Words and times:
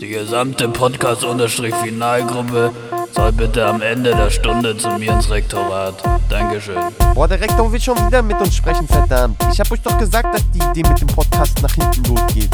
Die 0.00 0.08
gesamte 0.08 0.68
Podcast-Finalgruppe 0.68 2.72
soll 3.12 3.32
bitte 3.32 3.66
am 3.66 3.82
Ende 3.82 4.10
der 4.10 4.30
Stunde 4.30 4.76
zu 4.76 4.88
mir 4.98 5.12
ins 5.12 5.30
Rektorat. 5.30 5.94
Dankeschön. 6.28 6.76
Boah, 7.14 7.28
der 7.28 7.40
Rektor 7.40 7.70
will 7.72 7.80
schon 7.80 7.96
wieder 8.06 8.22
mit 8.22 8.40
uns 8.40 8.56
sprechen, 8.56 8.86
verdammt. 8.86 9.36
Ich 9.52 9.60
hab 9.60 9.70
euch 9.70 9.80
doch 9.80 9.98
gesagt, 9.98 10.34
dass 10.34 10.50
die 10.50 10.58
Idee 10.58 10.88
mit 10.88 11.00
dem 11.00 11.08
Podcast 11.08 11.60
nach 11.62 11.74
hinten 11.74 12.04
losgeht. 12.04 12.50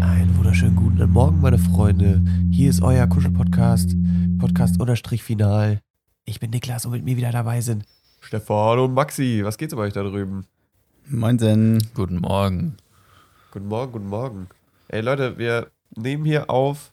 Einen 0.00 0.36
wunderschönen 0.36 0.76
guten 0.76 1.10
Morgen, 1.10 1.40
meine 1.40 1.58
Freunde. 1.58 2.22
Hier 2.50 2.70
ist 2.70 2.82
euer 2.82 3.06
Kuschel-Podcast, 3.06 3.94
Podcast-Final. 4.38 5.80
Ich 6.24 6.40
bin 6.40 6.50
Niklas 6.50 6.86
und 6.86 6.92
mit 6.92 7.04
mir 7.04 7.16
wieder 7.16 7.32
dabei 7.32 7.60
sind 7.60 7.84
Stefan 8.20 8.78
und 8.78 8.94
Maxi. 8.94 9.42
Was 9.44 9.58
geht's 9.58 9.74
bei 9.74 9.82
euch 9.82 9.92
da 9.92 10.02
drüben? 10.02 10.46
Moin, 11.06 11.82
Guten 11.92 12.18
Morgen. 12.20 12.76
Guten 13.50 13.68
Morgen, 13.68 13.92
guten 13.92 14.08
Morgen. 14.08 14.48
Ey 14.88 15.02
Leute, 15.02 15.36
wir 15.36 15.70
nehmen 15.94 16.24
hier 16.24 16.48
auf. 16.48 16.92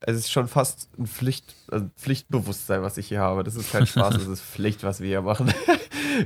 Es 0.00 0.16
ist 0.16 0.32
schon 0.32 0.48
fast 0.48 0.88
ein 0.98 1.06
Pflicht, 1.06 1.54
also 1.70 1.88
Pflichtbewusstsein, 1.96 2.82
was 2.82 2.98
ich 2.98 3.06
hier 3.08 3.20
habe. 3.20 3.44
Das 3.44 3.54
ist 3.54 3.70
kein 3.70 3.86
Spaß, 3.86 4.14
das 4.14 4.26
ist 4.26 4.42
Pflicht, 4.42 4.82
was 4.82 5.00
wir 5.00 5.06
hier 5.06 5.22
machen. 5.22 5.52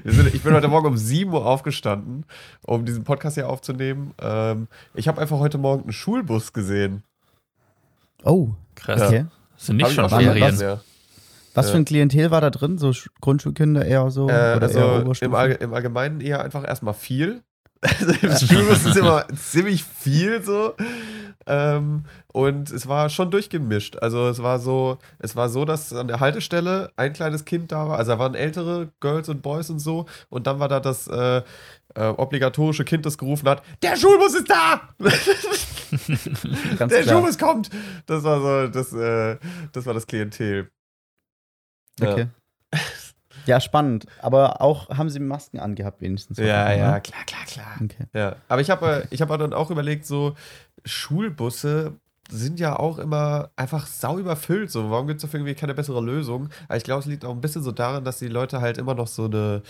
Wir 0.05 0.13
sind, 0.15 0.35
ich 0.35 0.43
bin 0.43 0.55
heute 0.55 0.69
Morgen 0.69 0.87
um 0.87 0.97
7 0.97 1.31
Uhr 1.31 1.45
aufgestanden, 1.45 2.25
um 2.63 2.87
diesen 2.87 3.05
Podcast 3.05 3.35
hier 3.35 3.51
aufzunehmen. 3.51 4.15
Ähm, 4.19 4.67
ich 4.95 5.07
habe 5.07 5.21
einfach 5.21 5.39
heute 5.39 5.59
Morgen 5.59 5.83
einen 5.83 5.93
Schulbus 5.93 6.55
gesehen. 6.55 7.03
Oh, 8.25 8.53
Krass. 8.75 9.03
okay. 9.03 9.27
Das 9.55 9.67
sind 9.67 9.77
nicht 9.77 9.93
schon 9.93 10.09
Ferien. 10.09 10.81
Was 11.55 11.71
für 11.71 11.77
ein 11.77 11.85
Klientel 11.85 12.31
war 12.31 12.41
da 12.41 12.51
drin? 12.51 12.79
So 12.79 12.89
Sch- 12.91 13.09
Grundschulkinder 13.21 13.85
eher 13.85 14.11
so? 14.11 14.29
Äh, 14.29 14.33
oder 14.33 14.33
eher 14.33 14.63
also 14.63 14.79
im, 14.81 15.03
Oberstufe? 15.03 15.37
Allge 15.37 15.55
im 15.55 15.75
Allgemeinen 15.75 16.21
eher 16.21 16.43
einfach 16.43 16.67
erstmal 16.67 16.95
viel. 16.95 17.43
Also 17.83 18.13
im 18.13 18.37
Schulbus 18.37 18.87
ist 18.87 18.97
immer 18.97 19.27
ziemlich 19.37 19.83
viel 19.83 20.41
so. 20.45 20.75
Ähm, 21.49 22.05
und 22.33 22.71
es 22.71 22.87
war 22.87 23.09
schon 23.11 23.33
durchgemischt. 23.33 23.97
Also 24.01 24.29
es 24.29 24.41
war 24.41 24.61
so, 24.61 24.99
es 25.19 25.35
war 25.35 25.49
so, 25.49 25.65
dass 25.65 25.93
an 25.93 26.07
der 26.07 26.21
Haltestelle 26.21 26.93
ein 26.95 27.13
kleines 27.13 27.45
Kind 27.45 27.73
da 27.73 27.89
war. 27.89 27.99
Also 27.99 28.13
da 28.13 28.19
waren 28.21 28.37
ältere 28.37 28.93
Girls 29.01 29.29
und 29.29 29.43
Boys 29.43 29.69
und 29.69 29.81
so. 29.81 30.07
Und 30.29 30.47
dann 30.47 30.61
war 30.61 30.69
da 30.69 30.79
das 30.79 31.09
äh, 31.09 31.39
äh, 31.97 32.07
obligatorische 32.17 32.85
Kind, 32.85 33.05
das 33.05 33.19
gerufen 33.19 33.49
hat: 33.49 33.65
Der 33.83 33.97
Schulbus 33.97 34.35
ist 34.35 34.49
da! 34.49 34.81
Der 36.79 36.87
klar. 37.03 37.03
Schulbus 37.03 37.39
kommt! 37.39 37.69
Das 38.07 38.23
war 38.23 38.41
so, 38.41 38.69
das, 38.69 38.93
äh, 38.93 39.39
das 39.73 39.87
war 39.87 39.95
das 39.95 40.07
Klientel. 40.07 40.71
Ja. 42.03 42.13
Okay. 42.13 42.27
Ja, 43.47 43.61
spannend. 43.61 44.07
Aber 44.21 44.61
auch 44.61 44.89
haben 44.91 45.11
sie 45.11 45.19
Masken 45.19 45.59
angehabt, 45.59 46.01
wenigstens. 46.01 46.39
Ja, 46.39 46.65
oder? 46.65 46.77
ja, 46.77 47.01
klar, 47.01 47.25
klar, 47.25 47.45
klar. 47.47 47.81
Okay. 47.83 48.07
Ja, 48.13 48.37
aber 48.49 48.61
ich 48.61 48.71
habe 48.71 49.07
ich 49.11 49.21
hab 49.21 49.29
dann 49.31 49.53
auch 49.53 49.71
überlegt, 49.71 50.07
so 50.07 50.37
Schulbusse 50.85 51.95
sind 52.31 52.61
ja 52.61 52.79
auch 52.79 52.99
immer 52.99 53.51
einfach 53.57 53.87
sau 53.87 54.19
überfüllt. 54.19 54.71
So, 54.71 54.91
warum 54.91 55.07
gibt 55.07 55.19
es 55.19 55.23
dafür 55.23 55.41
irgendwie 55.41 55.55
keine 55.55 55.75
bessere 55.75 56.01
Lösung? 56.01 56.49
Aber 56.69 56.77
ich 56.77 56.85
glaube, 56.85 57.01
es 57.01 57.07
liegt 57.07 57.25
auch 57.25 57.33
ein 57.33 57.41
bisschen 57.41 57.63
so 57.63 57.73
daran, 57.73 58.05
dass 58.05 58.19
die 58.19 58.29
Leute 58.29 58.61
halt 58.61 58.79
immer 58.79 58.95
noch 58.95 59.09
so 59.09 59.25
eine, 59.25 59.63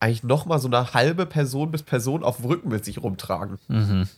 eigentlich 0.00 0.22
nochmal 0.22 0.58
so 0.58 0.68
eine 0.68 0.92
halbe 0.92 1.26
Person 1.26 1.70
bis 1.70 1.82
Person 1.82 2.22
auf 2.22 2.36
dem 2.36 2.46
Rücken 2.46 2.68
mit 2.68 2.84
sich 2.84 3.02
rumtragen. 3.02 3.58
Mhm. 3.68 4.08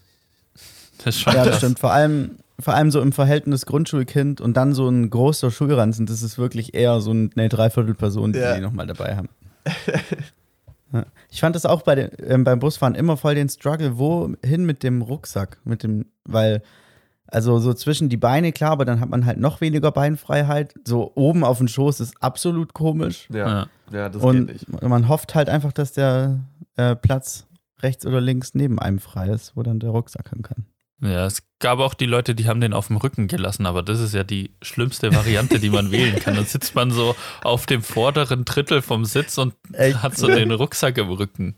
Das 1.04 1.24
Ja, 1.24 1.44
das 1.44 1.58
stimmt. 1.58 1.78
Vor 1.78 1.92
allem, 1.92 2.38
vor 2.58 2.74
allem 2.74 2.90
so 2.90 3.00
im 3.00 3.12
Verhältnis 3.12 3.66
Grundschulkind 3.66 4.40
und 4.40 4.56
dann 4.56 4.72
so 4.74 4.88
ein 4.88 5.10
großer 5.10 5.50
Schulranzen, 5.50 6.06
das 6.06 6.22
ist 6.22 6.38
wirklich 6.38 6.74
eher 6.74 7.00
so 7.00 7.10
eine 7.10 7.48
Dreiviertelperson, 7.48 8.32
die 8.32 8.38
Ja. 8.38 8.54
die 8.54 8.60
nochmal 8.62 8.86
dabei 8.86 9.16
haben. 9.16 9.28
Ich 11.30 11.40
fand 11.40 11.54
das 11.56 11.66
auch 11.66 11.82
bei 11.82 11.94
den, 11.96 12.10
ähm, 12.26 12.44
beim 12.44 12.58
Busfahren 12.60 12.94
immer 12.94 13.16
voll 13.16 13.34
den 13.34 13.48
Struggle, 13.48 13.98
wohin 13.98 14.64
mit 14.64 14.82
dem 14.82 15.02
Rucksack, 15.02 15.58
mit 15.64 15.82
dem, 15.82 16.06
weil, 16.24 16.62
also 17.26 17.58
so 17.58 17.74
zwischen 17.74 18.08
die 18.08 18.16
Beine, 18.16 18.52
klar, 18.52 18.70
aber 18.70 18.84
dann 18.84 19.00
hat 19.00 19.10
man 19.10 19.26
halt 19.26 19.38
noch 19.38 19.60
weniger 19.60 19.90
Beinfreiheit. 19.90 20.74
So 20.86 21.12
oben 21.16 21.44
auf 21.44 21.58
dem 21.58 21.68
Schoß 21.68 22.00
ist 22.00 22.14
absolut 22.22 22.72
komisch. 22.72 23.28
Ja, 23.30 23.46
Ja. 23.48 23.66
ja, 23.92 24.08
das 24.08 24.22
und 24.22 24.46
geht 24.46 24.68
nicht. 24.70 24.82
man 24.82 25.08
hofft 25.08 25.34
halt 25.34 25.50
einfach, 25.50 25.72
dass 25.72 25.92
der 25.92 26.38
äh, 26.76 26.94
Platz 26.94 27.46
rechts 27.82 28.06
oder 28.06 28.20
links 28.20 28.54
neben 28.54 28.78
einem 28.78 29.00
frei 29.00 29.28
ist, 29.28 29.56
wo 29.56 29.62
dann 29.64 29.80
der 29.80 29.90
Rucksack 29.90 30.30
hin 30.30 30.42
kann. 30.42 30.64
Ja, 31.00 31.26
es 31.26 31.42
gab 31.58 31.78
auch 31.78 31.92
die 31.92 32.06
Leute, 32.06 32.34
die 32.34 32.48
haben 32.48 32.60
den 32.60 32.72
auf 32.72 32.86
dem 32.86 32.96
Rücken 32.96 33.28
gelassen, 33.28 33.66
aber 33.66 33.82
das 33.82 34.00
ist 34.00 34.14
ja 34.14 34.24
die 34.24 34.54
schlimmste 34.62 35.14
Variante, 35.14 35.58
die 35.58 35.68
man 35.68 35.90
wählen 35.90 36.18
kann. 36.18 36.34
Dann 36.36 36.46
sitzt 36.46 36.74
man 36.74 36.90
so 36.90 37.14
auf 37.42 37.66
dem 37.66 37.82
vorderen 37.82 38.46
Drittel 38.46 38.80
vom 38.80 39.04
Sitz 39.04 39.36
und 39.36 39.54
Echt? 39.72 40.02
hat 40.02 40.16
so 40.16 40.26
den 40.26 40.50
Rucksack 40.50 40.96
im 40.96 41.10
Rücken. 41.10 41.56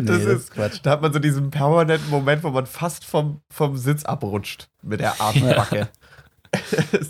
Das 0.00 0.24
Nee, 0.24 0.32
ist 0.32 0.52
Quatsch. 0.52 0.80
Da 0.82 0.92
hat 0.92 1.02
man 1.02 1.12
so 1.12 1.18
diesen 1.18 1.50
permanenten 1.50 2.08
Moment, 2.08 2.42
wo 2.44 2.50
man 2.50 2.64
fast 2.64 3.04
vom, 3.04 3.42
vom 3.50 3.76
Sitz 3.76 4.04
abrutscht 4.04 4.68
mit 4.82 5.00
der 5.00 5.20
Arschbacke. 5.20 5.88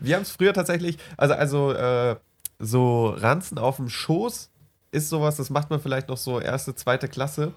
Wir 0.00 0.14
haben 0.14 0.22
es 0.22 0.30
früher 0.30 0.52
tatsächlich, 0.54 0.96
also, 1.16 1.34
also 1.34 1.72
äh, 1.72 2.16
so 2.60 3.08
Ranzen 3.08 3.58
auf 3.58 3.76
dem 3.76 3.88
Schoß 3.88 4.50
ist 4.92 5.08
sowas, 5.08 5.36
das 5.36 5.50
macht 5.50 5.70
man 5.70 5.80
vielleicht 5.80 6.08
noch 6.08 6.16
so 6.16 6.40
erste, 6.40 6.74
zweite 6.74 7.08
Klasse. 7.08 7.52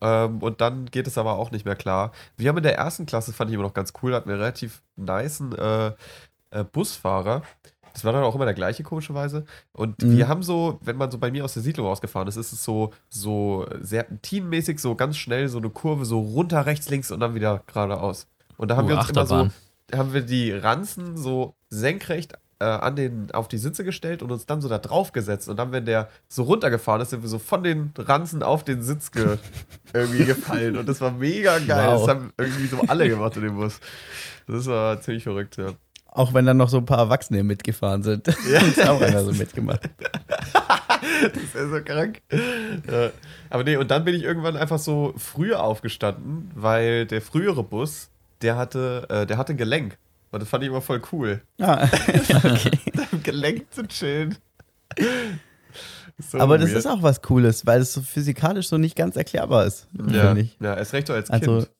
Ähm, 0.00 0.38
und 0.42 0.60
dann 0.60 0.86
geht 0.86 1.06
es 1.06 1.18
aber 1.18 1.34
auch 1.38 1.50
nicht 1.50 1.64
mehr 1.64 1.76
klar. 1.76 2.12
Wir 2.36 2.48
haben 2.48 2.56
in 2.58 2.62
der 2.62 2.76
ersten 2.76 3.06
Klasse, 3.06 3.32
fand 3.32 3.50
ich 3.50 3.54
immer 3.54 3.64
noch 3.64 3.74
ganz 3.74 3.92
cool, 4.02 4.14
hatten 4.14 4.28
wir 4.28 4.36
relativ 4.38 4.82
nicen 4.96 5.52
äh, 5.56 5.92
äh, 6.50 6.64
Busfahrer. 6.64 7.42
Das 7.92 8.04
war 8.04 8.12
dann 8.12 8.24
auch 8.24 8.34
immer 8.34 8.44
der 8.44 8.54
gleiche, 8.54 8.82
komischerweise. 8.82 9.46
Und 9.72 10.02
Mhm. 10.02 10.10
wir 10.10 10.28
haben 10.28 10.42
so, 10.42 10.78
wenn 10.82 10.96
man 10.96 11.10
so 11.10 11.18
bei 11.18 11.30
mir 11.30 11.44
aus 11.44 11.54
der 11.54 11.62
Siedlung 11.62 11.86
rausgefahren 11.86 12.28
ist, 12.28 12.36
ist 12.36 12.52
es 12.52 12.62
so, 12.62 12.92
so 13.08 13.66
serpentinmäßig, 13.80 14.80
so 14.80 14.94
ganz 14.96 15.16
schnell 15.16 15.48
so 15.48 15.58
eine 15.58 15.70
Kurve, 15.70 16.04
so 16.04 16.20
runter, 16.20 16.66
rechts, 16.66 16.88
links 16.90 17.10
und 17.10 17.20
dann 17.20 17.34
wieder 17.34 17.62
geradeaus. 17.66 18.28
Und 18.58 18.70
da 18.70 18.76
haben 18.76 18.86
Uh, 18.86 18.88
wir 18.88 18.96
uns 18.96 19.08
immer 19.08 19.24
Achterbahn. 19.24 19.26
so, 19.26 19.52
haben 19.94 20.12
wir 20.12 20.22
die 20.22 20.52
Ranzen 20.52 21.16
so 21.16 21.54
senkrecht 21.70 22.34
äh, 22.58 22.64
an 22.64 22.96
den, 22.96 23.30
auf 23.32 23.48
die 23.48 23.58
Sitze 23.58 23.84
gestellt 23.84 24.22
und 24.22 24.32
uns 24.32 24.46
dann 24.46 24.60
so 24.60 24.68
da 24.68 24.78
drauf 24.78 25.12
gesetzt. 25.12 25.48
Und 25.48 25.58
dann, 25.58 25.72
wenn 25.72 25.84
der 25.84 26.08
so 26.28 26.44
runtergefahren 26.44 27.00
ist, 27.02 27.10
sind 27.10 27.22
wir 27.22 27.28
so 27.28 27.38
von 27.38 27.62
den 27.62 27.92
Ranzen 27.96 28.42
auf 28.42 28.64
den 28.64 28.82
Sitz 28.82 29.10
ge 29.10 29.38
irgendwie 29.92 30.24
gefallen. 30.24 30.76
Und 30.76 30.88
das 30.88 31.00
war 31.00 31.10
mega 31.10 31.58
geil. 31.58 31.88
Wow. 31.88 32.06
Das 32.06 32.16
haben 32.16 32.32
irgendwie 32.38 32.66
so 32.66 32.80
alle 32.86 33.08
gemacht 33.08 33.36
in 33.36 33.42
dem 33.42 33.56
Bus. 33.56 33.80
Das 34.46 34.66
war 34.66 35.00
ziemlich 35.00 35.24
verrückt, 35.24 35.56
ja. 35.56 35.72
Auch 36.06 36.32
wenn 36.32 36.46
dann 36.46 36.56
noch 36.56 36.70
so 36.70 36.78
ein 36.78 36.86
paar 36.86 36.98
Erwachsene 36.98 37.44
mitgefahren 37.44 38.02
sind. 38.02 38.26
Ja. 38.50 38.60
ist 38.66 38.88
auch 38.88 39.00
einer 39.00 39.24
so 39.24 39.32
mitgemacht. 39.32 39.80
Das 41.22 41.42
ist 41.42 41.54
ja 41.54 41.68
so 41.68 41.80
krank. 41.84 42.20
Ja. 42.30 43.10
Aber 43.50 43.64
nee, 43.64 43.76
und 43.76 43.90
dann 43.90 44.04
bin 44.04 44.14
ich 44.14 44.22
irgendwann 44.22 44.56
einfach 44.56 44.78
so 44.78 45.14
früher 45.16 45.62
aufgestanden, 45.62 46.50
weil 46.54 47.06
der 47.06 47.22
frühere 47.22 47.62
Bus, 47.62 48.10
der 48.42 48.56
hatte, 48.56 49.06
äh, 49.08 49.26
der 49.26 49.38
hatte 49.38 49.52
ein 49.52 49.56
Gelenk. 49.56 49.98
Und 50.36 50.40
das 50.42 50.48
fand 50.50 50.62
ich 50.64 50.68
immer 50.68 50.82
voll 50.82 51.00
cool. 51.12 51.40
Ah, 51.60 51.88
ja, 52.28 52.36
okay. 52.44 52.78
Im 53.12 53.22
Gelenk 53.22 53.72
zu 53.72 53.86
chillen. 53.86 54.36
So 56.18 56.38
Aber 56.38 56.58
das 56.58 56.68
weird. 56.70 56.78
ist 56.78 56.86
auch 56.86 57.02
was 57.02 57.22
Cooles, 57.22 57.66
weil 57.66 57.80
es 57.80 57.92
so 57.92 58.00
physikalisch 58.02 58.68
so 58.68 58.78
nicht 58.78 58.96
ganz 58.96 59.16
erklärbar 59.16 59.66
ist, 59.66 59.88
ja, 60.10 60.26
finde 60.28 60.40
ich. 60.42 60.56
ja, 60.60 60.74
erst 60.74 60.92
recht 60.92 61.10
als 61.10 61.30
Also, 61.30 61.58
Kind. 61.58 61.70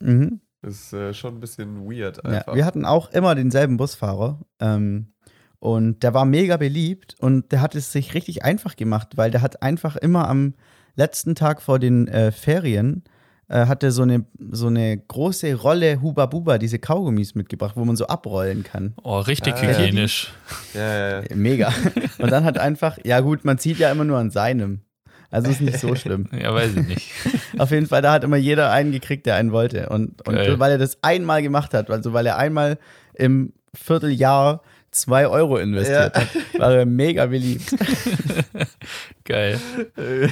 mhm. 0.00 0.40
Das 0.62 0.74
ist 0.74 0.92
äh, 0.92 1.14
schon 1.14 1.36
ein 1.36 1.40
bisschen 1.40 1.84
weird 1.90 2.16
ja, 2.18 2.22
einfach. 2.24 2.54
wir 2.54 2.64
hatten 2.66 2.84
auch 2.84 3.10
immer 3.12 3.34
denselben 3.34 3.76
Busfahrer. 3.76 4.40
Ähm, 4.60 5.12
und 5.60 6.02
der 6.02 6.14
war 6.14 6.24
mega 6.24 6.56
beliebt 6.56 7.14
und 7.20 7.52
der 7.52 7.60
hat 7.60 7.74
es 7.74 7.92
sich 7.92 8.14
richtig 8.14 8.44
einfach 8.44 8.76
gemacht, 8.76 9.10
weil 9.16 9.30
der 9.30 9.42
hat 9.42 9.62
einfach 9.62 9.94
immer 9.96 10.28
am 10.28 10.54
letzten 10.96 11.34
Tag 11.36 11.62
vor 11.62 11.78
den 11.78 12.08
äh, 12.08 12.32
Ferien 12.32 13.04
äh, 13.50 13.66
hat 13.66 13.82
er 13.82 13.90
so 13.90 14.02
eine, 14.02 14.24
so 14.50 14.68
eine 14.68 14.96
große 14.96 15.54
Rolle 15.54 16.00
Huba 16.00 16.24
Buba, 16.26 16.56
diese 16.56 16.78
Kaugummis 16.78 17.34
mitgebracht, 17.34 17.74
wo 17.76 17.84
man 17.84 17.96
so 17.96 18.06
abrollen 18.06 18.62
kann. 18.62 18.94
Oh, 19.02 19.18
richtig 19.20 19.54
Ah, 19.56 19.62
hygienisch. 19.62 20.32
ja, 20.72 20.80
ja, 20.80 21.08
ja. 21.10 21.18
Äh, 21.20 21.34
Mega. 21.34 21.72
Und 22.18 22.30
dann 22.32 22.44
hat 22.44 22.56
einfach, 22.58 22.96
ja 23.04 23.20
gut, 23.20 23.44
man 23.44 23.58
zieht 23.58 23.78
ja 23.78 23.90
immer 23.90 24.04
nur 24.04 24.18
an 24.18 24.30
seinem. 24.30 24.80
Also 25.32 25.48
ist 25.50 25.60
nicht 25.60 25.78
so 25.78 25.94
schlimm. 25.94 26.26
Ja, 26.32 26.52
weiß 26.54 26.74
ich 26.74 26.86
nicht. 26.88 27.10
Auf 27.58 27.70
jeden 27.70 27.86
Fall, 27.86 28.02
da 28.02 28.12
hat 28.12 28.24
immer 28.24 28.36
jeder 28.36 28.72
einen 28.72 28.90
gekriegt, 28.90 29.26
der 29.26 29.36
einen 29.36 29.52
wollte. 29.52 29.88
Und, 29.88 30.26
und 30.26 30.34
Geil. 30.34 30.58
weil 30.58 30.72
er 30.72 30.78
das 30.78 30.98
einmal 31.02 31.42
gemacht 31.42 31.72
hat, 31.74 31.88
also 31.90 32.12
weil 32.12 32.26
er 32.26 32.36
einmal 32.36 32.78
im 33.14 33.52
Vierteljahr 33.74 34.62
zwei 34.90 35.26
Euro 35.28 35.56
investiert 35.58 36.14
Ja. 36.16 36.20
hat, 36.22 36.28
war 36.58 36.72
er 36.74 36.86
mega 36.86 37.26
beliebt. 37.26 37.74
Geil. 39.24 39.60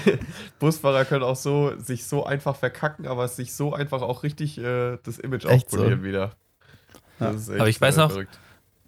Busfahrer 0.58 1.05
können 1.05 1.22
auch 1.22 1.37
so 1.37 1.78
sich 1.78 2.05
so 2.06 2.25
einfach 2.25 2.56
verkacken, 2.56 3.06
aber 3.06 3.28
sich 3.28 3.55
so 3.55 3.72
einfach 3.72 4.02
auch 4.02 4.22
richtig 4.22 4.58
äh, 4.58 4.99
das 5.05 5.19
Image 5.19 5.44
Echt 5.44 5.70
so. 5.70 5.76
aufpolieren 5.78 6.02
wieder. 6.02 6.32
Das 7.19 7.37
ist 7.37 7.49
echt, 7.49 7.60
Aber 7.60 7.69
ich 7.69 7.81
weiß 7.81 7.96
noch- 7.96 8.10
verrückt. 8.10 8.38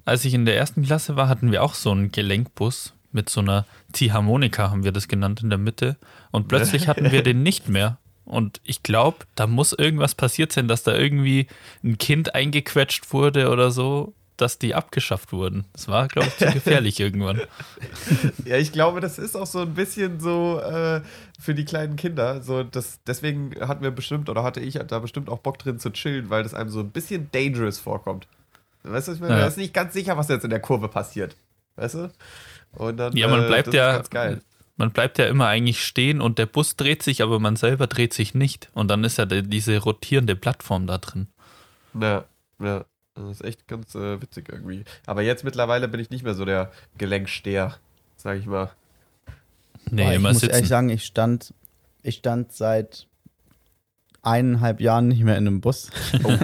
Als 0.07 0.25
ich 0.25 0.35
in 0.35 0.45
der 0.47 0.57
ersten 0.57 0.83
Klasse 0.83 1.15
war, 1.15 1.29
hatten 1.29 1.53
wir 1.53 1.63
auch 1.63 1.75
so 1.75 1.91
einen 1.91 2.11
Gelenkbus 2.11 2.95
mit 3.13 3.29
so 3.29 3.41
einer 3.41 3.67
Ziehharmonika, 3.93 4.71
haben 4.71 4.83
wir 4.83 4.93
das 4.93 5.09
genannt, 5.09 5.43
in 5.43 5.51
der 5.51 5.59
Mitte. 5.59 5.97
Und 6.33 6.49
plötzlich 6.49 6.89
hatten 6.89 7.13
wir 7.13 7.23
den 7.23 7.43
nicht 7.43 7.69
mehr. 7.69 7.99
Und 8.25 8.61
ich 8.65 8.83
glaube, 8.83 9.19
da 9.35 9.47
muss 9.47 9.73
irgendwas 9.73 10.15
passiert 10.15 10.53
sein, 10.53 10.69
dass 10.69 10.83
da 10.85 10.95
irgendwie 10.97 11.49
ein 11.85 11.99
Kind 11.99 12.35
eingequetscht 12.35 13.13
wurde 13.13 13.51
oder 13.51 13.71
so. 13.71 14.15
Dass 14.41 14.59
die 14.59 14.75
abgeschafft 14.75 15.33
wurden. 15.33 15.65
Das 15.73 15.89
war, 15.89 16.09
glaube 16.09 16.29
ich, 16.29 16.37
zu 16.37 16.53
gefährlich 16.53 16.99
irgendwann. 17.01 17.41
Ja, 18.45 18.57
ich 18.57 18.73
glaube, 18.73 19.01
das 19.01 19.19
ist 19.19 19.37
auch 19.37 19.47
so 19.47 19.61
ein 19.61 19.75
bisschen 19.75 20.21
so 20.21 20.59
äh, 20.61 21.01
für 21.39 21.55
die 21.55 21.65
kleinen 21.65 21.97
Kinder. 21.97 22.43
So, 22.43 22.63
das, 22.63 23.01
deswegen 23.07 23.53
hatten 23.61 23.83
wir 23.83 23.91
bestimmt, 23.91 24.29
oder 24.29 24.43
hatte 24.43 24.61
ich 24.61 24.75
da 24.87 24.99
bestimmt 24.99 25.29
auch 25.29 25.39
Bock 25.39 25.59
drin 25.59 25.79
zu 25.79 25.91
chillen, 25.91 26.31
weil 26.31 26.43
das 26.43 26.55
einem 26.55 26.71
so 26.71 26.81
ein 26.81 26.91
bisschen 26.91 27.29
dangerous 27.33 27.79
vorkommt. 27.79 28.27
Weißt 28.83 29.09
du, 29.09 29.13
ich 29.13 29.21
meine, 29.21 29.35
Ja. 29.35 29.39
man 29.41 29.49
ist 29.49 29.57
nicht 29.59 29.75
ganz 29.75 29.93
sicher, 29.93 30.17
was 30.17 30.29
jetzt 30.29 30.45
in 30.45 30.51
der 30.51 30.61
Kurve 30.61 30.89
passiert. 30.89 31.37
Weißt 31.77 31.95
du? 31.97 32.11
Und 32.73 32.97
dann, 32.97 33.17
Ja, 33.17 33.29
man 33.29 33.45
äh, 33.45 33.47
bleibt 33.47 33.69
das 33.69 33.75
ja- 33.75 33.91
Ist 33.91 33.97
ganz 33.97 34.11
geil. 34.11 34.41
Man 34.77 34.93
bleibt 34.93 35.19
ja 35.19 35.27
immer 35.27 35.47
eigentlich 35.47 35.85
stehen 35.85 36.23
und 36.23 36.39
der 36.39 36.47
Bus 36.47 36.75
dreht 36.77 37.03
sich, 37.03 37.23
aber 37.23 37.39
man 37.39 37.57
selber 37.57 37.87
dreht 37.87 38.15
sich 38.15 38.33
nicht. 38.33 38.71
Und 38.73 38.89
dann 38.89 39.05
ist 39.05 39.19
ja 39.19 39.27
die- 39.27 39.43
diese 39.43 39.77
rotierende 39.77 40.35
Plattform 40.37 40.87
da 40.87 40.97
drin. 40.97 41.27
Ja, 42.01 42.25
ja. 42.59 42.85
Das 43.15 43.31
ist 43.31 43.45
echt 43.45 43.67
ganz 43.67 43.95
äh, 43.95 44.23
witzig 44.23 44.49
irgendwie. 44.51 44.85
Aber 45.07 45.23
jetzt 45.23 45.45
mittlerweile 45.45 45.89
bin 45.89 46.01
ich 46.01 46.11
nicht 46.11 46.23
mehr 46.23 46.35
so 46.35 46.45
der 46.45 46.71
Gelenksteher, 46.97 47.77
sag 48.17 48.39
ich 48.39 48.47
mal. 48.47 48.71
Nee, 49.91 50.05
Boah, 50.05 50.13
ich 50.13 50.21
muss 50.21 50.43
ehrlich 50.43 50.69
sagen, 50.69 50.91
ich 50.91 51.05
stand, 51.05 51.53
ich 52.03 52.17
stand 52.17 52.53
seit 52.53 53.09
eineinhalb 54.23 54.81
Jahren 54.81 55.09
nicht 55.09 55.25
mehr 55.25 55.37
in 55.37 55.47
einem 55.47 55.61
Bus. 55.61 55.91
Oh. 56.25 56.33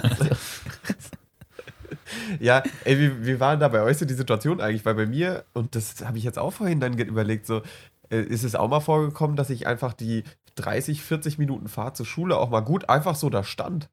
ja, 2.39 2.63
ey, 2.83 2.99
wie, 2.99 3.25
wie 3.25 3.39
war 3.39 3.51
denn 3.51 3.59
da 3.59 3.67
bei 3.67 3.81
euch 3.81 3.97
so 3.97 4.05
die 4.05 4.13
Situation 4.13 4.61
eigentlich? 4.61 4.85
Weil 4.85 4.95
bei 4.95 5.05
mir, 5.05 5.45
und 5.53 5.75
das 5.75 6.05
habe 6.05 6.17
ich 6.17 6.23
jetzt 6.23 6.39
auch 6.39 6.51
vorhin 6.51 6.79
dann 6.79 6.97
überlegt, 6.97 7.45
so, 7.45 7.61
äh, 8.09 8.21
ist 8.21 8.43
es 8.43 8.55
auch 8.55 8.69
mal 8.69 8.79
vorgekommen, 8.79 9.35
dass 9.35 9.49
ich 9.49 9.67
einfach 9.67 9.93
die 9.93 10.23
30, 10.55 11.01
40 11.01 11.37
Minuten 11.37 11.67
Fahrt 11.67 11.97
zur 11.97 12.05
Schule 12.05 12.37
auch 12.37 12.49
mal 12.49 12.61
gut 12.61 12.89
einfach 12.89 13.15
so 13.15 13.29
da 13.29 13.43
stand. 13.43 13.89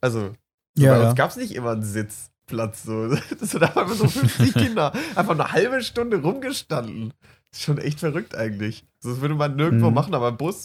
Also, 0.00 0.32
so 0.76 0.84
Ja, 0.84 0.94
bei 0.94 1.00
ja. 1.02 1.08
uns 1.08 1.16
gab 1.16 1.30
es 1.30 1.36
nicht 1.36 1.54
immer 1.54 1.70
einen 1.72 1.82
Sitzplatz. 1.82 2.82
So. 2.84 3.08
Das 3.40 3.50
sind 3.50 3.62
einfach 3.62 3.88
so 3.90 4.08
50 4.08 4.54
Kinder, 4.54 4.92
einfach 5.14 5.32
eine 5.34 5.52
halbe 5.52 5.82
Stunde 5.82 6.20
rumgestanden. 6.22 7.12
ist 7.52 7.62
schon 7.62 7.78
echt 7.78 8.00
verrückt 8.00 8.34
eigentlich. 8.34 8.84
So, 9.00 9.10
Das 9.10 9.20
würde 9.20 9.34
man 9.34 9.56
nirgendwo 9.56 9.88
Mhm. 9.88 9.94
machen, 9.94 10.14
aber 10.14 10.28
im 10.28 10.36
Bus, 10.36 10.64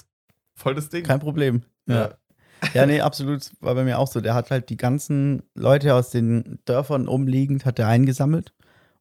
voll 0.55 0.75
das 0.75 0.89
Ding. 0.89 1.03
Kein 1.03 1.19
Problem. 1.19 1.63
ja. 1.87 1.95
Ja. 1.95 2.69
ja, 2.73 2.85
nee, 2.85 3.01
absolut. 3.01 3.51
War 3.59 3.75
bei 3.75 3.83
mir 3.83 3.99
auch 3.99 4.07
so. 4.07 4.21
Der 4.21 4.33
hat 4.33 4.49
halt 4.49 4.69
die 4.69 4.77
ganzen 4.77 5.43
Leute 5.55 5.93
aus 5.93 6.09
den 6.09 6.59
Dörfern 6.65 7.07
umliegend, 7.07 7.65
hat 7.65 7.77
er 7.79 7.87
eingesammelt. 7.87 8.53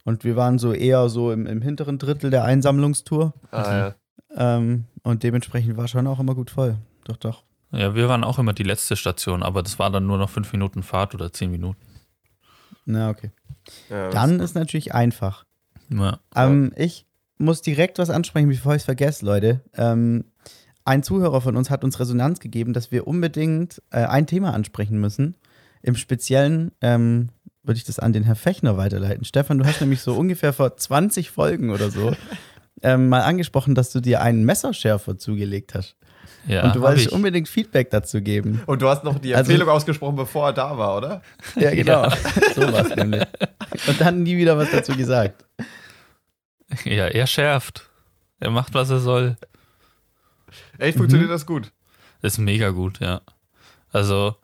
Und 0.05 0.23
wir 0.25 0.37
waren 0.37 0.59
so 0.59 0.73
eher 0.75 1.09
so 1.09 1.31
im, 1.33 1.47
im 1.47 1.63
hinteren 1.63 1.97
Drittel 1.99 2.31
der 2.31 2.45
Einsammlungstour. 2.45 3.33
Ah, 3.53 3.73
ja. 3.77 3.95
Ähm, 4.57 4.85
und 5.03 5.23
dementsprechend 5.23 5.77
war 5.79 5.89
schon 5.89 6.07
auch 6.07 6.19
immer 6.21 6.35
gut 6.35 6.51
voll. 6.51 6.77
Doch, 7.05 7.17
doch. 7.17 7.45
Ja, 7.75 7.95
wir 7.95 8.09
waren 8.09 8.25
auch 8.25 8.39
immer 8.39 8.53
die 8.53 8.63
letzte 8.63 8.97
Station, 8.97 9.43
aber 9.43 9.63
das 9.63 9.79
war 9.79 9.91
dann 9.91 10.07
nur 10.07 10.19
noch 10.19 10.31
fünf 10.31 10.53
Minuten 10.53 10.83
Fahrt 10.83 11.15
oder 11.15 11.33
zehn 11.33 11.51
Minuten. 11.51 11.81
Na, 12.85 13.11
okay. 13.11 13.31
Ja, 13.91 14.11
Dann 14.11 14.41
ist 14.41 14.55
natürlich 14.55 14.95
einfach. 14.95 15.45
Ja. 15.89 16.21
Ähm, 16.37 16.73
ich 16.77 17.07
muss 17.39 17.63
direkt 17.63 17.99
was 17.99 18.11
ansprechen, 18.11 18.49
bevor 18.49 18.75
ich 18.75 18.83
es 18.83 18.85
vergesse, 18.85 19.25
Leute. 19.25 19.61
Ähm, 19.75 20.25
ein 20.85 21.03
Zuhörer 21.03 21.41
von 21.41 21.57
uns 21.57 21.71
hat 21.71 21.83
uns 21.83 21.99
Resonanz 21.99 22.41
gegeben, 22.41 22.75
dass 22.75 22.93
wir 22.93 23.07
unbedingt 23.07 23.83
äh, 23.91 24.05
ein 24.05 24.27
Thema 24.27 24.53
ansprechen 24.53 25.01
müssen. 25.01 25.35
Im 25.83 25.97
Speziellen 25.97 26.73
ähm, 26.81 27.31
würde 27.63 27.79
ich 27.79 27.85
das 27.85 27.99
an 27.99 28.13
den 28.13 28.23
Herr 28.23 28.37
Fechner 28.37 28.77
weiterleiten. 28.77 29.25
Stefan, 29.25 29.59
du 29.59 29.65
hast 29.65 29.81
nämlich 29.81 30.03
so 30.03 30.15
ungefähr 30.19 30.53
vor 30.53 30.77
20 30.77 31.31
Folgen 31.31 31.71
oder 31.71 31.91
so 31.91 32.15
ähm, 32.83 33.09
mal 33.09 33.23
angesprochen, 33.23 33.75
dass 33.75 33.91
du 33.91 34.01
dir 34.01 34.21
einen 34.21 34.45
Messerschärfer 34.45 35.17
zugelegt 35.19 35.75
hast. 35.75 35.97
Ja 36.47 36.65
Und 36.65 36.77
du 36.77 36.81
wolltest 36.81 37.09
unbedingt 37.13 37.49
Feedback 37.49 37.91
dazu 37.91 38.21
geben. 38.21 38.63
Und 38.67 38.83
du 38.83 38.89
hast 38.89 39.05
noch 39.05 39.19
die 39.19 39.35
Also- 39.35 39.51
Empfehlung 39.51 39.69
ausgesprochen, 39.75 40.17
bevor 40.17 40.49
er 40.49 40.53
da 40.53 40.77
war, 40.79 40.97
oder? 40.97 41.23
Ja, 41.57 41.71
genau. 41.75 42.09
so 42.55 42.63
war 42.73 42.87
es 42.91 42.97
nämlich. 42.97 43.25
Und 43.87 44.01
dann 44.01 44.23
nie 44.23 44.37
wieder 44.37 44.57
was 44.59 44.71
dazu 44.71 44.97
gesagt. 44.97 45.45
Ja, 46.85 47.07
er 47.07 47.27
schärft. 47.29 47.89
Er 48.41 48.51
macht, 48.51 48.75
was 48.75 48.91
er 48.91 48.99
soll. 48.99 49.37
Echt, 50.79 50.97
funktioniert 50.99 51.29
Mhm. 51.29 51.33
das 51.33 51.47
gut? 51.47 51.71
Ist 52.23 52.39
mega 52.39 52.71
gut, 52.71 52.99
ja. 53.01 53.21
Also, 53.93 54.35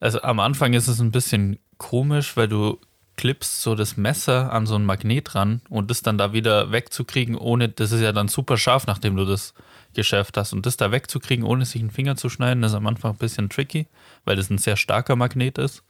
also 0.00 0.20
am 0.22 0.40
Anfang 0.40 0.74
ist 0.74 0.88
es 0.88 1.00
ein 1.00 1.10
bisschen 1.12 1.58
komisch, 1.78 2.36
weil 2.36 2.48
du 2.48 2.78
klippst 3.16 3.62
so 3.62 3.74
das 3.74 3.96
Messer 3.96 4.52
an 4.52 4.66
so 4.66 4.74
ein 4.74 4.84
Magnet 4.84 5.34
ran 5.36 5.62
und 5.70 5.90
das 5.90 6.02
dann 6.02 6.18
da 6.18 6.32
wieder 6.32 6.70
wegzukriegen, 6.72 7.36
ohne, 7.36 7.68
das 7.68 7.92
ist 7.92 8.00
ja 8.02 8.12
dann 8.12 8.28
super 8.28 8.58
scharf, 8.58 8.86
nachdem 8.86 9.16
du 9.16 9.24
das 9.24 9.54
geschärft 9.94 10.36
hast. 10.36 10.52
Und 10.52 10.66
das 10.66 10.76
da 10.76 10.92
wegzukriegen, 10.92 11.44
ohne 11.44 11.64
sich 11.64 11.80
einen 11.80 11.90
Finger 11.90 12.16
zu 12.16 12.28
schneiden, 12.28 12.62
ist 12.62 12.74
am 12.74 12.86
Anfang 12.86 13.12
ein 13.12 13.18
bisschen 13.18 13.48
tricky, 13.48 13.86
weil 14.24 14.36
das 14.36 14.50
ein 14.50 14.58
sehr 14.58 14.76
starker 14.76 15.16
Magnet 15.16 15.58
ist. 15.58 15.82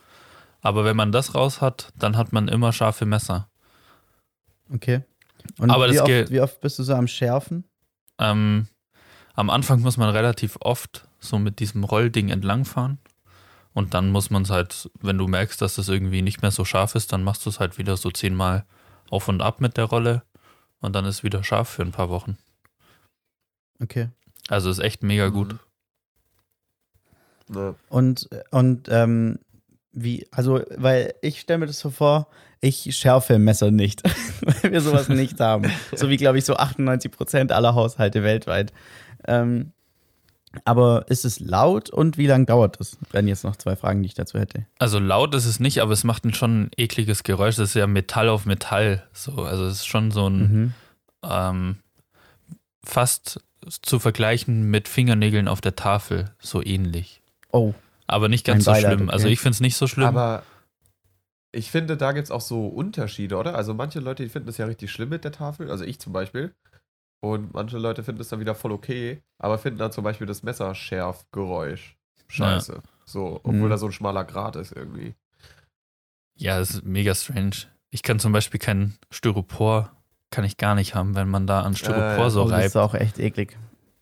Aber 0.60 0.84
wenn 0.84 0.96
man 0.96 1.12
das 1.12 1.34
raus 1.34 1.60
hat, 1.60 1.92
dann 1.98 2.16
hat 2.16 2.32
man 2.32 2.48
immer 2.48 2.72
scharfe 2.72 3.04
Messer. 3.04 3.48
Okay. 4.72 5.02
Und 5.58 5.70
Aber 5.70 5.90
wie, 5.90 5.94
das 5.94 6.02
oft, 6.02 6.30
wie 6.30 6.40
oft 6.40 6.60
bist 6.60 6.78
du 6.78 6.82
so 6.82 6.94
am 6.94 7.06
Schärfen? 7.06 7.64
Ähm, 8.18 8.68
am 9.34 9.50
Anfang 9.50 9.80
muss 9.80 9.96
man 9.96 10.10
relativ 10.10 10.56
oft 10.60 11.06
so 11.18 11.38
mit 11.38 11.58
diesem 11.58 11.84
Rollding 11.84 12.30
entlangfahren. 12.30 12.98
Und 13.74 13.92
dann 13.92 14.10
muss 14.10 14.30
man 14.30 14.42
es 14.42 14.50
halt, 14.50 14.88
wenn 15.00 15.18
du 15.18 15.26
merkst, 15.26 15.60
dass 15.60 15.74
das 15.74 15.88
irgendwie 15.88 16.22
nicht 16.22 16.42
mehr 16.42 16.52
so 16.52 16.64
scharf 16.64 16.94
ist, 16.94 17.12
dann 17.12 17.24
machst 17.24 17.44
du 17.44 17.50
es 17.50 17.58
halt 17.58 17.76
wieder 17.76 17.96
so 17.96 18.10
zehnmal 18.10 18.64
auf 19.10 19.28
und 19.28 19.42
ab 19.42 19.60
mit 19.60 19.76
der 19.76 19.84
Rolle. 19.84 20.22
Und 20.80 20.94
dann 20.94 21.04
ist 21.04 21.16
es 21.16 21.24
wieder 21.24 21.42
scharf 21.42 21.68
für 21.68 21.82
ein 21.82 21.92
paar 21.92 22.08
Wochen. 22.08 22.38
Okay. 23.82 24.08
Also 24.48 24.70
ist 24.70 24.78
echt 24.78 25.02
mega 25.02 25.28
gut. 25.28 25.56
Ne. 27.48 27.74
Und, 27.88 28.28
und 28.50 28.88
ähm, 28.90 29.38
wie, 29.92 30.26
also, 30.30 30.62
weil 30.76 31.14
ich 31.22 31.40
stelle 31.40 31.58
mir 31.58 31.66
das 31.66 31.78
so 31.78 31.90
vor, 31.90 32.26
ich 32.60 32.96
schärfe 32.96 33.38
Messer 33.38 33.70
nicht, 33.70 34.02
weil 34.62 34.72
wir 34.72 34.80
sowas 34.80 35.08
nicht 35.10 35.38
haben. 35.40 35.70
So 35.94 36.08
wie, 36.08 36.16
glaube 36.16 36.38
ich, 36.38 36.44
so 36.44 36.56
98 36.56 37.10
Prozent 37.10 37.52
aller 37.52 37.74
Haushalte 37.74 38.22
weltweit. 38.22 38.72
Ähm, 39.26 39.72
aber 40.64 41.06
ist 41.08 41.24
es 41.24 41.40
laut 41.40 41.90
und 41.90 42.16
wie 42.16 42.28
lange 42.28 42.44
dauert 42.46 42.78
das? 42.78 42.96
Wären 43.10 43.26
jetzt 43.26 43.42
noch 43.42 43.56
zwei 43.56 43.74
Fragen, 43.74 44.02
die 44.02 44.06
ich 44.06 44.14
dazu 44.14 44.38
hätte. 44.38 44.66
Also 44.78 45.00
laut 45.00 45.34
ist 45.34 45.46
es 45.46 45.58
nicht, 45.58 45.80
aber 45.82 45.92
es 45.92 46.04
macht 46.04 46.24
ein 46.24 46.32
schon 46.32 46.62
ein 46.64 46.70
ekliges 46.76 47.24
Geräusch. 47.24 47.56
Das 47.56 47.70
ist 47.70 47.74
ja 47.74 47.88
Metall 47.88 48.28
auf 48.28 48.46
Metall. 48.46 49.02
So, 49.12 49.32
also 49.42 49.64
es 49.66 49.78
ist 49.78 49.86
schon 49.86 50.12
so 50.12 50.28
ein 50.28 50.38
Mhm. 50.38 50.74
ähm, 51.28 51.76
fast 52.84 53.40
zu 53.68 53.98
vergleichen 53.98 54.70
mit 54.70 54.88
Fingernägeln 54.88 55.48
auf 55.48 55.60
der 55.60 55.76
Tafel, 55.76 56.30
so 56.38 56.62
ähnlich. 56.62 57.22
Oh, 57.52 57.72
Aber 58.06 58.28
nicht 58.28 58.44
ganz 58.44 58.64
so 58.64 58.74
schlimm. 58.74 59.08
Also 59.10 59.26
okay. 59.26 59.32
ich 59.34 59.40
finde 59.40 59.54
es 59.54 59.60
nicht 59.60 59.76
so 59.76 59.86
schlimm. 59.86 60.06
Aber 60.06 60.42
ich 61.52 61.70
finde, 61.70 61.96
da 61.96 62.12
gibt 62.12 62.24
es 62.24 62.30
auch 62.30 62.40
so 62.40 62.66
Unterschiede, 62.66 63.36
oder? 63.36 63.54
Also 63.54 63.74
manche 63.74 64.00
Leute, 64.00 64.22
die 64.24 64.28
finden 64.28 64.46
das 64.46 64.58
ja 64.58 64.66
richtig 64.66 64.90
schlimm 64.90 65.08
mit 65.10 65.24
der 65.24 65.32
Tafel, 65.32 65.70
also 65.70 65.84
ich 65.84 66.00
zum 66.00 66.12
Beispiel. 66.12 66.52
Und 67.20 67.54
manche 67.54 67.78
Leute 67.78 68.02
finden 68.02 68.20
es 68.20 68.28
dann 68.28 68.40
wieder 68.40 68.54
voll 68.54 68.72
okay, 68.72 69.22
aber 69.38 69.56
finden 69.58 69.78
dann 69.78 69.92
zum 69.92 70.04
Beispiel 70.04 70.26
das 70.26 70.42
Messerschärfgeräusch 70.42 71.96
scheiße. 72.28 72.82
So, 73.06 73.36
obwohl 73.44 73.54
Mhm. 73.66 73.70
da 73.70 73.78
so 73.78 73.86
ein 73.86 73.92
schmaler 73.92 74.24
Grat 74.24 74.56
ist 74.56 74.72
irgendwie. 74.72 75.14
Ja, 76.36 76.58
das 76.58 76.70
ist 76.70 76.84
mega 76.84 77.14
strange. 77.14 77.56
Ich 77.90 78.02
kann 78.02 78.18
zum 78.18 78.32
Beispiel 78.32 78.58
kein 78.58 78.94
Styropor, 79.10 79.92
kann 80.34 80.44
ich 80.44 80.56
gar 80.56 80.74
nicht 80.74 80.94
haben, 80.94 81.14
wenn 81.14 81.28
man 81.28 81.46
da 81.46 81.60
an 81.60 81.74
Styropor 81.76 82.26
Äh, 82.26 82.30
so 82.30 82.42
oh, 82.42 82.44
das 82.48 82.52
reibt. 82.52 82.66
ist 82.66 82.76
auch 82.76 82.94
echt 82.94 83.18
eklig. 83.18 83.56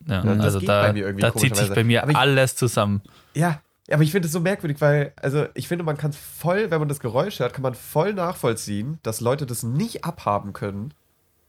Ja, 0.07 0.23
Ja, 0.23 0.35
das 0.35 0.43
also 0.45 0.59
da, 0.59 0.91
da 0.91 1.35
zieht 1.35 1.55
sich 1.55 1.69
bei 1.73 1.83
mir 1.83 2.05
ich- 2.09 2.15
alles 2.15 2.55
zusammen. 2.55 3.01
Ja, 3.35 3.61
aber 3.91 4.03
ich 4.03 4.11
finde 4.11 4.25
es 4.27 4.31
so 4.31 4.39
merkwürdig, 4.39 4.81
weil, 4.81 5.13
also 5.21 5.45
ich 5.53 5.67
finde, 5.67 5.83
man 5.83 5.97
kann 5.97 6.11
es 6.11 6.17
voll, 6.17 6.71
wenn 6.71 6.79
man 6.79 6.87
das 6.89 6.99
Geräusch 6.99 7.39
hört, 7.39 7.53
kann 7.53 7.61
man 7.63 7.73
voll 7.75 8.13
nachvollziehen, 8.13 8.99
dass 9.03 9.21
Leute 9.21 9.45
das 9.45 9.63
nicht 9.63 10.03
abhaben 10.05 10.53
können. 10.53 10.93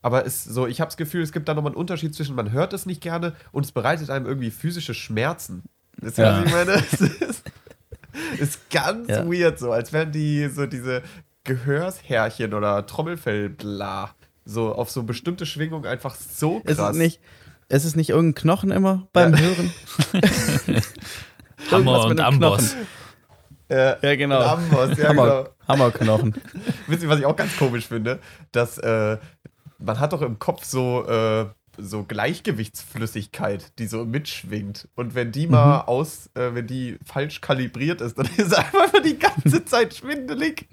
Aber 0.02 0.26
es 0.26 0.44
so, 0.44 0.66
ich 0.66 0.80
habe 0.80 0.88
das 0.88 0.96
Gefühl, 0.96 1.22
es 1.22 1.32
gibt 1.32 1.48
da 1.48 1.54
nochmal 1.54 1.70
einen 1.72 1.78
Unterschied 1.78 2.14
zwischen, 2.14 2.36
man 2.36 2.52
hört 2.52 2.72
es 2.74 2.84
nicht 2.86 3.00
gerne 3.00 3.34
und 3.52 3.64
es 3.64 3.72
bereitet 3.72 4.10
einem 4.10 4.26
irgendwie 4.26 4.50
physische 4.50 4.92
Schmerzen. 4.94 5.62
Ihr, 6.02 6.10
Ja. 6.16 6.40
was 6.40 6.46
ich 6.46 6.52
meine? 6.52 6.72
Es 6.92 7.00
ist, 7.00 7.42
ist 8.38 8.70
ganz 8.70 9.08
Ja. 9.08 9.24
weird 9.26 9.58
so, 9.58 9.72
als 9.72 9.92
wären 9.92 10.12
die 10.12 10.48
so 10.48 10.66
diese 10.66 11.02
Gehörshärchen 11.44 12.54
oder 12.54 12.86
Trommelfell 12.86 13.48
bla 13.48 14.10
so 14.44 14.74
auf 14.74 14.90
so 14.90 15.02
bestimmte 15.04 15.46
Schwingungen 15.46 15.86
einfach 15.86 16.14
so 16.14 16.60
krass. 16.60 16.72
Ist 16.72 16.78
es 16.78 16.96
nicht, 16.96 17.20
ist 17.68 17.84
es 17.84 17.96
nicht 17.96 18.10
irgendein 18.10 18.34
Knochen 18.40 18.70
immer 18.70 19.08
beim 19.12 19.32
Ja. 19.34 19.40
Hören? 19.40 19.72
Hammer 21.70 21.92
Irgendwas 21.92 22.04
und 22.06 22.20
Amboss. 22.20 22.72
Knochen. 22.72 22.86
Äh, 23.68 23.96
Ja, 24.08 24.16
genau. 24.16 24.40
Amboss, 24.42 24.98
ja, 24.98 25.08
Hammer, 25.08 25.26
genau. 25.26 25.48
Hammerknochen. 25.68 26.34
Wisst 26.86 27.02
ihr, 27.02 27.08
was 27.08 27.18
ich 27.18 27.26
auch 27.26 27.36
ganz 27.36 27.56
komisch 27.56 27.86
finde? 27.88 28.18
Dass 28.52 28.78
äh, 28.78 29.16
man 29.78 29.98
hat 30.00 30.12
doch 30.12 30.20
im 30.22 30.38
Kopf 30.38 30.64
so, 30.64 31.06
äh, 31.08 31.46
so 31.78 32.04
Gleichgewichtsflüssigkeit, 32.04 33.72
die 33.78 33.86
so 33.86 34.04
mitschwingt. 34.04 34.88
Und 34.94 35.14
wenn 35.14 35.32
die 35.32 35.46
mal 35.46 35.80
aus, 35.82 36.28
äh, 36.34 36.54
wenn 36.54 36.66
die 36.66 36.98
falsch 37.04 37.40
kalibriert 37.40 38.00
ist, 38.00 38.18
dann 38.18 38.28
ist 38.36 38.54
einfach 38.56 38.92
die 39.04 39.18
ganze 39.18 39.64
Zeit 39.64 39.94
schwindelig. 39.94 40.68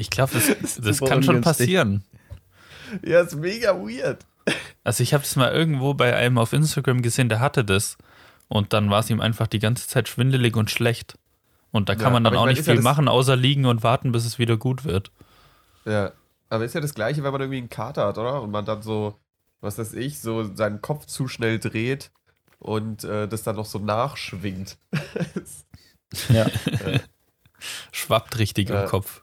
Ich 0.00 0.10
glaube, 0.10 0.32
das, 0.34 0.76
das 0.80 0.96
Super 0.98 1.10
kann 1.10 1.22
schon 1.22 1.40
passieren. 1.42 2.04
Ja, 3.04 3.20
ist 3.20 3.36
mega 3.36 3.74
weird. 3.76 4.24
Also 4.82 5.02
ich 5.02 5.14
habe 5.14 5.22
es 5.24 5.36
mal 5.36 5.52
irgendwo 5.52 5.94
bei 5.94 6.16
einem 6.16 6.38
auf 6.38 6.52
Instagram 6.52 7.02
gesehen, 7.02 7.28
der 7.28 7.40
hatte 7.40 7.64
das. 7.64 7.96
Und 8.48 8.72
dann 8.72 8.90
war 8.90 9.00
es 9.00 9.10
ihm 9.10 9.20
einfach 9.20 9.46
die 9.46 9.58
ganze 9.60 9.86
Zeit 9.86 10.08
schwindelig 10.08 10.56
und 10.56 10.70
schlecht. 10.70 11.16
Und 11.70 11.88
da 11.88 11.94
kann 11.94 12.04
Ja, 12.06 12.10
man 12.10 12.24
dann 12.24 12.34
auch 12.34 12.40
mein, 12.46 12.48
nicht 12.54 12.58
ja 12.58 12.64
viel 12.64 12.76
das- 12.76 12.82
machen, 12.84 13.06
außer 13.06 13.36
liegen 13.36 13.64
und 13.66 13.82
warten, 13.84 14.10
bis 14.10 14.24
es 14.24 14.38
wieder 14.40 14.56
gut 14.56 14.84
wird. 14.84 15.12
Ja. 15.84 16.12
Aber 16.48 16.64
ist 16.64 16.74
ja 16.74 16.80
das 16.80 16.94
gleiche, 16.94 17.22
wenn 17.22 17.30
man 17.30 17.40
irgendwie 17.42 17.58
einen 17.58 17.68
Kater 17.70 18.06
hat, 18.08 18.18
oder? 18.18 18.42
Und 18.42 18.50
man 18.50 18.64
dann 18.64 18.82
so, 18.82 19.14
was 19.60 19.78
weiß 19.78 19.92
ich, 19.92 20.18
so 20.18 20.52
seinen 20.56 20.80
Kopf 20.80 21.06
zu 21.06 21.28
schnell 21.28 21.60
dreht 21.60 22.10
und 22.58 23.04
äh, 23.04 23.28
das 23.28 23.44
dann 23.44 23.54
noch 23.54 23.66
so 23.66 23.78
nachschwingt. 23.78 24.76
Ja. 26.28 26.46
Schwappt 27.92 28.38
richtig 28.38 28.68
Ja. 28.70 28.82
im 28.82 28.88
Kopf. 28.88 29.22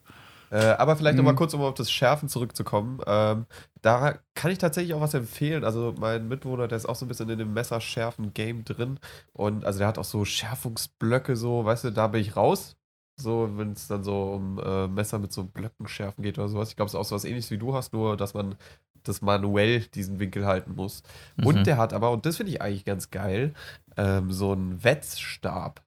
Äh, 0.52 0.58
aber 0.78 0.96
vielleicht 0.96 1.16
Mhm. 1.16 1.20
nochmal 1.24 1.36
kurz, 1.36 1.54
um 1.54 1.62
auf 1.62 1.74
das 1.74 1.92
Schärfen 1.92 2.30
zurückzukommen. 2.30 3.00
Ähm, 3.06 3.46
da 3.82 4.16
kann 4.34 4.52
ich 4.52 4.58
tatsächlich 4.58 4.94
auch 4.94 5.02
was 5.02 5.14
empfehlen. 5.14 5.64
Also 5.64 5.94
mein 6.00 6.28
Mitbewohner, 6.28 6.68
der 6.68 6.78
ist 6.78 6.88
auch 6.88 6.96
so 6.96 7.06
ein 7.06 7.08
bisschen 7.10 7.30
in 7.30 7.38
dem 7.40 7.54
Messerschärfen-Game 7.54 8.64
drin. 8.66 9.00
Und 9.34 9.66
also 9.66 9.80
der 9.80 9.88
hat 9.88 9.98
auch 9.98 10.04
so 10.06 10.26
Schärfungsblöcke, 10.26 11.36
so, 11.36 11.66
weißt 11.66 11.86
du, 11.86 11.92
da 11.92 12.08
bin 12.08 12.22
ich 12.22 12.36
raus. 12.36 12.76
So, 13.20 13.50
wenn 13.58 13.72
es 13.72 13.88
dann 13.88 14.04
so 14.04 14.34
um 14.34 14.60
äh, 14.60 14.88
Messer 14.88 15.18
mit 15.18 15.34
so 15.34 15.44
Blöcken 15.46 15.88
schärfen 15.88 16.22
geht 16.24 16.38
oder 16.38 16.50
sowas. 16.50 16.70
Ich 16.70 16.76
glaube, 16.76 16.88
es 16.88 16.94
ist 16.94 17.00
auch 17.00 17.06
so 17.06 17.16
was 17.16 17.26
ähnliches 17.26 17.50
wie 17.50 17.58
du 17.58 17.74
hast, 17.74 17.92
nur 17.94 18.16
dass 18.16 18.34
man 18.36 18.56
das 19.04 19.22
manuell 19.22 19.80
diesen 19.82 20.20
Winkel 20.20 20.46
halten 20.46 20.76
muss. 20.76 21.02
Mhm. 21.38 21.46
Und 21.48 21.68
der 21.68 21.78
hat 21.78 21.94
aber, 21.94 22.12
und 22.12 22.26
das 22.28 22.38
finde 22.38 22.52
ich 22.52 22.62
eigentlich 22.62 22.86
ganz 22.86 23.10
geil, 23.10 23.54
ähm, 23.96 24.32
so 24.32 24.52
einen 24.52 24.84
Wetzstab. 24.84 25.82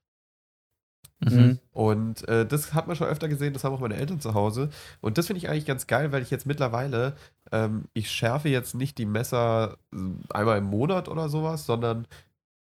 Mhm. 1.23 1.59
Und 1.71 2.27
äh, 2.27 2.45
das 2.45 2.73
hat 2.73 2.87
man 2.87 2.95
schon 2.95 3.07
öfter 3.07 3.27
gesehen, 3.27 3.53
das 3.53 3.63
haben 3.63 3.73
auch 3.75 3.79
meine 3.79 3.95
Eltern 3.95 4.19
zu 4.19 4.33
Hause. 4.33 4.69
Und 5.01 5.17
das 5.17 5.27
finde 5.27 5.37
ich 5.39 5.49
eigentlich 5.49 5.65
ganz 5.65 5.87
geil, 5.87 6.11
weil 6.11 6.21
ich 6.23 6.31
jetzt 6.31 6.45
mittlerweile, 6.45 7.15
ähm, 7.51 7.85
ich 7.93 8.09
schärfe 8.09 8.49
jetzt 8.49 8.73
nicht 8.75 8.97
die 8.97 9.05
Messer 9.05 9.77
äh, 9.93 9.97
einmal 10.33 10.57
im 10.57 10.65
Monat 10.65 11.07
oder 11.09 11.29
sowas, 11.29 11.65
sondern 11.65 12.07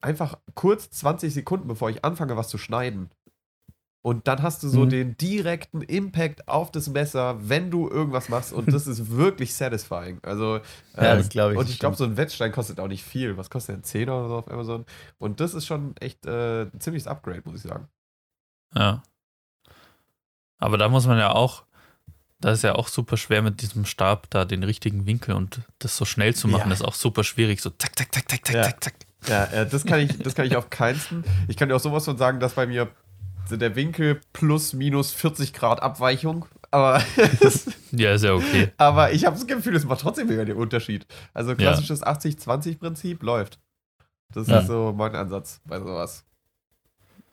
einfach 0.01 0.39
kurz 0.55 0.91
20 0.91 1.33
Sekunden, 1.35 1.67
bevor 1.69 1.91
ich 1.91 2.05
anfange, 2.05 2.37
was 2.37 2.49
zu 2.49 2.59
schneiden. 2.59 3.11
Und 4.07 4.29
dann 4.29 4.43
hast 4.43 4.63
du 4.63 4.69
so 4.69 4.85
Mhm. 4.85 4.91
den 4.91 5.17
direkten 5.17 5.81
Impact 5.81 6.47
auf 6.47 6.71
das 6.71 6.89
Messer, 6.91 7.39
wenn 7.49 7.71
du 7.71 7.89
irgendwas 7.89 8.29
machst. 8.29 8.53
Und 8.53 8.71
das 8.71 8.87
ist 8.87 9.11
wirklich 9.17 9.55
satisfying. 9.55 10.19
Also, 10.23 10.57
Ja, 11.01 11.15
äh, 11.15 11.17
das 11.17 11.31
glaube 11.31 11.55
ich, 11.55 11.59
Und 11.59 11.71
ich 11.71 11.79
glaube, 11.79 11.97
so 11.97 12.05
ein 12.05 12.19
Wettstein 12.19 12.53
kostet 12.53 12.81
auch 12.81 12.89
nicht 12.89 13.03
viel. 13.03 13.39
Was 13.39 13.49
kostet 13.49 13.71
der? 13.71 13.77
Ein 13.79 13.85
10 13.85 14.11
oder 14.11 14.29
so 14.29 14.35
auf 14.37 14.51
Amazon? 14.51 14.85
Und 15.19 15.41
das 15.41 15.55
ist 15.55 15.65
schon 15.67 15.97
echt 15.97 16.27
äh, 16.27 16.65
ein 16.67 16.81
ziemliches 16.81 17.07
Upgrade, 17.09 17.41
muss 17.47 17.57
ich 17.57 17.63
sagen. 17.63 17.89
Ja. 18.77 19.03
Aber 20.59 20.79
da 20.79 20.89
muss 20.89 21.07
man 21.07 21.19
ja 21.19 21.31
auch, 21.33 21.65
da 22.41 22.53
ist 22.53 22.63
ja 22.63 22.75
auch 22.75 22.89
super 22.89 23.17
schwer 23.17 23.43
mit 23.43 23.61
diesem 23.63 23.85
Stab 23.85 24.29
da 24.31 24.45
den 24.45 24.63
richtigen 24.63 25.07
Winkel 25.07 25.35
und 25.35 25.61
das 25.79 25.97
so 25.97 26.05
schnell 26.05 26.35
zu 26.35 26.49
machen, 26.49 26.69
Ja. 26.69 26.75
ist 26.75 26.83
auch 26.83 26.95
super 26.95 27.25
schwierig. 27.25 27.61
So 27.61 27.71
zack, 27.71 27.97
zack, 27.99 28.15
zack, 28.15 28.31
zack, 28.31 28.47
zack, 28.47 28.55
Ja. 28.57 28.63
zack, 28.63 28.85
zack. 28.85 28.95
Ja, 29.27 29.65
das 29.65 29.85
kann 29.87 30.01
ich, 30.01 30.19
das 30.19 30.35
kann 30.35 30.47
ich 30.47 30.55
auf 30.57 30.69
keinsten. 30.71 31.25
Ich 31.49 31.57
kann 31.57 31.69
dir 31.69 31.77
auch 31.77 31.81
sowas 31.81 32.05
von 32.05 32.19
sagen, 32.19 32.41
dass 32.41 32.55
bei 32.55 32.67
mir 32.67 32.89
so 33.47 33.57
der 33.57 33.75
Winkel 33.75 34.21
plus 34.33 34.73
minus 34.75 35.13
40 35.13 35.53
Grad 35.55 35.83
Abweichung. 35.83 36.47
Aber, 36.71 37.03
Ja, 37.93 38.13
ist 38.15 38.25
ja 38.25 38.35
okay. 38.35 38.73
aber 38.77 39.13
ich 39.13 39.25
habe 39.25 39.37
das 39.37 39.47
Gefühl, 39.47 39.77
es 39.77 39.85
macht 39.85 40.01
trotzdem 40.01 40.29
wieder 40.29 40.45
den 40.45 40.57
Unterschied. 40.57 41.07
Also 41.33 41.55
klassisches 41.55 42.03
80-20-Prinzip 42.03 43.23
läuft. 43.23 43.59
Das 44.33 44.49
Ja. 44.49 44.59
ist 44.59 44.67
so 44.67 44.93
mein 44.97 45.15
Ansatz 45.15 45.61
bei 45.67 45.79
sowas. 45.79 46.25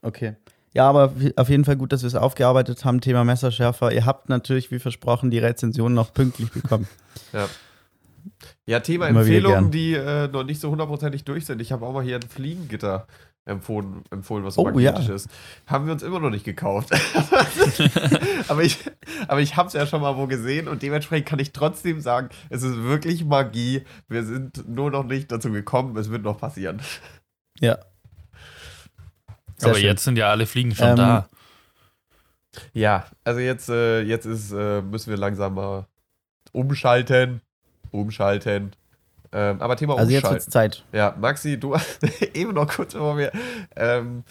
Okay. 0.02 0.36
Ja, 0.74 0.88
aber 0.88 1.14
auf 1.36 1.50
jeden 1.50 1.66
Fall 1.66 1.76
gut, 1.76 1.92
dass 1.92 2.02
wir 2.02 2.08
es 2.08 2.16
aufgearbeitet 2.16 2.86
haben, 2.86 3.02
Thema 3.02 3.24
Messerschärfer. 3.24 3.92
Ihr 3.92 4.06
habt 4.06 4.30
natürlich, 4.30 4.72
wie 4.72 4.80
versprochen, 4.80 5.30
die 5.30 5.40
Rezension 5.40 5.94
noch 5.94 6.14
pünktlich 6.14 6.52
bekommen. 6.52 6.88
Ja. 7.34 7.48
Ja, 8.66 8.80
Thema 8.82 9.08
Immer 9.08 9.22
Empfehlungen, 9.22 9.72
die 9.72 9.94
äh, 9.94 10.28
noch 10.28 10.44
nicht 10.44 10.62
so 10.62 10.70
hundertprozentig 10.70 11.24
durch 11.24 11.46
sind. 11.46 11.62
Ich 11.62 11.72
habe 11.72 11.86
auch 11.86 11.94
mal 11.94 12.04
hier 12.04 12.18
ein 12.18 12.22
Fliegengitter 12.22 13.08
empfohlen, 13.46 14.04
empfohlen 14.12 14.46
was 14.46 14.56
so 14.56 14.62
Oh, 14.62 14.66
magnetisch 14.66 15.08
ja. 15.08 15.16
ist. 15.16 15.30
Haben 15.66 15.88
wir 15.88 15.94
uns 15.94 16.04
immer 16.04 16.20
noch 16.20 16.30
nicht 16.30 16.46
gekauft. 16.46 16.92
aber 18.48 18.64
ich, 18.64 18.78
aber 19.28 19.42
ich 19.42 19.56
habe 19.56 19.68
es 19.68 19.74
ja 19.74 19.88
schon 19.88 20.02
mal 20.02 20.18
wo 20.18 20.28
gesehen 20.28 20.68
und 20.68 20.84
dementsprechend 20.84 21.28
kann 21.28 21.40
ich 21.40 21.52
trotzdem 21.52 22.00
sagen, 22.02 22.30
es 22.50 22.64
ist 22.64 22.84
wirklich 22.84 23.26
Magie. 23.26 23.84
Wir 24.08 24.24
sind 24.24 24.70
nur 24.70 24.92
noch 24.92 25.04
nicht 25.04 25.32
dazu 25.32 25.52
gekommen. 25.52 25.98
Es 25.98 26.12
wird 26.12 26.24
noch 26.24 26.40
passieren. 26.40 26.82
Ja. 27.60 27.80
Sehr 29.62 29.70
Aber 29.72 29.80
schön. 29.80 29.88
jetzt 29.88 30.04
sind 30.04 30.18
ja 30.18 30.30
alle 30.30 30.46
Fliegen 30.46 30.76
schon 30.76 30.90
Ähm, 30.90 30.96
da. 30.96 31.28
Ja, 32.74 33.06
also 33.24 33.40
jetzt, 33.40 33.70
äh, 33.70 34.02
jetzt 34.02 34.26
ist, 34.26 34.52
äh, 34.52 34.82
müssen 34.82 35.10
wir 35.10 35.18
langsam 35.18 35.54
mal 35.56 35.86
umschalten. 36.52 37.42
Umschalten. 37.92 38.72
Ähm, 39.32 39.62
aber 39.62 39.78
Thema 39.78 39.98
Also 39.98 40.12
jetzt 40.12 40.24
umschalten. 40.24 40.36
wird's 40.44 40.50
Zeit. 40.52 40.84
Ja, 40.92 41.16
Maxi, 41.20 41.58
du 41.58 41.76
hast 41.76 42.00
eben 42.36 42.54
noch 42.54 42.68
kurz 42.68 42.94
bevor 42.94 43.18
wir, 43.18 43.32
ähm, 43.78 44.24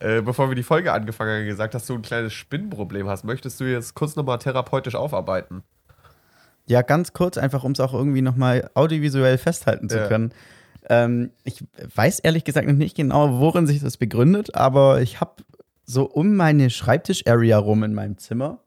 äh, 0.00 0.20
bevor 0.22 0.48
wir 0.48 0.56
die 0.56 0.64
Folge 0.64 0.92
angefangen 0.92 1.38
haben, 1.40 1.46
gesagt, 1.46 1.74
dass 1.74 1.86
du 1.86 1.94
ein 1.94 2.02
kleines 2.02 2.32
Spinnenproblem 2.32 3.08
hast. 3.08 3.24
Möchtest 3.24 3.60
du 3.60 3.64
jetzt 3.64 3.94
kurz 3.94 4.16
nochmal 4.16 4.38
therapeutisch 4.38 4.96
aufarbeiten? 4.96 5.62
Ja, 6.66 6.82
ganz 6.82 7.12
kurz, 7.12 7.38
einfach 7.38 7.62
um 7.64 7.72
es 7.72 7.80
auch 7.80 7.92
irgendwie 7.94 8.22
nochmal 8.22 8.68
audiovisuell 8.74 9.38
festhalten 9.38 9.88
zu 9.88 9.98
Ja. 9.98 10.06
können. 10.08 10.32
Ähm, 10.88 11.30
ich 11.44 11.64
weiß 11.94 12.20
ehrlich 12.20 12.44
gesagt 12.44 12.66
noch 12.66 12.74
nicht 12.74 12.96
genau, 12.96 13.38
worin 13.38 13.66
sich 13.66 13.80
das 13.80 13.96
begründet, 13.96 14.54
aber 14.54 15.00
ich 15.00 15.20
habe 15.20 15.42
so 15.84 16.04
um 16.04 16.36
meine 16.36 16.70
Schreibtisch-Area 16.70 17.58
rum 17.58 17.84
in 17.84 17.94
meinem 17.94 18.18
Zimmer 18.18 18.60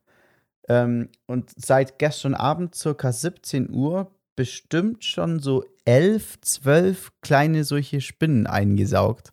ähm, 0.67 1.09
und 1.25 1.51
seit 1.55 1.99
gestern 1.99 2.33
Abend 2.33 2.75
circa 2.75 3.11
17 3.11 3.69
Uhr 3.69 4.11
bestimmt 4.35 5.03
schon 5.03 5.39
so 5.39 5.63
elf, 5.85 6.39
zwölf 6.41 7.11
kleine 7.21 7.63
solche 7.63 8.01
Spinnen 8.01 8.47
eingesaugt. 8.47 9.31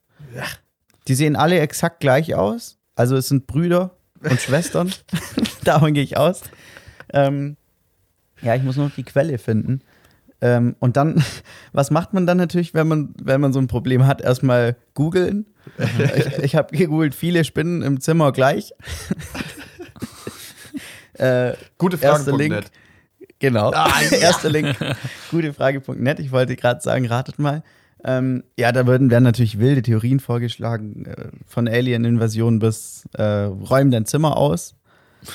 Die 1.09 1.15
sehen 1.15 1.37
alle 1.37 1.59
exakt 1.59 2.01
gleich 2.01 2.35
aus. 2.35 2.79
Also 2.95 3.17
es 3.17 3.29
sind 3.29 3.47
Brüder 3.47 3.97
und 4.21 4.41
Schwestern. 4.41 4.93
Davon 5.65 5.95
gehe 5.95 6.05
ich 6.05 6.17
aus. 6.17 6.43
Ähm, 7.13 7.57
ja, 8.43 8.55
ich 8.55 8.63
muss 8.63 8.77
noch 8.77 8.91
die 8.91 9.05
Quelle 9.05 9.39
finden. 9.39 9.83
Ähm, 10.43 10.75
und 10.81 10.97
dann, 10.97 11.23
was 11.73 11.91
macht 11.91 12.13
man 12.13 12.27
dann 12.27 12.37
natürlich, 12.37 12.75
wenn 12.75 12.89
man, 12.89 13.15
wenn 13.23 13.41
man 13.41 13.53
so 13.53 13.61
ein 13.61 13.69
Problem 13.69 14.07
hat? 14.07 14.21
Erstmal 14.21 14.77
googeln. 14.93 15.47
ich 15.79 16.39
ich 16.39 16.57
habe 16.57 16.77
gegoogelt, 16.77 17.15
viele 17.15 17.45
Spinnen 17.45 17.83
im 17.83 18.01
Zimmer 18.01 18.33
gleich. 18.33 18.73
äh, 21.15 21.53
Gute 21.79 21.97
Erster 22.01 22.25
Fragen. 22.25 22.39
Link. 22.39 22.55
Net. 22.55 22.71
Genau. 23.39 23.71
Ah, 23.73 23.93
ja. 24.11 24.17
Erster 24.19 24.51
Link. 24.51 24.77
Gutefrage.net. 25.31 26.19
Ich 26.19 26.33
wollte 26.33 26.57
gerade 26.57 26.81
sagen, 26.81 27.07
ratet 27.07 27.39
mal. 27.39 27.63
Ähm, 28.05 28.43
ja, 28.59 28.73
da 28.73 28.85
würden, 28.87 29.11
werden 29.11 29.23
natürlich 29.23 29.61
wilde 29.61 29.83
Theorien 29.83 30.19
vorgeschlagen, 30.19 31.07
äh, 31.07 31.29
von 31.47 31.69
Alien-Invasion 31.69 32.59
bis 32.59 33.05
äh, 33.13 33.23
räum 33.23 33.93
dein 33.93 34.07
Zimmer 34.07 34.37
aus. 34.37 34.75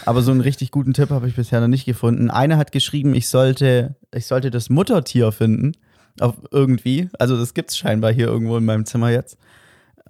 Aber 0.05 0.21
so 0.21 0.31
einen 0.31 0.41
richtig 0.41 0.71
guten 0.71 0.93
Tipp 0.93 1.09
habe 1.11 1.27
ich 1.27 1.35
bisher 1.35 1.61
noch 1.61 1.67
nicht 1.67 1.85
gefunden. 1.85 2.29
Einer 2.29 2.57
hat 2.57 2.71
geschrieben, 2.71 3.13
ich 3.15 3.29
sollte, 3.29 3.95
ich 4.13 4.25
sollte 4.25 4.51
das 4.51 4.69
Muttertier 4.69 5.31
finden. 5.31 5.73
Auf 6.19 6.33
irgendwie. 6.51 7.09
Also 7.19 7.37
das 7.37 7.53
gibt 7.53 7.69
es 7.69 7.77
scheinbar 7.77 8.11
hier 8.11 8.27
irgendwo 8.27 8.57
in 8.57 8.65
meinem 8.65 8.85
Zimmer 8.85 9.11
jetzt. 9.11 9.37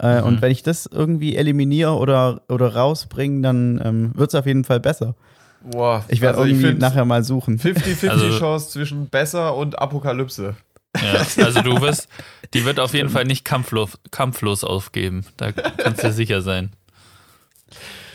Äh, 0.00 0.20
Mhm. 0.20 0.26
Und 0.26 0.42
wenn 0.42 0.52
ich 0.52 0.62
das 0.62 0.86
irgendwie 0.86 1.36
eliminiere 1.36 1.96
oder, 1.96 2.42
oder 2.48 2.74
rausbringe, 2.74 3.42
dann 3.42 3.80
ähm, 3.84 4.12
wird 4.14 4.30
es 4.30 4.34
auf 4.34 4.46
jeden 4.46 4.64
Fall 4.64 4.80
besser. 4.80 5.14
Boah, 5.60 6.04
Ich 6.08 6.20
werde 6.20 6.38
also 6.38 6.48
irgendwie 6.50 6.72
nachher 6.78 7.04
mal 7.04 7.22
suchen. 7.24 7.58
50-50 7.58 8.08
Also- 8.08 8.38
Chance 8.38 8.70
zwischen 8.70 9.08
besser 9.08 9.54
und 9.56 9.78
Apokalypse. 9.78 10.54
Ja, 10.96 11.44
also 11.44 11.60
du 11.62 11.80
wirst, 11.82 12.08
die 12.54 12.64
wird 12.64 12.80
auf 12.80 12.94
jeden 12.94 13.10
Fall 13.10 13.24
nicht 13.24 13.44
kampflos, 13.44 13.98
kampflos 14.10 14.64
aufgeben. 14.64 15.24
Da 15.36 15.52
kannst 15.52 16.02
du 16.02 16.12
sicher 16.12 16.40
sein. 16.42 16.70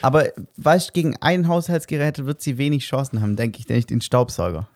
Aber 0.04 0.26
weißt 0.58 0.90
du, 0.90 0.92
gegen 0.94 1.16
ein 1.22 1.48
Haushaltsgerät 1.48 2.26
wird 2.26 2.42
sie 2.42 2.58
wenig 2.58 2.86
Chancen 2.86 3.22
haben, 3.22 3.36
denke 3.36 3.60
ich, 3.60 3.68
nämlich 3.68 3.86
den 3.86 4.02
Staubsauger. 4.02 4.68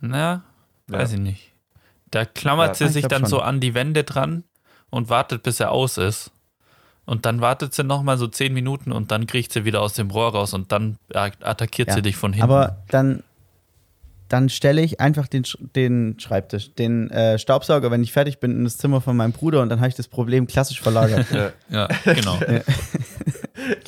Na, 0.00 0.42
weiß 0.88 1.10
Ja. 1.12 1.16
ich 1.18 1.22
nicht. 1.22 1.52
Da 2.10 2.24
klammert 2.24 2.68
Ja, 2.68 2.74
sie 2.74 2.84
ich 2.86 2.92
sich 2.92 3.06
dann 3.08 3.22
schon. 3.22 3.28
so 3.30 3.40
an 3.40 3.60
die 3.60 3.74
Wände 3.74 4.04
dran 4.04 4.44
und 4.90 5.10
wartet, 5.10 5.42
bis 5.42 5.60
er 5.60 5.72
aus 5.72 5.98
ist. 5.98 6.30
Und 7.04 7.24
dann 7.26 7.40
wartet 7.40 7.74
sie 7.74 7.84
nochmal 7.84 8.18
so 8.18 8.26
zehn 8.26 8.52
Minuten 8.52 8.92
und 8.92 9.10
dann 9.10 9.26
kriegt 9.26 9.52
sie 9.52 9.64
wieder 9.64 9.80
aus 9.80 9.92
dem 9.92 10.10
Rohr 10.10 10.32
raus 10.32 10.54
und 10.54 10.72
dann 10.72 10.96
attackiert 11.14 11.88
Ja, 11.88 11.94
sie 11.94 12.02
dich 12.02 12.16
von 12.16 12.32
hinten. 12.32 12.42
Aber 12.50 12.78
dann, 12.88 13.22
dann 14.28 14.48
stelle 14.48 14.80
ich 14.82 15.00
einfach 15.00 15.28
den, 15.28 15.44
den 15.76 16.18
Schreibtisch, 16.18 16.74
den 16.74 17.10
äh, 17.10 17.38
Staubsauger, 17.38 17.90
wenn 17.90 18.02
ich 18.02 18.12
fertig 18.12 18.40
bin, 18.40 18.52
in 18.52 18.64
das 18.64 18.76
Zimmer 18.78 19.00
von 19.00 19.16
meinem 19.16 19.32
Bruder 19.32 19.62
und 19.62 19.68
dann 19.68 19.78
habe 19.80 19.88
ich 19.88 19.94
das 19.94 20.08
Problem 20.08 20.46
klassisch 20.46 20.80
verlagert. 20.80 21.26
Ja. 21.68 21.88
ja, 22.04 22.12
genau. 22.14 22.38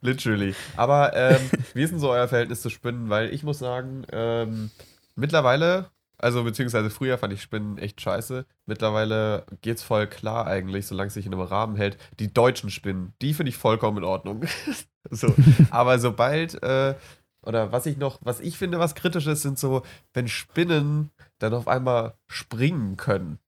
Literally. 0.00 0.54
Aber 0.76 1.14
ähm, 1.14 1.40
wie 1.74 1.82
ist 1.82 1.90
denn 1.90 1.98
so 2.00 2.10
euer 2.10 2.28
Verhältnis 2.28 2.62
zu 2.62 2.70
Spinnen? 2.70 3.08
Weil 3.10 3.32
ich 3.32 3.42
muss 3.42 3.58
sagen, 3.58 4.04
ähm, 4.12 4.70
mittlerweile, 5.14 5.90
also 6.18 6.44
beziehungsweise 6.44 6.90
früher 6.90 7.18
fand 7.18 7.32
ich 7.32 7.42
Spinnen 7.42 7.78
echt 7.78 8.00
scheiße. 8.00 8.46
Mittlerweile 8.66 9.44
geht's 9.60 9.82
voll 9.82 10.06
klar 10.06 10.46
eigentlich, 10.46 10.86
solange 10.86 11.08
es 11.08 11.14
sich 11.14 11.26
in 11.26 11.32
einem 11.34 11.42
Rahmen 11.42 11.76
hält. 11.76 11.98
Die 12.20 12.32
deutschen 12.32 12.70
Spinnen, 12.70 13.12
die 13.22 13.34
finde 13.34 13.50
ich 13.50 13.56
vollkommen 13.56 13.98
in 13.98 14.04
Ordnung. 14.04 14.44
so. 15.10 15.34
Aber 15.70 15.98
sobald, 15.98 16.62
äh, 16.62 16.94
oder 17.42 17.70
was 17.72 17.86
ich 17.86 17.96
noch, 17.96 18.18
was 18.22 18.40
ich 18.40 18.58
finde, 18.58 18.78
was 18.78 18.94
kritisch 18.94 19.26
ist, 19.26 19.42
sind 19.42 19.58
so, 19.58 19.82
wenn 20.14 20.26
Spinnen 20.28 21.10
dann 21.38 21.54
auf 21.54 21.68
einmal 21.68 22.14
springen 22.28 22.96
können. 22.96 23.38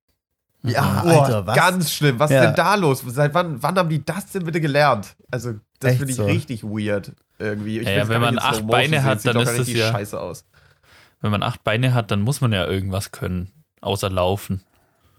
ja, 0.62 1.00
Boah, 1.02 1.22
Alter, 1.24 1.46
was? 1.46 1.56
Ganz 1.56 1.92
schlimm. 1.92 2.18
Was 2.18 2.30
Ja. 2.30 2.40
ist 2.42 2.46
denn 2.48 2.54
da 2.56 2.74
los? 2.74 3.02
Seit 3.06 3.32
wann, 3.34 3.62
wann 3.62 3.78
haben 3.78 3.88
die 3.88 4.04
das 4.04 4.26
denn 4.30 4.44
bitte 4.44 4.60
gelernt? 4.60 5.16
Also 5.30 5.54
Das 5.80 5.96
finde 5.96 6.10
ich 6.10 6.16
so. 6.16 6.24
richtig 6.24 6.64
weird 6.64 7.12
irgendwie. 7.38 7.78
Ich 7.78 7.86
Ja, 7.86 7.92
ja, 7.98 8.08
wenn 8.08 8.20
man 8.20 8.38
acht 8.38 8.66
Beine 8.66 9.02
hat, 9.04 9.20
Sieht 9.20 9.28
dann 9.28 9.34
doch 9.36 9.42
ist 9.42 9.48
gar 9.48 9.58
das 9.58 9.72
ja- 9.72 9.90
scheiße 9.92 10.20
aus. 10.20 10.44
Wenn 11.20 11.30
man 11.30 11.42
acht 11.42 11.62
Beine 11.64 11.94
hat, 11.94 12.10
dann 12.10 12.20
muss 12.20 12.40
man 12.40 12.52
ja 12.52 12.66
irgendwas 12.66 13.10
können. 13.12 13.50
Außer 13.80 14.10
laufen. 14.10 14.62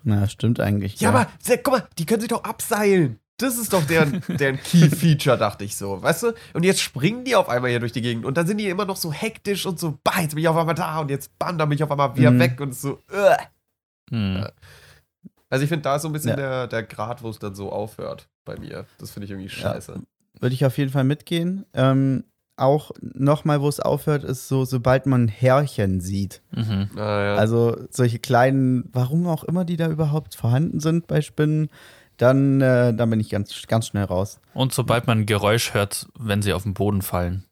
Na, 0.04 0.28
stimmt 0.28 0.60
eigentlich. 0.60 1.00
Ja, 1.02 1.10
aber 1.10 1.28
se- 1.42 1.58
guck 1.58 1.74
mal, 1.74 1.88
die 1.98 2.06
können 2.06 2.22
sich 2.22 2.30
doch 2.30 2.44
abseilen. 2.44 3.20
Das 3.38 3.58
ist 3.58 3.72
doch 3.72 3.84
deren, 3.86 4.22
deren 4.28 4.62
Key-Feature, 4.62 5.38
dachte 5.38 5.64
ich 5.64 5.78
so, 5.78 6.02
weißt 6.02 6.24
du? 6.24 6.34
Und 6.54 6.64
jetzt 6.64 6.82
springen 6.82 7.24
die 7.24 7.36
auf 7.38 7.48
einmal 7.48 7.70
hier 7.70 7.80
durch 7.80 7.94
die 7.94 8.02
Gegend 8.02 8.26
und 8.26 8.36
dann 8.38 8.46
sind 8.48 8.58
die 8.58 8.68
immer 8.68 8.84
noch 8.86 8.98
so 8.98 9.14
hektisch 9.14 9.66
und 9.66 9.80
so, 9.80 9.98
bah, 10.04 10.20
jetzt 10.22 10.36
bin 10.36 10.40
ich 10.44 10.48
auf 10.50 10.58
einmal 10.58 10.76
da 10.76 11.00
und 11.00 11.10
jetzt 11.10 11.38
bam, 11.40 11.58
dann 11.58 11.70
bin 11.70 11.78
ich 11.78 11.84
auf 11.84 11.92
einmal 11.92 12.16
wieder 12.18 12.32
Mhm. 12.32 12.40
weg 12.40 12.60
und 12.60 12.76
so, 12.76 13.00
uh. 13.14 13.36
Hm. 14.12 14.38
Ja. 14.38 14.52
Also 15.50 15.64
ich 15.64 15.70
finde, 15.70 15.84
da 15.84 15.96
ist 15.96 16.02
so 16.02 16.10
ein 16.10 16.14
bisschen 16.14 16.32
Ja. 16.32 16.36
der, 16.36 16.68
der 16.68 16.84
Grad, 16.84 17.24
wo 17.24 17.30
es 17.30 17.40
dann 17.40 17.56
so 17.56 17.72
aufhört 17.72 18.28
bei 18.46 18.58
mir. 18.58 18.86
Das 19.00 19.12
finde 19.12 19.26
ich 19.26 19.32
irgendwie 19.32 19.48
Ja. 19.50 19.74
scheiße. 19.74 20.02
Würde 20.40 20.56
ich 20.56 20.66
auf 20.66 20.78
jeden 20.78 20.92
Fall 20.92 21.04
mitgehen. 21.04 21.66
Ähm, 21.74 22.24
auch 22.60 22.92
nochmal, 23.02 23.62
wo 23.62 23.70
es 23.70 23.80
aufhört, 23.80 24.24
ist 24.24 24.48
so, 24.48 24.66
sobald 24.66 25.06
man 25.06 25.28
Härchen 25.28 26.02
sieht. 26.02 26.42
Mhm. 26.52 26.90
Naja. 26.94 27.36
Also 27.36 27.78
solche 27.90 28.20
kleinen, 28.20 28.90
warum 28.92 29.28
auch 29.28 29.44
immer 29.44 29.66
die 29.66 29.78
da 29.78 29.88
überhaupt 29.88 30.36
vorhanden 30.36 30.80
sind 30.80 31.08
bei 31.08 31.22
Spinnen, 31.22 31.70
dann, 32.18 32.60
äh, 32.60 32.94
dann 32.94 33.10
bin 33.10 33.20
ich 33.20 33.30
ganz, 33.30 33.66
ganz 33.68 33.88
schnell 33.88 34.04
raus. 34.04 34.40
Und 34.54 34.74
sobald 34.74 35.08
man 35.08 35.20
ein 35.20 35.26
Geräusch 35.26 35.74
hört, 35.74 36.08
wenn 36.20 36.42
sie 36.42 36.54
auf 36.54 36.64
den 36.64 36.74
Boden 36.74 37.02
fallen. 37.02 37.46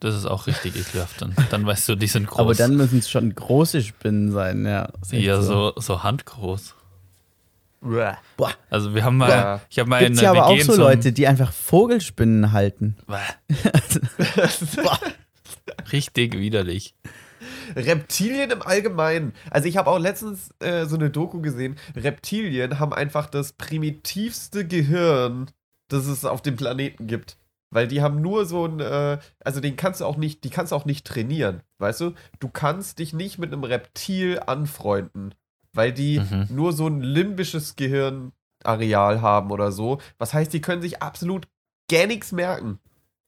Das 0.00 0.16
ist 0.16 0.26
auch 0.26 0.46
richtig 0.48 0.76
ekelhaft. 0.76 1.22
Dann, 1.22 1.34
dann 1.50 1.64
weißt 1.64 1.88
du, 1.88 1.94
die 1.94 2.08
sind 2.08 2.26
groß. 2.26 2.38
Aber 2.38 2.54
dann 2.54 2.76
müssen 2.76 2.98
es 2.98 3.08
schon 3.08 3.34
große 3.34 3.80
Spinnen 3.80 4.32
sein, 4.32 4.66
ja. 4.66 4.88
Ja, 5.12 5.40
so, 5.40 5.72
so 5.76 6.02
handgroß. 6.02 6.74
Boah. 7.84 8.50
Also 8.70 8.94
wir 8.94 9.04
haben 9.04 9.16
mal, 9.18 9.30
Ja. 9.30 9.60
ich 9.68 9.78
habe 9.78 9.90
mal 9.90 9.98
Gibt 10.00 10.12
es 10.14 10.18
in 10.18 10.24
ja 10.24 10.32
der 10.32 10.42
aber 10.42 10.50
auch 10.50 10.54
WG 10.54 10.60
in 10.62 10.66
so 10.66 10.76
Leute, 10.76 11.12
die 11.12 11.26
einfach 11.26 11.52
Vogelspinnen 11.52 12.52
halten. 12.52 12.96
Richtig 15.92 16.34
widerlich. 16.38 16.94
Reptilien 17.76 18.50
im 18.50 18.62
Allgemeinen. 18.62 19.32
Also 19.50 19.68
ich 19.68 19.76
habe 19.76 19.90
auch 19.90 19.98
letztens 19.98 20.50
äh, 20.60 20.86
so 20.86 20.96
eine 20.96 21.10
Doku 21.10 21.40
gesehen. 21.40 21.76
Reptilien 21.96 22.78
haben 22.78 22.92
einfach 22.92 23.26
das 23.26 23.52
primitivste 23.52 24.66
Gehirn, 24.66 25.50
das 25.88 26.06
es 26.06 26.24
auf 26.24 26.42
dem 26.42 26.56
Planeten 26.56 27.06
gibt. 27.06 27.36
Weil 27.70 27.88
die 27.88 28.02
haben 28.02 28.20
nur 28.20 28.46
so 28.46 28.66
ein, 28.66 28.80
äh, 28.80 29.18
also 29.44 29.60
den 29.60 29.76
kannst 29.76 30.00
du 30.00 30.04
auch 30.04 30.16
nicht, 30.16 30.44
die 30.44 30.50
kannst 30.50 30.72
du 30.72 30.76
auch 30.76 30.84
nicht 30.84 31.06
trainieren, 31.06 31.62
weißt 31.78 32.00
du? 32.02 32.12
Du 32.38 32.48
kannst 32.48 32.98
dich 33.00 33.12
nicht 33.12 33.38
mit 33.38 33.52
einem 33.52 33.64
Reptil 33.64 34.40
anfreunden, 34.46 35.34
weil 35.74 35.92
die 35.92 36.20
Mhm. 36.20 36.46
nur 36.50 36.72
so 36.72 36.86
ein 36.86 37.00
limbisches 37.02 37.76
Gehirnareal 37.76 39.20
haben 39.20 39.50
oder 39.50 39.72
so. 39.72 39.98
Was 40.18 40.32
heißt, 40.34 40.52
die 40.52 40.60
können 40.60 40.82
sich 40.82 41.02
absolut 41.02 41.48
gar 41.90 42.06
nichts 42.06 42.32
merken. 42.32 42.78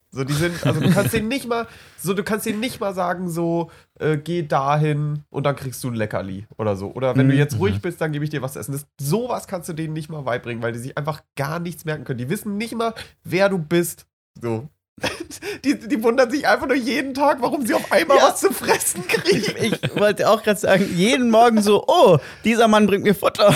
So, 0.09 0.23
die 0.23 0.33
sind, 0.33 0.65
also 0.65 0.79
du 0.79 0.89
kannst 0.89 1.13
denen 1.13 1.27
nicht 1.27 1.47
mal, 1.47 1.67
so, 1.97 2.13
du 2.13 2.23
kannst 2.23 2.45
denen 2.45 2.61
nicht 2.61 2.79
mal 2.79 2.93
sagen, 2.95 3.29
so, 3.29 3.69
äh, 3.99 4.17
geh 4.17 4.41
dahin 4.41 5.23
und 5.29 5.45
dann 5.45 5.55
kriegst 5.57 5.83
du 5.83 5.89
ein 5.89 5.95
Leckerli 5.95 6.47
oder 6.57 6.77
so. 6.77 6.91
Oder 6.93 7.15
wenn 7.17 7.27
du 7.27 7.33
Mhm. 7.33 7.39
jetzt 7.39 7.59
ruhig 7.59 7.81
bist, 7.81 7.99
dann 7.99 8.13
gebe 8.13 8.23
ich 8.23 8.31
dir 8.31 8.41
was 8.41 8.53
zu 8.53 8.59
essen. 8.59 8.71
Das, 8.71 8.87
sowas 8.99 9.47
kannst 9.47 9.67
du 9.67 9.73
denen 9.73 9.93
nicht 9.93 10.09
mal 10.09 10.21
beibringen, 10.21 10.63
weil 10.63 10.71
die 10.71 10.79
sich 10.79 10.97
einfach 10.97 11.21
gar 11.35 11.59
nichts 11.59 11.83
merken 11.83 12.05
können. 12.05 12.19
Die 12.19 12.29
wissen 12.29 12.57
nicht 12.57 12.73
mal, 12.73 12.93
wer 13.25 13.49
du 13.49 13.57
bist. 13.57 14.07
So. 14.41 14.69
Die, 15.63 15.77
die 15.77 16.01
wundern 16.03 16.31
sich 16.31 16.47
einfach 16.47 16.67
nur 16.67 16.75
jeden 16.75 17.13
Tag, 17.13 17.41
warum 17.41 17.65
sie 17.65 17.73
auf 17.73 17.91
einmal 17.91 18.17
Ja. 18.17 18.23
was 18.29 18.39
zu 18.39 18.51
fressen 18.51 19.03
Ich, 19.07 19.45
kriegen. 19.45 19.75
ich 19.83 19.95
wollte 19.95 20.29
auch 20.29 20.41
gerade 20.43 20.59
sagen, 20.59 20.89
jeden 20.95 21.29
Morgen 21.29 21.61
so, 21.61 21.83
oh, 21.87 22.17
dieser 22.43 22.67
Mann 22.67 22.87
bringt 22.87 23.03
mir 23.03 23.13
Futter. 23.15 23.55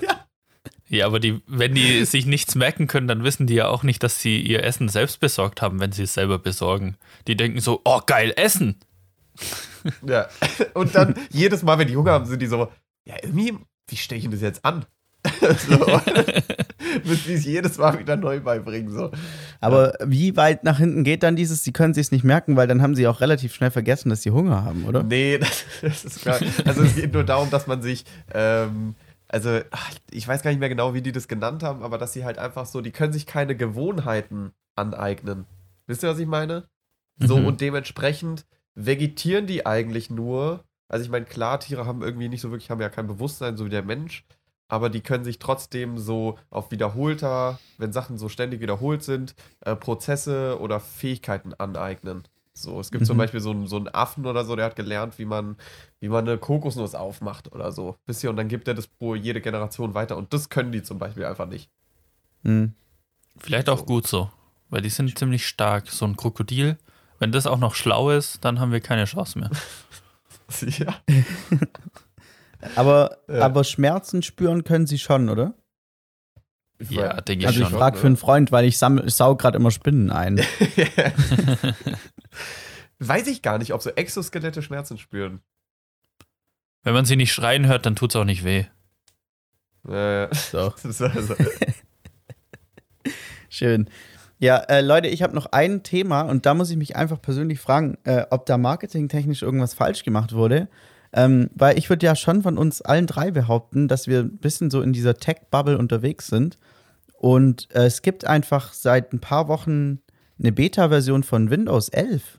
ja. 0.00 0.26
Ja, 0.88 1.06
aber 1.06 1.20
die, 1.20 1.42
wenn 1.46 1.74
die 1.74 2.04
sich 2.06 2.24
nichts 2.24 2.54
merken 2.54 2.86
können, 2.86 3.08
dann 3.08 3.22
wissen 3.24 3.46
die 3.46 3.54
ja 3.54 3.68
auch 3.68 3.82
nicht, 3.82 4.02
dass 4.02 4.20
sie 4.20 4.40
ihr 4.40 4.62
Essen 4.64 4.88
selbst 4.88 5.20
besorgt 5.20 5.60
haben, 5.60 5.80
wenn 5.80 5.92
sie 5.92 6.04
es 6.04 6.14
selber 6.14 6.38
besorgen. 6.38 6.96
Die 7.26 7.36
denken 7.36 7.60
so, 7.60 7.82
oh 7.84 8.00
geil, 8.06 8.32
Essen. 8.36 8.76
ja. 10.06 10.28
Und 10.74 10.94
dann 10.94 11.14
jedes 11.30 11.62
Mal, 11.62 11.78
wenn 11.78 11.88
die 11.88 11.96
Hunger 11.96 12.12
haben, 12.12 12.24
sind 12.26 12.40
die 12.40 12.46
so, 12.46 12.68
ja, 13.04 13.16
irgendwie, 13.22 13.58
wie 13.88 13.96
stelle 13.96 14.16
ich 14.18 14.24
denn 14.24 14.32
das 14.32 14.40
jetzt 14.40 14.64
an? 14.64 14.86
so. 15.68 16.00
Müssen 17.04 17.28
die 17.28 17.34
es 17.34 17.44
jedes 17.44 17.78
Mal 17.78 17.98
wieder 17.98 18.16
neu 18.16 18.40
beibringen. 18.40 18.92
So. 18.92 19.10
Aber 19.60 19.94
wie 20.04 20.36
weit 20.36 20.64
nach 20.64 20.78
hinten 20.78 21.04
geht 21.04 21.22
dann 21.22 21.36
dieses, 21.36 21.64
sie 21.64 21.72
können 21.72 21.94
sich 21.94 22.10
nicht 22.12 22.24
merken, 22.24 22.56
weil 22.56 22.66
dann 22.66 22.82
haben 22.82 22.94
sie 22.94 23.06
auch 23.06 23.20
relativ 23.20 23.54
schnell 23.54 23.70
vergessen, 23.70 24.10
dass 24.10 24.22
sie 24.22 24.30
Hunger 24.30 24.64
haben, 24.64 24.84
oder? 24.84 25.02
Nee, 25.02 25.38
das, 25.38 25.64
das 25.82 26.04
ist 26.04 26.20
klar. 26.22 26.38
Also 26.64 26.82
es 26.82 26.94
geht 26.94 27.12
nur 27.12 27.24
darum, 27.24 27.50
dass 27.50 27.66
man 27.66 27.82
sich, 27.82 28.04
ähm, 28.32 28.94
also 29.28 29.60
ich 30.10 30.26
weiß 30.26 30.42
gar 30.42 30.50
nicht 30.50 30.60
mehr 30.60 30.68
genau, 30.68 30.94
wie 30.94 31.02
die 31.02 31.12
das 31.12 31.28
genannt 31.28 31.62
haben, 31.62 31.82
aber 31.82 31.98
dass 31.98 32.12
sie 32.12 32.24
halt 32.24 32.38
einfach 32.38 32.66
so, 32.66 32.80
die 32.80 32.92
können 32.92 33.12
sich 33.12 33.26
keine 33.26 33.56
Gewohnheiten 33.56 34.52
aneignen. 34.76 35.46
Wisst 35.86 36.02
ihr, 36.02 36.08
was 36.10 36.18
ich 36.18 36.26
meine? 36.26 36.64
So, 37.18 37.38
Mhm. 37.38 37.46
und 37.46 37.60
dementsprechend 37.60 38.46
vegetieren 38.74 39.46
die 39.46 39.66
eigentlich 39.66 40.08
nur. 40.10 40.64
Also 40.88 41.04
ich 41.04 41.10
meine, 41.10 41.24
klar, 41.26 41.58
Tiere 41.60 41.84
haben 41.84 42.02
irgendwie 42.02 42.28
nicht 42.28 42.40
so 42.40 42.50
wirklich, 42.50 42.70
haben 42.70 42.80
ja 42.80 42.88
kein 42.88 43.06
Bewusstsein, 43.08 43.56
so 43.56 43.64
wie 43.66 43.70
der 43.70 43.82
Mensch, 43.82 44.24
aber 44.68 44.90
die 44.90 45.00
können 45.00 45.24
sich 45.24 45.38
trotzdem 45.38 45.98
so 45.98 46.38
auf 46.50 46.70
wiederholter, 46.70 47.58
wenn 47.78 47.92
Sachen 47.92 48.18
so 48.18 48.28
ständig 48.28 48.60
wiederholt 48.60 49.02
sind, 49.02 49.34
äh, 49.60 49.74
Prozesse 49.74 50.58
oder 50.60 50.78
Fähigkeiten 50.78 51.54
aneignen. 51.54 52.24
So, 52.52 52.80
es 52.80 52.90
gibt 52.90 53.06
zum 53.06 53.16
Mhm. 53.16 53.18
Beispiel 53.18 53.40
so 53.40 53.50
einen, 53.50 53.66
so 53.68 53.76
einen 53.76 53.88
Affen 53.88 54.26
oder 54.26 54.44
so, 54.44 54.56
der 54.56 54.66
hat 54.66 54.76
gelernt, 54.76 55.18
wie 55.18 55.24
man, 55.24 55.56
wie 56.00 56.08
man 56.08 56.28
eine 56.28 56.38
Kokosnuss 56.38 56.94
aufmacht 56.94 57.52
oder 57.52 57.70
so. 57.72 57.96
Ihr, 58.22 58.30
und 58.30 58.36
dann 58.36 58.48
gibt 58.48 58.66
er 58.66 58.74
das 58.74 58.88
pro 58.88 59.14
jede 59.14 59.40
Generation 59.40 59.94
weiter. 59.94 60.16
Und 60.16 60.32
das 60.32 60.48
können 60.48 60.72
die 60.72 60.82
zum 60.82 60.98
Beispiel 60.98 61.24
einfach 61.24 61.46
nicht. 61.46 61.70
Hm. 62.44 62.74
Vielleicht 63.38 63.68
auch 63.68 63.86
gut 63.86 64.08
so, 64.08 64.30
weil 64.70 64.82
die 64.82 64.90
sind 64.90 65.16
ziemlich 65.16 65.46
stark. 65.46 65.88
So 65.88 66.04
ein 66.04 66.16
Krokodil, 66.16 66.76
wenn 67.20 67.30
das 67.30 67.46
auch 67.46 67.58
noch 67.58 67.76
schlau 67.76 68.10
ist, 68.10 68.44
dann 68.44 68.58
haben 68.58 68.72
wir 68.72 68.80
keine 68.80 69.04
Chance 69.04 69.38
mehr. 69.38 69.50
ja. 70.78 70.94
Aber, 72.74 73.18
Ja. 73.28 73.40
aber 73.42 73.64
Schmerzen 73.64 74.22
spüren 74.22 74.64
können 74.64 74.86
sie 74.86 74.98
schon, 74.98 75.28
oder? 75.28 75.54
Ich 76.80 76.90
Ja, 76.90 77.20
denke 77.20 77.44
ich 77.44 77.48
Also 77.48 77.60
ich 77.62 77.68
schon. 77.68 77.78
frage 77.78 77.98
für 77.98 78.06
einen 78.06 78.16
Freund, 78.16 78.52
weil 78.52 78.64
ich, 78.64 78.78
sammel, 78.78 79.06
ich 79.06 79.14
saug 79.14 79.40
gerade 79.40 79.56
immer 79.58 79.70
Spinnen 79.70 80.10
ein. 80.10 80.38
Weiß 83.00 83.26
ich 83.28 83.42
gar 83.42 83.58
nicht, 83.58 83.72
ob 83.74 83.82
so 83.82 83.90
Exoskelette 83.90 84.62
Schmerzen 84.62 84.98
spüren. 84.98 85.40
Wenn 86.82 86.94
man 86.94 87.04
sie 87.04 87.16
nicht 87.16 87.32
schreien 87.32 87.66
hört, 87.66 87.86
dann 87.86 87.96
tut 87.96 88.10
es 88.10 88.16
auch 88.16 88.24
nicht 88.24 88.44
weh. 88.44 88.64
Äh, 89.88 90.28
So. 90.34 90.72
also, 90.84 91.08
Schön. 93.48 93.88
Ja, 94.40 94.58
äh, 94.58 94.82
Leute, 94.82 95.08
ich 95.08 95.22
habe 95.22 95.34
noch 95.34 95.46
ein 95.46 95.82
Thema 95.82 96.22
und 96.22 96.46
da 96.46 96.54
muss 96.54 96.70
ich 96.70 96.76
mich 96.76 96.94
einfach 96.94 97.20
persönlich 97.20 97.58
fragen, 97.58 97.98
äh, 98.04 98.24
ob 98.30 98.46
da 98.46 98.56
marketingtechnisch 98.56 99.42
irgendwas 99.42 99.74
falsch 99.74 100.04
gemacht 100.04 100.32
wurde. 100.32 100.68
Ähm, 101.12 101.50
weil 101.54 101.78
ich 101.78 101.88
würde 101.88 102.04
ja 102.04 102.14
schon 102.14 102.42
von 102.42 102.58
uns 102.58 102.82
allen 102.82 103.06
drei 103.06 103.30
behaupten, 103.30 103.88
dass 103.88 104.06
wir 104.06 104.20
ein 104.20 104.38
bisschen 104.38 104.70
so 104.70 104.82
in 104.82 104.92
dieser 104.92 105.14
Tech-Bubble 105.14 105.78
unterwegs 105.78 106.26
sind. 106.26 106.58
Und 107.14 107.68
äh, 107.74 107.86
es 107.86 108.02
gibt 108.02 108.26
einfach 108.26 108.72
seit 108.72 109.12
ein 109.12 109.20
paar 109.20 109.48
Wochen 109.48 110.00
eine 110.38 110.52
Beta-Version 110.52 111.22
von 111.22 111.50
Windows 111.50 111.88
11. 111.88 112.38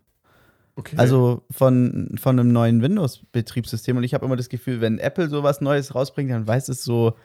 okay. 0.76 0.96
Also 0.98 1.44
von, 1.52 2.16
von 2.20 2.40
einem 2.40 2.52
neuen 2.52 2.82
Windows-Betriebssystem. 2.82 3.98
Und 3.98 4.04
ich 4.04 4.14
habe 4.14 4.26
immer 4.26 4.38
das 4.38 4.50
Gefühl, 4.50 4.82
wenn 4.82 5.00
Apple 5.00 5.30
sowas 5.30 5.62
Neues 5.62 5.96
rausbringt, 5.96 6.32
dann 6.32 6.48
weiß 6.48 6.70
es 6.70 6.84
so 6.84 7.16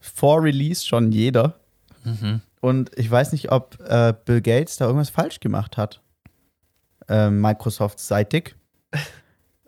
vor 0.00 0.42
Release 0.42 0.86
schon 0.86 1.12
jeder. 1.12 1.60
Mhm. 2.04 2.40
Und 2.60 2.90
ich 2.96 3.10
weiß 3.10 3.32
nicht, 3.32 3.52
ob 3.52 3.78
äh, 3.88 4.12
Bill 4.24 4.40
Gates 4.40 4.76
da 4.76 4.86
irgendwas 4.86 5.10
falsch 5.10 5.40
gemacht 5.40 5.76
hat. 5.76 6.02
Ähm, 7.08 7.40
Microsoft-seitig. 7.40 8.54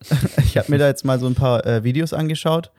ich 0.38 0.56
habe 0.56 0.70
mir 0.70 0.78
da 0.78 0.86
jetzt 0.86 1.04
mal 1.04 1.18
so 1.18 1.26
ein 1.26 1.34
paar 1.34 1.64
äh, 1.66 1.84
Videos 1.84 2.12
angeschaut. 2.12 2.70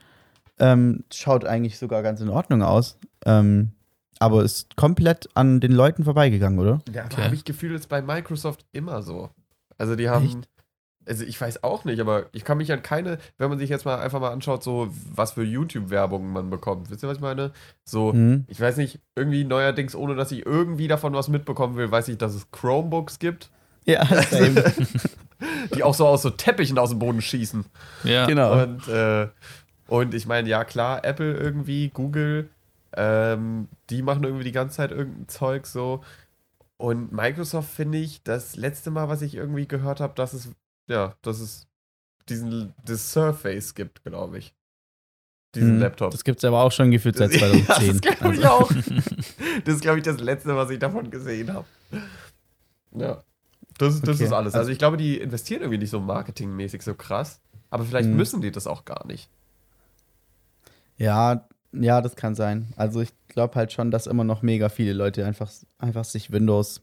Ähm, 0.58 1.04
schaut 1.12 1.44
eigentlich 1.44 1.78
sogar 1.78 2.02
ganz 2.02 2.20
in 2.20 2.28
Ordnung 2.28 2.62
aus. 2.62 2.98
Ähm, 3.24 3.72
aber 4.18 4.44
ist 4.44 4.76
komplett 4.76 5.28
an 5.34 5.60
den 5.60 5.72
Leuten 5.72 6.04
vorbeigegangen, 6.04 6.58
oder? 6.58 6.80
ja, 6.92 7.02
aber 7.04 7.14
okay. 7.14 7.22
habe 7.24 7.34
ich 7.34 7.44
Gefühl, 7.44 7.74
ist 7.74 7.88
bei 7.88 8.02
Microsoft 8.02 8.64
immer 8.72 9.02
so. 9.02 9.30
Also 9.78 9.96
die 9.96 10.08
haben. 10.08 10.26
Echt? 10.26 10.48
Also 11.04 11.24
ich 11.24 11.40
weiß 11.40 11.64
auch 11.64 11.84
nicht, 11.84 11.98
aber 12.00 12.26
ich 12.30 12.44
kann 12.44 12.58
mich 12.58 12.70
an 12.70 12.80
keine, 12.80 13.18
wenn 13.36 13.48
man 13.50 13.58
sich 13.58 13.68
jetzt 13.68 13.84
mal 13.84 13.98
einfach 13.98 14.20
mal 14.20 14.30
anschaut, 14.30 14.62
so 14.62 14.88
was 15.12 15.32
für 15.32 15.42
YouTube-Werbung 15.42 16.32
man 16.32 16.48
bekommt. 16.48 16.90
Wisst 16.90 17.02
ihr, 17.02 17.08
was 17.08 17.16
ich 17.16 17.22
meine? 17.22 17.50
So, 17.84 18.12
Mhm. 18.12 18.44
ich 18.46 18.60
weiß 18.60 18.76
nicht, 18.76 19.00
irgendwie 19.16 19.42
neuerdings, 19.42 19.96
ohne 19.96 20.14
dass 20.14 20.30
ich 20.30 20.46
irgendwie 20.46 20.86
davon 20.86 21.12
was 21.14 21.26
mitbekommen 21.26 21.74
will, 21.74 21.90
weiß 21.90 22.06
ich, 22.06 22.18
dass 22.18 22.34
es 22.34 22.52
Chromebooks 22.52 23.18
gibt, 23.18 23.50
Ja, 23.84 24.04
same. 24.30 24.64
die 25.74 25.82
auch 25.82 25.94
so 25.94 26.06
aus 26.06 26.22
so 26.22 26.30
Teppichen 26.30 26.78
aus 26.78 26.90
dem 26.90 26.98
Boden 26.98 27.20
schießen. 27.20 27.64
Ja, 28.04 28.26
genau. 28.26 28.62
Und, 28.62 28.86
äh, 28.88 29.28
und 29.88 30.14
ich 30.14 30.26
meine, 30.26 30.48
ja 30.48 30.64
klar, 30.64 31.04
Apple 31.04 31.34
irgendwie, 31.34 31.88
Google, 31.88 32.48
ähm, 32.94 33.68
die 33.90 34.02
machen 34.02 34.24
irgendwie 34.24 34.44
die 34.44 34.52
ganze 34.52 34.76
Zeit 34.76 34.90
irgendein 34.92 35.28
Zeug 35.28 35.66
so. 35.66 36.02
Und 36.76 37.12
Microsoft 37.12 37.70
finde 37.70 37.98
ich, 37.98 38.22
das 38.22 38.56
letzte 38.56 38.90
Mal, 38.90 39.08
was 39.08 39.22
ich 39.22 39.34
irgendwie 39.34 39.66
gehört 39.66 40.00
habe, 40.00 40.14
dass 40.14 40.32
es, 40.32 40.48
ja, 40.88 41.14
dass 41.22 41.40
es 41.40 41.66
diesen, 42.28 42.72
das 42.84 43.12
Surface 43.12 43.74
gibt, 43.74 44.04
glaube 44.04 44.38
ich. 44.38 44.54
diesen 45.54 45.74
Mhm. 45.76 45.80
Laptop. 45.80 46.10
Das 46.12 46.24
gibt 46.24 46.38
es 46.38 46.44
aber 46.44 46.62
auch 46.62 46.72
schon 46.72 46.90
gefühlt 46.90 47.16
seit 47.16 47.32
Ja, 47.34 47.38
2010. 47.76 47.88
das 47.88 48.00
glaube 48.00 48.34
ich 48.36 48.44
Also, 48.44 48.48
auch. 48.48 48.70
Das 49.64 49.74
ist, 49.74 49.82
glaube 49.82 49.98
ich, 49.98 50.04
das 50.04 50.18
Letzte, 50.18 50.56
was 50.56 50.70
ich 50.70 50.78
davon 50.78 51.10
gesehen 51.10 51.52
habe. 51.52 51.66
Ja. 52.96 53.22
Das, 53.82 54.00
das 54.00 54.16
Okay, 54.16 54.24
ist 54.24 54.32
alles. 54.32 54.54
Also 54.54 54.58
also- 54.60 54.70
ich 54.72 54.78
glaube, 54.78 54.96
die 54.96 55.18
investieren 55.18 55.60
irgendwie 55.62 55.78
nicht 55.78 55.90
so 55.90 56.00
marketingmäßig 56.00 56.82
so 56.82 56.94
krass. 56.94 57.40
Aber 57.70 57.84
vielleicht 57.84 58.08
Mhm. 58.08 58.16
müssen 58.16 58.40
die 58.42 58.50
das 58.52 58.66
auch 58.66 58.84
gar 58.84 59.06
nicht. 59.06 59.28
ja, 60.96 61.46
ja, 61.72 62.00
das 62.02 62.16
kann 62.16 62.34
sein. 62.34 62.72
Also 62.76 63.00
ich 63.00 63.10
glaube 63.28 63.54
halt 63.54 63.72
schon, 63.72 63.90
dass 63.90 64.06
immer 64.06 64.24
noch 64.24 64.42
mega 64.42 64.68
viele 64.68 64.92
Leute 64.92 65.24
einfach, 65.24 65.50
einfach 65.78 66.04
sich 66.04 66.30
Windows 66.30 66.80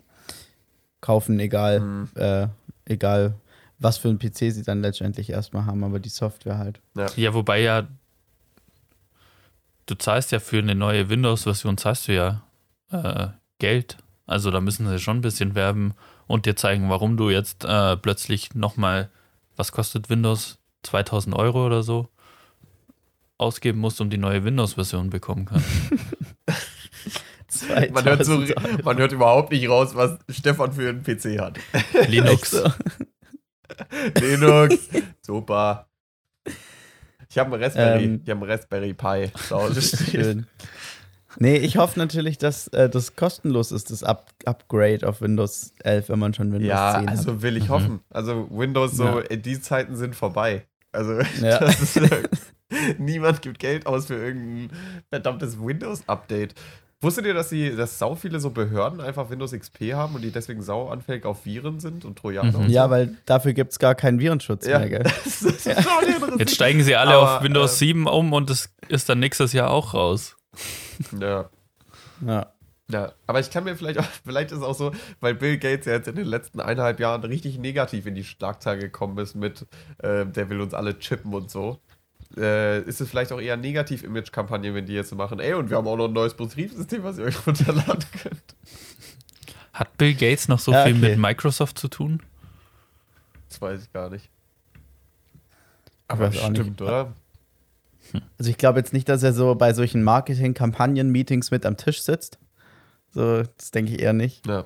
kaufen, 0.99 1.39
egal, 1.39 1.79
Mhm. 1.79 2.09
äh, 2.15 2.47
egal 2.85 3.35
was 3.77 3.97
für 3.99 4.09
ein 4.09 4.17
PC 4.19 4.51
sie 4.51 4.63
dann 4.63 4.81
letztendlich 4.81 5.29
erstmal 5.29 5.65
haben, 5.65 5.83
aber 5.83 5.99
die 5.99 6.09
Software 6.09 6.57
halt. 6.57 6.81
Ja, 7.15 7.33
wobei 7.33 7.61
ja, 7.61 7.87
du 9.85 9.95
zahlst 9.95 10.31
ja 10.31 10.39
für 10.39 10.57
eine 10.57 10.75
neue 10.75 11.07
Windows-Version, 11.09 11.77
zahlst 11.77 12.07
du 12.07 12.13
ja 12.15 12.43
äh, 12.91 13.27
Geld. 13.59 13.97
Also 14.25 14.49
da 14.51 14.59
müssen 14.59 14.87
sie 14.89 14.97
schon 14.99 15.17
ein 15.17 15.21
bisschen 15.21 15.53
werben 15.55 15.93
und 16.29 16.45
dir 16.45 16.55
zeigen, 16.55 16.89
warum 16.89 17.17
du 17.17 17.29
jetzt 17.29 17.65
äh, 17.65 17.97
plötzlich 17.97 18.53
nochmal, 18.53 19.09
was 19.55 19.71
kostet 19.71 20.09
Windows? 20.09 20.59
2000 20.83 21.35
Euro 21.35 21.65
oder 21.65 21.83
so 21.83 22.07
ausgeben 23.37 23.79
musst, 23.79 23.99
um 23.99 24.09
die 24.09 24.17
neue 24.17 24.43
Windows-Version 24.43 25.09
bekommen 25.09 25.45
kannst. 25.45 25.67
Man 27.91 28.05
hört, 28.05 28.25
so, 28.25 28.45
2000 28.45 28.57
Euro. 28.57 28.83
man 28.83 28.97
hört 28.97 29.11
überhaupt 29.11 29.51
nicht 29.51 29.67
raus, 29.67 29.95
was 29.95 30.19
Stefan 30.29 30.71
für 30.71 30.89
einen 30.89 31.01
PC 31.01 31.39
hat. 31.39 31.57
Linux. 32.07 32.53
Linux. 34.21 34.89
Super. 35.21 35.89
Ich 37.27 37.37
habe 37.39 37.53
einen 37.53 37.63
Raspberry. 37.63 38.03
Ähm. 38.03 38.21
ich 38.23 38.29
habe 38.29 38.41
einen 38.41 38.51
Raspberry 38.51 38.93
Pi 38.93 39.31
zu 39.47 39.55
Hause 39.55 39.81
stehen. 39.81 40.23
Schön. 40.23 40.47
Nee, 41.37 41.57
ich 41.57 41.77
hoffe 41.77 41.99
natürlich, 41.99 42.37
dass 42.37 42.67
äh, 42.69 42.89
das 42.89 43.15
kostenlos 43.15 43.71
ist, 43.71 43.91
das 43.91 44.03
Up 44.03 44.31
Upgrade 44.45 45.07
auf 45.07 45.21
Windows 45.21 45.73
11, 45.83 46.09
wenn 46.09 46.19
man 46.19 46.33
schon 46.33 46.51
Windows 46.51 46.67
Ja, 46.69 46.93
10 46.99 47.01
hat. 47.01 47.17
also 47.17 47.41
will 47.41 47.55
ich 47.57 47.65
Mhm. 47.65 47.69
hoffen. 47.69 47.99
Also 48.09 48.47
Windows 48.51 48.93
so, 48.93 49.05
Ja. 49.05 49.19
in 49.19 49.41
die 49.41 49.61
Zeiten 49.61 49.95
sind 49.95 50.15
vorbei. 50.15 50.65
Also 50.91 51.13
Ja. 51.41 51.59
das 51.59 51.81
ist, 51.81 52.01
niemand 52.97 53.41
gibt 53.41 53.59
Geld 53.59 53.85
aus 53.85 54.07
für 54.07 54.15
irgendein 54.15 54.69
verdammtes 55.09 55.59
Windows-Update. 55.59 56.55
Wusstet 57.01 57.25
ihr, 57.27 57.33
dass 57.33 57.49
sie, 57.49 57.73
dass 57.77 57.97
sau 57.97 58.15
viele 58.15 58.41
so 58.41 58.49
Behörden 58.49 58.99
einfach 58.99 59.29
Windows 59.29 59.53
XP 59.53 59.93
haben 59.93 60.15
und 60.15 60.21
die 60.21 60.31
deswegen 60.31 60.61
sau 60.61 60.89
anfällig 60.89 61.23
auf 61.25 61.45
Viren 61.45 61.79
sind 61.79 62.03
und 62.03 62.17
Trojaner? 62.19 62.51
Mhm. 62.57 62.65
und 62.65 62.69
Ja, 62.69 62.85
so? 62.85 62.89
weil 62.89 63.15
dafür 63.25 63.53
gibt 63.53 63.71
es 63.71 63.79
gar 63.79 63.95
keinen 63.95 64.19
Virenschutz 64.19 64.65
ja. 64.67 64.79
mehr, 64.79 64.89
gell? 64.89 65.03
Das 65.23 65.41
ist 65.41 65.63
schon 65.63 66.03
interessant. 66.07 66.39
Jetzt 66.39 66.55
steigen 66.55 66.83
sie 66.83 66.95
alle 66.97 67.11
Aber, 67.13 67.37
auf 67.37 67.43
Windows 67.43 67.75
äh, 67.75 67.85
7 67.85 68.07
um 68.07 68.33
und 68.33 68.49
es 68.49 68.69
ist 68.89 69.07
dann 69.07 69.19
nächstes 69.19 69.53
Jahr 69.53 69.69
auch 69.71 69.93
raus. 69.93 70.35
Ja. 71.19 71.49
Ja. 72.25 72.53
Ja, 72.91 73.13
aber 73.27 73.39
ich 73.39 73.51
kann 73.51 73.65
mir 73.65 73.75
vielleicht 73.75 73.99
auch, 73.99 74.05
vielleicht 74.25 74.51
ist 74.51 74.57
es 74.57 74.63
auch 74.63 74.73
so, 74.73 74.91
weil 75.19 75.35
Bill 75.35 75.59
Gates 75.59 75.85
ja 75.85 75.93
jetzt 75.93 76.07
in 76.07 76.15
den 76.15 76.25
letzten 76.25 76.59
eineinhalb 76.59 76.99
Jahren 76.99 77.23
richtig 77.23 77.59
negativ 77.59 78.07
in 78.07 78.15
die 78.15 78.23
Schlagzeile 78.23 78.79
gekommen 78.79 79.15
ist 79.19 79.35
mit, 79.35 79.67
äh, 79.99 80.25
der 80.25 80.49
will 80.49 80.59
uns 80.59 80.73
alle 80.73 80.97
chippen 80.97 81.33
und 81.35 81.51
so. 81.51 81.79
Äh, 82.35 82.81
ist 82.81 82.99
es 82.99 83.07
vielleicht 83.09 83.31
auch 83.31 83.39
eher 83.39 83.57
Negativ-Image-Kampagne, 83.57 84.73
wenn 84.73 84.87
die 84.87 84.93
jetzt 84.93 85.09
so 85.09 85.15
machen, 85.15 85.39
ey, 85.39 85.53
und 85.53 85.69
wir 85.69 85.77
haben 85.77 85.87
auch 85.87 85.97
noch 85.97 86.07
ein 86.07 86.13
neues 86.13 86.33
Betriebssystem, 86.33 87.03
was 87.03 87.19
ihr 87.19 87.25
euch 87.25 87.45
runterladen 87.47 88.05
könnt. 88.23 88.55
Hat 89.73 89.95
Bill 89.97 90.15
Gates 90.15 90.47
noch 90.47 90.59
so 90.59 90.71
Ja, 90.71 90.83
viel 90.85 90.97
okay. 90.97 91.09
mit 91.11 91.19
Microsoft 91.19 91.77
zu 91.77 91.89
tun? 91.89 92.23
Das 93.49 93.61
weiß 93.61 93.83
ich 93.83 93.93
gar 93.93 94.09
nicht. 94.09 94.25
Ich 94.25 95.91
Aber 96.07 96.25
weiß 96.33 96.39
auch 96.39 96.49
nicht. 96.49 96.59
stimmt, 96.61 96.81
oder? 96.81 97.13
Also 98.37 98.49
ich 98.49 98.57
glaube 98.57 98.79
jetzt 98.79 98.93
nicht, 98.93 99.09
dass 99.09 99.23
er 99.23 99.33
so 99.33 99.55
bei 99.55 99.73
solchen 99.73 100.03
Marketing-Kampagnen-Meetings 100.03 101.51
mit 101.51 101.65
am 101.65 101.77
Tisch 101.77 102.01
sitzt. 102.01 102.39
So, 103.11 103.43
das 103.57 103.71
denke 103.71 103.93
ich 103.93 104.01
eher 104.01 104.13
nicht. 104.13 104.45
Ja, 104.47 104.65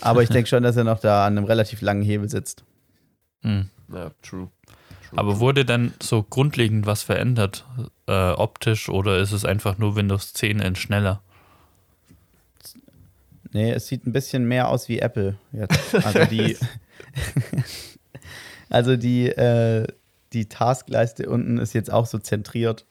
Aber 0.00 0.22
ich 0.22 0.28
denke 0.28 0.48
schon, 0.48 0.62
dass 0.62 0.76
er 0.76 0.84
noch 0.84 1.00
da 1.00 1.26
an 1.26 1.36
einem 1.36 1.46
relativ 1.46 1.80
langen 1.80 2.02
Hebel 2.02 2.28
sitzt. 2.28 2.64
Hm. 3.42 3.70
ja, 3.92 4.10
true. 4.22 4.48
true 5.08 5.18
Aber 5.18 5.40
wurde 5.40 5.64
denn 5.64 5.92
so 6.02 6.22
grundlegend 6.22 6.86
was 6.86 7.02
verändert, 7.02 7.64
äh, 8.06 8.30
optisch, 8.30 8.88
oder 8.88 9.18
ist 9.18 9.32
es 9.32 9.44
einfach 9.44 9.78
nur 9.78 9.94
Windows 9.96 10.32
10 10.32 10.60
in 10.60 10.74
schneller? 10.76 11.22
Nee, 13.52 13.72
es 13.72 13.86
sieht 13.86 14.06
ein 14.06 14.12
bisschen 14.12 14.46
mehr 14.46 14.68
aus 14.68 14.88
wie 14.88 14.98
Apple 14.98 15.38
jetzt. 15.52 15.94
Also 15.94 16.24
die, 16.26 16.56
also 18.68 18.96
die, 18.96 19.28
äh, 19.28 19.86
die 20.32 20.48
Taskleiste 20.48 21.28
unten 21.28 21.58
ist 21.58 21.72
jetzt 21.72 21.92
auch 21.92 22.06
so 22.06 22.18
zentriert. 22.18 22.86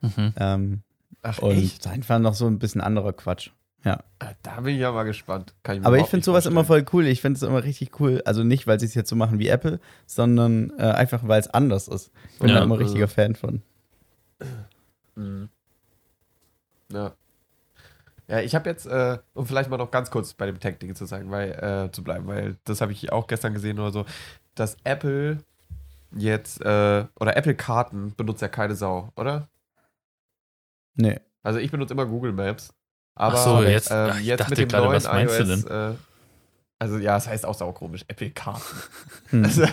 Mhm. 0.00 0.32
Ähm, 0.36 0.82
Ach, 1.22 1.38
und 1.38 1.52
echt? 1.52 1.86
einfach 1.86 2.18
noch 2.18 2.34
so 2.34 2.46
ein 2.46 2.58
bisschen 2.58 2.80
anderer 2.80 3.12
Quatsch. 3.12 3.50
Ja. 3.84 3.98
Ah, 4.20 4.32
Da 4.42 4.60
bin 4.60 4.74
ich 4.74 4.80
ja 4.80 4.92
mal 4.92 5.02
gespannt. 5.04 5.54
Mir 5.66 5.84
Aber 5.84 5.98
ich 5.98 6.06
finde 6.06 6.24
sowas 6.24 6.46
immer 6.46 6.64
vorstellen. 6.64 6.86
voll 6.86 7.00
cool. 7.00 7.06
Ich 7.08 7.20
finde 7.20 7.36
es 7.36 7.42
immer 7.42 7.64
richtig 7.64 7.98
cool. 8.00 8.22
Also 8.24 8.44
nicht, 8.44 8.66
weil 8.66 8.78
sie 8.78 8.86
es 8.86 8.94
jetzt 8.94 9.10
so 9.10 9.16
machen 9.16 9.38
wie 9.40 9.48
Apple, 9.48 9.80
sondern 10.06 10.72
äh, 10.78 10.82
einfach, 10.82 11.26
weil 11.26 11.40
es 11.40 11.48
anders 11.48 11.88
ist. 11.88 12.12
Ich 12.34 12.38
bin 12.38 12.48
Ja. 12.50 12.56
da 12.58 12.62
immer 12.64 12.78
richtiger 12.78 13.08
Fan 13.08 13.34
von. 13.34 13.62
Mhm. 15.16 15.48
Ja. 16.92 17.12
Ja, 18.28 18.40
ich 18.40 18.54
habe 18.54 18.70
jetzt, 18.70 18.86
äh, 18.86 19.18
um 19.34 19.46
vielleicht 19.46 19.68
mal 19.68 19.76
noch 19.76 19.90
ganz 19.90 20.10
kurz 20.10 20.32
bei 20.34 20.46
dem 20.46 20.58
Tech-Ding 20.60 20.94
zu 20.94 21.04
sagen, 21.04 21.30
weil, 21.30 21.50
äh, 21.50 21.90
zu 21.92 22.02
bleiben, 22.04 22.26
weil 22.28 22.56
das 22.64 22.80
habe 22.80 22.92
ich 22.92 23.12
auch 23.12 23.26
gestern 23.26 23.52
gesehen 23.52 23.78
oder 23.78 23.90
so, 23.90 24.06
dass 24.54 24.76
Apple 24.84 25.38
jetzt, 26.16 26.60
äh, 26.62 27.06
oder 27.20 27.36
Apple-Karten 27.36 28.14
benutzt 28.16 28.42
ja 28.42 28.48
keine 28.48 28.74
Sau, 28.74 29.10
oder? 29.16 29.48
Nee. 30.94 31.20
Also 31.42 31.58
ich 31.58 31.70
benutze 31.70 31.94
immer 31.94 32.06
Google 32.06 32.32
Maps. 32.32 32.72
Aber 33.14 33.34
Ach 33.36 33.44
so, 33.44 33.62
jetzt- 33.62 33.90
ähm, 33.90 34.12
ich 34.20 34.26
jetzt 34.26 34.40
dachte 34.40 34.50
mit 34.50 34.58
dem 34.58 34.68
gerade, 34.68 34.84
neuen 34.84 34.96
was 34.96 35.04
meinst 35.04 35.38
du 35.38 35.42
iOS, 35.44 35.64
Äh, 35.64 35.94
also 36.78 36.98
ja, 36.98 37.16
es 37.16 37.28
heißt 37.28 37.46
auch 37.46 37.54
saukomisch, 37.54 38.04
Apple-Karten. 38.08 38.62
Hm. 39.30 39.44
Also, 39.44 39.66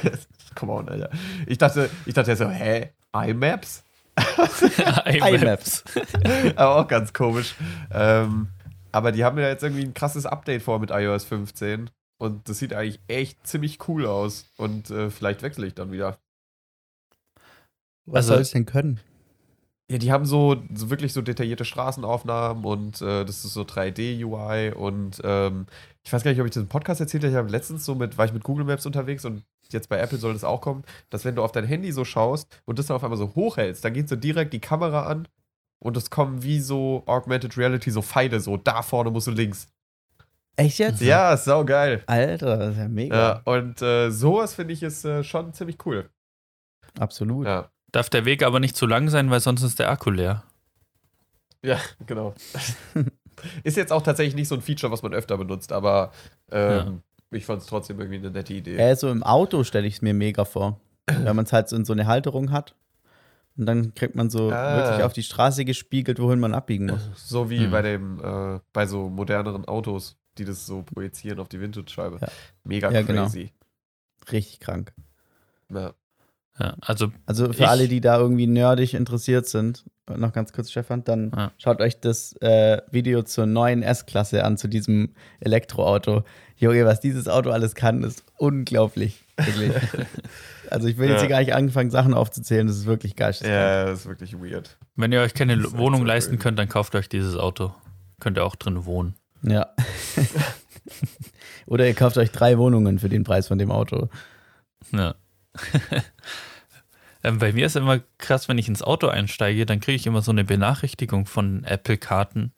come 0.56 0.74
on, 0.74 0.90
Alter. 0.90 1.10
Ich 1.48 1.58
dachte, 1.58 1.90
ich 2.06 2.14
dachte 2.14 2.36
so, 2.36 2.50
hä, 2.50 2.92
iMaps? 3.14 3.84
iMaps. 5.06 5.84
aber 6.56 6.76
auch 6.76 6.88
ganz 6.88 7.14
komisch. 7.14 7.56
Ähm, 7.92 8.50
aber 8.92 9.12
die 9.12 9.24
haben 9.24 9.38
ja 9.38 9.48
jetzt 9.48 9.64
irgendwie 9.64 9.84
ein 9.84 9.94
krasses 9.94 10.26
Update 10.26 10.62
vor 10.62 10.80
mit 10.80 10.92
iOS 10.92 11.24
15. 11.26 11.90
Und 12.18 12.50
das 12.50 12.60
sieht 12.60 12.74
eigentlich 12.74 13.00
echt 13.08 13.48
ziemlich 13.48 13.88
cool 13.88 14.06
aus. 14.06 14.46
Und 14.58 14.90
äh, 14.90 15.10
vielleicht 15.10 15.42
wechsle 15.42 15.68
ich 15.68 15.74
dann 15.76 15.92
wieder. 15.92 16.18
Was 18.12 18.26
Also- 18.26 18.34
soll 18.34 18.42
es 18.42 18.52
denn 18.52 18.66
können? 18.66 19.00
Ja, 19.92 19.98
die 19.98 20.12
haben 20.12 20.26
so, 20.26 20.56
so 20.76 20.92
wirklich 20.92 21.14
so 21.14 21.24
detaillierte 21.24 21.66
Straßenaufnahmen 21.66 22.64
und 22.64 23.02
äh, 23.02 23.26
das 23.26 23.44
ist 23.44 23.54
so 23.54 23.64
3D-UI 23.64 24.72
und 24.76 25.20
ähm, 25.24 25.66
ich 26.04 26.14
weiß 26.14 26.24
gar 26.24 26.30
nicht, 26.30 26.40
ob 26.40 26.46
ich 26.46 26.56
im 26.56 26.68
Podcast 26.68 27.02
erzählt 27.02 27.24
habe. 27.24 27.32
Ich 27.32 27.38
habe 27.38 27.50
letztens 27.50 27.86
so 27.86 27.96
mit, 27.96 28.16
war 28.16 28.26
ich 28.26 28.32
mit 28.34 28.44
Google 28.44 28.66
Maps 28.66 28.86
unterwegs 28.86 29.26
und 29.26 29.44
jetzt 29.72 29.90
bei 29.90 29.98
Apple 29.98 30.20
soll 30.20 30.34
das 30.34 30.44
auch 30.44 30.62
kommen, 30.62 30.84
dass 31.10 31.26
wenn 31.26 31.36
du 31.36 31.42
auf 31.44 31.52
dein 31.52 31.66
Handy 31.66 31.92
so 31.92 32.06
schaust 32.06 32.62
und 32.66 32.78
das 32.78 32.86
dann 32.86 32.98
auf 32.98 33.04
einmal 33.04 33.18
so 33.18 33.34
hochhältst, 33.34 33.84
dann 33.84 33.94
geht 33.94 34.10
so 34.10 34.16
direkt 34.16 34.54
die 34.54 34.60
Kamera 34.60 35.08
an 35.08 35.28
und 35.80 35.98
es 35.98 36.12
kommen 36.12 36.44
wie 36.44 36.60
so 36.60 37.02
Augmented 37.08 37.58
Reality, 37.58 37.90
so 37.90 38.04
Pfeile, 38.04 38.40
so 38.42 38.58
da 38.58 38.84
vorne 38.84 39.10
musst 39.10 39.26
du 39.26 39.32
links. 39.32 39.66
Echt 40.56 40.78
jetzt? 40.78 41.02
Ja, 41.02 41.34
ist 41.34 41.46
sau 41.46 41.66
geil. 41.66 42.04
Alter, 42.06 42.58
das 42.58 42.72
ist 42.74 42.78
ja 42.78 42.88
mega. 42.90 43.16
Ja, 43.16 43.42
und 43.46 43.82
äh, 43.82 44.12
sowas 44.12 44.54
finde 44.54 44.74
ich 44.76 44.84
ist 44.84 45.04
äh, 45.04 45.24
schon 45.24 45.52
ziemlich 45.54 45.84
cool. 45.88 46.10
Absolut. 47.00 47.48
Ja, 47.48 47.70
Darf 47.92 48.10
der 48.10 48.26
Weg 48.26 48.44
aber 48.44 48.60
nicht 48.60 48.76
zu 48.76 48.86
lang 48.86 49.10
sein, 49.10 49.30
weil 49.32 49.40
sonst 49.40 49.64
ist 49.64 49.80
der 49.80 49.90
Akku 49.90 50.10
leer. 50.12 50.44
ja 51.64 51.80
genau. 52.06 52.34
ist 53.64 53.78
jetzt 53.78 53.92
auch 53.92 54.02
tatsächlich 54.04 54.36
nicht 54.36 54.48
so 54.48 54.56
ein 54.56 54.62
Feature, 54.62 54.92
was 54.92 55.02
man 55.02 55.14
öfter 55.14 55.38
benutzt, 55.38 55.72
aber 55.72 56.12
ähm, 56.52 57.02
ich 57.32 57.46
fand 57.46 57.62
es 57.62 57.68
trotzdem 57.68 58.00
irgendwie 58.00 58.18
eine 58.20 58.32
nette 58.32 58.54
Idee. 58.54 58.78
Äh, 58.78 58.96
so 58.96 59.10
im 59.10 59.24
Auto 59.24 59.64
stelle 59.64 59.88
ich 59.88 59.96
es 59.96 60.02
mir 60.02 60.14
mega 60.14 60.46
vor. 60.46 60.80
Wenn 61.08 61.36
man 61.36 61.46
es 61.46 61.54
halt 61.54 61.68
so 61.70 61.76
in 61.76 61.86
so 61.86 61.94
eine 61.94 62.06
Halterung 62.06 62.52
hat. 62.52 62.76
Und 63.58 63.66
dann 63.66 63.94
kriegt 63.96 64.16
man 64.16 64.30
so 64.30 64.52
Ah. 64.52 64.78
wirklich 64.78 65.04
auf 65.04 65.12
die 65.14 65.24
Straße 65.24 65.66
gespiegelt, 65.66 66.20
wohin 66.20 66.40
man 66.40 66.54
abbiegen 66.54 66.86
muss. 66.86 67.10
So 67.16 67.50
wie 67.50 67.60
Hm. 67.66 67.72
bei 67.72 67.82
dem, 67.82 68.24
äh, 68.24 68.60
bei 68.72 68.86
so 68.86 69.10
moderneren 69.10 69.66
Autos, 69.66 70.18
die 70.38 70.46
das 70.46 70.66
so 70.66 70.84
projizieren 70.84 71.40
auf 71.40 71.50
die 71.50 71.60
Windschutzscheibe. 71.60 72.20
Ja. 72.22 72.28
Mega 72.64 72.92
Ja, 72.92 73.02
genau. 73.02 73.24
crazy. 73.24 73.52
Richtig 74.32 74.60
krank. 74.60 74.94
Ja. 75.74 75.94
Ja, 76.60 76.76
also 76.82 77.12
Also 77.26 77.46
für 77.54 77.64
Ich- 77.64 77.68
alle, 77.70 77.88
die 77.88 78.02
da 78.02 78.18
irgendwie 78.20 78.48
nerdig 78.48 78.94
interessiert 78.94 79.48
sind, 79.48 79.86
noch 80.14 80.34
ganz 80.34 80.52
kurz, 80.52 80.72
Stefan, 80.72 81.04
dann 81.04 81.32
Ja. 81.36 81.52
schaut 81.58 81.80
euch 81.82 82.00
das 82.00 82.34
äh, 82.42 82.82
Video 82.92 83.22
zur 83.24 83.46
neuen 83.46 83.84
S-Klasse 83.84 84.44
an, 84.44 84.58
zu 84.58 84.68
diesem 84.68 85.14
Elektroauto. 85.40 86.24
Junge, 86.58 86.84
was 86.86 87.00
dieses 87.00 87.28
Auto 87.28 87.52
alles 87.52 87.76
kann, 87.76 88.04
ist 88.04 88.24
unglaublich. 88.38 89.24
Wirklich. 89.38 89.72
also 90.70 90.88
ich 90.88 90.98
will 90.98 91.08
jetzt 91.10 91.18
Ja. 91.18 91.28
hier 91.28 91.30
gar 91.30 91.40
nicht 91.40 91.54
anfangen, 91.54 91.92
Sachen 91.92 92.14
aufzuzählen, 92.14 92.68
das 92.68 92.76
ist 92.78 92.86
wirklich 92.88 93.16
geisteskrank. 93.16 93.56
ja, 93.62 93.86
das 93.86 94.00
ist 94.02 94.06
wirklich 94.08 94.34
weird. 94.34 94.78
wenn 94.96 95.12
ihr 95.14 95.22
euch 95.22 95.34
keine 95.36 95.64
Wohnung 95.78 96.02
so 96.02 96.06
leisten 96.08 96.40
könnt, 96.40 96.60
dann 96.60 96.68
kauft 96.68 96.96
euch 96.96 97.08
dieses 97.08 97.36
Auto. 97.38 97.74
Könnt 98.20 98.38
ihr 98.38 98.44
auch 98.44 98.56
drin 98.58 98.84
wohnen. 98.86 99.16
Ja. 99.44 99.68
Oder 101.68 101.88
ihr 101.88 101.94
kauft 101.94 102.18
euch 102.18 102.32
drei 102.32 102.58
Wohnungen 102.58 103.00
für 103.00 103.08
den 103.10 103.24
Preis 103.24 103.48
von 103.48 103.58
dem 103.60 103.72
Auto. 103.72 104.10
Ja. 104.92 105.16
Ähm, 107.24 107.40
bei 107.40 107.52
mir 107.52 107.66
ist 107.66 107.76
immer 107.76 108.00
krass, 108.18 108.48
wenn 108.48 108.58
ich 108.58 108.68
ins 108.68 108.82
Auto 108.82 109.08
einsteige, 109.08 109.66
dann 109.66 109.80
kriege 109.80 109.96
ich 109.96 110.08
immer 110.08 110.22
so 110.22 110.32
eine 110.32 110.44
Benachrichtigung 110.44 111.26
von 111.26 111.64
Apple-Karten. 111.64 112.54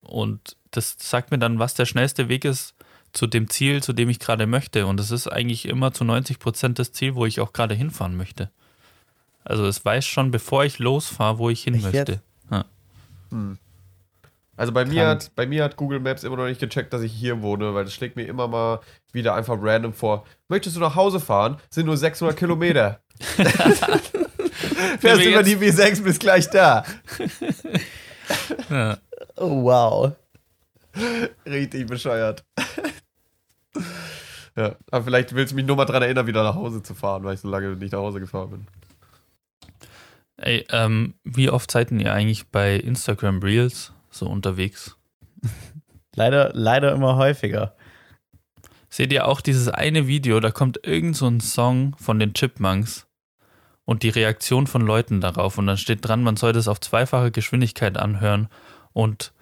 Und 0.00 0.56
das 0.70 0.96
sagt 0.98 1.30
mir 1.30 1.38
dann, 1.38 1.58
was 1.58 1.74
der 1.74 1.86
schnellste 1.86 2.28
Weg 2.28 2.44
ist 2.44 2.74
zu 3.12 3.26
dem 3.26 3.48
Ziel, 3.48 3.82
zu 3.82 3.92
dem 3.92 4.08
ich 4.08 4.18
gerade 4.18 4.46
möchte. 4.46 4.86
Und 4.86 4.98
das 4.98 5.10
ist 5.10 5.28
eigentlich 5.28 5.66
immer 5.66 5.92
zu 5.92 6.04
90 6.04 6.38
Prozent 6.38 6.78
das 6.78 6.92
Ziel, 6.92 7.14
wo 7.14 7.26
ich 7.26 7.40
auch 7.40 7.52
gerade 7.52 7.74
hinfahren 7.74 8.16
möchte. 8.16 8.50
Also 9.44 9.66
es 9.66 9.84
weiß 9.84 10.06
schon, 10.06 10.30
bevor 10.30 10.64
ich 10.64 10.78
losfahre, 10.78 11.38
wo 11.38 11.50
ich 11.50 11.62
hin 11.62 11.74
Echt 11.74 11.84
möchte. 11.84 12.22
Ja. 12.50 12.64
Hm. 13.30 13.58
Also 14.60 14.74
bei 14.74 14.84
mir, 14.84 15.06
hat, 15.06 15.34
bei 15.36 15.46
mir 15.46 15.64
hat 15.64 15.76
Google 15.76 16.00
Maps 16.00 16.22
immer 16.22 16.36
noch 16.36 16.44
nicht 16.44 16.60
gecheckt, 16.60 16.92
dass 16.92 17.00
ich 17.00 17.14
hier 17.14 17.40
wohne, 17.40 17.72
weil 17.72 17.84
das 17.84 17.94
schlägt 17.94 18.16
mir 18.16 18.26
immer 18.26 18.46
mal 18.46 18.80
wieder 19.10 19.34
einfach 19.34 19.56
random 19.58 19.94
vor. 19.94 20.26
Möchtest 20.48 20.76
du 20.76 20.80
nach 20.80 20.96
Hause 20.96 21.18
fahren? 21.18 21.56
Sind 21.70 21.86
nur 21.86 21.96
600 21.96 22.36
Kilometer. 22.36 23.00
Fährst 24.98 25.22
wir 25.22 25.30
über 25.30 25.42
die 25.42 25.56
W6 25.56 26.02
bis 26.02 26.18
gleich 26.18 26.50
da. 26.50 26.84
Ja. 28.68 28.98
Oh, 29.36 29.62
wow. 29.62 30.12
Richtig 31.46 31.86
bescheuert. 31.86 32.44
ja, 34.56 34.76
aber 34.90 35.04
vielleicht 35.04 35.34
willst 35.34 35.52
du 35.52 35.56
mich 35.56 35.64
nur 35.64 35.76
mal 35.76 35.86
dran 35.86 36.02
erinnern, 36.02 36.26
wieder 36.26 36.42
nach 36.42 36.56
Hause 36.56 36.82
zu 36.82 36.94
fahren, 36.94 37.24
weil 37.24 37.32
ich 37.32 37.40
so 37.40 37.48
lange 37.48 37.76
nicht 37.76 37.92
nach 37.92 38.00
Hause 38.00 38.20
gefahren 38.20 38.50
bin. 38.50 38.66
Ey, 40.36 40.66
ähm, 40.68 41.14
wie 41.24 41.48
oft 41.48 41.70
seid 41.70 41.90
ihr 41.92 42.12
eigentlich 42.12 42.48
bei 42.48 42.76
Instagram 42.76 43.38
Reels 43.38 43.94
so 44.10 44.26
unterwegs? 44.26 44.96
Leider, 46.16 46.50
leider 46.54 46.92
immer 46.92 47.16
häufiger. 47.16 47.74
Seht 48.88 49.12
ihr 49.12 49.28
auch 49.28 49.40
dieses 49.40 49.68
eine 49.68 50.08
Video, 50.08 50.40
da 50.40 50.50
kommt 50.50 50.84
irgend 50.84 51.16
so 51.16 51.28
ein 51.28 51.40
Song 51.40 51.94
von 51.98 52.18
den 52.18 52.34
Chipmunks 52.34 53.06
und 53.84 54.02
die 54.02 54.08
Reaktion 54.08 54.66
von 54.66 54.82
Leuten 54.82 55.20
darauf 55.20 55.56
und 55.56 55.68
dann 55.68 55.76
steht 55.76 56.06
dran, 56.06 56.24
man 56.24 56.36
soll 56.36 56.52
das 56.52 56.66
auf 56.66 56.80
zweifache 56.80 57.30
Geschwindigkeit 57.30 57.96
anhören 57.96 58.48
und 58.92 59.32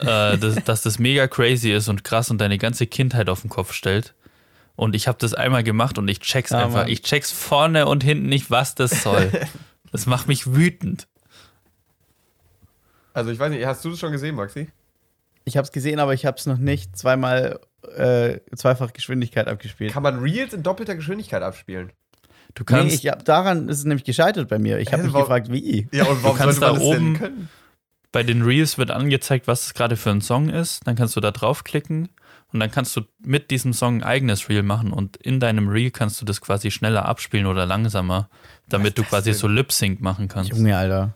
äh, 0.00 0.36
das, 0.38 0.56
dass 0.64 0.82
das 0.82 0.98
mega 0.98 1.28
crazy 1.28 1.70
ist 1.70 1.88
und 1.88 2.04
krass 2.04 2.30
und 2.30 2.38
deine 2.38 2.58
ganze 2.58 2.86
Kindheit 2.88 3.28
auf 3.28 3.42
den 3.42 3.50
Kopf 3.50 3.72
stellt. 3.72 4.14
Und 4.76 4.96
ich 4.96 5.06
habe 5.06 5.18
das 5.20 5.34
einmal 5.34 5.62
gemacht 5.62 5.98
und 5.98 6.08
ich 6.08 6.18
check's 6.18 6.50
Ja, 6.50 6.64
einfach. 6.64 6.80
Mann. 6.80 6.88
Ich 6.88 7.02
check's 7.02 7.30
vorne 7.30 7.86
und 7.86 8.02
hinten 8.02 8.28
nicht, 8.28 8.50
was 8.50 8.74
das 8.74 9.04
soll. 9.04 9.30
das 9.92 10.06
macht 10.06 10.26
mich 10.26 10.52
wütend. 10.52 11.06
Also 13.14 13.30
ich 13.30 13.38
weiß 13.38 13.50
nicht, 13.50 13.64
hast 13.64 13.82
du 13.84 13.90
das 13.90 13.98
schon 13.98 14.12
gesehen, 14.12 14.34
Maxi? 14.34 14.68
Ich 15.44 15.56
habe 15.56 15.64
es 15.64 15.72
gesehen, 15.72 15.98
aber 16.00 16.12
ich 16.14 16.26
habe 16.26 16.36
es 16.36 16.44
noch 16.46 16.58
nicht 16.58 16.96
zweimal 16.96 17.60
äh, 17.96 18.38
zweifach 18.56 18.92
Geschwindigkeit 18.92 19.46
abgespielt. 19.48 19.92
Kann 19.92 20.02
man 20.02 20.18
Reels 20.18 20.52
in 20.52 20.62
doppelter 20.62 20.94
Geschwindigkeit 20.96 21.42
abspielen? 21.42 21.92
Du 22.54 22.62
Nee, 22.62 22.66
kannst, 22.66 22.94
ich 23.04 23.08
hab, 23.10 23.24
daran 23.24 23.68
ist 23.68 23.78
es 23.78 23.84
nämlich 23.84 24.04
gescheitert 24.04 24.48
bei 24.48 24.58
mir. 24.58 24.78
Ich 24.78 24.92
habe 24.92 25.02
mich 25.02 25.12
warum- 25.12 25.24
gefragt, 25.26 25.50
wie. 25.50 25.88
Ja, 25.92 26.04
und 26.04 26.22
warum 26.22 26.36
kannst 26.36 26.60
sollte 26.60 26.74
man 26.74 26.80
da 26.80 26.86
das 26.86 26.96
denn 26.98 27.06
oben- 27.08 27.18
können? 27.18 27.48
bei 28.12 28.22
den 28.22 28.42
Reels 28.42 28.78
wird 28.78 28.92
angezeigt, 28.92 29.48
was 29.48 29.66
es 29.66 29.74
gerade 29.74 29.96
für 29.96 30.10
ein 30.10 30.20
Song 30.20 30.48
ist. 30.48 30.86
Dann 30.86 30.94
kannst 30.94 31.16
du 31.16 31.20
da 31.20 31.32
draufklicken 31.32 32.08
und 32.52 32.60
dann 32.60 32.70
kannst 32.70 32.96
du 32.96 33.00
mit 33.18 33.50
diesem 33.50 33.72
Song 33.72 33.96
ein 33.96 34.02
eigenes 34.04 34.48
Reel 34.48 34.62
machen 34.62 34.92
und 34.92 35.16
in 35.16 35.40
deinem 35.40 35.68
Reel 35.68 35.90
kannst 35.90 36.20
du 36.20 36.24
das 36.24 36.40
quasi 36.40 36.70
schneller 36.70 37.06
abspielen 37.06 37.46
oder 37.46 37.66
langsamer, 37.66 38.28
damit 38.68 38.98
du 38.98 39.02
quasi 39.02 39.30
denn? 39.30 39.38
so 39.38 39.48
Lip-Sync 39.48 40.00
machen 40.00 40.28
kannst. 40.28 40.50
Junge, 40.50 40.76
Alter. 40.76 41.14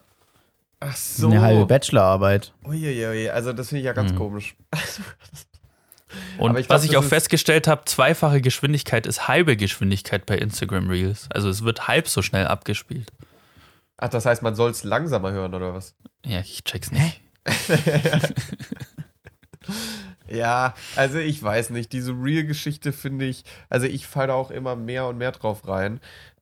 Ach 0.81 0.95
so. 0.97 1.27
eine 1.29 1.41
halbe 1.41 1.67
Bachelorarbeit. 1.67 2.53
Uiuiui, 2.65 3.31
also 3.31 3.53
das 3.53 3.69
finde 3.69 3.81
ich 3.81 3.87
ja 3.87 3.93
ganz 3.93 4.13
Mhm. 4.13 4.17
komisch. 4.17 4.55
Und 6.39 6.57
ich 6.57 6.67
glaub, 6.69 6.79
was 6.79 6.85
ich 6.85 6.97
auch 6.97 7.05
festgestellt 7.05 7.67
habe, 7.67 7.83
zweifache 7.85 8.41
Geschwindigkeit 8.41 9.07
ist 9.07 9.29
halbe 9.29 9.57
Geschwindigkeit 9.57 10.25
bei 10.25 10.39
Instagram 10.39 10.89
Reels. 10.89 11.29
Also 11.33 11.49
es 11.51 11.65
wird 11.65 11.87
halb 11.89 12.09
so 12.09 12.23
schnell 12.23 12.47
abgespielt. 12.47 13.11
Ach, 13.99 14.09
das 14.09 14.25
heißt, 14.25 14.43
man 14.43 14.55
soll 14.55 14.71
es 14.71 14.85
langsamer 14.85 15.33
hören, 15.33 15.53
oder 15.55 15.75
was? 15.75 15.95
Ja, 16.25 16.41
ich 16.41 16.65
check's 16.65 16.91
nicht. 16.93 17.21
Ja, 20.31 20.75
also 20.95 21.19
ich 21.19 21.43
weiß 21.43 21.71
nicht. 21.71 21.93
Diese 21.93 22.13
Real-Geschichte 22.13 22.93
finde 22.93 23.25
ich, 23.25 23.45
also 23.71 23.87
ich 23.87 24.07
falle 24.07 24.29
da 24.29 24.35
auch 24.35 24.51
immer 24.51 24.77
mehr 24.77 25.07
und 25.07 25.17
mehr 25.17 25.33
drauf 25.33 25.67
rein. 25.67 26.01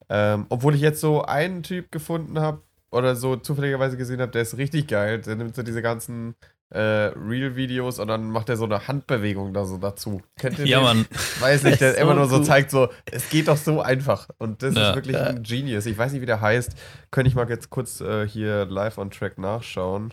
Ähm, 0.08 0.46
obwohl 0.48 0.74
ich 0.74 0.80
jetzt 0.80 1.00
so 1.00 1.22
einen 1.22 1.62
Typ 1.62 1.92
gefunden 1.92 2.40
habe 2.40 2.62
oder 2.90 3.16
so 3.16 3.36
zufälligerweise 3.36 3.96
gesehen 3.96 4.20
habe, 4.20 4.32
der 4.32 4.42
ist 4.42 4.56
richtig 4.56 4.86
geil. 4.88 5.20
Der 5.20 5.36
nimmt 5.36 5.54
so 5.56 5.62
diese 5.62 5.82
ganzen 5.82 6.34
äh, 6.70 6.78
Real-Videos 6.78 7.98
und 8.00 8.08
dann 8.08 8.30
macht 8.30 8.48
er 8.48 8.56
so 8.56 8.64
eine 8.64 8.88
Handbewegung 8.88 9.52
da 9.54 9.64
so 9.64 9.76
dazu. 9.78 10.22
Kennt 10.38 10.58
ihr 10.58 10.66
Ja, 10.66 10.78
den? 10.78 10.84
Mann. 10.84 11.06
Weiß 11.40 11.62
nicht, 11.62 11.80
der 11.80 11.90
Ist 11.94 12.00
immer 12.00 12.12
so 12.14 12.18
nur 12.20 12.28
so 12.28 12.36
gut. 12.38 12.46
zeigt, 12.46 12.70
so, 12.70 12.88
es 13.04 13.28
geht 13.28 13.48
doch 13.48 13.56
so 13.56 13.80
einfach. 13.82 14.28
Und 14.38 14.62
das 14.62 14.74
Ja. 14.74 14.90
ist 14.90 14.96
wirklich 14.96 15.16
ein 15.16 15.42
Genius. 15.42 15.86
Ich 15.86 15.96
weiß 15.96 16.12
nicht, 16.12 16.22
wie 16.22 16.26
der 16.26 16.40
heißt. 16.40 16.72
Könnte 17.10 17.28
ich 17.28 17.34
mal 17.36 17.48
jetzt 17.48 17.70
kurz 17.70 18.00
äh, 18.00 18.26
hier 18.26 18.64
live 18.66 18.98
on 18.98 19.10
track 19.10 19.38
nachschauen. 19.38 20.12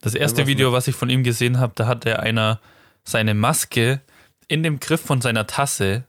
Das 0.00 0.14
erste 0.14 0.46
Video, 0.46 0.72
was 0.72 0.88
ich 0.88 0.94
von 0.96 1.10
ihm 1.10 1.22
gesehen 1.24 1.58
habe, 1.58 1.72
da 1.76 1.86
hat 1.86 2.06
er 2.06 2.20
einer 2.22 2.60
seine 3.04 3.34
Maske 3.34 4.00
in 4.48 4.62
dem 4.62 4.80
Griff 4.80 5.00
von 5.00 5.20
seiner 5.20 5.46
Tasse 5.46 6.04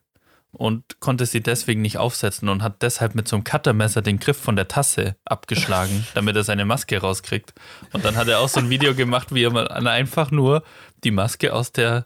und 0.51 0.99
konnte 0.99 1.25
sie 1.25 1.41
deswegen 1.41 1.81
nicht 1.81 1.97
aufsetzen 1.97 2.49
und 2.49 2.63
hat 2.63 2.81
deshalb 2.81 3.15
mit 3.15 3.27
so 3.27 3.35
einem 3.35 3.43
Cuttermesser 3.43 4.01
den 4.01 4.19
Griff 4.19 4.37
von 4.37 4.55
der 4.55 4.67
Tasse 4.67 5.15
abgeschlagen, 5.25 6.07
damit 6.15 6.35
er 6.35 6.43
seine 6.43 6.65
Maske 6.65 6.99
rauskriegt. 6.99 7.53
Und 7.93 8.03
dann 8.03 8.15
hat 8.15 8.27
er 8.27 8.39
auch 8.39 8.49
so 8.49 8.59
ein 8.59 8.69
Video 8.69 8.95
gemacht, 8.95 9.33
wie 9.33 9.43
er 9.43 9.51
mal 9.51 9.67
einfach 9.67 10.31
nur 10.31 10.63
die 11.03 11.11
Maske 11.11 11.53
aus, 11.53 11.71
der, 11.71 12.05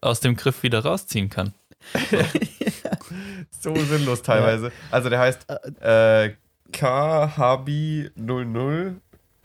aus 0.00 0.20
dem 0.20 0.36
Griff 0.36 0.62
wieder 0.62 0.84
rausziehen 0.84 1.30
kann. 1.30 1.54
So 3.60 3.74
sinnlos 3.76 4.22
teilweise. 4.22 4.72
Also 4.90 5.10
der 5.10 5.20
heißt 5.20 5.46
äh, 5.80 6.30
KHB00, 6.72 8.94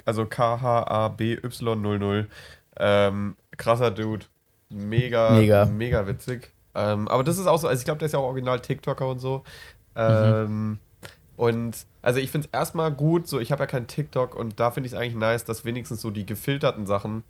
also 0.06 0.24
KHABY00. 0.24 2.26
Ähm, 2.78 3.36
krasser 3.58 3.92
Dude. 3.92 4.26
Mega, 4.70 5.32
Mega. 5.32 5.66
mega 5.66 6.08
witzig. 6.08 6.54
Ähm, 6.76 7.08
aber 7.08 7.24
das 7.24 7.38
ist 7.38 7.48
auch 7.48 7.58
so, 7.60 7.68
also 7.68 7.80
ich 7.80 7.86
glaube, 7.86 8.00
der 8.00 8.08
ist 8.08 8.14
ja 8.14 8.20
auch 8.20 8.26
original 8.26 8.60
TikToker 8.60 9.08
und 9.08 9.20
so. 9.20 9.44
Ähm, 9.96 10.80
Und 11.36 11.86
also 12.02 12.20
ich 12.20 12.32
finde 12.32 12.48
es 12.48 12.54
erstmal 12.54 12.92
gut, 12.92 13.28
so 13.28 13.40
ich 13.40 13.54
habe 13.54 13.64
ja 13.64 13.68
kein 13.68 13.88
TikTok 13.88 14.36
und 14.36 14.60
da 14.60 14.72
finde 14.72 14.88
ich 14.88 14.94
es 14.94 15.00
eigentlich 15.00 15.16
nice, 15.16 15.46
dass 15.46 15.64
wenigstens 15.64 16.02
so 16.02 16.12
die 16.12 16.26
gefilterten 16.26 16.86
Sachen. 16.86 17.24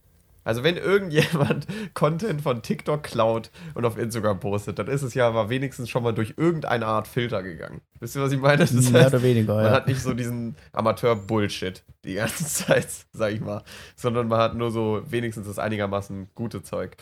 Also 0.43 0.63
wenn 0.63 0.78
irgendjemand 0.78 1.67
Content 1.93 2.41
von 2.41 2.63
TikTok 2.63 3.04
klaut 3.04 3.52
und 3.75 3.86
auf 3.86 3.99
Instagram 3.99 4.39
postet, 4.39 4.80
dann 4.80 4.88
ist 4.88 5.04
es 5.04 5.13
ja 5.13 5.28
aber 5.28 5.49
wenigstens 5.49 5.89
schon 5.91 6.02
mal 6.02 6.13
durch 6.13 6.34
irgendeine 6.38 6.88
Art 6.88 7.08
Filter 7.08 7.43
gegangen. 7.43 7.82
Wisst 7.99 8.15
ihr, 8.15 8.23
was 8.23 8.32
ich 8.32 8.39
meine? 8.39 8.58
Das 8.65 8.71
Mehr 8.89 9.04
heißt, 9.04 9.13
oder 9.13 9.21
weniger, 9.21 9.56
man 9.62 9.65
ja. 9.65 9.71
hat 9.71 9.86
nicht 9.88 10.02
so 10.02 10.13
diesen 10.15 10.56
Amateur-Bullshit 10.73 11.84
die 12.04 12.15
ganze 12.15 12.45
Zeit, 12.65 12.88
sag 13.13 13.32
ich 13.34 13.41
mal, 13.41 13.63
sondern 13.95 14.28
man 14.28 14.39
hat 14.39 14.56
nur 14.56 14.71
so 14.71 15.04
wenigstens 15.08 15.45
das 15.45 15.60
einigermaßen 15.60 16.30
gute 16.34 16.63
Zeug. 16.63 16.97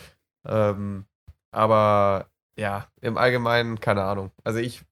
Ähm, 0.46 1.06
aber 1.50 2.28
ja, 2.58 2.88
im 3.00 3.16
Allgemeinen, 3.16 3.80
keine 3.80 4.02
Ahnung. 4.02 4.30
Also 4.44 4.58
ich 4.58 4.82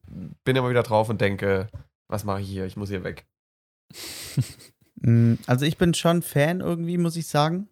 bin 0.44 0.56
immer 0.56 0.70
wieder 0.70 0.82
drauf 0.84 1.08
und 1.08 1.20
denke, 1.20 1.68
was 2.08 2.24
mache 2.24 2.40
ich 2.40 2.48
hier? 2.48 2.64
Ich 2.66 2.76
muss 2.76 2.88
hier 2.88 3.04
weg. 3.04 3.26
Mm, 5.02 5.34
Also 5.46 5.66
ich 5.66 5.76
bin 5.76 5.92
schon 5.92 6.22
Fan 6.22 6.60
irgendwie, 6.60 6.96
muss 6.96 7.16
ich 7.16 7.26
sagen. 7.26 7.68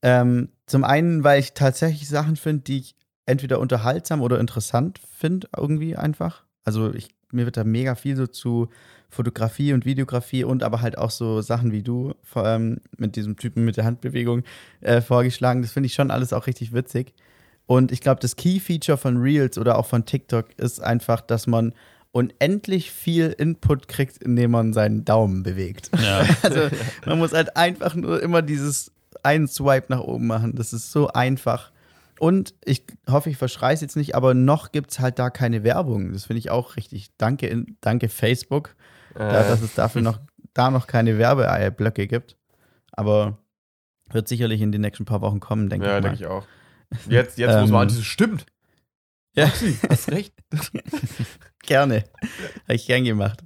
Ähm, 0.00 0.50
zum 0.66 0.84
einen, 0.84 1.24
weil 1.24 1.40
ich 1.40 1.54
tatsächlich 1.54 2.08
Sachen 2.08 2.36
finde, 2.36 2.62
die 2.62 2.78
ich 2.78 2.94
entweder 3.26 3.58
unterhaltsam 3.58 4.22
oder 4.22 4.38
interessant 4.38 5.00
finde, 5.18 5.48
irgendwie 5.56 5.96
einfach. 5.96 6.44
Also 6.64 6.94
ich, 6.94 7.08
mir 7.32 7.46
wird 7.46 7.56
da 7.56 7.64
mega 7.64 7.96
viel 7.96 8.14
so 8.16 8.28
zu 8.28 8.68
Fotografie 9.08 9.72
und 9.72 9.84
Videografie 9.84 10.44
und 10.44 10.62
aber 10.62 10.82
halt 10.82 10.98
auch 10.98 11.10
so 11.10 11.40
Sachen 11.40 11.72
wie 11.72 11.82
du, 11.82 12.14
allem 12.34 12.80
mit 12.96 13.16
diesem 13.16 13.36
Typen 13.36 13.64
mit 13.64 13.76
der 13.76 13.84
Handbewegung 13.84 14.44
äh, 14.80 15.00
vorgeschlagen. 15.00 15.62
Das 15.62 15.72
finde 15.72 15.88
ich 15.88 15.94
schon 15.94 16.12
alles 16.12 16.32
auch 16.32 16.46
richtig 16.46 16.72
witzig. 16.72 17.12
Und 17.66 17.90
ich 17.92 18.00
glaube, 18.00 18.20
das 18.20 18.36
Key-Feature 18.36 18.96
von 18.96 19.16
Reels 19.16 19.58
oder 19.58 19.78
auch 19.78 19.86
von 19.86 20.04
TikTok 20.04 20.46
ist 20.56 20.80
einfach, 20.80 21.20
dass 21.20 21.46
man 21.46 21.74
unendlich 22.12 22.92
viel 22.92 23.34
Input 23.36 23.88
kriegt, 23.88 24.18
indem 24.18 24.52
man 24.52 24.72
seinen 24.72 25.04
Daumen 25.04 25.42
bewegt. 25.42 25.90
Ja. 26.00 26.24
Also 26.42 26.68
man 27.04 27.18
muss 27.18 27.32
halt 27.32 27.56
einfach 27.56 27.94
nur 27.94 28.22
immer 28.22 28.40
dieses 28.42 28.92
einen 29.22 29.48
Swipe 29.48 29.86
nach 29.88 30.00
oben 30.00 30.26
machen. 30.26 30.54
Das 30.54 30.72
ist 30.72 30.92
so 30.92 31.08
einfach. 31.08 31.72
Und 32.18 32.54
ich 32.64 32.84
hoffe, 33.10 33.28
ich 33.28 33.36
verschreie 33.36 33.74
es 33.74 33.80
jetzt 33.82 33.96
nicht, 33.96 34.14
aber 34.14 34.32
noch 34.32 34.72
gibt 34.72 34.92
es 34.92 35.00
halt 35.00 35.18
da 35.18 35.28
keine 35.28 35.64
Werbung. 35.64 36.12
Das 36.12 36.26
finde 36.26 36.38
ich 36.38 36.50
auch 36.50 36.76
richtig. 36.76 37.10
Danke, 37.18 37.66
danke 37.80 38.08
Facebook, 38.08 38.74
Äh, 39.14 39.18
dass 39.18 39.60
es 39.60 39.74
dafür 39.74 40.00
noch, 40.00 40.20
da 40.54 40.70
noch 40.70 40.86
keine 40.86 41.18
Werbeblöcke 41.18 42.06
gibt. 42.06 42.36
Aber 42.92 43.38
wird 44.10 44.28
sicherlich 44.28 44.62
in 44.62 44.72
den 44.72 44.80
nächsten 44.80 45.04
paar 45.04 45.20
Wochen 45.20 45.40
kommen, 45.40 45.68
denke 45.68 45.86
ja, 45.86 45.98
ich 45.98 46.02
mal. 46.02 46.08
denke 46.08 46.24
ich 46.24 46.26
auch. 46.30 46.46
Jetzt, 47.08 47.38
jetzt 47.38 47.60
muss 47.60 47.70
man, 47.70 47.88
das 47.88 48.02
stimmt. 48.04 48.46
Ja. 49.34 49.46
Maxi, 49.46 49.76
hast 49.88 50.10
recht. 50.10 50.34
Gerne. 51.62 52.04
Habe 52.64 52.74
ich 52.74 52.86
gern 52.86 53.04
gemacht. 53.04 53.44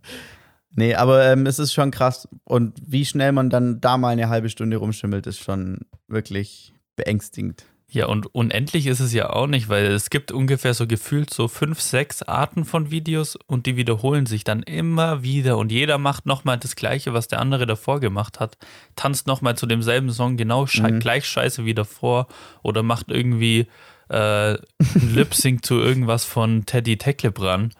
Nee, 0.70 0.94
aber 0.94 1.26
ähm, 1.26 1.46
es 1.46 1.58
ist 1.58 1.72
schon 1.72 1.90
krass. 1.90 2.28
Und 2.44 2.78
wie 2.86 3.04
schnell 3.04 3.32
man 3.32 3.50
dann 3.50 3.80
da 3.80 3.96
mal 3.96 4.10
eine 4.10 4.28
halbe 4.28 4.48
Stunde 4.48 4.76
rumschimmelt, 4.76 5.26
ist 5.26 5.40
schon 5.40 5.80
wirklich 6.06 6.72
beängstigend. 6.96 7.64
Ja, 7.92 8.06
und 8.06 8.32
unendlich 8.34 8.86
ist 8.86 9.00
es 9.00 9.12
ja 9.12 9.30
auch 9.30 9.48
nicht, 9.48 9.68
weil 9.68 9.86
es 9.86 10.10
gibt 10.10 10.30
ungefähr 10.30 10.74
so 10.74 10.86
gefühlt 10.86 11.32
so 11.34 11.48
fünf, 11.48 11.80
sechs 11.80 12.22
Arten 12.22 12.64
von 12.64 12.92
Videos 12.92 13.36
und 13.46 13.66
die 13.66 13.76
wiederholen 13.76 14.26
sich 14.26 14.44
dann 14.44 14.62
immer 14.62 15.24
wieder 15.24 15.58
und 15.58 15.72
jeder 15.72 15.98
macht 15.98 16.24
nochmal 16.24 16.56
das 16.58 16.76
Gleiche, 16.76 17.12
was 17.14 17.26
der 17.26 17.40
andere 17.40 17.66
davor 17.66 17.98
gemacht 17.98 18.38
hat, 18.38 18.56
tanzt 18.94 19.26
nochmal 19.26 19.56
zu 19.56 19.66
demselben 19.66 20.12
Song 20.12 20.36
genau 20.36 20.66
sche 20.66 20.82
Mhm. 20.84 21.00
gleich 21.00 21.26
scheiße 21.26 21.64
wie 21.64 21.74
davor 21.74 22.28
oder 22.62 22.82
macht 22.84 23.06
irgendwie 23.08 23.66
äh, 24.08 24.56
Lip-Sync 24.94 25.64
zu 25.64 25.74
irgendwas 25.80 26.24
von 26.24 26.66
Teddy 26.66 26.96
Tecklebrand. 26.96 27.74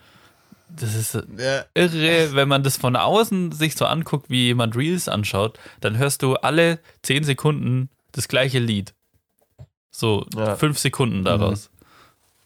Das 0.77 0.94
ist 0.94 1.14
Ja. 1.14 1.64
irre, 1.75 2.35
wenn 2.35 2.49
man 2.49 2.62
das 2.62 2.77
von 2.77 2.94
außen 2.96 3.53
sich 3.53 3.77
so 3.77 3.85
anguckt, 3.87 4.31
wie 4.31 4.46
jemand 4.46 4.77
Reels 4.77 5.09
anschaut, 5.09 5.59
dann 5.81 5.99
hörst 5.99 6.23
du 6.23 6.35
alle 6.35 6.79
zehn 7.03 7.23
Sekunden 7.25 7.90
das 8.12 8.29
gleiche 8.29 8.59
Lied. 8.61 8.92
So 9.90 10.26
Ja. 10.35 10.57
fünf 10.57 10.79
Sekunden 10.79 11.24
daraus. 11.24 11.70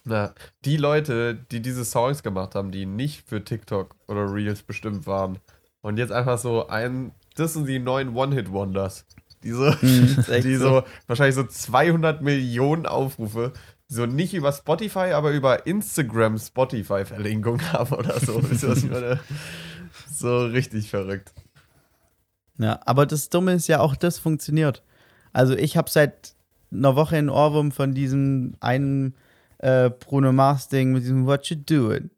Na, 0.05 0.35
die 0.65 0.77
Leute, 0.77 1.35
die 1.35 1.61
diese 1.61 1.85
Songs 1.85 2.23
gemacht 2.23 2.55
haben, 2.55 2.71
die 2.71 2.85
nicht 2.87 3.27
für 3.27 3.43
TikTok 3.45 3.95
oder 4.07 4.31
Reels 4.33 4.63
bestimmt 4.63 5.07
waren 5.07 5.39
und 5.81 5.97
jetzt 5.99 6.13
einfach 6.13 6.39
so 6.39 6.69
ein, 6.69 7.13
das 7.37 7.55
sind 7.55 7.67
die 7.67 7.79
neuen 7.79 8.15
One-Hit-Wonders. 8.15 9.07
Die 9.43 9.51
so, 9.53 9.65
Mhm, 9.83 10.25
die 10.43 10.57
so. 10.57 10.83
wahrscheinlich 11.07 11.35
so 11.35 11.45
200 11.45 12.21
Millionen 12.23 12.87
Aufrufe, 12.87 13.53
so 13.89 14.05
nicht 14.07 14.35
über 14.35 14.53
Spotify, 14.53 15.13
aber 15.13 15.31
über 15.33 15.67
Instagram 15.67 16.39
Spotify-Verlinkung 16.39 17.61
haben 17.73 17.95
oder 17.95 18.19
so. 18.21 18.41
So 20.11 20.45
richtig 20.47 20.91
verrückt. 20.91 21.33
Ja, 22.59 22.81
aber 22.85 23.05
das 23.07 23.29
Dumme 23.31 23.53
ist 23.55 23.67
ja 23.69 23.81
auch, 23.81 23.97
das 23.97 24.19
funktioniert. 24.19 24.83
Also 25.33 25.55
ich 25.57 25.77
habe 25.77 25.91
seit 25.91 26.34
einer 26.75 26.97
Woche 26.97 27.17
einen 27.17 27.31
Ohrwurm 27.31 27.73
von 27.73 27.95
diesem 27.95 28.55
einen 28.61 29.15
äh, 29.59 29.91
Bruno 29.91 30.33
Mars 30.33 30.69
Ding 30.69 30.93
mit 30.93 31.03
diesem 31.05 31.27
What 31.27 31.47
you 31.47 31.57
doing? 31.57 32.11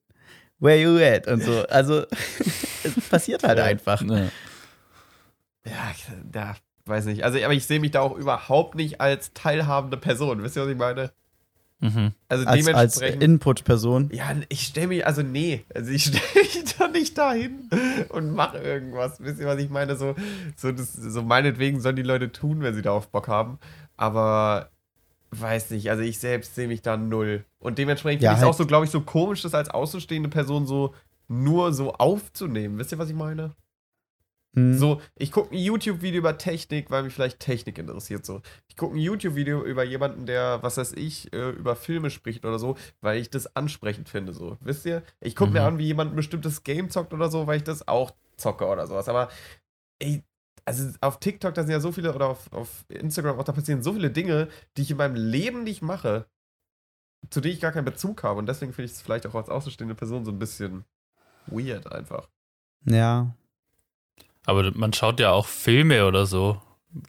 Where 0.58 0.80
you 0.80 0.98
at? 0.98 1.26
Und 1.28 1.42
so. 1.42 1.66
Also 1.68 2.04
es 2.82 3.08
passiert 3.10 3.42
halt 3.44 3.58
Ja. 3.58 3.64
einfach. 3.64 4.00
Ja. 4.02 4.28
Ja, 5.66 5.92
ja, 6.34 6.56
weiß 6.84 7.06
nicht. 7.06 7.24
Also, 7.24 7.38
aber 7.42 7.52
ich 7.54 7.66
sehe 7.66 7.80
mich 7.80 7.90
da 7.90 8.00
auch 8.00 8.16
überhaupt 8.16 8.74
nicht 8.76 9.00
als 9.00 9.32
teilhabende 9.34 9.96
Person. 9.96 10.42
Wisst 10.42 10.56
ihr, 10.56 10.62
was 10.62 10.70
ich 10.70 10.76
meine? 10.76 11.10
Mhm. 11.80 12.12
Also 12.28 12.46
Als, 12.46 12.56
als 12.56 12.64
dementsprechend. 12.94 13.22
Input-Person. 13.22 14.10
Ja, 14.12 14.34
ich 14.48 14.62
stelle 14.62 14.86
mich, 14.86 15.06
also 15.06 15.22
nee, 15.22 15.64
also 15.74 15.90
ich 15.90 16.04
stelle 16.06 16.22
mich 16.34 16.64
da 16.78 16.88
nicht 16.88 17.18
dahin 17.18 17.68
und 18.08 18.32
mache 18.34 18.58
irgendwas. 18.58 19.20
Wisst 19.20 19.40
ihr, 19.40 19.46
was 19.46 19.58
ich 19.58 19.68
meine? 19.68 19.96
So, 19.96 20.14
so, 20.56 20.72
das, 20.72 20.94
so 20.94 21.22
meinetwegen 21.22 21.80
sollen 21.80 21.96
die 21.96 22.02
Leute 22.02 22.32
tun, 22.32 22.62
wenn 22.62 22.74
sie 22.74 22.80
darauf 22.82 23.08
Bock 23.08 23.28
haben. 23.28 23.58
Aber 23.96 24.70
weiß 25.30 25.70
nicht, 25.70 25.90
also 25.90 26.02
ich 26.02 26.18
selbst 26.18 26.54
sehe 26.54 26.68
mich 26.68 26.82
da 26.82 26.96
null. 26.96 27.44
Und 27.58 27.78
dementsprechend 27.78 28.22
Ja, 28.22 28.30
finde 28.30 28.36
ich 28.36 28.42
es 28.42 28.44
halt- 28.46 28.54
auch 28.54 28.58
so, 28.58 28.66
glaube 28.66 28.84
ich, 28.84 28.90
so 28.90 29.00
komisch, 29.00 29.42
das 29.42 29.54
als 29.54 29.70
außenstehende 29.70 30.28
Person 30.28 30.66
so 30.66 30.94
nur 31.28 31.72
so 31.72 31.92
aufzunehmen. 31.94 32.78
Wisst 32.78 32.92
ihr, 32.92 32.98
was 32.98 33.08
ich 33.10 33.16
meine? 33.16 33.54
Hm. 34.54 34.78
So, 34.78 35.02
ich 35.16 35.32
gucke 35.32 35.54
ein 35.54 35.58
YouTube-Video 35.58 36.20
über 36.20 36.38
Technik, 36.38 36.90
weil 36.90 37.02
mich 37.02 37.12
vielleicht 37.12 37.40
Technik 37.40 37.76
interessiert. 37.78 38.24
So, 38.24 38.40
ich 38.68 38.76
gucke 38.76 38.94
ein 38.96 39.00
YouTube-Video 39.00 39.62
über 39.64 39.84
jemanden, 39.84 40.24
der, 40.24 40.62
was 40.62 40.78
weiß 40.78 40.92
ich, 40.92 41.30
äh, 41.34 41.50
über 41.50 41.76
Filme 41.76 42.08
spricht 42.10 42.44
oder 42.46 42.58
so, 42.58 42.76
weil 43.02 43.18
ich 43.20 43.28
das 43.28 43.54
ansprechend 43.56 44.08
finde. 44.08 44.32
So, 44.32 44.56
wisst 44.60 44.86
ihr? 44.86 45.02
Ich 45.20 45.36
gucke 45.36 45.50
mir 45.52 45.60
Mhm. 45.60 45.66
an, 45.66 45.78
wie 45.78 45.86
jemand 45.86 46.12
ein 46.12 46.16
bestimmtes 46.16 46.62
Game 46.62 46.88
zockt 46.88 47.12
oder 47.12 47.28
so, 47.28 47.46
weil 47.46 47.58
ich 47.58 47.64
das 47.64 47.86
auch 47.86 48.12
zocke 48.38 48.66
oder 48.66 48.86
sowas. 48.86 49.08
Aber 49.10 49.28
ey, 49.98 50.22
also 50.66 50.90
auf 51.00 51.20
TikTok, 51.20 51.54
da 51.54 51.62
sind 51.62 51.70
ja 51.70 51.80
so 51.80 51.92
viele, 51.92 52.14
oder 52.14 52.28
auf, 52.28 52.52
auf 52.52 52.84
Instagram 52.88 53.38
auch, 53.38 53.44
da 53.44 53.52
passieren 53.52 53.82
so 53.82 53.92
viele 53.92 54.10
Dinge, 54.10 54.48
die 54.76 54.82
ich 54.82 54.90
in 54.90 54.96
meinem 54.96 55.14
Leben 55.14 55.62
nicht 55.64 55.80
mache, 55.80 56.26
zu 57.30 57.40
denen 57.40 57.54
ich 57.54 57.60
gar 57.60 57.72
keinen 57.72 57.84
Bezug 57.84 58.22
habe. 58.24 58.38
Und 58.38 58.46
deswegen 58.46 58.72
finde 58.72 58.86
ich 58.86 58.92
es 58.92 59.02
vielleicht 59.02 59.26
auch 59.26 59.34
als 59.34 59.48
außenstehende 59.48 59.94
Person 59.94 60.24
so 60.24 60.32
ein 60.32 60.38
bisschen 60.38 60.84
weird 61.46 61.90
einfach. 61.90 62.28
Ja. 62.84 63.34
Aber 64.44 64.70
man 64.76 64.92
schaut 64.92 65.18
ja 65.20 65.30
auch 65.32 65.46
Filme 65.46 66.06
oder 66.06 66.26
so, 66.26 66.60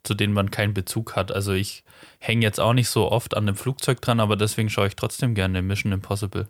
zu 0.03 0.13
denen 0.13 0.33
man 0.33 0.51
keinen 0.51 0.73
Bezug 0.73 1.15
hat. 1.15 1.31
Also 1.31 1.53
ich 1.53 1.83
hänge 2.19 2.41
jetzt 2.41 2.59
auch 2.59 2.73
nicht 2.73 2.89
so 2.89 3.11
oft 3.11 3.35
an 3.35 3.45
dem 3.45 3.55
Flugzeug 3.55 4.01
dran, 4.01 4.19
aber 4.19 4.35
deswegen 4.35 4.69
schaue 4.69 4.87
ich 4.87 4.95
trotzdem 4.95 5.35
gerne 5.35 5.61
Mission 5.61 5.91
Impossible. 5.91 6.47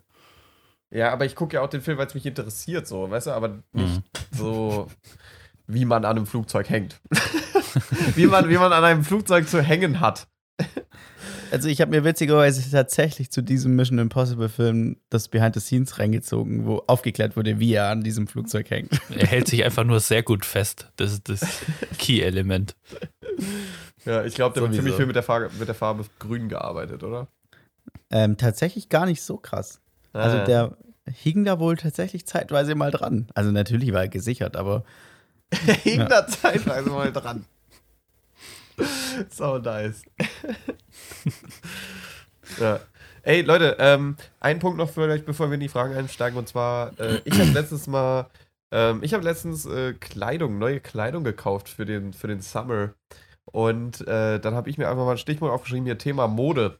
Ja, 0.90 1.12
aber 1.12 1.26
ich 1.26 1.34
gucke 1.36 1.56
ja 1.56 1.62
auch 1.62 1.68
den 1.68 1.82
Film, 1.82 1.98
weil 1.98 2.06
es 2.06 2.14
mich 2.14 2.24
interessiert, 2.24 2.86
so, 2.86 3.10
weißt 3.10 3.26
du, 3.26 3.30
aber 3.32 3.62
nicht 3.72 3.96
Mhm. 3.96 4.02
so, 4.32 4.88
wie 5.68 5.84
man 5.84 6.04
an 6.04 6.16
einem 6.16 6.26
Flugzeug 6.26 6.68
hängt. 6.68 7.00
wie, 8.16 8.26
man, 8.26 8.48
wie 8.48 8.56
man 8.56 8.72
an 8.72 8.82
einem 8.84 9.04
Flugzeug 9.04 9.48
zu 9.48 9.62
hängen 9.62 10.00
hat. 10.00 10.26
Also 11.50 11.68
ich 11.68 11.80
habe 11.80 11.92
mir 11.92 12.04
witzigerweise 12.04 12.68
tatsächlich 12.70 13.30
zu 13.30 13.42
diesem 13.42 13.74
Mission 13.76 13.98
Impossible 13.98 14.48
Film 14.48 14.96
das 15.08 15.28
Behind 15.28 15.54
the 15.54 15.60
Scenes 15.60 15.98
reingezogen, 15.98 16.66
wo 16.66 16.82
aufgeklärt 16.86 17.36
wurde, 17.36 17.58
wie 17.58 17.72
er 17.72 17.88
an 17.88 18.02
diesem 18.02 18.26
Flugzeug 18.26 18.68
hängt. 18.70 19.00
Er 19.10 19.26
hält 19.26 19.48
sich 19.48 19.64
einfach 19.64 19.84
nur 19.84 20.00
sehr 20.00 20.22
gut 20.22 20.44
fest. 20.44 20.90
Das 20.96 21.12
ist 21.12 21.28
das 21.28 21.40
Key-Element. 21.98 22.74
Ja, 24.04 24.24
ich 24.24 24.34
glaube, 24.34 24.54
der 24.58 24.68
hat 24.68 24.74
ziemlich 24.74 24.94
viel 24.94 25.06
mit 25.06 25.16
der, 25.16 25.22
Farbe, 25.22 25.50
mit 25.58 25.68
der 25.68 25.74
Farbe 25.74 26.04
grün 26.18 26.48
gearbeitet, 26.48 27.02
oder? 27.02 27.28
Ähm, 28.10 28.36
tatsächlich 28.36 28.88
gar 28.88 29.06
nicht 29.06 29.22
so 29.22 29.36
krass. 29.36 29.80
Also 30.12 30.38
Ah. 30.38 30.44
der 30.44 30.76
hing 31.06 31.44
da 31.44 31.58
wohl 31.58 31.76
tatsächlich 31.76 32.26
zeitweise 32.26 32.74
mal 32.74 32.90
dran. 32.90 33.28
Also 33.34 33.50
natürlich 33.52 33.92
war 33.92 34.02
er 34.02 34.08
gesichert, 34.08 34.56
aber 34.56 34.84
Der 35.66 35.74
hing 35.74 36.00
Ja. 36.00 36.06
da 36.06 36.26
zeitweise 36.26 36.90
mal 36.90 37.12
dran. 37.12 37.44
So 39.30 39.58
nice. 39.58 40.02
ja. 42.60 42.78
Ey, 43.22 43.42
Leute, 43.42 43.76
ähm, 43.80 44.16
ein 44.38 44.60
Punkt 44.60 44.78
noch 44.78 44.88
für 44.88 45.00
euch, 45.02 45.24
bevor 45.24 45.50
wir 45.50 45.54
in 45.54 45.60
die 45.60 45.68
Fragen 45.68 45.94
einsteigen. 45.96 46.38
Und 46.38 46.48
zwar, 46.48 46.98
äh, 47.00 47.20
ich 47.24 47.38
habe 47.40 47.50
letztens 47.50 47.88
mal, 47.88 48.30
ähm, 48.70 49.02
ich 49.02 49.12
habe 49.14 49.24
letztens 49.24 49.66
äh, 49.66 49.94
Kleidung, 49.94 50.58
neue 50.58 50.80
Kleidung 50.80 51.24
gekauft 51.24 51.68
für 51.68 51.84
den, 51.84 52.12
für 52.12 52.28
den 52.28 52.40
Summer. 52.40 52.94
Und 53.46 54.06
äh, 54.06 54.38
dann 54.38 54.54
habe 54.54 54.70
ich 54.70 54.78
mir 54.78 54.88
einfach 54.88 55.04
mal 55.04 55.12
ein 55.12 55.18
Stichwort 55.18 55.52
aufgeschrieben, 55.52 55.84
hier 55.84 55.98
Thema 55.98 56.28
Mode. 56.28 56.78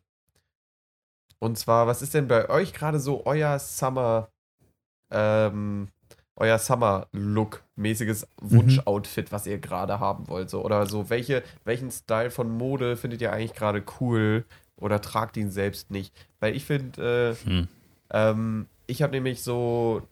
Und 1.40 1.59
zwar, 1.59 1.87
was 1.87 2.02
ist 2.02 2.14
denn 2.14 2.28
bei 2.28 2.48
euch 2.48 2.72
gerade 2.72 3.00
so 3.00 3.26
euer 3.26 3.59
Summer, 3.59 4.31
ähm, 5.11 5.88
euer 6.38 6.59
Summer-Look-mäßiges 6.59 8.27
Wunsch-Outfit, 8.40 9.33
was 9.33 9.46
ihr 9.46 9.59
gerade 9.59 10.01
haben 10.01 10.29
wollt? 10.29 10.51
So, 10.51 10.64
oder 10.64 10.87
so, 10.87 11.11
welche, 11.11 11.42
welchen 11.64 11.90
Style 11.90 12.31
von 12.31 12.51
Mode 12.51 12.96
findet 12.96 13.20
ihr 13.20 13.33
eigentlich 13.33 13.55
gerade 13.55 13.83
cool 14.01 14.44
oder 14.77 15.01
tragt 15.01 15.37
ihn 15.37 15.51
selbst 15.51 15.90
nicht? 15.90 16.14
Weil 16.40 16.55
ich 16.57 16.64
finde, 16.64 17.37
äh, 17.44 17.46
Hm. 17.48 17.68
ähm, 18.11 18.66
ich 18.87 19.03
habe 19.03 19.12
nämlich 19.12 19.42
so, 19.42 20.03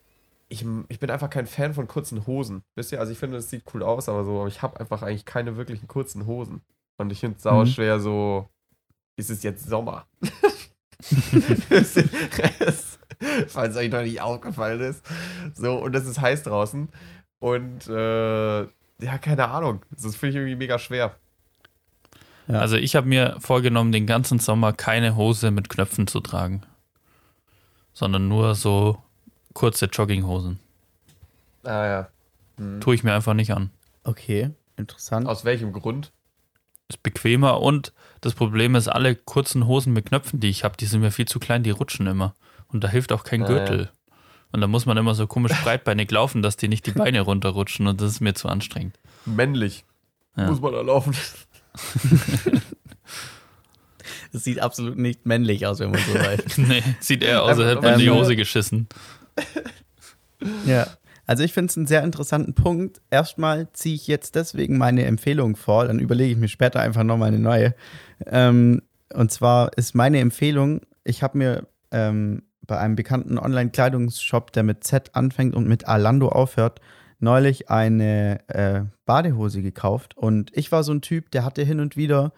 ich, 0.48 0.64
ich 0.88 0.98
bin 1.00 1.10
einfach 1.10 1.30
kein 1.30 1.46
Fan 1.46 1.74
von 1.74 1.88
kurzen 1.88 2.26
Hosen. 2.26 2.62
Wisst 2.74 2.92
ihr, 2.92 3.00
also 3.00 3.12
ich 3.12 3.18
finde, 3.18 3.38
es 3.38 3.48
sieht 3.50 3.64
cool 3.74 3.82
aus, 3.82 4.08
aber 4.08 4.24
so, 4.24 4.40
aber 4.40 4.48
ich 4.48 4.62
habe 4.62 4.78
einfach 4.80 5.02
eigentlich 5.02 5.24
keine 5.24 5.56
wirklichen 5.56 5.88
kurzen 5.88 6.26
Hosen. 6.26 6.60
Und 6.98 7.10
ich 7.12 7.20
finde 7.20 7.36
es 7.36 7.42
sau 7.42 7.60
Mhm. 7.62 7.66
schwer 7.66 8.00
so, 8.00 8.48
ist 9.16 9.30
es 9.30 9.42
jetzt 9.42 9.66
Sommer? 9.68 10.06
Falls 13.48 13.76
euch 13.76 13.90
noch 13.90 14.02
nicht 14.02 14.20
aufgefallen 14.20 14.80
ist. 14.80 15.04
So, 15.54 15.76
und 15.76 15.94
es 15.94 16.06
ist 16.06 16.20
heiß 16.20 16.42
draußen. 16.44 16.88
Und 17.38 17.86
äh, 17.88 18.60
ja, 18.62 19.18
keine 19.20 19.48
Ahnung. 19.48 19.82
Das 19.90 20.16
finde 20.16 20.30
ich 20.30 20.36
irgendwie 20.36 20.56
mega 20.56 20.78
schwer. 20.78 21.16
Ja. 22.48 22.60
Also 22.60 22.76
ich 22.76 22.94
habe 22.94 23.08
mir 23.08 23.36
vorgenommen, 23.40 23.92
den 23.92 24.06
ganzen 24.06 24.38
Sommer 24.38 24.72
keine 24.72 25.16
Hose 25.16 25.50
mit 25.50 25.68
Knöpfen 25.68 26.06
zu 26.06 26.20
tragen. 26.20 26.62
Sondern 27.92 28.28
nur 28.28 28.54
so 28.54 29.02
kurze 29.52 29.86
Jogginghosen. 29.86 30.60
Ah 31.64 31.86
ja. 31.86 32.08
Hm. 32.58 32.80
Tue 32.80 32.94
ich 32.94 33.04
mir 33.04 33.14
einfach 33.14 33.34
nicht 33.34 33.52
an. 33.52 33.70
okay, 34.04 34.50
interessant. 34.76 35.26
Aus 35.26 35.44
welchem 35.44 35.72
Grund? 35.72 36.12
Ist 36.88 37.02
bequemer 37.02 37.60
und 37.60 37.92
das 38.20 38.34
Problem 38.34 38.76
ist, 38.76 38.88
alle 38.88 39.16
kurzen 39.16 39.66
Hosen 39.66 39.92
mit 39.92 40.06
Knöpfen, 40.06 40.38
die 40.38 40.48
ich 40.48 40.62
habe, 40.62 40.76
die 40.76 40.86
sind 40.86 41.00
mir 41.00 41.10
viel 41.10 41.26
zu 41.26 41.40
klein, 41.40 41.64
die 41.64 41.70
rutschen 41.70 42.06
immer. 42.06 42.34
Und 42.68 42.82
da 42.84 42.88
hilft 42.88 43.12
auch 43.12 43.24
kein 43.24 43.42
Ah, 43.42 43.46
Gürtel. 43.46 43.90
Und 44.52 44.60
da 44.60 44.66
muss 44.66 44.86
man 44.86 44.96
immer 44.96 45.14
so 45.14 45.26
komisch 45.26 45.52
breitbeinig 45.62 46.10
laufen, 46.10 46.42
dass 46.42 46.56
die 46.56 46.68
nicht 46.68 46.86
die 46.86 46.92
Beine 46.92 47.20
runterrutschen 47.20 47.86
und 47.86 48.00
das 48.00 48.12
ist 48.12 48.20
mir 48.20 48.34
zu 48.34 48.48
anstrengend. 48.48 48.98
Männlich. 49.24 49.84
Ja. 50.36 50.48
Muss 50.48 50.60
man 50.60 50.72
da 50.72 50.80
laufen. 50.82 51.14
Das 54.32 54.44
sieht 54.44 54.60
absolut 54.60 54.98
nicht 54.98 55.24
männlich 55.24 55.66
aus, 55.66 55.80
wenn 55.80 55.90
man 55.90 56.00
so 56.00 56.14
weiß. 56.14 56.58
nee, 56.58 56.82
sieht 57.00 57.22
eher 57.22 57.42
aus, 57.42 57.58
als 57.58 57.70
hätte 57.70 57.80
man 57.80 57.94
in 57.94 58.00
die 58.00 58.10
Hose 58.10 58.36
geschissen. 58.36 58.86
ja. 60.66 60.86
Also 61.26 61.42
ich 61.42 61.52
finde 61.54 61.70
es 61.70 61.76
einen 61.76 61.86
sehr 61.86 62.04
interessanten 62.04 62.52
Punkt. 62.54 63.00
Erstmal 63.10 63.72
ziehe 63.72 63.94
ich 63.94 64.06
jetzt 64.06 64.34
deswegen 64.34 64.76
meine 64.76 65.06
Empfehlung 65.06 65.56
vor, 65.56 65.86
dann 65.86 65.98
überlege 65.98 66.32
ich 66.32 66.38
mir 66.38 66.48
später 66.48 66.80
einfach 66.80 67.02
nochmal 67.02 67.28
eine 67.28 67.38
neue. 67.38 67.74
Ähm, 68.26 68.82
und 69.12 69.32
zwar 69.32 69.76
ist 69.76 69.94
meine 69.94 70.20
Empfehlung, 70.20 70.82
ich 71.02 71.22
habe 71.22 71.38
mir 71.38 71.66
ähm, 71.90 72.42
bei 72.66 72.78
einem 72.78 72.96
bekannten 72.96 73.38
Online-Kleidungsshop, 73.38 74.52
der 74.52 74.62
mit 74.62 74.84
Z 74.84 75.14
anfängt 75.14 75.54
und 75.54 75.68
mit 75.68 75.86
Alando 75.86 76.28
aufhört, 76.28 76.80
neulich 77.18 77.70
eine 77.70 78.40
äh, 78.48 78.82
Badehose 79.04 79.62
gekauft. 79.62 80.16
Und 80.16 80.50
ich 80.56 80.72
war 80.72 80.82
so 80.82 80.92
ein 80.92 81.00
Typ, 81.00 81.30
der 81.30 81.44
hatte 81.44 81.62
hin 81.62 81.80
und 81.80 81.96
wieder, 81.96 82.32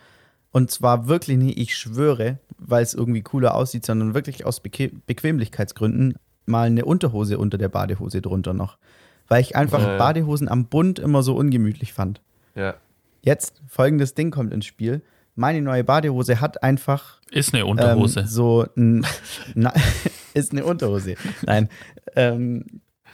und 0.50 0.70
zwar 0.70 1.08
wirklich 1.08 1.36
nie, 1.36 1.52
ich 1.52 1.76
schwöre, 1.76 2.38
weil 2.56 2.82
es 2.82 2.94
irgendwie 2.94 3.22
cooler 3.22 3.54
aussieht, 3.54 3.84
sondern 3.84 4.14
wirklich 4.14 4.46
aus 4.46 4.60
Beque 4.60 4.90
Bequemlichkeitsgründen 5.06 6.14
mal 6.46 6.66
eine 6.66 6.84
Unterhose 6.84 7.38
unter 7.38 7.58
der 7.58 7.68
Badehose 7.68 8.22
drunter 8.22 8.54
noch. 8.54 8.78
Weil 9.28 9.42
ich 9.42 9.56
einfach 9.56 9.82
Ja, 9.82 9.92
ja. 9.92 9.98
Badehosen 9.98 10.48
am 10.48 10.66
Bund 10.66 10.98
immer 10.98 11.22
so 11.22 11.36
ungemütlich 11.36 11.92
fand. 11.92 12.22
Ja. 12.54 12.74
Jetzt 13.20 13.60
folgendes 13.66 14.14
Ding 14.14 14.30
kommt 14.30 14.54
ins 14.54 14.64
Spiel. 14.64 15.02
Meine 15.38 15.62
neue 15.62 15.84
Badehose 15.84 16.40
hat 16.40 16.62
einfach 16.64 17.20
Ist 17.30 17.54
eine 17.54 17.64
Unterhose. 17.64 18.20
ähm, 18.20 18.26
so 18.26 18.66
ein. 18.76 19.06
Na, 19.54 19.72
ist 20.34 20.50
eine 20.52 20.64
Unterhose. 20.64 21.14
Nein. 21.46 21.68
Ähm, 22.16 22.64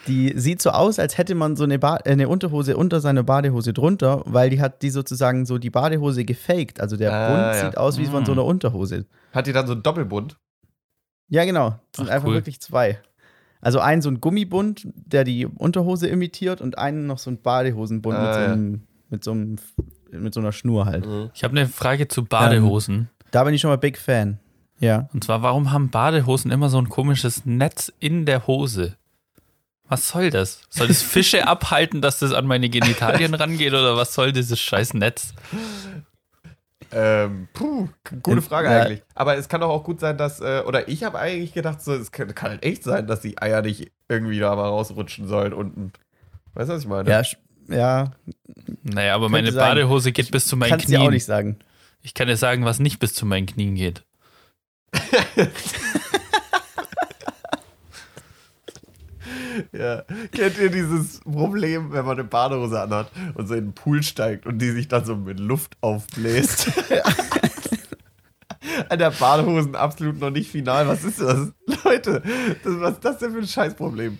die 0.07 0.33
sieht 0.37 0.61
so 0.63 0.71
aus, 0.71 0.99
als 0.99 1.17
hätte 1.19 1.35
man 1.35 1.55
so 1.57 1.65
eine, 1.65 1.79
ba 1.79 1.97
äh, 2.05 2.13
eine 2.13 2.29
Unterhose 2.29 2.77
unter 2.77 3.01
seiner 3.01 3.23
Badehose 3.23 3.73
drunter, 3.73 4.23
weil 4.27 4.51
die 4.51 4.61
hat 4.61 4.83
die 4.83 4.91
sozusagen 4.91 5.45
so 5.47 5.59
die 5.59 5.71
Badehose 5.71 6.25
gefaked. 6.25 6.81
Also 6.81 6.97
der 6.97 7.13
Ah, 7.13 7.29
Bund 7.29 7.41
ja. 7.57 7.65
sieht 7.67 7.77
aus 7.79 7.99
wie 7.99 8.07
von 8.07 8.25
so 8.25 8.33
einer 8.33 8.45
Unterhose. 8.45 9.05
Hat 9.33 9.47
die 9.47 9.53
dann 9.53 9.67
so 9.67 9.73
einen 9.75 9.83
Doppelbund? 9.83 10.37
Ja, 11.29 11.45
genau. 11.45 11.71
Das 11.93 11.99
sind 11.99 12.09
Ach, 12.09 12.15
einfach 12.15 12.29
cool. 12.29 12.35
wirklich 12.35 12.61
zwei. 12.61 12.99
Also 13.61 13.81
ein 13.81 14.03
so 14.03 14.11
ein 14.11 14.21
Gummibund, 14.21 14.87
der 14.95 15.25
die 15.25 15.47
Unterhose 15.47 16.07
imitiert 16.09 16.61
und 16.61 16.77
einen 16.79 17.07
noch 17.07 17.19
so 17.19 17.31
ein 17.31 17.41
Badehosenbund 17.41 18.17
mit, 18.19 18.27
Ah, 18.29 18.35
so 18.35 18.41
ja. 18.41 18.53
einem, 18.53 18.83
mit, 19.09 19.25
so 19.25 19.31
einem, 19.33 19.57
mit 20.21 20.35
so 20.35 20.41
einer 20.41 20.53
Schnur 20.53 20.87
halt. 20.87 21.07
Ich 21.35 21.45
habe 21.45 21.57
eine 21.57 21.69
Frage 21.69 22.09
zu 22.09 22.25
Badehosen. 22.25 23.11
Da 23.31 23.45
bin 23.45 23.55
ich 23.55 23.61
schon 23.61 23.71
mal 23.71 23.79
Big 23.79 23.99
Fan. 23.99 24.39
Ja. 24.79 25.09
Und 25.13 25.25
zwar, 25.25 25.43
warum 25.43 25.73
haben 25.73 25.91
Badehosen 25.91 26.51
immer 26.51 26.69
so 26.69 26.79
ein 26.79 26.89
komisches 26.89 27.45
Netz 27.45 27.93
in 28.01 28.27
der 28.27 28.47
Hose? 28.47 28.97
Was 29.89 30.09
soll 30.09 30.31
das? 30.31 30.63
Soll 30.71 30.89
das 30.89 31.03
Fische 31.03 31.47
abhalten, 31.47 32.01
dass 32.01 32.19
das 32.19 32.33
an 32.33 32.47
meine 32.47 32.69
Genitalien 32.69 33.35
rangeht 33.35 33.73
oder 33.73 33.97
was 33.97 34.15
soll 34.15 34.33
dieses 34.33 34.61
scheiß 34.61 34.95
Netz? 34.95 35.35
Ähm, 36.91 37.49
puh, 37.53 37.89
gute 38.23 38.41
Frage 38.43 38.69
ja. 38.69 38.83
eigentlich. 38.83 39.03
Aber 39.15 39.37
es 39.37 39.49
kann 39.49 39.61
doch 39.61 39.69
auch 39.69 39.85
gut 39.85 40.01
sein, 40.01 40.17
dass, 40.17 40.41
äh, 40.41 40.63
oder 40.67 40.89
ich 40.89 41.03
habe 41.03 41.19
eigentlich 41.19 41.53
gedacht, 41.53 41.83
so, 41.83 41.93
es 41.93 42.13
kann, 42.13 42.35
kann 42.35 42.51
halt 42.51 42.65
echt 42.65 42.85
sein, 42.85 43.07
dass 43.07 43.21
die 43.21 43.41
Eier 43.41 43.63
nicht 43.63 43.91
irgendwie 44.09 44.39
da 44.39 44.55
mal 44.55 44.69
rausrutschen 44.69 45.27
sollen 45.27 45.53
unten. 45.53 45.93
Weißt 46.55 46.71
du, 46.71 46.75
was 46.75 46.83
ich 46.83 46.89
meine? 46.89 47.11
Ja, 47.11 47.23
ja 47.69 48.13
Naja, 48.83 49.15
aber 49.15 49.29
meine 49.29 49.53
sein. 49.53 49.61
Badehose 49.61 50.13
geht 50.13 50.31
bis 50.31 50.47
zu 50.47 50.57
meinen 50.57 50.71
kannst 50.71 50.89
dir 50.89 50.99
auch 50.99 51.03
Knien. 51.05 51.15
nicht 51.15 51.25
sagen. 51.25 51.59
Ich 52.03 52.15
kann 52.15 52.29
dir 52.29 52.37
sagen, 52.37 52.65
was 52.65 52.81
nicht 52.81 52.99
bis 52.99 53.15
zu 53.15 53.27
meinen 53.27 53.47
Knien 53.47 53.75
geht. 53.75 54.05
Ja. 59.73 60.03
Kennt 60.33 60.59
ihr 60.59 60.71
dieses 60.71 61.21
Problem, 61.21 61.93
wenn 61.93 62.05
man 62.05 62.19
eine 62.19 62.25
Badehose 62.25 62.81
anhat 62.81 63.11
und 63.35 63.47
so 63.47 63.55
in 63.55 63.67
den 63.67 63.75
Pool 63.75 64.03
steigt 64.03 64.47
und 64.47 64.59
die 64.59 64.71
sich 64.71 64.89
dann 64.89 65.05
so 65.05 65.17
mit 65.17 65.39
Luft 65.39 65.77
aufbläst? 65.81 66.71
An 68.89 68.99
der 68.99 69.11
Badehosen 69.13 69.77
absolut 69.77 70.19
noch 70.19 70.31
nicht 70.31 70.51
final. 70.51 70.89
Was 70.89 71.05
ist 71.05 71.21
das? 71.21 71.53
Leute, 71.85 72.23
das, 72.65 72.81
was 72.81 72.95
ist 72.95 73.05
das 73.05 73.19
denn 73.19 73.33
für 73.33 73.39
ein 73.39 73.47
Scheißproblem? 73.47 74.19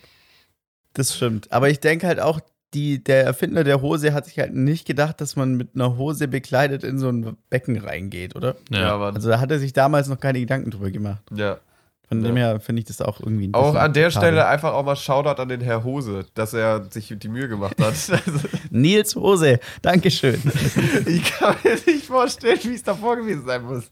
Das 0.93 1.17
stimmt. 1.17 1.51
Aber 1.51 1.71
ich 1.71 1.81
denke 1.81 2.07
halt 2.07 2.21
auch, 2.21 2.41
die, 2.75 3.03
der 3.03 3.25
Erfinder 3.25 3.65
der 3.65 3.81
Hose 3.81 4.13
hat 4.13 4.27
sich 4.27 4.39
halt 4.39 4.53
nicht 4.55 4.87
gedacht, 4.87 5.21
dass 5.21 5.37
man 5.37 5.55
mit 5.55 5.71
einer 5.75 5.97
Hose 5.97 6.29
bekleidet 6.29 6.85
in 6.85 6.99
so 6.99 7.09
ein 7.09 7.37
Becken 7.51 7.79
reingeht, 7.79 8.35
oder? 8.37 8.57
Ja. 8.71 8.97
Mann. 8.99 9.15
Also 9.15 9.29
da 9.29 9.41
hat 9.41 9.51
er 9.51 9.59
sich 9.59 9.73
damals 9.73 10.09
noch 10.09 10.19
keine 10.21 10.41
Gedanken 10.41 10.71
drüber 10.71 10.91
gemacht. 10.91 11.23
ja. 11.35 11.59
Von 12.07 12.21
Ja. 12.21 12.27
dem 12.29 12.37
her 12.37 12.61
finde 12.61 12.81
ich 12.81 12.85
das 12.87 13.01
auch 13.01 13.19
irgendwie 13.19 13.49
ein 13.49 13.55
Auch 13.55 13.75
an 13.77 13.95
der. 13.95 14.11
Stelle 14.11 14.47
einfach 14.47 14.75
auch 14.75 14.85
mal 14.85 14.95
Shoutout 14.95 15.41
an 15.41 15.49
den 15.49 15.63
Herr 15.63 15.85
Hose, 15.85 16.27
dass 16.35 16.53
er 16.53 16.85
sich 16.91 17.15
die 17.19 17.29
Mühe 17.31 17.49
gemacht 17.49 17.77
hat. 17.81 17.95
Also, 18.27 18.47
Nils 18.71 19.17
Hose, 19.17 19.59
Dankeschön. 19.81 20.39
ich 21.07 21.25
kann 21.25 21.57
mir 21.65 21.79
nicht 21.87 22.05
vorstellen, 22.05 22.59
wie 22.65 22.75
es 22.75 22.83
davor 22.83 23.17
gewesen 23.17 23.47
sein 23.47 23.63
muss. 23.63 23.85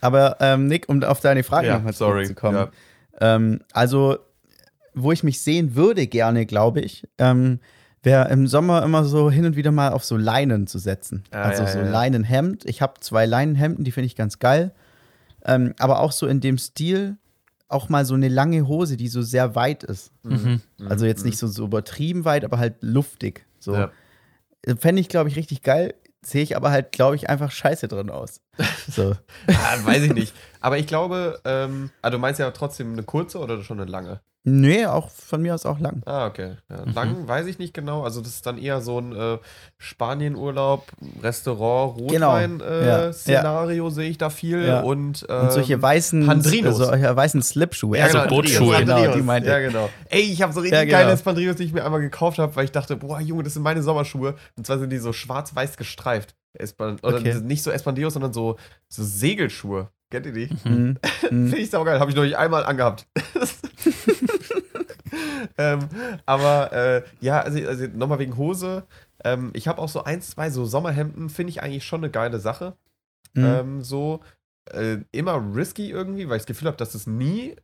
Aber 0.00 0.36
ähm, 0.40 0.66
Nick, 0.68 0.88
um 0.88 1.02
auf 1.02 1.20
deine 1.20 1.42
Frage 1.44 1.66
Ja, 1.68 1.74
nochmal 1.76 1.92
sorry, 1.92 2.24
zurückzukommen. 2.24 2.68
Ähm, 3.20 3.60
also, 3.72 4.16
wo 4.94 5.12
ich 5.12 5.22
mich 5.22 5.40
sehen 5.40 5.74
würde 5.74 6.06
gerne, 6.06 6.46
glaube 6.46 6.80
ich, 6.80 7.06
ähm, 7.18 7.60
wäre 8.02 8.30
im 8.30 8.46
Sommer 8.46 8.82
immer 8.82 9.04
so 9.04 9.30
hin 9.30 9.46
und 9.46 9.56
wieder 9.56 9.72
mal 9.72 9.92
auf 9.92 10.04
so 10.04 10.16
Leinen 10.16 10.66
zu 10.66 10.78
setzen. 10.78 11.24
Ah, 11.30 11.42
also 11.42 11.62
ja, 11.62 11.68
so 11.68 11.78
ja. 11.78 11.90
Leinenhemd. 11.90 12.64
Ich 12.66 12.82
habe 12.82 13.00
zwei 13.00 13.26
Leinenhemden, 13.26 13.84
die 13.84 13.92
finde 13.92 14.06
ich 14.06 14.16
ganz 14.16 14.38
geil. 14.38 14.72
Ähm, 15.44 15.74
aber 15.78 16.00
auch 16.00 16.12
so 16.12 16.26
in 16.26 16.40
dem 16.40 16.58
Stil, 16.58 17.16
auch 17.68 17.88
mal 17.88 18.04
so 18.04 18.14
eine 18.14 18.28
lange 18.28 18.68
Hose, 18.68 18.96
die 18.96 19.08
so 19.08 19.22
sehr 19.22 19.54
weit 19.54 19.82
ist. 19.84 20.12
Mhm. 20.22 20.60
Also 20.88 21.06
jetzt 21.06 21.24
nicht 21.24 21.38
so, 21.38 21.46
so 21.46 21.64
übertrieben 21.64 22.24
weit, 22.24 22.44
aber 22.44 22.58
halt 22.58 22.76
luftig. 22.82 23.46
So. 23.58 23.74
Ja. 23.74 23.90
Fände 24.78 25.00
ich, 25.00 25.08
glaube 25.08 25.28
ich, 25.28 25.36
richtig 25.36 25.62
geil. 25.62 25.94
Sehe 26.22 26.42
ich 26.42 26.56
aber 26.56 26.70
halt, 26.70 26.92
glaube 26.92 27.16
ich, 27.16 27.28
einfach 27.28 27.50
scheiße 27.50 27.88
drin 27.88 28.10
aus. 28.10 28.40
So. 28.90 29.14
Ah, 29.48 29.76
weiß 29.84 30.02
ich 30.04 30.14
nicht. 30.14 30.34
Aber 30.60 30.78
ich 30.78 30.86
glaube, 30.86 31.40
ähm, 31.44 31.90
ah, 32.02 32.10
du 32.10 32.18
meinst 32.18 32.38
ja 32.40 32.50
trotzdem 32.52 32.92
eine 32.92 33.02
kurze 33.02 33.38
oder 33.38 33.62
schon 33.62 33.80
eine 33.80 33.90
lange? 33.90 34.20
nee, 34.46 34.84
auch 34.84 35.08
von 35.08 35.40
mir 35.40 35.54
aus 35.54 35.64
auch 35.64 35.78
lang. 35.80 36.02
Ah, 36.04 36.26
okay. 36.26 36.56
Ja, 36.68 36.84
lang 36.94 37.26
weiß 37.26 37.46
ich 37.46 37.58
nicht 37.58 37.72
genau. 37.72 38.02
Also, 38.04 38.20
das 38.20 38.28
ist 38.34 38.44
dann 38.46 38.58
eher 38.58 38.82
so 38.82 38.98
ein 39.00 39.16
äh, 39.16 39.38
Spanienurlaub, 39.78 40.86
Restaurant, 41.22 41.96
Genau. 42.10 42.30
Rotwein-Szenario, 42.32 43.84
Ja, 43.84 43.90
sehe 43.90 44.10
ich 44.10 44.18
da 44.18 44.28
viel. 44.28 44.66
Ja. 44.66 44.80
Und, 44.80 45.24
ähm, 45.30 45.40
Und 45.44 45.52
solche 45.52 45.80
weißen, 45.80 46.26
Pandrinos. 46.26 46.78
äh, 46.78 46.84
solche 46.84 47.16
weißen 47.16 47.42
Slipschuhe. 47.42 47.96
Ja, 47.98 48.04
Also 48.04 48.18
genau, 48.18 48.28
Bootschuhe. 48.30 48.74
Pandrinos, 48.74 49.02
Genau, 49.02 49.16
die 49.16 49.22
meinte 49.22 49.48
Ja, 49.48 49.58
genau. 49.60 49.88
Ey, 50.10 50.20
ich 50.20 50.42
habe 50.42 50.52
so 50.52 50.60
richtig 50.60 50.78
Ja, 50.78 50.84
genau. 50.84 50.98
geile 50.98 51.16
Pandrinos, 51.16 51.56
die 51.56 51.64
ich 51.64 51.72
mir 51.72 51.82
einmal 51.84 52.00
gekauft 52.02 52.38
habe, 52.38 52.54
weil 52.54 52.66
ich 52.66 52.72
dachte, 52.72 52.96
boah, 52.96 53.20
Junge, 53.20 53.44
das 53.44 53.54
sind 53.54 53.62
meine 53.62 53.82
Sommerschuhe. 53.82 54.34
Und 54.58 54.66
zwar 54.66 54.78
sind 54.78 54.90
die 54.90 54.98
so 54.98 55.12
schwarz-weiß 55.14 55.78
gestreift. 55.78 56.34
Espan 56.54 56.98
oder 57.02 57.16
Okay. 57.16 57.40
nicht 57.40 57.62
so 57.62 57.70
Espandios, 57.70 58.14
sondern 58.14 58.32
so, 58.32 58.56
so 58.88 59.02
Segelschuhe. 59.02 59.88
Kennt 60.10 60.26
ihr 60.26 60.32
die? 60.32 60.50
Mhm. 60.64 60.74
Mhm. 60.74 60.98
Finde 61.50 61.58
ich 61.58 61.70
saugeil. 61.70 62.00
Habe 62.00 62.10
ich 62.10 62.16
noch 62.16 62.24
nicht 62.24 62.36
einmal 62.36 62.64
angehabt. 62.64 63.06
ähm, 65.58 65.88
aber 66.26 66.72
äh, 66.72 67.02
ja, 67.20 67.40
also, 67.40 67.58
also 67.66 67.86
nochmal 67.88 68.18
wegen 68.18 68.36
Hose. 68.36 68.84
Ähm, 69.24 69.50
ich 69.54 69.68
habe 69.68 69.80
auch 69.80 69.88
so 69.88 70.04
ein, 70.04 70.20
zwei 70.22 70.50
so 70.50 70.64
Sommerhemden, 70.64 71.30
finde 71.30 71.50
ich 71.50 71.62
eigentlich 71.62 71.84
schon 71.84 72.00
eine 72.00 72.10
geile 72.10 72.38
Sache. 72.38 72.76
Mhm. 73.34 73.44
Ähm, 73.44 73.82
so 73.82 74.20
äh, 74.70 74.98
immer 75.12 75.42
risky 75.54 75.90
irgendwie, 75.90 76.28
weil 76.28 76.36
ich 76.36 76.42
das 76.42 76.46
Gefühl 76.46 76.68
habe, 76.68 76.76
dass 76.76 76.94
es 76.94 77.06
nie 77.06 77.56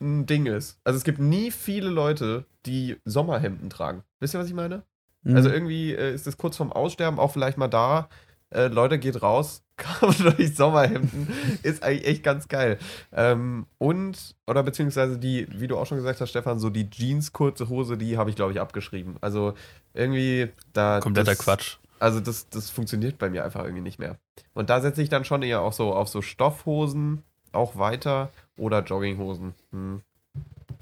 ein 0.00 0.26
Ding 0.26 0.46
ist. 0.46 0.78
Also 0.84 0.96
es 0.96 1.04
gibt 1.04 1.18
nie 1.18 1.50
viele 1.50 1.88
Leute, 1.88 2.44
die 2.66 2.96
Sommerhemden 3.04 3.70
tragen. 3.70 4.02
Wisst 4.20 4.34
ihr, 4.34 4.40
was 4.40 4.48
ich 4.48 4.54
meine? 4.54 4.82
Mhm. 5.22 5.36
Also 5.36 5.50
irgendwie 5.50 5.92
äh, 5.92 6.14
ist 6.14 6.26
es 6.26 6.36
kurz 6.36 6.56
vorm 6.56 6.72
Aussterben 6.72 7.18
auch 7.18 7.32
vielleicht 7.32 7.58
mal 7.58 7.68
da. 7.68 8.08
Äh, 8.50 8.68
Leute, 8.68 8.98
geht 8.98 9.20
raus, 9.22 9.62
kauft 9.76 10.24
euch 10.24 10.56
Sommerhemden. 10.56 11.28
ist 11.62 11.82
eigentlich 11.82 12.06
echt 12.06 12.22
ganz 12.22 12.48
geil. 12.48 12.78
Ähm, 13.12 13.66
und, 13.78 14.36
oder 14.46 14.62
beziehungsweise 14.62 15.18
die, 15.18 15.46
wie 15.50 15.68
du 15.68 15.76
auch 15.76 15.86
schon 15.86 15.98
gesagt 15.98 16.20
hast, 16.20 16.30
Stefan, 16.30 16.58
so 16.58 16.70
die 16.70 16.88
Jeans, 16.88 17.32
kurze 17.32 17.68
Hose, 17.68 17.98
die 17.98 18.16
habe 18.16 18.30
ich, 18.30 18.36
glaube 18.36 18.52
ich, 18.52 18.60
abgeschrieben. 18.60 19.16
Also 19.20 19.54
irgendwie 19.92 20.48
da. 20.72 21.00
Kompletter 21.00 21.32
das, 21.32 21.38
Quatsch. 21.38 21.76
Also 22.00 22.20
das, 22.20 22.48
das 22.48 22.70
funktioniert 22.70 23.18
bei 23.18 23.28
mir 23.28 23.44
einfach 23.44 23.64
irgendwie 23.64 23.82
nicht 23.82 23.98
mehr. 23.98 24.18
Und 24.54 24.70
da 24.70 24.80
setze 24.80 25.02
ich 25.02 25.08
dann 25.08 25.24
schon 25.24 25.42
eher 25.42 25.60
auch 25.60 25.72
so 25.72 25.92
auf 25.92 26.08
so 26.08 26.22
Stoffhosen, 26.22 27.22
auch 27.52 27.76
weiter, 27.76 28.30
oder 28.56 28.82
Jogginghosen. 28.82 29.54
Hm. 29.72 30.02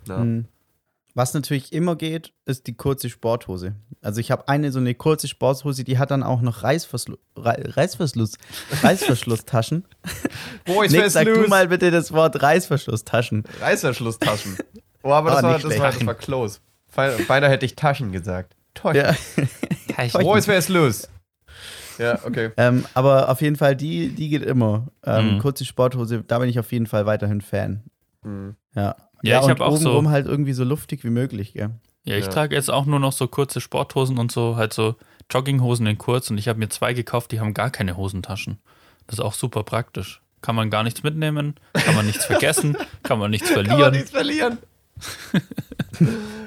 Ja. 0.06 0.18
Mhm. 0.18 0.46
Was 1.16 1.32
natürlich 1.32 1.72
immer 1.72 1.96
geht, 1.96 2.34
ist 2.44 2.66
die 2.66 2.76
kurze 2.76 3.08
Sporthose. 3.08 3.74
Also 4.02 4.20
ich 4.20 4.30
habe 4.30 4.48
eine 4.48 4.70
so 4.70 4.78
eine 4.78 4.94
kurze 4.94 5.28
Sporthose, 5.28 5.82
die 5.82 5.96
hat 5.98 6.10
dann 6.10 6.22
auch 6.22 6.42
noch 6.42 6.62
Reißverschluss, 6.62 7.18
Reißverschluss, 7.36 8.34
Reißverschlusstaschen. 8.82 9.84
Boys, 10.66 10.92
Nick, 10.92 11.10
sag 11.10 11.24
du 11.24 11.32
los? 11.34 11.48
mal 11.48 11.68
bitte 11.68 11.90
das 11.90 12.12
Wort 12.12 12.42
Reißverschlusstaschen. 12.42 13.44
Reißverschlusstaschen. 13.60 14.56
Oh, 15.02 15.12
aber 15.12 15.30
das, 15.30 15.38
Ah, 15.38 15.42
war, 15.44 15.58
das, 15.60 15.78
war, 15.78 15.92
das 15.92 16.04
war 16.06 16.14
close. 16.16 16.58
Beinahe 17.28 17.48
hätte 17.48 17.64
ich 17.64 17.76
Taschen 17.76 18.10
gesagt. 18.10 18.56
Taschen. 18.74 18.96
Ja. 18.96 20.18
Boys, 20.20 20.48
wer 20.48 20.58
ist 20.58 20.68
los? 20.68 21.08
Ja, 21.98 22.18
okay. 22.24 22.50
Ähm, 22.56 22.84
aber 22.92 23.28
auf 23.28 23.40
jeden 23.40 23.54
Fall, 23.54 23.76
die, 23.76 24.08
die 24.08 24.28
geht 24.28 24.42
immer. 24.42 24.88
Ähm, 25.04 25.34
Mhm. 25.36 25.38
Kurze 25.38 25.64
Sporthose, 25.64 26.24
da 26.26 26.40
bin 26.40 26.48
ich 26.48 26.58
auf 26.58 26.72
jeden 26.72 26.86
Fall 26.86 27.06
weiterhin 27.06 27.40
Fan. 27.40 27.84
Hm. 28.24 28.56
Ja. 28.74 28.96
Ja, 29.22 29.38
ich 29.38 29.44
und 29.44 29.50
hab 29.50 29.60
auch 29.60 29.76
so- 29.76 29.88
obenrum 29.90 30.10
halt 30.10 30.26
irgendwie 30.26 30.52
so 30.52 30.64
luftig 30.64 31.04
wie 31.04 31.10
möglich, 31.10 31.52
gell? 31.54 31.70
Ja, 32.04 32.16
ich 32.16 32.26
Ja. 32.26 32.30
trage 32.32 32.54
jetzt 32.54 32.70
auch 32.70 32.86
nur 32.86 33.00
noch 33.00 33.12
so 33.12 33.26
kurze 33.26 33.60
Sporthosen 33.60 34.18
und 34.18 34.30
so, 34.30 34.56
halt 34.56 34.72
so 34.72 34.94
Jogginghosen 35.30 35.86
in 35.86 35.98
kurz 35.98 36.30
und 36.30 36.38
ich 36.38 36.46
habe 36.48 36.58
mir 36.58 36.68
zwei 36.68 36.92
gekauft, 36.94 37.32
die 37.32 37.40
haben 37.40 37.52
gar 37.54 37.70
keine 37.70 37.96
Hosentaschen. 37.96 38.58
Das 39.06 39.14
ist 39.18 39.24
auch 39.24 39.32
super 39.34 39.64
praktisch. 39.64 40.20
Kann 40.42 40.54
man 40.54 40.70
gar 40.70 40.82
nichts 40.84 41.02
mitnehmen, 41.02 41.54
kann 41.72 41.96
man 41.96 42.06
nichts 42.06 42.24
vergessen, 42.26 42.76
kann 43.02 43.18
man 43.18 43.30
nichts 43.32 43.48
Kann 43.48 43.56
man 43.56 43.66
verlieren. 43.66 43.92
nichts 43.94 44.10
verlieren. 44.10 44.58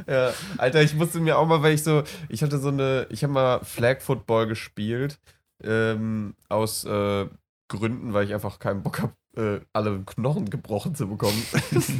ja, 0.07 0.32
Alter, 0.57 0.82
ich 0.82 0.93
musste 0.95 1.20
mir 1.20 1.38
auch 1.38 1.45
mal, 1.47 1.61
weil 1.61 1.74
ich 1.74 1.84
so, 1.84 2.03
ich 2.30 2.41
hatte 2.43 2.59
so 2.59 2.70
eine, 2.70 3.07
ich 3.09 3.24
habe 3.24 3.34
mal 3.34 3.59
Flag 3.63 4.01
Football 4.01 4.47
gespielt, 4.47 5.20
ähm, 5.63 6.36
aus 6.47 6.86
äh, 6.86 7.26
Gründen, 7.67 8.13
weil 8.13 8.26
ich 8.26 8.34
einfach 8.34 8.59
keinen 8.59 8.82
Bock 8.84 9.01
habe, 9.01 9.13
äh, 9.36 9.59
alle 9.73 9.99
Knochen 10.05 10.49
gebrochen 10.49 10.95
zu 10.95 11.07
bekommen. 11.07 11.41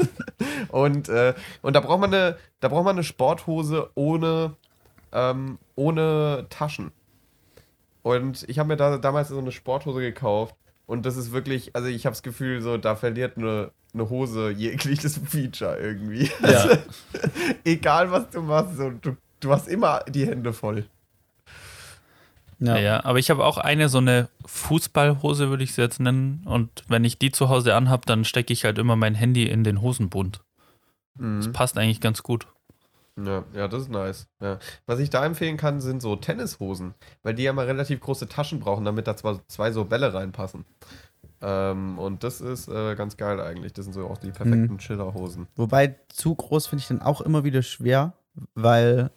und, 0.70 1.10
äh, 1.10 1.34
und 1.62 1.76
da 1.76 1.80
braucht 1.80 2.00
man 2.00 2.14
eine, 2.14 2.38
da 2.60 2.68
braucht 2.68 2.86
man 2.86 2.96
eine 2.96 3.04
Sporthose 3.04 3.90
ohne, 3.96 4.56
ähm, 5.12 5.60
ohne 5.76 6.48
Taschen. 6.50 6.92
Und 8.02 8.46
ich 8.48 8.60
habe 8.60 8.70
mir 8.70 8.78
da 8.78 8.98
damals 8.98 9.30
so 9.30 9.38
eine 9.38 9.52
Sporthose 9.52 10.00
gekauft. 10.00 10.56
Und 10.86 11.06
das 11.06 11.18
ist 11.18 11.32
wirklich, 11.32 11.76
also 11.76 11.88
ich 11.88 12.06
habe 12.06 12.14
das 12.14 12.24
Gefühl, 12.24 12.62
so 12.62 12.78
da 12.78 12.96
verliert 12.96 13.38
eine, 13.38 13.72
eine 13.94 14.10
Hose 14.10 14.50
jegliches 14.50 15.18
Feature 15.26 15.78
irgendwie. 15.80 16.32
Ja. 16.42 16.48
Also, 16.48 16.78
egal 17.64 18.12
was 18.12 18.30
du 18.32 18.42
machst, 18.42 18.78
so, 18.78 18.90
du, 18.90 19.16
du 19.40 19.52
hast 19.52 19.68
immer 19.68 20.04
die 20.08 20.26
Hände 20.26 20.52
voll. 20.52 20.86
Ja. 22.60 22.78
ja, 22.78 23.06
aber 23.06 23.20
ich 23.20 23.30
habe 23.30 23.46
auch 23.46 23.58
eine 23.58 23.88
so 23.90 24.00
eine 24.00 24.28
Fußballhose, 24.46 25.50
würde 25.50 25.64
ich 25.64 25.74
sie 25.74 25.82
jetzt 25.82 26.00
nennen. 26.00 26.42
Und 26.46 26.70
wenn 26.90 27.04
ich 27.06 27.18
die 27.18 27.32
zu 27.32 27.48
Hause 27.50 27.74
anhab, 27.76 28.06
dann 28.06 28.26
stecke 28.26 28.52
ich 28.52 28.66
halt 28.66 28.78
immer 28.78 28.96
mein 28.98 29.16
Handy 29.16 29.46
in 29.48 29.64
den 29.64 29.82
Hosenbund. 29.82 30.42
Das 31.16 31.48
Mhm. 31.48 31.54
passt 31.54 31.78
eigentlich 31.78 32.02
ganz 32.02 32.22
gut. 32.24 32.48
Ja, 33.22 33.44
ja, 33.54 33.68
das 33.68 33.84
ist 33.84 33.90
nice. 33.90 34.28
Ja. 34.42 34.60
Was 34.86 35.00
ich 35.00 35.10
da 35.10 35.26
empfehlen 35.26 35.58
kann, 35.58 35.82
sind 35.82 36.02
so 36.02 36.16
Tennishosen, 36.16 36.94
weil 37.24 37.34
die 37.34 37.44
ja 37.44 37.52
mal 37.54 37.66
relativ 37.66 38.00
große 38.00 38.30
Taschen 38.30 38.60
brauchen, 38.60 38.86
damit 38.86 39.08
da 39.08 39.18
zwar 39.18 39.40
zwei 39.48 39.72
so 39.72 39.84
Bälle 39.86 40.14
reinpassen. 40.14 40.64
Ähm, 41.42 41.98
und 42.00 42.24
das 42.24 42.42
ist 42.42 42.68
äh, 42.68 42.96
ganz 42.96 43.16
geil 43.18 43.40
eigentlich. 43.42 43.74
Das 43.74 43.86
sind 43.86 43.94
so 43.94 44.08
auch 44.08 44.18
die 44.18 44.32
perfekten 44.32 44.78
Chillerhosen. 44.78 45.48
Wobei 45.56 45.96
zu 46.10 46.36
groß 46.36 46.68
finde 46.68 46.82
ich 46.82 46.88
dann 46.88 47.02
auch 47.02 47.22
immer 47.22 47.44
wieder 47.44 47.62
schwer, 47.62 48.14
weil 48.56 49.12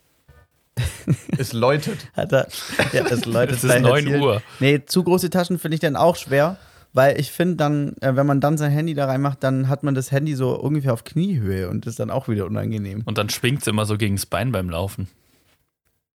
Es 1.39 1.53
läutet. 1.53 2.09
hat 2.15 2.33
er, 2.33 2.49
ja, 2.93 3.03
das 3.05 3.25
läutet 3.27 3.57
Es 3.57 3.65
ist 3.65 3.71
gleich 3.71 3.83
9 3.83 4.05
erzählt. 4.07 4.23
Uhr. 4.23 4.43
Nee, 4.61 4.83
zu 4.85 5.03
große 5.03 5.31
Taschen 5.31 5.59
finde 5.59 5.75
ich 5.77 5.81
dann 5.81 5.97
auch 5.97 6.17
schwer, 6.17 6.57
weil 6.93 7.19
ich 7.19 7.33
finde 7.33 7.57
dann, 7.57 7.97
äh, 8.01 8.15
wenn 8.17 8.27
man 8.27 8.41
dann 8.41 8.59
sein 8.59 8.71
Handy 8.71 8.95
da 8.95 9.07
reinmacht, 9.07 9.43
dann 9.43 9.69
hat 9.69 9.83
man 9.83 9.95
das 9.95 10.11
Handy 10.13 10.35
so 10.35 10.59
ungefähr 10.59 10.93
auf 10.93 11.05
Kniehöhe 11.05 11.69
und 11.71 11.87
das 11.87 11.93
ist 11.93 12.01
dann 12.01 12.11
auch 12.11 12.29
wieder 12.29 12.45
unangenehm. 12.47 13.03
Und 13.07 13.19
dann 13.19 13.31
schwingt 13.31 13.63
es 13.63 13.67
immer 13.67 13.87
so 13.87 13.97
gegen 13.97 14.17
das 14.17 14.27
Bein 14.27 14.53
beim 14.53 14.69
Laufen. 14.71 15.09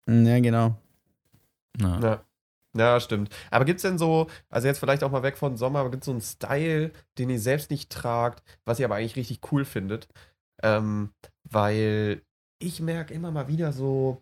Mm, 0.06 0.26
Ja, 0.26 0.40
genau. 0.40 0.76
Ja. 1.80 2.00
Ja. 2.02 2.22
Ja, 2.78 3.00
stimmt. 3.00 3.30
Aber 3.52 3.64
gibt 3.64 3.78
es 3.78 3.84
denn 3.84 3.98
so, 3.98 4.28
also 4.50 4.68
jetzt 4.68 4.80
vielleicht 4.80 5.02
auch 5.06 5.12
mal 5.12 5.24
weg 5.24 5.38
von 5.38 5.56
Sommer, 5.56 5.80
aber 5.80 5.92
gibt 5.92 6.04
es 6.04 6.08
so 6.08 6.12
einen 6.12 6.20
Style, 6.20 6.92
den 7.18 7.30
ihr 7.30 7.40
selbst 7.40 7.72
nicht 7.72 7.90
tragt, 7.90 8.44
was 8.66 8.80
ihr 8.80 8.86
aber 8.86 8.96
eigentlich 8.96 9.16
richtig 9.16 9.40
cool 9.54 9.64
findet? 9.64 10.10
Ähm, 10.62 11.12
weil 11.50 12.22
ich 12.60 12.82
merke 12.82 13.14
immer 13.14 13.32
mal 13.32 13.48
wieder 13.48 13.72
so, 13.72 14.22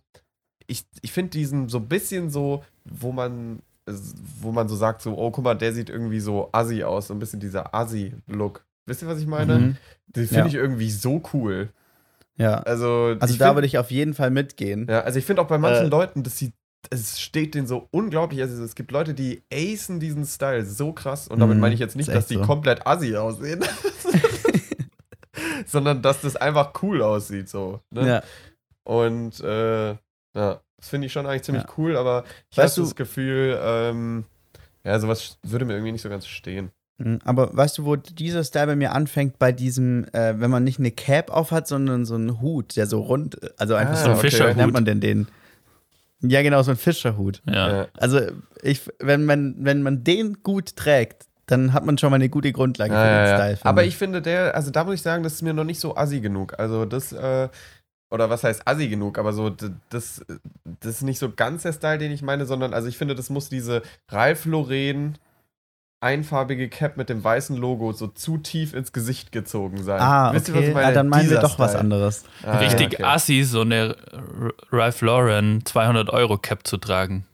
ich, 0.74 0.86
ich 1.01 1.11
finde 1.11 1.32
diesen 1.32 1.69
so 1.69 1.78
ein 1.78 1.88
bisschen 1.88 2.30
so, 2.30 2.63
wo 2.86 3.11
man, 3.11 3.59
wo 4.41 4.51
man 4.51 4.67
so 4.67 4.76
sagt, 4.76 5.01
so, 5.01 5.17
oh, 5.17 5.32
guck 5.32 5.43
mal, 5.43 5.55
der 5.55 5.74
sieht 5.74 5.89
irgendwie 5.89 6.19
so 6.19 6.49
assi 6.51 6.84
aus, 6.84 7.07
so 7.07 7.13
ein 7.13 7.19
bisschen 7.19 7.39
dieser 7.39 7.74
assi-Look. 7.76 8.65
Wisst 8.86 9.01
ihr, 9.03 9.07
was 9.07 9.19
ich 9.19 9.28
meine? 9.28 9.59
Mhm. 9.59 9.78
Den 10.07 10.28
finde 10.28 10.41
Ja. 10.41 10.45
ich 10.47 10.55
irgendwie 10.55 10.89
so 10.89 11.21
cool. 11.34 11.69
Ja. 12.36 12.55
Also, 12.63 13.15
Also 13.19 13.38
da 13.38 13.45
find- 13.45 13.55
würde 13.57 13.67
ich 13.67 13.78
auf 13.78 13.91
jeden 13.91 14.13
Fall 14.13 14.32
mitgehen. 14.32 14.88
ja, 14.89 15.01
also 15.01 15.19
ich 15.19 15.26
finde 15.26 15.41
auch 15.41 15.47
bei 15.47 15.57
manchen 15.57 15.86
Äh. 15.86 15.89
Leuten, 15.89 16.24
das 16.24 16.38
sieht, 16.39 16.53
es 16.89 17.21
steht 17.21 17.55
denen 17.55 17.67
so 17.67 17.88
unglaublich. 17.91 18.41
Also 18.41 18.61
es 18.63 18.76
gibt 18.76 18.91
Leute, 18.91 19.13
die 19.13 19.43
acen 19.53 19.99
diesen 20.01 20.26
Style 20.26 20.65
so 20.65 20.91
krass. 20.91 21.28
Und 21.28 21.39
damit 21.39 21.55
Mhm, 21.55 21.61
meine 21.61 21.74
ich 21.76 21.80
jetzt 21.80 21.95
nicht, 21.95 22.09
dass 22.09 22.28
die 22.28 22.36
so. 22.36 22.41
komplett 22.41 22.86
assi 22.88 23.15
aussehen. 23.15 23.63
sondern 25.65 26.01
dass 26.01 26.21
das 26.21 26.36
einfach 26.36 26.74
cool 26.82 27.01
aussieht. 27.01 27.49
So, 27.49 27.80
ne? 27.89 28.07
Ja. 28.07 28.24
Und 28.84 29.39
äh, 29.41 29.95
ja, 30.36 30.59
das 30.77 30.89
finde 30.89 31.07
ich 31.07 31.13
schon 31.13 31.25
eigentlich 31.25 31.43
ziemlich 31.43 31.63
Ja. 31.63 31.69
cool, 31.77 31.95
aber 31.97 32.23
ich 32.51 32.57
habe 32.57 32.69
das 32.75 32.95
Gefühl, 32.95 33.59
ähm, 33.61 34.25
ja, 34.84 34.99
sowas 34.99 35.38
würde 35.43 35.65
mir 35.65 35.73
irgendwie 35.73 35.93
nicht 35.93 36.01
so 36.01 36.09
ganz 36.09 36.27
stehen. 36.27 36.71
Mhm, 36.97 37.19
Aber 37.25 37.55
weißt 37.55 37.77
du, 37.79 37.86
wo 37.86 37.95
dieser 37.95 38.43
Style 38.43 38.67
bei 38.67 38.75
mir 38.75 38.91
anfängt? 38.91 39.39
Bei 39.39 39.51
diesem, 39.51 40.05
äh, 40.13 40.39
wenn 40.39 40.51
man 40.51 40.63
nicht 40.63 40.77
eine 40.79 40.91
Cap 40.91 41.31
auf 41.31 41.51
hat, 41.51 41.67
sondern 41.67 42.05
so 42.05 42.15
einen 42.15 42.41
Hut, 42.41 42.75
der 42.75 42.86
so 42.86 43.01
rund, 43.01 43.38
also 43.59 43.75
einfach 43.75 43.93
Ah, 43.93 43.97
so 43.97 44.03
So 44.05 44.09
ein 44.11 44.17
okay. 44.17 44.27
Wie 44.27 44.29
Fischerhut. 44.31 44.57
nennt 44.57 44.73
man 44.73 44.86
denn 44.86 44.99
den? 45.01 45.27
Ja, 46.21 46.41
genau, 46.41 46.61
so 46.61 46.71
ein 46.71 46.77
Fischerhut. 46.77 47.41
Ja. 47.47 47.75
Ja. 47.77 47.88
Also, 47.97 48.19
ich, 48.61 48.81
wenn, 48.99 49.25
man, 49.25 49.55
wenn 49.59 49.81
man 49.81 50.03
den 50.03 50.41
gut 50.43 50.75
trägt, 50.75 51.25
dann 51.47 51.73
hat 51.73 51.86
man 51.86 51.97
schon 51.97 52.11
mal 52.11 52.15
eine 52.15 52.29
gute 52.29 52.51
Grundlage 52.53 52.93
Ja, 52.93 53.01
für 53.01 53.07
den 53.09 53.25
ja. 53.27 53.36
Style. 53.55 53.57
Aber 53.69 53.84
ich 53.84 53.97
finde, 53.97 54.21
der, 54.21 54.55
also 54.55 54.71
da 54.71 54.84
muss 54.86 54.93
ich 54.95 55.01
sagen, 55.01 55.23
das 55.23 55.34
ist 55.34 55.41
mir 55.41 55.53
noch 55.53 55.65
nicht 55.65 55.79
so 55.79 55.97
assi 55.97 56.21
genug. 56.21 56.57
Also 56.59 56.86
das, 56.86 57.11
äh, 57.11 57.49
oder 58.14 58.30
was 58.30 58.43
heißt 58.43 58.68
assi 58.68 58.88
genug, 58.89 59.18
aber 59.18 59.34
so, 59.34 59.49
das, 59.49 60.24
das 60.80 60.91
ist 60.95 61.01
nicht 61.01 61.18
so 61.18 61.32
ganz 61.32 61.64
der 61.64 61.74
Style, 61.74 61.97
den 61.97 62.11
ich 62.11 62.22
meine, 62.22 62.45
sondern, 62.45 62.72
also 62.74 62.88
ich 62.88 62.97
finde, 62.97 63.16
das 63.16 63.32
muss 63.32 63.49
diese 63.49 63.82
Ralph 64.07 64.45
Lauren 64.45 65.18
einfarbige 65.99 66.70
Cap 66.70 66.97
mit 66.97 67.09
dem 67.09 67.24
weißen 67.24 67.55
Logo 67.57 67.91
so 67.93 68.07
zu 68.07 68.38
tief 68.38 68.74
ins 68.74 68.91
Gesicht 68.91 69.32
gezogen 69.32 69.82
sein. 69.84 69.99
Ah, 70.01 70.34
Wisst 70.34 70.49
ihr, 70.49 70.53
was 70.53 70.59
okay. 70.59 70.68
ich 70.70 70.74
meine? 70.76 70.88
ah, 70.88 70.91
dann 70.91 71.07
meinen 71.07 71.30
wir 71.30 71.38
Dieser 71.38 71.41
doch 71.41 71.57
was 71.57 71.72
Style. 71.72 71.80
anderes. 71.82 72.24
Ah, 72.45 72.57
Richtig 72.57 72.93
okay. 72.93 73.03
assi, 73.03 73.43
so 73.43 73.61
eine 73.61 73.95
Ralph 74.72 75.01
Lauren 75.01 75.66
200 75.66 76.09
Euro 76.09 76.38
Cap 76.38 76.68
zu 76.68 76.78
tragen. 76.78 77.26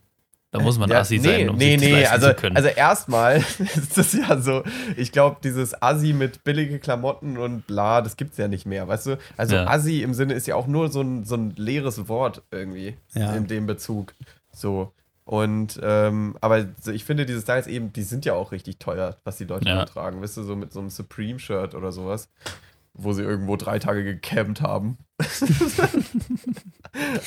Da 0.52 0.58
muss 0.60 0.78
man 0.78 0.90
Ja, 0.90 0.98
assi 1.00 1.18
nee, 1.18 1.24
sein, 1.24 1.48
um 1.50 1.56
nee, 1.56 1.72
sich 1.72 1.80
das 1.80 1.84
nee, 1.84 1.92
leisten 2.00 2.12
also, 2.14 2.28
zu 2.28 2.34
können. 2.34 2.56
also 2.56 2.68
erstmal 2.68 3.36
ist 3.58 3.96
das 3.96 4.12
ja 4.14 4.38
so, 4.40 4.64
ich 4.96 5.12
glaube, 5.12 5.36
dieses 5.44 5.80
Assi 5.80 6.12
mit 6.12 6.42
billige 6.42 6.78
Klamotten 6.80 7.38
und 7.38 7.66
bla, 7.68 8.02
das 8.02 8.16
gibt's 8.16 8.36
ja 8.36 8.48
nicht 8.48 8.66
mehr, 8.66 8.88
weißt 8.88 9.06
du? 9.06 9.18
Also 9.36 9.54
Ja. 9.54 9.66
Assi 9.68 10.02
im 10.02 10.12
Sinne 10.12 10.34
ist 10.34 10.46
ja 10.48 10.56
auch 10.56 10.66
nur 10.66 10.90
so 10.90 11.02
ein, 11.02 11.24
so 11.24 11.36
ein 11.36 11.54
leeres 11.56 12.08
Wort 12.08 12.42
irgendwie 12.50 12.96
Ja. 13.14 13.34
in 13.34 13.46
dem 13.46 13.66
Bezug. 13.66 14.12
So. 14.52 14.92
Und, 15.24 15.78
ähm, 15.84 16.36
aber 16.40 16.66
ich 16.92 17.04
finde, 17.04 17.24
diese 17.24 17.40
Styles 17.42 17.68
eben, 17.68 17.92
die 17.92 18.02
sind 18.02 18.24
ja 18.24 18.32
auch 18.34 18.50
richtig 18.50 18.78
teuer, 18.80 19.16
was 19.22 19.36
die 19.36 19.44
Leute 19.44 19.68
ja. 19.68 19.84
tragen, 19.84 20.20
weißt 20.20 20.38
du, 20.38 20.42
so 20.42 20.56
mit 20.56 20.72
so 20.72 20.80
einem 20.80 20.90
Supreme-Shirt 20.90 21.76
oder 21.76 21.92
sowas, 21.92 22.28
wo 23.02 23.12
sie 23.12 23.22
irgendwo 23.22 23.56
drei 23.56 23.78
Tage 23.78 24.04
gecampt 24.04 24.60
haben. 24.60 24.98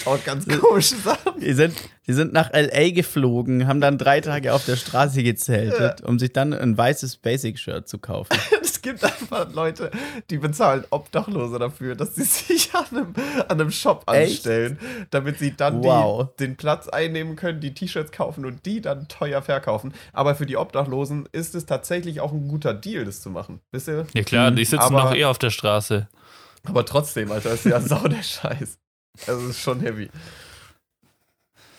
auch 0.06 0.24
ganz 0.24 0.48
komische 0.48 0.96
Sachen. 0.96 1.40
Die 1.40 1.54
sind, 1.54 1.76
die 2.08 2.14
sind 2.14 2.34
nach 2.34 2.52
L.A. 2.54 2.92
geflogen, 2.92 3.68
haben 3.68 3.82
dann 3.82 3.98
drei 3.98 4.22
Tage 4.22 4.54
auf 4.54 4.66
der 4.66 4.76
Straße 4.76 5.24
gezeltet, 5.24 6.02
um 6.02 6.20
sich 6.20 6.34
dann 6.34 6.54
ein 6.54 6.78
weißes 6.78 7.18
Basic-Shirt 7.18 7.88
zu 7.88 7.98
kaufen. 8.00 8.38
Es 8.86 9.00
gibt 9.00 9.04
einfach 9.06 9.54
Leute, 9.54 9.92
die 10.30 10.38
bezahlen 10.38 10.84
Obdachlose 10.90 11.58
dafür, 11.58 11.96
dass 11.96 12.16
sie 12.16 12.24
sich 12.26 12.74
an 12.76 12.86
einem, 12.92 13.14
an 13.48 13.62
einem 13.62 13.72
Shop 13.72 14.04
Echt? 14.12 14.32
anstellen, 14.32 14.78
damit 15.10 15.40
sie 15.40 15.56
dann 15.56 15.82
Wow. 15.84 16.28
die, 16.38 16.46
den 16.48 16.58
Platz 16.58 16.90
einnehmen 16.90 17.38
können, 17.38 17.62
die 17.62 17.74
T-Shirts 17.74 18.12
kaufen 18.12 18.46
und 18.46 18.66
die 18.66 18.82
dann 18.82 19.08
teuer 19.08 19.42
verkaufen. 19.42 19.94
Aber 20.12 20.36
für 20.36 20.46
die 20.46 20.58
Obdachlosen 20.58 21.30
ist 21.32 21.56
es 21.56 21.66
tatsächlich 21.66 22.20
auch 22.20 22.34
ein 22.34 22.50
guter 22.50 22.74
Deal, 22.74 23.06
das 23.06 23.22
zu 23.22 23.30
machen. 23.30 23.62
Wisst 23.72 23.88
ihr? 23.88 24.06
ja 24.14 24.24
klar, 24.24 24.52
die 24.52 24.66
sitzen 24.66 24.82
aber- 24.96 25.02
doch 25.12 25.16
eh 25.16 25.24
auf 25.26 25.40
der 25.40 25.50
Straße. 25.50 26.10
Aber 26.66 26.86
trotzdem, 26.86 27.32
Alter, 27.32 27.54
ist 27.54 27.64
ja 27.66 27.80
sau 27.82 28.06
der 28.08 28.22
Scheiß. 28.24 28.78
Also 29.28 29.42
es 29.46 29.50
ist 29.52 29.60
schon 29.62 29.80
heavy. 29.80 30.10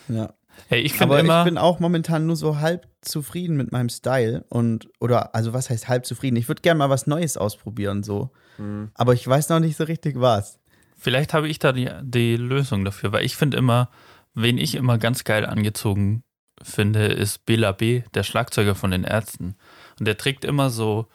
Ja. 0.09 0.33
Hey, 0.69 0.81
ich 0.81 0.93
finde 0.93 1.15
Aber 1.15 1.21
immer, 1.21 1.41
ich 1.41 1.45
bin 1.45 1.59
auch 1.59 1.79
momentan 1.81 2.27
nur 2.27 2.37
so 2.37 2.59
halb 2.59 2.89
zufrieden 3.03 3.57
mit 3.57 3.71
meinem 3.73 3.89
Style 3.91 4.45
und 4.49 4.89
oder 5.01 5.35
also 5.35 5.53
was 5.53 5.69
heißt 5.71 5.89
halb 5.89 6.07
zufrieden? 6.07 6.37
Ich 6.37 6.49
würde 6.49 6.63
gerne 6.63 6.79
mal 6.79 6.91
was 6.91 7.07
Neues 7.07 7.37
ausprobieren 7.37 8.03
so, 8.03 8.31
Hm. 8.57 8.91
aber 8.95 9.13
ich 9.15 9.27
weiß 9.27 9.49
noch 9.51 9.61
nicht 9.61 9.77
so 9.77 9.85
richtig 9.85 10.21
was. 10.21 10.59
vielleicht 10.97 11.35
habe 11.35 11.49
ich 11.49 11.59
da 11.59 11.73
die, 11.73 11.91
die 12.03 12.37
Lösung 12.37 12.85
dafür, 12.85 13.13
weil 13.13 13.25
ich 13.25 13.37
finde 13.37 13.57
immer, 13.59 13.91
wen 14.35 14.57
ich 14.59 14.75
immer 14.75 14.97
ganz 14.99 15.25
geil 15.25 15.45
angezogen 15.45 16.23
finde, 16.63 17.07
ist 17.07 17.45
Bela 17.47 17.73
B., 17.73 18.03
der 18.15 18.23
Schlagzeuger 18.23 18.75
von 18.75 18.91
den 18.93 19.05
Ärzten. 19.05 19.57
Und 19.99 20.07
der 20.07 20.17
trägt 20.17 20.45
immer 20.45 20.71
so, 20.71 21.09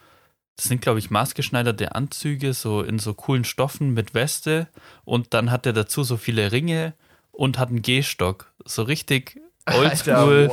das 0.57 0.65
sind 0.67 0.81
glaube 0.81 0.99
ich 0.99 1.09
maßgeschneiderte 1.09 1.95
Anzüge, 1.95 2.53
so 2.53 2.81
in 2.83 2.99
so 2.99 3.13
coolen 3.15 3.45
Stoffen 3.45 3.93
mit 3.93 4.13
Weste 4.13 4.67
und 5.05 5.33
dann 5.33 5.49
hat 5.49 5.65
er 5.65 5.73
dazu 5.73 6.03
so 6.03 6.17
viele 6.17 6.51
Ringe 6.51 6.93
und 7.39 7.57
hat 7.57 7.69
einen 7.69 7.81
Gehstock. 7.81 8.51
So 8.65 8.83
richtig 8.83 9.39
oldschool. 9.65 10.51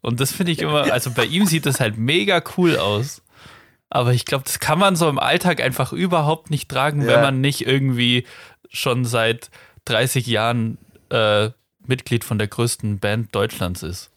Und 0.00 0.20
das 0.20 0.32
finde 0.32 0.52
ich 0.52 0.58
immer, 0.60 0.92
also 0.92 1.10
bei 1.12 1.24
ihm 1.24 1.46
sieht 1.46 1.64
das 1.64 1.78
halt 1.80 1.96
mega 1.96 2.42
cool 2.56 2.76
aus. 2.76 3.22
Aber 3.88 4.12
ich 4.12 4.24
glaube, 4.24 4.44
das 4.44 4.58
kann 4.58 4.78
man 4.78 4.96
so 4.96 5.08
im 5.08 5.18
Alltag 5.20 5.60
einfach 5.60 5.92
überhaupt 5.92 6.50
nicht 6.50 6.68
tragen, 6.68 7.02
Ja. 7.02 7.06
wenn 7.08 7.20
man 7.20 7.40
nicht 7.40 7.66
irgendwie 7.66 8.26
schon 8.68 9.04
seit 9.04 9.50
30 9.84 10.26
Jahren 10.26 10.78
äh, 11.10 11.50
Mitglied 11.86 12.24
von 12.24 12.38
der 12.38 12.48
größten 12.48 12.98
Band 12.98 13.32
Deutschlands 13.34 13.82
ist. 13.84 14.10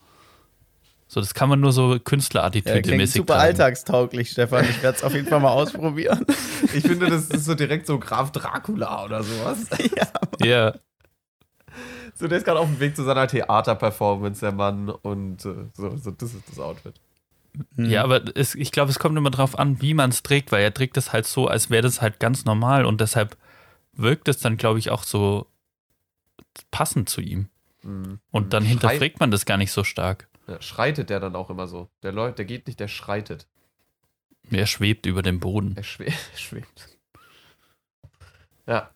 So, 1.10 1.20
das 1.22 1.34
kann 1.34 1.48
man 1.48 1.60
nur 1.62 1.72
so 1.72 1.94
Ja, 1.94 2.00
Künstlerattitüde 2.00 2.82
klingt 2.82 2.98
mäßig 2.98 3.18
super 3.18 3.36
tragen. 3.36 3.46
alltagstauglich, 3.48 4.32
Stefan. 4.32 4.66
Ich 4.70 4.82
werde 4.82 4.98
es 4.98 5.04
auf 5.04 5.14
jeden 5.14 5.28
Fall 5.28 5.40
mal 5.40 5.52
ausprobieren. 5.52 6.26
Ich 6.74 6.84
finde, 6.84 7.10
das 7.10 7.28
ist 7.28 7.46
so 7.46 7.54
direkt 7.56 7.86
so 7.88 7.98
Graf 8.00 8.32
Dracula 8.32 9.06
oder 9.06 9.24
sowas. 9.24 9.60
Ja, 10.44 10.74
So, 12.18 12.28
der 12.28 12.38
ist 12.40 12.46
gerade 12.46 12.60
auf 12.60 12.68
dem 12.68 12.80
Weg 12.80 12.96
zu 12.96 13.04
seiner 13.04 13.28
Theaterperformance, 13.28 14.42
der 14.42 14.52
Mann. 14.52 14.90
Und 14.90 15.46
äh, 15.46 15.66
so, 15.74 15.96
so, 15.98 16.12
das 16.12 16.34
ist 16.34 16.50
das 16.50 16.60
Outfit. 16.60 16.96
ja, 17.78 18.04
aber 18.04 18.36
es, 18.36 18.56
ich 18.56 18.72
glaube, 18.72 18.90
es 18.92 19.00
kommt 19.00 19.18
immer 19.18 19.30
drauf 19.32 19.58
an, 19.60 19.82
wie 19.82 19.94
man 19.94 20.10
es 20.10 20.24
trägt, 20.24 20.52
weil 20.52 20.64
er 20.64 20.74
trägt 20.74 20.98
das 20.98 21.14
halt 21.14 21.26
so, 21.28 21.48
als 21.48 21.70
wäre 21.70 21.84
das 21.84 22.02
halt 22.02 22.20
ganz 22.20 22.46
normal 22.46 22.86
und 22.86 23.02
deshalb 23.02 23.38
wirkt 23.94 24.28
es 24.28 24.40
dann, 24.40 24.58
glaube 24.58 24.80
ich, 24.80 24.90
auch 24.92 25.04
so 25.04 25.48
passend 26.72 27.10
zu 27.10 27.22
ihm. 27.22 27.50
Mhm. 27.84 28.20
Und 28.32 28.54
dann 28.54 28.64
Schrei- 28.64 28.70
hinterfragt 28.70 29.20
man 29.20 29.32
das 29.32 29.46
gar 29.46 29.58
nicht 29.58 29.72
so 29.72 29.84
stark. 29.84 30.28
Ja, 30.48 30.62
schreitet 30.62 31.10
der 31.10 31.20
dann 31.20 31.36
auch 31.36 31.50
immer 31.50 31.68
so. 31.68 31.90
Der 32.04 32.12
läuft, 32.12 32.38
der 32.40 32.46
geht 32.46 32.68
nicht, 32.68 32.80
der 32.80 32.88
schreitet. 32.88 33.48
Er 34.50 34.66
schwebt 34.66 35.06
über 35.06 35.22
dem 35.22 35.40
Boden. 35.40 35.76
Er 35.76 35.84
schwe 35.84 36.06
er 36.08 36.14
schwebt. 36.38 36.90
Ja. 38.66 38.90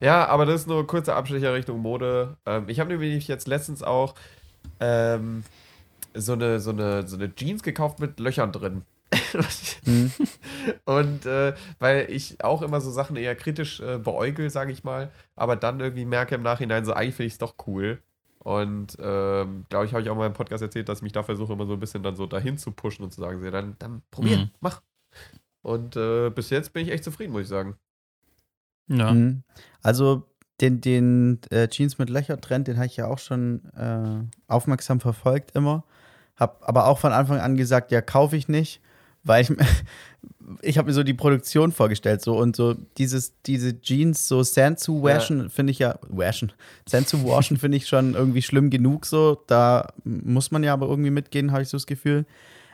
Ja, 0.00 0.26
aber 0.26 0.46
das 0.46 0.62
ist 0.62 0.66
nur 0.66 0.80
ein 0.80 0.86
kurzer 0.86 1.16
Abstecher 1.16 1.54
Richtung 1.54 1.80
Mode. 1.80 2.36
Ähm, 2.46 2.68
ich 2.68 2.80
habe 2.80 2.90
nämlich 2.90 3.28
jetzt 3.28 3.48
letztens 3.48 3.82
auch 3.82 4.14
ähm, 4.80 5.44
so, 6.14 6.32
eine, 6.32 6.60
so, 6.60 6.70
eine, 6.70 7.06
so 7.06 7.16
eine 7.16 7.34
Jeans 7.34 7.62
gekauft 7.62 8.00
mit 8.00 8.20
Löchern 8.20 8.52
drin. 8.52 8.82
mhm. 9.84 10.12
Und 10.84 11.26
äh, 11.26 11.54
weil 11.78 12.10
ich 12.10 12.42
auch 12.42 12.62
immer 12.62 12.80
so 12.80 12.90
Sachen 12.90 13.16
eher 13.16 13.36
kritisch 13.36 13.80
äh, 13.80 13.98
beäugel, 13.98 14.50
sage 14.50 14.72
ich 14.72 14.84
mal, 14.84 15.10
aber 15.36 15.56
dann 15.56 15.80
irgendwie 15.80 16.04
merke 16.04 16.34
im 16.34 16.42
Nachhinein, 16.42 16.84
so 16.84 16.92
eigentlich 16.92 17.14
finde 17.14 17.26
ich 17.28 17.32
es 17.34 17.38
doch 17.38 17.54
cool. 17.66 18.02
Und 18.40 18.96
ähm, 19.00 19.64
glaube 19.70 19.86
ich, 19.86 19.92
habe 19.92 20.02
ich 20.02 20.10
auch 20.10 20.16
mal 20.16 20.26
im 20.26 20.32
Podcast 20.32 20.62
erzählt, 20.62 20.88
dass 20.88 20.98
ich 20.98 21.02
mich 21.02 21.12
da 21.12 21.22
versuche, 21.22 21.52
immer 21.52 21.66
so 21.66 21.72
ein 21.72 21.80
bisschen 21.80 22.02
dann 22.02 22.14
so 22.14 22.26
dahin 22.26 22.58
zu 22.58 22.70
pushen 22.70 23.04
und 23.04 23.12
zu 23.12 23.20
sagen, 23.20 23.42
dann, 23.50 23.76
dann 23.78 24.02
probier, 24.10 24.38
mhm. 24.38 24.50
mach. 24.60 24.82
Und 25.62 25.96
äh, 25.96 26.30
bis 26.30 26.50
jetzt 26.50 26.72
bin 26.72 26.86
ich 26.86 26.92
echt 26.92 27.02
zufrieden, 27.02 27.32
muss 27.32 27.42
ich 27.42 27.48
sagen. 27.48 27.76
Ja. 28.88 29.12
Mhm. 29.12 29.42
Also 29.82 30.24
den, 30.60 30.80
den 30.80 31.40
äh, 31.50 31.68
Jeans 31.68 31.98
mit 31.98 32.10
Löcher-Trend, 32.10 32.68
den 32.68 32.76
habe 32.76 32.86
ich 32.86 32.96
ja 32.96 33.06
auch 33.06 33.18
schon 33.18 33.64
äh, 33.74 34.24
aufmerksam 34.48 35.00
verfolgt 35.00 35.54
immer. 35.54 35.84
Hab 36.36 36.66
aber 36.66 36.86
auch 36.86 36.98
von 36.98 37.12
Anfang 37.12 37.40
an 37.40 37.56
gesagt, 37.56 37.92
ja, 37.92 38.00
kaufe 38.00 38.36
ich 38.36 38.48
nicht, 38.48 38.80
weil 39.22 39.42
ich, 39.42 39.52
ich 40.62 40.78
habe 40.78 40.88
mir 40.88 40.94
so 40.94 41.02
die 41.02 41.14
Produktion 41.14 41.72
vorgestellt 41.72 42.22
so 42.22 42.38
und 42.38 42.56
so 42.56 42.74
dieses, 42.96 43.34
diese 43.42 43.80
Jeans 43.80 44.28
so 44.28 44.42
Sand 44.42 44.78
zu 44.78 45.02
waschen, 45.02 45.44
ja. 45.44 45.48
finde 45.48 45.72
ich 45.72 45.78
ja, 45.78 45.98
waschen, 46.08 46.52
Sand 46.88 47.08
zu 47.08 47.26
waschen 47.26 47.58
finde 47.58 47.76
ich 47.76 47.86
schon 47.86 48.14
irgendwie 48.14 48.42
schlimm 48.42 48.70
genug 48.70 49.04
so. 49.04 49.42
Da 49.46 49.92
muss 50.04 50.50
man 50.50 50.64
ja 50.64 50.72
aber 50.72 50.88
irgendwie 50.88 51.10
mitgehen, 51.10 51.52
habe 51.52 51.62
ich 51.62 51.68
so 51.68 51.76
das 51.76 51.86
Gefühl. 51.86 52.24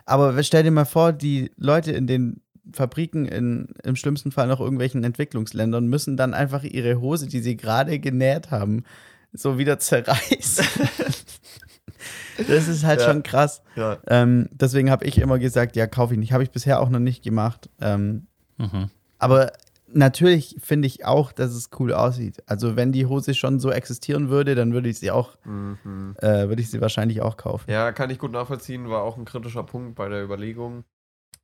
Aber 0.05 0.41
stell 0.43 0.63
dir 0.63 0.71
mal 0.71 0.85
vor, 0.85 1.13
die 1.13 1.51
Leute 1.57 1.93
in 1.93 2.07
den 2.07 2.41
Fabriken 2.73 3.27
in, 3.27 3.69
im 3.83 3.97
schlimmsten 3.97 4.31
Fall 4.31 4.47
noch 4.47 4.61
irgendwelchen 4.61 5.03
Entwicklungsländern 5.05 5.87
müssen 5.87 6.17
dann 6.17 6.35
einfach 6.35 6.63
ihre 6.63 7.01
Hose, 7.01 7.27
die 7.27 7.41
sie 7.41 7.57
gerade 7.57 7.99
genäht 7.99 8.51
haben, 8.51 8.85
so 9.33 9.59
wieder 9.59 9.79
zerreißen. 9.79 10.65
das 12.49 12.69
ist 12.69 12.85
halt 12.85 13.01
ja. 13.01 13.07
schon 13.07 13.23
krass. 13.23 13.63
Ja. 13.77 13.99
Ähm, 14.07 14.49
deswegen 14.53 14.91
habe 14.91 15.05
ich 15.05 15.19
immer 15.19 15.39
gesagt, 15.39 15.77
ja, 15.77 15.87
kaufe 15.87 16.15
ich 16.15 16.21
nicht. 16.21 16.33
Habe 16.33 16.45
ich 16.45 16.51
bisher 16.51 16.81
auch 16.81 16.89
noch 16.89 17.01
nicht 17.01 17.23
gemacht. 17.23 17.69
Ähm, 17.81 18.27
mhm. 18.59 18.91
Aber 19.19 19.53
natürlich 19.89 20.57
finde 20.61 20.87
ich 20.87 21.05
auch, 21.05 21.33
dass 21.33 21.53
es 21.53 21.71
cool 21.79 21.93
aussieht. 21.93 22.43
Also 22.47 22.77
wenn 22.77 22.93
die 22.93 23.07
Hose 23.07 23.35
schon 23.35 23.61
so 23.61 23.71
existieren 23.71 24.29
würde, 24.29 24.55
dann 24.55 24.73
würde 24.73 24.89
ich 24.89 24.99
sie 24.99 25.11
auch, 25.11 25.37
mhm. 25.45 26.17
äh, 26.19 26.49
würde 26.49 26.63
ich 26.63 26.71
sie 26.71 26.81
wahrscheinlich 26.81 27.23
auch 27.23 27.37
kaufen. 27.37 27.71
Ja, 27.71 27.93
kann 27.93 28.11
ich 28.11 28.19
gut 28.19 28.33
nachvollziehen, 28.33 28.89
war 28.89 29.03
auch 29.03 29.17
ein 29.17 29.25
kritischer 29.25 29.65
Punkt 29.65 29.95
bei 29.95 30.09
der 30.09 30.23
Überlegung. 30.23 30.85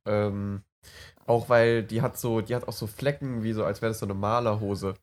Ähm, 0.05 0.61
auch 1.25 1.49
weil 1.49 1.83
die 1.83 2.01
hat 2.01 2.17
so, 2.17 2.41
die 2.41 2.55
hat 2.55 2.67
auch 2.67 2.73
so 2.73 2.87
Flecken, 2.87 3.43
wie 3.43 3.53
so, 3.53 3.63
als 3.63 3.81
wäre 3.81 3.91
das 3.91 3.99
so 3.99 4.05
eine 4.05 4.15
Malerhose. 4.15 4.95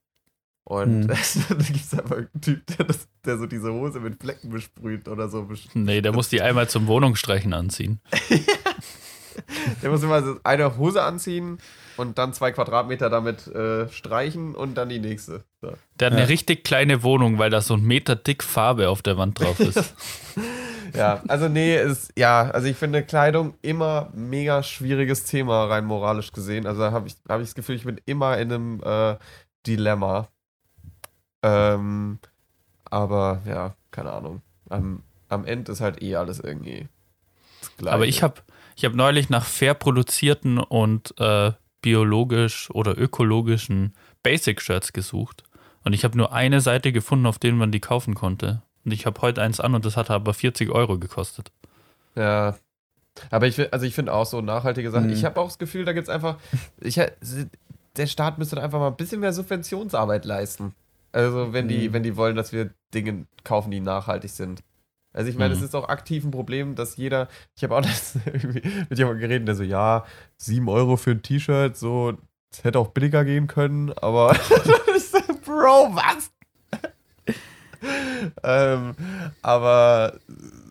Und 0.64 1.02
hm. 1.02 1.08
da 1.48 1.54
gibt 1.54 1.76
es 1.76 1.94
einfach 1.94 2.16
einen 2.16 2.40
Typ, 2.40 2.66
der, 2.66 2.86
das, 2.86 3.06
der, 3.24 3.38
so 3.38 3.46
diese 3.46 3.72
Hose 3.72 4.00
mit 4.00 4.20
Flecken 4.20 4.50
besprüht 4.50 5.06
oder 5.06 5.28
so. 5.28 5.48
Nee, 5.74 6.00
der 6.00 6.12
muss 6.12 6.28
die 6.28 6.42
einmal 6.42 6.68
zum 6.68 6.88
Wohnungsstreichen 6.88 7.54
anziehen. 7.54 8.00
der 9.82 9.90
muss 9.90 10.02
immer 10.02 10.22
so 10.24 10.36
eine 10.42 10.76
Hose 10.76 11.04
anziehen 11.04 11.58
und 11.96 12.18
dann 12.18 12.32
zwei 12.32 12.50
Quadratmeter 12.50 13.08
damit 13.08 13.46
äh, 13.46 13.88
streichen 13.90 14.56
und 14.56 14.74
dann 14.74 14.88
die 14.88 14.98
nächste. 14.98 15.44
So. 15.60 15.72
Der 16.00 16.06
hat 16.06 16.14
ja. 16.14 16.18
eine 16.18 16.28
richtig 16.28 16.64
kleine 16.64 17.04
Wohnung, 17.04 17.38
weil 17.38 17.50
da 17.50 17.60
so 17.60 17.74
ein 17.74 17.84
Meter 17.84 18.16
dick 18.16 18.42
Farbe 18.42 18.88
auf 18.88 19.02
der 19.02 19.16
Wand 19.16 19.38
drauf 19.38 19.60
ist. 19.60 19.94
ja, 20.94 21.22
also 21.28 21.48
nee, 21.48 21.76
ist, 21.76 22.12
ja, 22.16 22.50
also 22.50 22.68
ich 22.68 22.76
finde 22.76 23.02
Kleidung 23.02 23.54
immer 23.62 24.10
mega 24.14 24.62
schwieriges 24.62 25.24
Thema, 25.24 25.66
rein 25.66 25.84
moralisch 25.84 26.32
gesehen. 26.32 26.66
Also 26.66 26.82
da 26.82 26.92
habe 26.92 27.08
ich, 27.08 27.16
hab 27.28 27.40
ich 27.40 27.48
das 27.48 27.54
Gefühl, 27.54 27.76
ich 27.76 27.84
bin 27.84 28.00
immer 28.06 28.38
in 28.38 28.52
einem 28.52 28.82
äh, 28.82 29.16
Dilemma. 29.66 30.28
Ähm, 31.42 32.18
aber 32.84 33.42
ja, 33.46 33.74
keine 33.90 34.12
Ahnung. 34.12 34.42
Am, 34.68 35.02
am 35.28 35.44
Ende 35.44 35.72
ist 35.72 35.80
halt 35.80 36.02
eh 36.02 36.16
alles 36.16 36.40
irgendwie. 36.40 36.88
Aber 37.84 38.06
ich 38.06 38.22
habe 38.22 38.42
ich 38.76 38.84
hab 38.84 38.94
neulich 38.94 39.30
nach 39.30 39.44
fair 39.44 39.74
produzierten 39.74 40.58
und 40.58 41.14
äh, 41.18 41.52
biologisch 41.82 42.70
oder 42.70 42.98
ökologischen 42.98 43.94
Basic-Shirts 44.22 44.92
gesucht. 44.92 45.44
Und 45.84 45.92
ich 45.92 46.04
habe 46.04 46.16
nur 46.16 46.32
eine 46.32 46.60
Seite 46.60 46.92
gefunden, 46.92 47.26
auf 47.26 47.38
denen 47.38 47.58
man 47.58 47.70
die 47.70 47.80
kaufen 47.80 48.14
konnte. 48.14 48.62
Und 48.86 48.92
ich 48.92 49.04
habe 49.04 49.20
heute 49.20 49.42
eins 49.42 49.58
an 49.58 49.74
und 49.74 49.84
das 49.84 49.96
hat 49.96 50.10
aber 50.10 50.32
40 50.32 50.70
Euro 50.70 50.96
gekostet. 50.98 51.50
Ja. 52.14 52.56
Aber 53.30 53.46
ich, 53.48 53.72
also 53.72 53.84
ich 53.84 53.94
finde 53.94 54.12
auch 54.12 54.26
so 54.26 54.40
nachhaltige 54.40 54.92
Sachen. 54.92 55.08
Mhm. 55.08 55.12
Ich 55.12 55.24
habe 55.24 55.40
auch 55.40 55.46
das 55.48 55.58
Gefühl, 55.58 55.84
da 55.84 55.92
gibt 55.92 56.08
es 56.08 56.14
einfach. 56.14 56.38
Ich, 56.80 57.00
der 57.96 58.06
Staat 58.06 58.38
müsste 58.38 58.62
einfach 58.62 58.78
mal 58.78 58.88
ein 58.88 58.96
bisschen 58.96 59.20
mehr 59.20 59.32
Subventionsarbeit 59.32 60.24
leisten. 60.24 60.74
Also, 61.12 61.52
wenn 61.52 61.66
die, 61.66 61.88
mhm. 61.88 61.92
wenn 61.94 62.02
die 62.02 62.16
wollen, 62.16 62.36
dass 62.36 62.52
wir 62.52 62.70
Dinge 62.94 63.26
kaufen, 63.42 63.70
die 63.70 63.80
nachhaltig 63.80 64.30
sind. 64.30 64.62
Also 65.12 65.30
ich 65.30 65.38
meine, 65.38 65.54
es 65.54 65.60
mhm. 65.60 65.64
ist 65.64 65.74
auch 65.74 65.88
aktiv 65.88 66.24
ein 66.24 66.30
Problem, 66.30 66.74
dass 66.74 66.98
jeder, 66.98 67.28
ich 67.56 67.64
habe 67.64 67.74
auch 67.74 67.80
das 67.82 68.18
mit 68.24 68.98
jemandem 68.98 69.20
geredet, 69.20 69.48
der 69.48 69.54
so, 69.54 69.62
ja, 69.62 70.04
7 70.36 70.68
Euro 70.68 70.96
für 70.96 71.12
ein 71.12 71.22
T-Shirt, 71.22 71.76
so, 71.76 72.18
es 72.52 72.62
hätte 72.62 72.78
auch 72.78 72.88
billiger 72.88 73.24
gehen 73.24 73.46
können, 73.46 73.92
aber 73.94 74.34
Bro, 75.44 75.94
was? 75.94 76.30
Ähm, 78.42 78.94
aber 79.42 80.18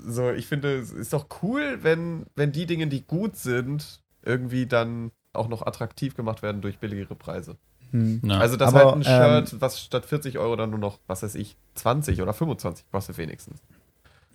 so, 0.05 0.31
ich 0.31 0.47
finde, 0.47 0.79
es 0.79 0.91
ist 0.91 1.13
doch 1.13 1.27
cool, 1.41 1.79
wenn, 1.81 2.25
wenn 2.35 2.51
die 2.51 2.65
Dinge, 2.65 2.87
die 2.87 3.05
gut 3.05 3.35
sind, 3.35 4.01
irgendwie 4.23 4.65
dann 4.65 5.11
auch 5.33 5.47
noch 5.47 5.65
attraktiv 5.65 6.15
gemacht 6.15 6.41
werden 6.41 6.61
durch 6.61 6.79
billigere 6.79 7.15
Preise. 7.15 7.57
Hm. 7.91 8.21
Ja. 8.23 8.39
Also, 8.39 8.57
dass 8.57 8.73
aber, 8.73 8.85
halt 8.85 8.95
ein 8.95 9.03
Shirt, 9.03 9.53
ähm, 9.53 9.61
was 9.61 9.81
statt 9.81 10.05
40 10.05 10.37
Euro 10.37 10.55
dann 10.55 10.69
nur 10.69 10.79
noch, 10.79 10.99
was 11.07 11.23
weiß 11.23 11.35
ich, 11.35 11.57
20 11.75 12.21
oder 12.21 12.33
25 12.33 12.85
kostet 12.91 13.17
wenigstens. 13.17 13.61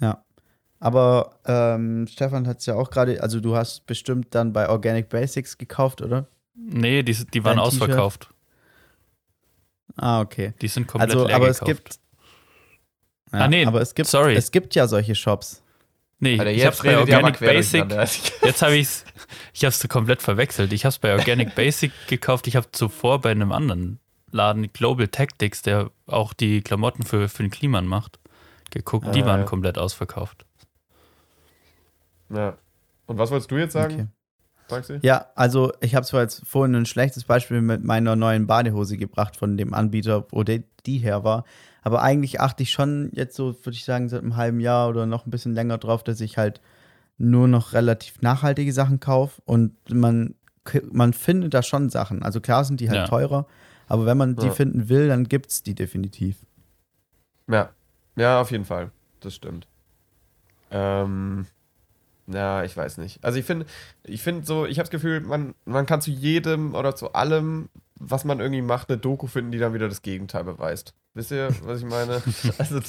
Ja. 0.00 0.24
Aber 0.78 1.38
ähm, 1.44 2.06
Stefan 2.06 2.46
hat 2.46 2.60
es 2.60 2.66
ja 2.66 2.74
auch 2.74 2.90
gerade, 2.90 3.22
also 3.22 3.40
du 3.40 3.54
hast 3.54 3.86
bestimmt 3.86 4.34
dann 4.34 4.52
bei 4.54 4.68
Organic 4.68 5.10
Basics 5.10 5.58
gekauft, 5.58 6.00
oder? 6.00 6.26
Nee, 6.54 7.02
die, 7.02 7.14
die 7.26 7.44
waren 7.44 7.58
ausverkauft. 7.58 8.30
Ah, 9.96 10.20
okay. 10.20 10.54
Die 10.62 10.68
sind 10.68 10.86
komplett 10.86 11.10
also, 11.10 11.26
leer 11.26 11.36
aber 11.36 11.48
gekauft. 11.48 11.60
es 11.62 11.66
gibt. 11.66 11.99
Ja, 13.32 13.40
ah, 13.40 13.48
nee, 13.48 13.64
aber 13.64 13.80
es 13.80 13.94
gibt, 13.94 14.08
sorry. 14.08 14.34
es 14.34 14.50
gibt 14.50 14.74
ja 14.74 14.88
solche 14.88 15.14
Shops. 15.14 15.62
Nee, 16.18 16.38
Alter, 16.38 16.50
ich 16.50 16.66
hab's 16.66 16.82
bei 16.82 16.98
Organic 16.98 17.38
Basic. 17.38 17.84
Jetzt 18.42 18.62
habe 18.62 18.76
ich's, 18.76 19.04
ich 19.54 19.64
hab's 19.64 19.86
komplett 19.88 20.20
verwechselt. 20.20 20.72
Ich 20.72 20.84
hab's 20.84 20.98
bei 20.98 21.12
Organic 21.12 21.54
Basic 21.56 21.92
gekauft. 22.08 22.46
Ich 22.46 22.56
habe 22.56 22.66
zuvor 22.72 23.20
bei 23.20 23.30
einem 23.30 23.52
anderen 23.52 24.00
Laden, 24.30 24.72
Global 24.72 25.08
Tactics, 25.08 25.62
der 25.62 25.90
auch 26.06 26.34
die 26.34 26.60
Klamotten 26.60 27.04
für, 27.04 27.28
für 27.28 27.42
den 27.42 27.50
Kliman 27.50 27.86
macht, 27.86 28.18
geguckt. 28.70 29.06
Ah, 29.08 29.12
die 29.12 29.24
waren 29.24 29.40
ja. 29.40 29.46
komplett 29.46 29.78
ausverkauft. 29.78 30.44
Ja. 32.28 32.56
Und 33.06 33.18
was 33.18 33.30
wolltest 33.30 33.50
du 33.50 33.56
jetzt 33.56 33.72
sagen? 33.72 34.12
Okay. 34.68 35.00
Ja, 35.02 35.26
also 35.34 35.72
ich 35.80 35.96
habe 35.96 36.06
zwar 36.06 36.22
jetzt 36.22 36.46
vorhin 36.46 36.76
ein 36.76 36.86
schlechtes 36.86 37.24
Beispiel 37.24 37.60
mit 37.60 37.82
meiner 37.82 38.14
neuen 38.14 38.46
Badehose 38.46 38.96
gebracht 38.96 39.36
von 39.36 39.56
dem 39.56 39.74
Anbieter, 39.74 40.26
wo 40.30 40.44
die, 40.44 40.62
die 40.86 40.98
her 40.98 41.24
war. 41.24 41.44
Aber 41.82 42.02
eigentlich 42.02 42.40
achte 42.40 42.62
ich 42.62 42.70
schon 42.70 43.10
jetzt 43.14 43.36
so, 43.36 43.54
würde 43.64 43.76
ich 43.76 43.84
sagen, 43.84 44.08
seit 44.08 44.22
einem 44.22 44.36
halben 44.36 44.60
Jahr 44.60 44.88
oder 44.88 45.06
noch 45.06 45.26
ein 45.26 45.30
bisschen 45.30 45.54
länger 45.54 45.78
drauf, 45.78 46.04
dass 46.04 46.20
ich 46.20 46.38
halt 46.38 46.60
nur 47.18 47.48
noch 47.48 47.72
relativ 47.72 48.22
nachhaltige 48.22 48.72
Sachen 48.72 49.00
kaufe 49.00 49.42
und 49.44 49.74
man, 49.90 50.34
man 50.90 51.12
findet 51.12 51.54
da 51.54 51.62
schon 51.62 51.90
Sachen. 51.90 52.22
Also 52.22 52.40
klar 52.40 52.64
sind 52.64 52.80
die 52.80 52.88
halt 52.88 53.00
ja. 53.00 53.06
teurer, 53.06 53.46
aber 53.86 54.06
wenn 54.06 54.16
man 54.16 54.36
die 54.36 54.46
ja. 54.46 54.52
finden 54.52 54.88
will, 54.88 55.08
dann 55.08 55.24
gibt 55.24 55.50
es 55.50 55.62
die 55.62 55.74
definitiv. 55.74 56.36
Ja, 57.48 57.70
ja, 58.16 58.40
auf 58.40 58.50
jeden 58.50 58.64
Fall. 58.64 58.90
Das 59.20 59.34
stimmt. 59.34 59.66
Ähm, 60.70 61.46
ja, 62.26 62.64
ich 62.64 62.76
weiß 62.76 62.98
nicht. 62.98 63.22
Also 63.22 63.38
ich 63.38 63.44
finde, 63.44 63.66
ich 64.04 64.22
finde 64.22 64.46
so, 64.46 64.66
ich 64.66 64.78
habe 64.78 64.84
das 64.84 64.90
Gefühl, 64.90 65.20
man, 65.20 65.54
man 65.64 65.86
kann 65.86 66.00
zu 66.00 66.10
jedem 66.10 66.74
oder 66.74 66.94
zu 66.94 67.12
allem, 67.12 67.68
was 68.00 68.24
man 68.24 68.40
irgendwie 68.40 68.62
macht, 68.62 68.88
eine 68.88 68.98
Doku 68.98 69.26
finden, 69.26 69.52
die 69.52 69.58
dann 69.58 69.74
wieder 69.74 69.88
das 69.88 70.02
Gegenteil 70.02 70.42
beweist. 70.44 70.94
Wisst 71.14 71.30
ihr, 71.30 71.48
was 71.64 71.82
ich 71.82 71.88
meine? 71.88 72.22
also 72.58 72.80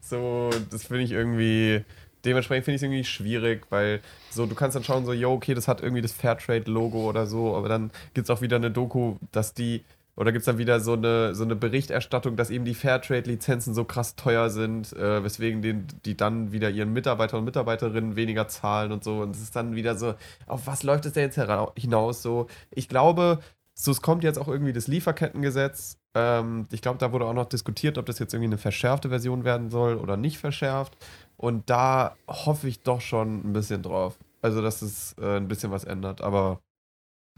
so, 0.00 0.50
das 0.70 0.86
finde 0.86 1.04
ich 1.04 1.12
irgendwie, 1.12 1.84
dementsprechend 2.24 2.66
finde 2.66 2.76
ich 2.76 2.80
es 2.80 2.84
irgendwie 2.84 3.04
schwierig, 3.04 3.66
weil 3.70 4.00
so, 4.30 4.46
du 4.46 4.54
kannst 4.54 4.76
dann 4.76 4.84
schauen, 4.84 5.06
so, 5.06 5.12
yo, 5.12 5.32
okay, 5.32 5.54
das 5.54 5.68
hat 5.68 5.82
irgendwie 5.82 6.02
das 6.02 6.12
Fairtrade-Logo 6.12 7.08
oder 7.08 7.26
so, 7.26 7.56
aber 7.56 7.68
dann 7.68 7.90
gibt 8.14 8.28
es 8.28 8.30
auch 8.30 8.42
wieder 8.42 8.56
eine 8.56 8.70
Doku, 8.70 9.16
dass 9.32 9.54
die 9.54 9.82
oder 10.14 10.30
gibt 10.30 10.40
es 10.40 10.46
dann 10.46 10.58
wieder 10.58 10.78
so 10.80 10.92
eine, 10.92 11.34
so 11.34 11.42
eine 11.42 11.56
Berichterstattung, 11.56 12.36
dass 12.36 12.50
eben 12.50 12.66
die 12.66 12.74
Fairtrade-Lizenzen 12.74 13.72
so 13.72 13.84
krass 13.84 14.14
teuer 14.14 14.50
sind, 14.50 14.92
äh, 14.92 15.24
weswegen 15.24 15.62
den, 15.62 15.86
die 16.04 16.16
dann 16.16 16.52
wieder 16.52 16.68
ihren 16.68 16.92
Mitarbeiter 16.92 17.38
und 17.38 17.44
Mitarbeiterinnen 17.44 18.14
weniger 18.14 18.46
zahlen 18.46 18.92
und 18.92 19.02
so. 19.02 19.20
Und 19.20 19.34
es 19.34 19.42
ist 19.42 19.56
dann 19.56 19.74
wieder 19.74 19.96
so, 19.96 20.14
auf 20.46 20.66
was 20.66 20.82
läuft 20.82 21.06
es 21.06 21.14
denn 21.14 21.30
jetzt 21.30 21.40
hinaus? 21.76 22.20
So, 22.22 22.46
ich 22.70 22.90
glaube, 22.90 23.38
so 23.74 23.90
es 23.90 24.02
kommt 24.02 24.24
jetzt 24.24 24.38
auch 24.38 24.48
irgendwie 24.48 24.72
das 24.72 24.86
Lieferkettengesetz. 24.86 25.98
Ähm, 26.14 26.66
ich 26.70 26.82
glaube, 26.82 26.98
da 26.98 27.12
wurde 27.12 27.26
auch 27.26 27.32
noch 27.32 27.46
diskutiert, 27.46 27.98
ob 27.98 28.06
das 28.06 28.18
jetzt 28.18 28.34
irgendwie 28.34 28.48
eine 28.48 28.58
verschärfte 28.58 29.08
Version 29.08 29.44
werden 29.44 29.70
soll 29.70 29.96
oder 29.96 30.16
nicht 30.16 30.38
verschärft. 30.38 30.96
Und 31.36 31.70
da 31.70 32.16
hoffe 32.28 32.68
ich 32.68 32.82
doch 32.82 33.00
schon 33.00 33.48
ein 33.48 33.52
bisschen 33.52 33.82
drauf. 33.82 34.18
Also, 34.42 34.60
dass 34.60 34.82
es 34.82 35.14
äh, 35.18 35.36
ein 35.36 35.48
bisschen 35.48 35.70
was 35.70 35.84
ändert. 35.84 36.20
Aber 36.20 36.60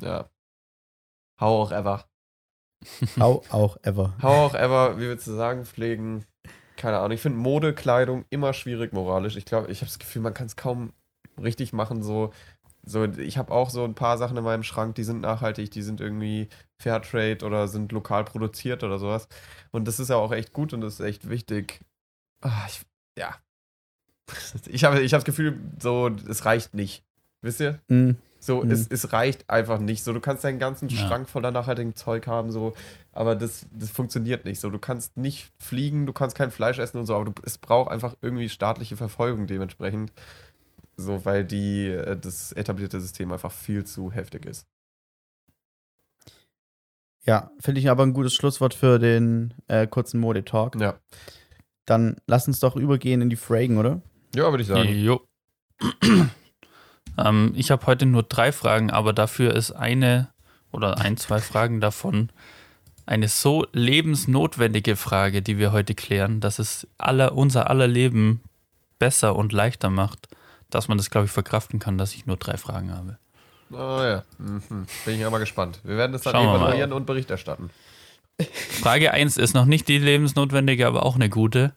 ja. 0.01 0.29
How 1.41 1.69
auch 1.69 1.73
ever. 1.73 2.05
How 3.19 3.53
auch 3.53 3.77
ever. 3.83 4.15
How 4.23 4.53
auch 4.53 4.55
ever, 4.55 4.99
wie 4.99 5.09
wir 5.09 5.19
zu 5.19 5.35
sagen 5.35 5.65
pflegen. 5.65 6.27
Keine 6.77 6.99
Ahnung. 6.99 7.13
Ich 7.13 7.21
finde 7.21 7.39
Mode, 7.39 7.75
Kleidung 7.75 8.25
immer 8.31 8.53
schwierig 8.53 8.93
moralisch. 8.93 9.37
Ich 9.37 9.45
glaube, 9.45 9.71
ich 9.71 9.79
habe 9.79 9.87
das 9.87 9.99
Gefühl, 9.99 10.23
man 10.23 10.35
kann 10.35 10.47
es 10.47 10.57
kaum 10.57 10.93
richtig 11.41 11.73
machen. 11.73 12.03
So, 12.03 12.33
So, 12.87 13.05
ich 13.05 13.39
habe 13.39 13.53
auch 13.53 13.71
so 13.71 13.85
ein 13.85 13.95
paar 13.95 14.19
Sachen 14.19 14.37
in 14.37 14.45
meinem 14.45 14.63
Schrank, 14.63 14.95
die 14.95 15.05
sind 15.05 15.21
nachhaltig, 15.23 15.71
die 15.71 15.83
sind 15.83 16.01
irgendwie 16.01 16.49
Fairtrade 16.79 17.45
oder 17.45 17.67
sind 17.69 17.93
lokal 17.93 18.25
produziert 18.25 18.83
oder 18.85 18.99
sowas. 18.99 19.27
Und 19.71 19.89
das 19.89 19.99
ist 20.01 20.11
ja 20.11 20.17
auch 20.17 20.33
echt 20.33 20.53
gut 20.53 20.73
und 20.73 20.81
das 20.83 20.95
ist 20.95 21.01
echt 21.01 21.29
wichtig. 21.31 21.81
Ah, 22.43 22.65
ich, 22.69 22.83
ja. 23.19 23.35
Ich 24.69 24.85
habe 24.85 25.01
ich 25.01 25.13
hab 25.15 25.21
das 25.21 25.25
Gefühl, 25.25 25.59
so, 25.81 26.11
es 26.29 26.45
reicht 26.45 26.75
nicht. 26.75 27.03
Wisst 27.43 27.61
ihr? 27.61 27.79
Mhm. 27.89 28.17
So, 28.39 28.63
Mhm. 28.63 28.71
es, 28.71 28.87
es 28.89 29.13
reicht 29.15 29.49
einfach 29.49 29.79
nicht. 29.79 30.05
So, 30.05 30.13
du 30.13 30.21
kannst 30.21 30.45
deinen 30.45 30.59
ganzen 30.59 30.89
Ja. 30.91 30.99
Schrank 30.99 31.29
voller 31.31 31.51
nachhaltigem 31.51 31.95
Zeug 31.95 32.27
haben, 32.27 32.51
so, 32.53 32.75
aber 33.13 33.37
das, 33.37 33.67
das 33.73 33.91
funktioniert 33.91 34.45
nicht. 34.45 34.61
So, 34.61 34.69
du 34.69 34.79
kannst 34.79 35.17
nicht 35.17 35.51
fliegen, 35.59 36.05
du 36.05 36.13
kannst 36.13 36.37
kein 36.37 36.51
Fleisch 36.51 36.79
essen 36.79 36.99
und 36.99 37.07
so, 37.07 37.15
aber 37.15 37.25
du, 37.27 37.33
es 37.45 37.57
braucht 37.57 37.91
einfach 37.91 38.15
irgendwie 38.21 38.51
staatliche 38.51 38.97
Verfolgung 38.99 39.47
dementsprechend. 39.47 40.13
So, 40.97 41.25
weil 41.25 41.45
die, 41.45 41.89
äh, 41.89 42.17
das 42.17 42.53
etablierte 42.53 43.01
System 43.01 43.33
einfach 43.33 43.53
viel 43.53 43.85
zu 43.85 44.13
heftig 44.13 44.47
ist. 44.47 44.67
Ja, 47.27 47.51
finde 47.59 47.81
ich 47.81 47.89
aber 47.89 48.03
ein 48.03 48.13
gutes 48.13 48.35
Schlusswort 48.35 48.75
für 48.75 48.99
den 48.99 49.55
äh, 49.67 49.87
kurzen 49.87 50.21
Mode-Talk. 50.21 50.79
Ja. 50.81 50.99
Dann 51.87 52.17
lass 52.27 52.47
uns 52.47 52.61
doch 52.61 52.77
übergehen 52.77 53.23
in 53.23 53.31
die 53.31 53.37
Fragen, 53.37 53.79
oder? 53.79 54.03
Ja, 54.35 54.51
würde 54.51 54.63
ich 54.63 54.69
sagen. 54.69 54.89
Jo. 54.91 55.27
ähm, 57.19 57.53
ich 57.57 57.71
habe 57.71 57.87
heute 57.87 58.07
nur 58.07 58.23
drei 58.23 58.53
Fragen, 58.53 58.91
aber 58.91 59.13
dafür 59.13 59.55
ist 59.55 59.73
eine 59.73 60.33
oder 60.71 60.99
ein, 60.99 61.17
zwei 61.17 61.41
Fragen 61.41 61.81
davon 61.81 62.31
eine 63.07 63.29
so 63.29 63.67
lebensnotwendige 63.73 64.97
Frage, 64.97 65.43
die 65.43 65.59
wir 65.59 65.73
heute 65.73 65.95
klären, 65.95 66.41
dass 66.41 66.59
es 66.59 66.87
aller, 66.99 67.35
unser 67.37 67.69
aller 67.69 67.87
Leben 67.87 68.43
besser 68.99 69.37
und 69.37 69.53
leichter 69.53 69.91
macht, 69.91 70.29
dass 70.71 70.89
man 70.89 70.99
das, 70.99 71.11
glaube 71.11 71.27
ich, 71.27 71.33
verkraften 71.33 71.79
kann, 71.79 71.99
dass 71.99 72.15
ich 72.15 72.27
nur 72.27 72.37
drei 72.37 72.57
Fragen 72.57 72.93
habe. 72.93 73.19
Oh 73.71 74.03
ja. 74.03 74.25
Mhm. 74.39 74.87
Bin 75.05 75.15
ich 75.15 75.21
ja 75.21 75.31
mal 75.31 75.39
gespannt. 75.39 75.81
Wir 75.85 75.97
werden 75.97 76.13
das 76.13 76.23
dann 76.23 76.35
Schauen 76.35 76.61
evaluieren 76.61 76.93
und 76.93 77.07
Bericht 77.07 77.31
erstatten. 77.31 77.71
Frage 78.83 79.13
1 79.13 79.37
ist 79.37 79.55
noch 79.55 79.65
nicht 79.65 79.89
die 79.89 79.99
lebensnotwendige, 79.99 80.87
aber 80.87 81.05
auch 81.05 81.15
eine 81.15 81.29
gute. 81.29 81.73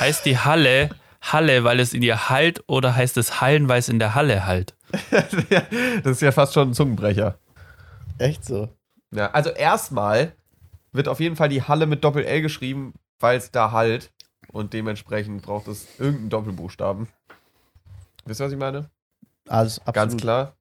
Heißt 0.00 0.24
die 0.24 0.38
Halle 0.38 0.90
Halle, 1.32 1.64
weil 1.64 1.80
es 1.80 1.92
in 1.92 2.02
ihr 2.02 2.28
halt 2.28 2.62
oder 2.66 2.94
heißt 2.94 3.16
es 3.16 3.40
Hallen, 3.40 3.68
weil 3.68 3.78
es 3.78 3.88
in 3.88 3.98
der 3.98 4.14
Halle 4.14 4.46
halt? 4.46 4.74
das 5.10 5.32
ist 6.04 6.22
ja 6.22 6.32
fast 6.32 6.54
schon 6.54 6.70
ein 6.70 6.74
Zungenbrecher. 6.74 7.38
Echt 8.18 8.44
so? 8.44 8.68
Ja, 9.12 9.30
also 9.32 9.50
erstmal 9.50 10.32
wird 10.92 11.08
auf 11.08 11.20
jeden 11.20 11.36
Fall 11.36 11.48
die 11.48 11.62
Halle 11.62 11.86
mit 11.86 12.04
Doppel-L 12.04 12.42
geschrieben, 12.42 12.94
weil 13.18 13.38
es 13.38 13.50
da 13.50 13.72
halt 13.72 14.12
und 14.52 14.72
dementsprechend 14.72 15.42
braucht 15.42 15.68
es 15.68 15.86
irgendeinen 15.98 16.30
Doppelbuchstaben. 16.30 17.08
Wisst 18.26 18.40
ihr, 18.40 18.44
was 18.46 18.52
ich 18.52 18.58
meine? 18.58 18.90
Also 19.48 19.80
absolut. 19.82 19.94
Ganz 19.94 20.16
klar. 20.20 20.56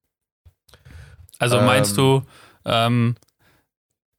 Also 1.39 1.59
meinst 1.61 1.91
Ähm. 1.91 1.95
du, 1.97 2.21
ähm, 2.65 3.15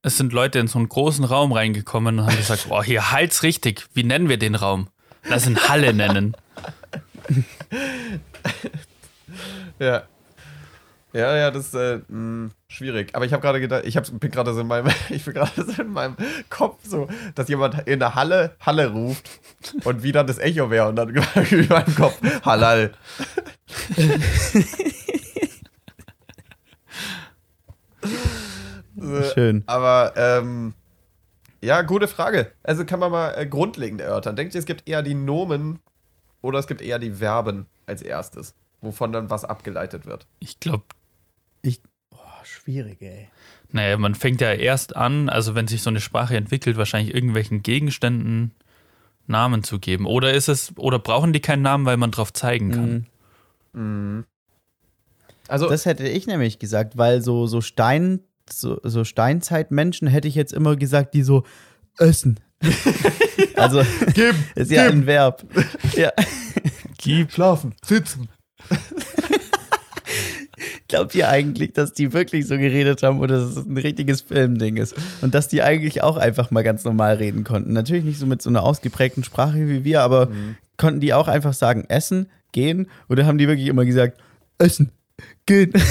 es 0.03 0.17
sind 0.19 0.33
Leute 0.33 0.59
in 0.59 0.69
so 0.69 0.79
einen 0.79 0.89
großen 0.89 1.25
Raum 1.25 1.53
reingekommen 1.53 2.19
und 2.19 2.27
haben 2.27 2.37
gesagt, 2.37 2.69
boah, 2.69 2.85
hier 2.85 3.11
halt's 3.11 3.43
richtig. 3.43 3.87
Wie 3.95 4.05
nennen 4.05 4.29
wir 4.29 4.39
den 4.39 4.55
Raum? 4.55 4.89
Lass 5.25 5.47
ihn 5.47 5.59
Halle 5.69 5.95
nennen. 5.95 6.37
Ja. 9.79 10.05
Ja, 11.17 11.35
ja, 11.35 11.51
das 11.51 11.69
ist 11.69 11.75
äh, 11.75 12.01
mh, 12.09 12.51
schwierig. 12.69 13.15
Aber 13.15 13.25
ich 13.25 13.33
habe 13.33 13.41
gerade 13.41 13.59
gedacht, 13.59 13.87
ich 13.87 13.97
hab, 13.97 14.05
bin 14.21 14.31
gerade 14.31 14.53
so 14.53 14.61
in 14.61 14.67
meinem, 14.67 14.93
ich 15.09 15.25
bin 15.25 15.33
gerade 15.33 15.65
so 15.65 15.81
in 15.81 15.89
meinem 15.89 16.15
Kopf 16.51 16.81
so, 16.85 17.09
dass 17.35 17.49
jemand 17.49 17.89
in 17.89 18.01
der 18.01 18.15
Halle 18.15 18.55
Halle 18.61 18.91
ruft 18.91 19.31
und 19.85 20.03
wie 20.03 20.13
dann 20.13 20.27
das 20.27 20.39
Echo 20.39 20.71
wäre 20.71 20.89
und 20.89 20.97
dann 20.97 21.09
in 21.09 21.69
meinem 21.69 21.95
Kopf 21.95 22.21
Halal. 22.45 22.93
Schön. 29.35 29.65
Aber 29.67 30.13
ähm, 30.17 30.75
ja, 31.63 31.81
gute 31.81 32.09
Frage. 32.09 32.53
Also 32.63 32.85
kann 32.85 33.01
man 33.01 33.11
mal 33.11 33.31
äh, 33.39 33.47
grundlegend 33.47 34.03
erörtern. 34.03 34.37
Denkt 34.37 34.55
ihr, 34.55 34.59
es 34.59 34.67
gibt 34.67 34.87
eher 34.87 35.03
die 35.03 35.15
Nomen 35.15 35.79
oder 36.43 36.59
es 36.59 36.67
gibt 36.67 36.83
eher 36.83 36.99
die 36.99 37.13
Verben 37.13 37.65
als 37.87 38.03
erstes, 38.03 38.55
wovon 38.83 39.13
dann 39.13 39.31
was 39.31 39.47
abgeleitet 39.47 40.05
wird? 40.05 40.27
Ich 40.41 40.61
glaube, 40.61 40.85
Boah, 42.11 42.41
schwierig, 42.45 43.03
ey. 43.03 43.29
naja, 43.71 43.97
man 43.97 44.15
fängt 44.15 44.41
ja 44.41 44.53
erst 44.53 44.97
an, 44.97 45.29
also 45.29 45.55
wenn 45.55 45.67
sich 45.69 45.83
so 45.83 45.91
eine 45.91 46.01
Sprache 46.01 46.37
entwickelt, 46.37 46.77
wahrscheinlich 46.77 47.15
irgendwelchen 47.15 47.63
Gegenständen 47.63 48.53
Namen 49.27 49.65
zu 49.65 49.79
geben. 49.79 50.07
Oder 50.07 50.33
ist 50.35 50.49
es, 50.49 50.73
oder 50.77 50.99
brauchen 50.99 51.33
die 51.33 51.41
keinen 51.41 51.63
Namen, 51.63 51.85
weil 51.85 51.97
man 51.97 52.11
drauf 52.11 52.33
zeigen 52.33 52.71
kann? 52.71 53.07
Mhm. 53.73 54.25
Also, 55.49 55.69
Das 55.69 55.87
hätte 55.87 56.09
ich 56.09 56.27
nämlich 56.27 56.59
gesagt, 56.59 56.97
weil 56.97 57.23
so, 57.23 57.47
so 57.47 57.61
Stein, 57.61 58.21
so, 58.51 58.81
so 58.83 59.05
Steinzeitmenschen 59.05 60.09
hätte 60.09 60.29
ich 60.29 60.35
jetzt 60.35 60.53
immer 60.53 60.77
gesagt, 60.77 61.15
die 61.15 61.23
so 61.23 61.45
essen. 61.99 62.41
also 63.57 63.83
geben, 64.15 64.45
ist 64.55 64.71
ja 64.71 64.85
ein 64.85 65.07
Verb. 65.07 65.45
ja. 65.95 66.13
Gib. 66.99 67.33
schlafen, 67.33 67.75
sitzen. 67.85 68.29
Glaubt 70.89 71.15
ihr 71.15 71.29
eigentlich, 71.29 71.73
dass 71.73 71.93
die 71.93 72.13
wirklich 72.13 72.47
so 72.47 72.57
geredet 72.57 73.03
haben 73.03 73.21
oder 73.21 73.41
dass 73.41 73.57
es 73.57 73.67
ein 73.67 73.77
richtiges 73.77 74.21
Filmding 74.21 74.77
ist? 74.77 74.95
Und 75.21 75.35
dass 75.35 75.49
die 75.49 75.63
eigentlich 75.63 76.03
auch 76.03 76.17
einfach 76.17 76.51
mal 76.51 76.63
ganz 76.63 76.85
normal 76.85 77.17
reden 77.17 77.43
konnten? 77.43 77.73
Natürlich 77.73 78.05
nicht 78.05 78.19
so 78.19 78.27
mit 78.27 78.41
so 78.41 78.51
einer 78.51 78.63
ausgeprägten 78.63 79.25
Sprache 79.25 79.69
wie 79.69 79.85
wir, 79.85 80.03
aber 80.03 80.29
konnten 80.77 81.01
die 81.01 81.13
auch 81.13 81.29
einfach 81.29 81.55
sagen, 81.55 81.85
essen, 81.89 82.29
gehen? 82.53 82.89
Oder 83.09 83.27
haben 83.27 83.39
die 83.39 83.49
wirklich 83.49 83.69
immer 83.69 83.85
gesagt, 83.85 84.21
essen, 84.59 84.91
gehen? 85.45 85.73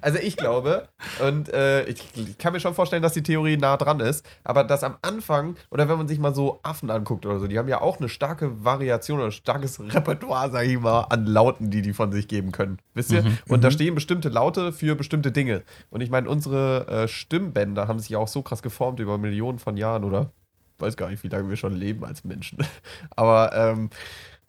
Also 0.00 0.18
ich 0.18 0.36
glaube, 0.36 0.88
und 1.20 1.48
äh, 1.52 1.84
ich, 1.84 2.02
ich 2.14 2.38
kann 2.38 2.52
mir 2.52 2.60
schon 2.60 2.74
vorstellen, 2.74 3.02
dass 3.02 3.12
die 3.12 3.22
Theorie 3.22 3.56
nah 3.56 3.76
dran 3.76 4.00
ist, 4.00 4.26
aber 4.44 4.64
dass 4.64 4.84
am 4.84 4.96
Anfang, 5.02 5.56
oder 5.70 5.88
wenn 5.88 5.98
man 5.98 6.08
sich 6.08 6.18
mal 6.18 6.34
so 6.34 6.60
Affen 6.62 6.90
anguckt 6.90 7.26
oder 7.26 7.38
so, 7.38 7.46
die 7.46 7.58
haben 7.58 7.68
ja 7.68 7.80
auch 7.80 7.98
eine 7.98 8.08
starke 8.08 8.64
Variation 8.64 9.18
oder 9.18 9.28
ein 9.28 9.32
starkes 9.32 9.80
Repertoire, 9.80 10.50
sag 10.50 10.66
ich 10.66 10.78
mal, 10.78 11.02
an 11.10 11.26
Lauten, 11.26 11.70
die 11.70 11.82
die 11.82 11.92
von 11.92 12.12
sich 12.12 12.28
geben 12.28 12.52
können. 12.52 12.78
Wisst 12.94 13.12
ihr? 13.12 13.24
Und 13.48 13.64
da 13.64 13.70
stehen 13.70 13.94
bestimmte 13.94 14.28
Laute 14.28 14.72
für 14.72 14.94
bestimmte 14.94 15.32
Dinge. 15.32 15.62
Und 15.90 16.00
ich 16.00 16.10
meine, 16.10 16.28
unsere 16.28 16.86
äh, 16.88 17.08
Stimmbänder 17.08 17.88
haben 17.88 17.98
sich 17.98 18.10
ja 18.10 18.18
auch 18.18 18.28
so 18.28 18.42
krass 18.42 18.62
geformt 18.62 19.00
über 19.00 19.18
Millionen 19.18 19.58
von 19.58 19.76
Jahren, 19.76 20.04
oder? 20.04 20.30
weiß 20.78 20.96
gar 20.96 21.08
nicht, 21.08 21.22
wie 21.22 21.28
lange 21.28 21.48
wir 21.48 21.56
schon 21.56 21.74
leben 21.74 22.04
als 22.04 22.24
Menschen. 22.24 22.58
Aber 23.16 23.52
ähm, 23.54 23.90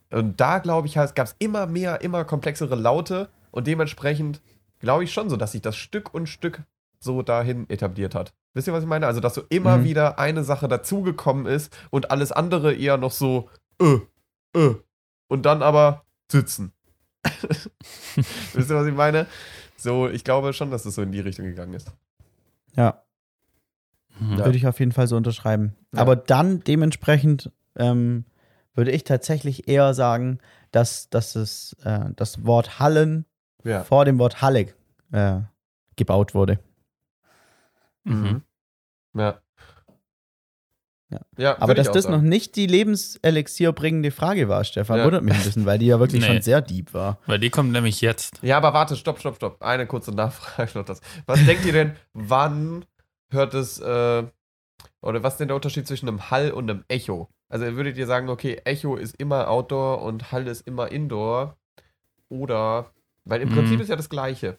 und 0.10 0.39
da 0.39 0.60
glaube 0.60 0.88
ich, 0.88 0.93
gab 0.95 1.20
es 1.20 1.36
immer 1.39 1.68
mehr, 1.68 2.02
immer 2.02 2.24
komplexere 2.24 2.76
Laute 2.76 3.30
und 3.52 3.68
dementsprechend 3.68 4.41
glaube 4.80 5.03
ich 5.03 5.13
schon 5.13 5.30
so, 5.30 5.38
dass 5.38 5.51
sich 5.53 5.61
das 5.61 5.75
Stück 5.75 6.13
und 6.13 6.28
Stück 6.28 6.63
so 6.99 7.21
dahin 7.21 7.69
etabliert 7.69 8.15
hat. 8.15 8.34
Wisst 8.53 8.67
ihr, 8.67 8.73
was 8.73 8.84
ich 8.84 8.89
meine? 8.89 9.05
Also, 9.07 9.19
dass 9.19 9.36
so 9.36 9.43
immer 9.49 9.78
Mhm. 9.78 9.84
wieder 9.84 10.19
eine 10.19 10.43
Sache 10.43 10.67
dazugekommen 10.67 11.45
ist 11.45 11.75
und 11.91 12.09
alles 12.11 12.32
andere 12.32 12.73
eher 12.73 12.97
noch 12.97 13.11
so, 13.11 13.49
äh, 13.80 13.99
äh, 14.57 14.75
und 15.28 15.45
dann 15.45 15.61
aber 15.61 16.05
sitzen. 16.32 16.73
Wisst 18.53 18.69
ihr, 18.69 18.75
was 18.75 18.88
ich 18.88 18.93
meine? 18.95 19.28
So, 19.78 20.09
ich 20.09 20.23
glaube 20.23 20.53
schon, 20.53 20.71
dass 20.71 20.86
es 20.86 20.95
so 20.95 21.01
in 21.01 21.11
die 21.11 21.19
Richtung 21.19 21.45
gegangen 21.45 21.73
ist. 21.73 21.91
Ja, 22.75 23.03
Mhm. 24.19 24.38
würde 24.39 24.57
ich 24.57 24.65
auf 24.65 24.80
jeden 24.80 24.91
Fall 24.93 25.07
so 25.07 25.15
unterschreiben. 25.15 25.75
Ja. 25.93 26.01
Aber 26.01 26.15
dann 26.15 26.61
dementsprechend 26.61 27.51
ähm, 27.75 28.25
würde 28.73 28.89
ich 28.89 29.03
tatsächlich 29.03 29.67
eher 29.67 29.93
sagen, 29.93 30.39
dass, 30.71 31.09
dass 31.11 31.36
es, 31.36 31.75
äh, 31.84 32.05
das 32.15 32.43
Wort 32.43 32.80
Hallen 32.80 33.25
Ja. 33.68 33.84
vor 33.84 34.05
dem 34.05 34.18
Wort 34.20 34.41
Halle 34.41 34.74
äh, 35.11 35.41
gebaut 35.95 36.34
wurde. 36.34 36.59
Mhm. 38.03 38.41
Ja. 39.13 39.39
Ja. 41.09 41.20
ja 41.38 41.61
Aber 41.61 41.74
dass 41.74 41.91
das 41.91 42.03
sagen. 42.03 42.15
noch 42.15 42.22
nicht 42.22 42.55
die 42.55 42.68
Lebenselixier 42.68 43.72
bringende 43.72 44.11
Frage 44.11 44.49
war, 44.49 44.63
Stefan, 44.63 44.97
Ja. 44.99 45.05
wundert 45.05 45.24
mich 45.24 45.36
ein 45.36 45.43
bisschen, 45.43 45.65
weil 45.65 45.80
die 45.80 45.86
ja 45.88 45.99
wirklich 45.99 46.22
Nee. 46.22 46.28
schon 46.28 46.41
sehr 46.41 46.61
deep 46.61 46.93
war. 46.93 47.20
Weil 47.26 47.39
die 47.39 47.49
kommt 47.49 47.72
nämlich 47.72 48.01
jetzt. 48.01 48.39
Ja, 48.41 48.57
aber 48.57 48.74
warte, 48.74 48.95
stopp, 48.95 49.20
stopp, 49.20 49.36
stopp. 49.38 49.61
Eine 49.61 49.88
kurze 49.88 50.11
Nachfrage 50.11 50.78
noch 50.78 50.86
das. 50.86 51.01
Was 51.26 51.43
denkt 51.45 51.65
ihr 51.65 51.74
denn, 51.74 51.95
wann 52.13 52.86
hört 53.30 53.53
es, 53.53 53.80
äh, 53.80 54.24
oder 55.01 55.24
was 55.24 55.34
ist 55.36 55.39
denn 55.39 55.47
der 55.47 55.55
Unterschied 55.55 55.88
zwischen 55.88 56.07
einem 56.09 56.30
Hall 56.30 56.51
und 56.51 56.70
einem 56.70 56.84
Echo? 56.88 57.30
Also 57.49 57.65
würdet 57.76 57.97
ihr 57.97 58.07
sagen, 58.07 58.28
okay, 58.30 58.61
Echo 58.65 58.95
ist 58.97 59.15
immer 59.15 59.49
Outdoor 59.49 60.01
und 60.01 60.32
Hall 60.34 60.47
ist 60.47 60.68
immer 60.68 60.91
Indoor? 60.91 61.55
Oder, 62.30 62.91
weil 63.30 63.41
im 63.41 63.49
Mhm. 63.49 63.53
Prinzip 63.53 63.80
ist 63.80 63.89
ja 63.89 63.95
das 63.95 64.09
Gleiche. 64.09 64.57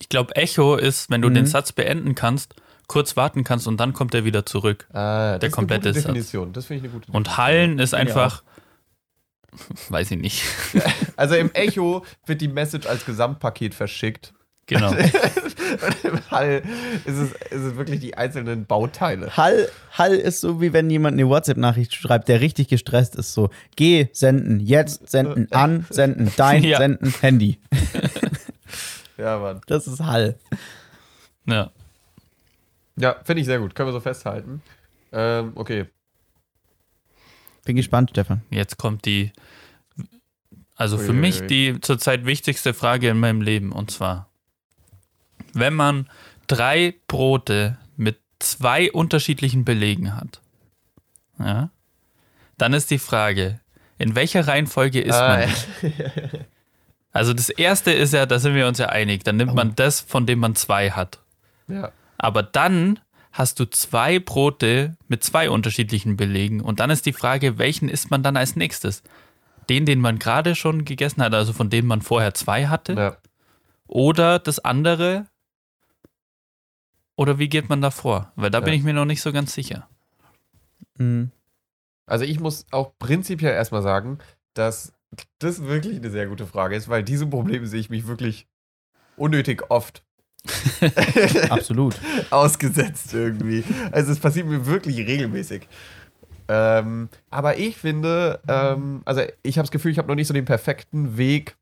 Ich 0.00 0.08
glaube, 0.08 0.34
Echo 0.36 0.76
ist, 0.76 1.10
wenn 1.10 1.22
du 1.22 1.28
Mhm. 1.30 1.34
den 1.34 1.46
Satz 1.46 1.72
beenden 1.72 2.14
kannst, 2.14 2.54
kurz 2.86 3.16
warten 3.16 3.44
kannst 3.44 3.66
und 3.66 3.78
dann 3.78 3.92
kommt 3.92 4.14
er 4.14 4.24
wieder 4.24 4.44
zurück. 4.46 4.86
Ah, 4.92 5.32
das 5.32 5.40
Der 5.40 5.48
ist 5.50 5.54
komplette 5.54 5.88
eine 5.88 5.92
gute 5.92 6.00
Satz. 6.00 6.06
Definition. 6.12 6.52
Das 6.52 6.66
finde 6.66 6.86
ich 6.86 6.92
eine 6.92 7.00
gute 7.00 7.12
Und 7.12 7.36
Hallen 7.36 7.78
ist 7.78 7.92
Ja. 7.92 7.98
einfach, 7.98 8.42
weiß 9.88 10.10
ich 10.12 10.18
nicht. 10.18 10.42
Also 11.16 11.36
im 11.36 11.52
Echo 11.52 12.04
wird 12.26 12.40
die 12.40 12.48
Message 12.48 12.86
als 12.86 13.04
Gesamtpaket 13.06 13.74
verschickt. 13.74 14.34
Genau. 14.66 14.90
und 14.90 14.98
im 16.04 16.30
Hall 16.30 16.62
ist 17.04 17.16
es, 17.18 17.32
ist 17.32 17.52
es 17.52 17.76
wirklich 17.76 18.00
die 18.00 18.16
einzelnen 18.16 18.64
Bauteile. 18.66 19.36
Hall, 19.36 19.68
Hall 19.92 20.14
ist 20.14 20.40
so, 20.40 20.60
wie 20.60 20.72
wenn 20.72 20.88
jemand 20.88 21.14
eine 21.14 21.28
WhatsApp-Nachricht 21.28 21.94
schreibt, 21.94 22.28
der 22.28 22.40
richtig 22.40 22.68
gestresst 22.68 23.14
ist. 23.16 23.34
So, 23.34 23.50
geh, 23.76 24.08
senden, 24.12 24.60
jetzt, 24.60 25.10
senden, 25.10 25.52
an, 25.52 25.86
senden, 25.90 26.32
dein, 26.36 26.62
Ja. 26.64 26.78
senden, 26.78 27.12
Handy. 27.20 27.58
Ja, 29.16 29.38
Mann. 29.38 29.60
Das 29.68 29.86
ist 29.86 30.00
Hall. 30.00 30.36
Ja. 31.46 31.70
Ja, 32.96 33.14
finde 33.22 33.40
ich 33.42 33.46
sehr 33.46 33.60
gut. 33.60 33.74
Können 33.76 33.88
wir 33.88 33.92
so 33.92 34.00
festhalten. 34.00 34.60
Ähm, 35.12 35.52
okay. 35.54 35.86
Bin 37.64 37.76
gespannt, 37.76 38.10
Stefan. 38.10 38.42
Jetzt 38.50 38.76
kommt 38.76 39.04
die, 39.04 39.30
also 40.74 40.98
für 40.98 41.10
Uiuiui. 41.12 41.20
mich 41.20 41.46
die 41.46 41.80
zurzeit 41.80 42.26
wichtigste 42.26 42.74
Frage 42.74 43.08
in 43.08 43.18
meinem 43.20 43.40
Leben. 43.40 43.70
Und 43.70 43.92
zwar, 43.92 44.28
wenn 45.58 45.74
man 45.74 46.08
drei 46.46 46.94
Brote 47.08 47.78
mit 47.96 48.18
zwei 48.38 48.90
unterschiedlichen 48.92 49.64
Belegen 49.64 50.16
hat, 50.16 50.40
ja, 51.38 51.70
dann 52.58 52.72
ist 52.74 52.90
die 52.90 52.98
Frage, 52.98 53.60
in 53.98 54.14
welcher 54.14 54.46
Reihenfolge 54.46 55.00
ist 55.00 55.14
Ah, 55.14 55.38
man? 55.38 55.48
Also 57.12 57.32
das 57.32 57.48
erste 57.48 57.92
ist 57.92 58.12
ja, 58.12 58.26
da 58.26 58.38
sind 58.40 58.54
wir 58.54 58.66
uns 58.66 58.78
ja 58.78 58.88
einig, 58.88 59.22
dann 59.24 59.36
nimmt 59.36 59.52
Oh. 59.52 59.54
man 59.54 59.74
das, 59.76 60.00
von 60.00 60.26
dem 60.26 60.40
man 60.40 60.54
zwei 60.56 60.90
hat. 60.90 61.20
ja. 61.68 61.90
Aber 62.18 62.42
dann 62.44 63.00
hast 63.32 63.58
du 63.58 63.64
zwei 63.68 64.18
Brote 64.20 64.96
mit 65.08 65.24
zwei 65.24 65.50
unterschiedlichen 65.50 66.16
Belegen 66.16 66.60
und 66.60 66.78
dann 66.80 66.90
ist 66.90 67.06
die 67.06 67.12
Frage, 67.12 67.58
welchen 67.58 67.88
isst 67.88 68.10
man 68.10 68.22
dann 68.22 68.36
als 68.36 68.54
nächstes? 68.56 69.02
Den, 69.68 69.84
den 69.86 69.98
man 70.00 70.18
gerade 70.18 70.54
schon 70.54 70.84
gegessen 70.84 71.22
hat, 71.22 71.34
also 71.34 71.52
von 71.52 71.70
dem 71.70 71.86
man 71.86 72.02
vorher 72.02 72.34
zwei 72.34 72.66
hatte? 72.68 72.92
ja. 72.94 73.16
Oder 73.86 74.38
das 74.38 74.58
andere? 74.60 75.26
Oder 77.16 77.38
wie 77.38 77.48
geht 77.48 77.68
man 77.68 77.80
da 77.80 77.90
vor? 77.90 78.32
Weil 78.36 78.50
da 78.50 78.60
bin 78.60 78.72
Ja. 78.72 78.78
ich 78.78 78.84
mir 78.84 78.92
noch 78.92 79.04
nicht 79.04 79.22
so 79.22 79.32
ganz 79.32 79.54
sicher. 79.54 79.88
Mhm. 80.98 81.30
Also 82.06 82.24
ich 82.24 82.40
muss 82.40 82.66
auch 82.70 82.92
prinzipiell 82.98 83.52
erstmal 83.54 83.82
sagen, 83.82 84.18
dass 84.54 84.92
das 85.38 85.62
wirklich 85.62 85.96
eine 85.96 86.10
sehr 86.10 86.26
gute 86.26 86.46
Frage 86.46 86.76
ist, 86.76 86.88
weil 86.88 87.02
diese 87.02 87.26
Probleme 87.26 87.66
sehe 87.66 87.80
ich 87.80 87.88
mich 87.90 88.06
wirklich 88.06 88.46
unnötig 89.16 89.70
oft 89.70 90.02
Absolut. 91.50 91.94
ausgesetzt 92.30 93.14
irgendwie. 93.14 93.64
Also 93.92 94.12
es 94.12 94.18
passiert 94.18 94.46
mir 94.46 94.66
wirklich 94.66 94.98
regelmäßig. 94.98 95.68
Ähm, 96.48 97.08
aber 97.30 97.56
ich 97.58 97.76
finde, 97.76 98.40
ähm, 98.48 99.00
also 99.06 99.22
ich 99.42 99.56
habe 99.56 99.64
das 99.64 99.70
Gefühl, 99.70 99.92
ich 99.92 99.98
habe 99.98 100.08
noch 100.08 100.14
nicht 100.14 100.26
so 100.26 100.34
den 100.34 100.44
perfekten 100.44 101.16
Weg 101.16 101.56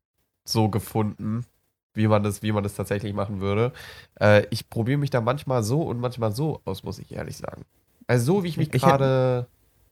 so 0.45 0.67
gefunden, 0.67 1.45
wie 1.93 2.07
man 2.07 2.23
das, 2.23 2.41
wie 2.41 2.51
man 2.51 2.63
das 2.63 2.75
tatsächlich 2.75 3.13
machen 3.13 3.39
würde. 3.39 3.71
Äh, 4.19 4.45
ich 4.49 4.69
probiere 4.69 4.97
mich 4.97 5.09
da 5.09 5.21
manchmal 5.21 5.63
so 5.63 5.81
und 5.81 5.99
manchmal 5.99 6.31
so 6.31 6.61
aus, 6.65 6.83
muss 6.83 6.99
ich 6.99 7.11
ehrlich 7.11 7.37
sagen. 7.37 7.63
Also 8.07 8.25
so, 8.25 8.43
wie 8.43 8.49
ich 8.49 8.57
mich 8.57 8.71
gerade 8.71 9.47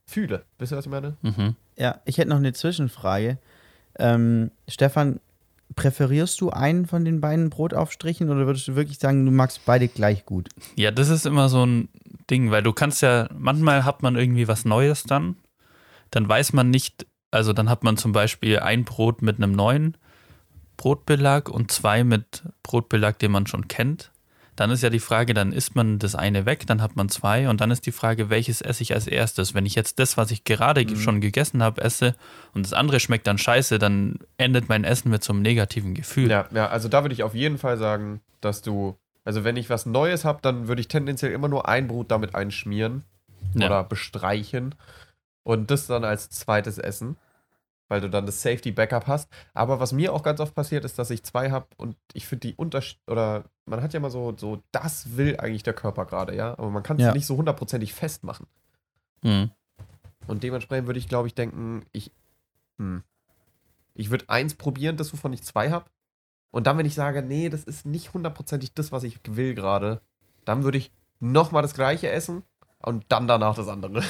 fühle. 0.05 0.43
Wisst 0.57 0.73
ihr, 0.73 0.77
was 0.77 0.85
ich 0.85 0.91
meine? 0.91 1.15
Mhm. 1.21 1.55
Ja, 1.77 2.01
ich 2.05 2.17
hätte 2.17 2.29
noch 2.29 2.37
eine 2.37 2.53
Zwischenfrage. 2.53 3.37
Ähm, 3.97 4.51
Stefan, 4.67 5.19
präferierst 5.75 6.39
du 6.41 6.49
einen 6.49 6.85
von 6.85 7.05
den 7.05 7.21
beiden 7.21 7.49
Brotaufstrichen 7.49 8.29
oder 8.29 8.45
würdest 8.45 8.67
du 8.67 8.75
wirklich 8.75 8.99
sagen, 8.99 9.25
du 9.25 9.31
magst 9.31 9.61
beide 9.65 9.87
gleich 9.87 10.25
gut? 10.25 10.49
Ja, 10.75 10.91
das 10.91 11.09
ist 11.09 11.25
immer 11.25 11.49
so 11.49 11.65
ein 11.65 11.89
Ding, 12.29 12.51
weil 12.51 12.63
du 12.63 12.73
kannst 12.73 13.01
ja, 13.01 13.29
manchmal 13.37 13.85
hat 13.85 14.03
man 14.03 14.15
irgendwie 14.15 14.47
was 14.47 14.65
Neues 14.65 15.03
dann, 15.03 15.35
dann 16.09 16.27
weiß 16.27 16.53
man 16.53 16.69
nicht, 16.69 17.05
also 17.31 17.53
dann 17.53 17.69
hat 17.69 17.83
man 17.83 17.97
zum 17.97 18.11
Beispiel 18.11 18.59
ein 18.59 18.83
Brot 18.83 19.21
mit 19.21 19.37
einem 19.37 19.53
neuen 19.53 19.95
Brotbelag 20.81 21.47
und 21.47 21.71
zwei 21.71 22.03
mit 22.03 22.41
Brotbelag, 22.63 23.19
den 23.19 23.29
man 23.31 23.45
schon 23.45 23.67
kennt. 23.67 24.11
Dann 24.55 24.71
ist 24.71 24.81
ja 24.81 24.89
die 24.89 24.99
Frage, 24.99 25.35
dann 25.35 25.53
isst 25.53 25.75
man 25.75 25.99
das 25.99 26.15
eine 26.15 26.47
weg, 26.47 26.65
dann 26.65 26.81
hat 26.81 26.95
man 26.95 27.07
zwei 27.07 27.47
und 27.49 27.61
dann 27.61 27.69
ist 27.69 27.85
die 27.85 27.91
Frage, 27.91 28.31
welches 28.31 28.61
esse 28.61 28.81
ich 28.81 28.93
als 28.95 29.05
erstes? 29.05 29.53
Wenn 29.53 29.67
ich 29.67 29.75
jetzt 29.75 29.99
das, 29.99 30.17
was 30.17 30.31
ich 30.31 30.43
gerade 30.43 30.83
ge- 30.85 30.97
schon 30.97 31.21
gegessen 31.21 31.61
habe, 31.61 31.81
esse 31.81 32.15
und 32.55 32.65
das 32.65 32.73
andere 32.73 32.99
schmeckt 32.99 33.27
dann 33.27 33.37
scheiße, 33.37 33.77
dann 33.77 34.17
endet 34.37 34.69
mein 34.69 34.83
Essen 34.83 35.09
mit 35.11 35.23
so 35.23 35.33
einem 35.33 35.43
negativen 35.43 35.93
Gefühl. 35.93 36.29
Ja, 36.31 36.47
ja, 36.51 36.67
also 36.67 36.89
da 36.89 37.03
würde 37.03 37.13
ich 37.13 37.21
auf 37.23 37.35
jeden 37.35 37.59
Fall 37.59 37.77
sagen, 37.77 38.21
dass 38.41 38.63
du, 38.63 38.97
also 39.23 39.43
wenn 39.43 39.57
ich 39.57 39.69
was 39.69 39.85
Neues 39.85 40.25
habe, 40.25 40.39
dann 40.41 40.67
würde 40.67 40.81
ich 40.81 40.87
tendenziell 40.87 41.31
immer 41.31 41.47
nur 41.47 41.67
ein 41.69 41.87
Brot 41.87 42.09
damit 42.09 42.33
einschmieren 42.35 43.03
Ja. 43.53 43.67
oder 43.67 43.83
bestreichen 43.83 44.73
und 45.43 45.69
das 45.71 45.85
dann 45.87 46.03
als 46.03 46.29
zweites 46.31 46.77
essen, 46.79 47.17
weil 47.91 47.99
du 47.99 48.09
dann 48.09 48.25
das 48.25 48.41
Safety 48.41 48.71
Backup 48.71 49.07
hast. 49.07 49.29
Aber 49.53 49.81
was 49.81 49.91
mir 49.91 50.13
auch 50.13 50.23
ganz 50.23 50.39
oft 50.39 50.55
passiert, 50.55 50.85
ist, 50.85 50.97
dass 50.97 51.09
ich 51.09 51.23
zwei 51.23 51.51
habe 51.51 51.67
und 51.75 51.97
ich 52.13 52.25
finde 52.25 52.47
die 52.47 52.55
Unterschied 52.55 53.01
oder 53.05 53.43
man 53.65 53.83
hat 53.83 53.93
ja 53.93 53.99
mal 53.99 54.09
so, 54.09 54.33
so, 54.37 54.63
das 54.71 55.17
will 55.17 55.35
eigentlich 55.37 55.63
der 55.63 55.73
Körper 55.73 56.05
gerade, 56.05 56.33
ja, 56.33 56.53
aber 56.53 56.69
man 56.69 56.83
kann 56.83 56.95
es 56.95 57.03
Ja. 57.03 57.13
nicht 57.13 57.25
so 57.25 57.35
hundertprozentig 57.35 57.93
festmachen. 57.93 58.47
Mhm. 59.23 59.51
Und 60.25 60.41
dementsprechend 60.41 60.87
würde 60.87 60.99
ich, 60.99 61.09
glaube 61.09 61.27
ich, 61.27 61.35
denken, 61.35 61.83
ich, 61.91 62.13
hm, 62.77 63.03
ich 63.93 64.09
würde 64.09 64.29
eins 64.29 64.55
probieren, 64.55 64.95
das, 64.95 65.11
wovon 65.11 65.33
ich 65.33 65.43
zwei 65.43 65.69
habe. 65.71 65.89
Und 66.49 66.67
dann, 66.67 66.77
wenn 66.77 66.85
ich 66.85 66.95
sage, 66.95 67.21
nee, 67.21 67.49
das 67.49 67.65
ist 67.65 67.85
nicht 67.85 68.13
hundertprozentig 68.13 68.73
das, 68.73 68.93
was 68.93 69.03
ich 69.03 69.19
will 69.27 69.53
gerade, 69.53 69.99
dann 70.45 70.63
würde 70.63 70.77
ich 70.77 70.93
nochmal 71.19 71.61
das 71.61 71.73
gleiche 71.73 72.09
essen 72.09 72.43
und 72.79 73.03
dann 73.09 73.27
danach 73.27 73.55
das 73.55 73.67
andere. 73.67 74.01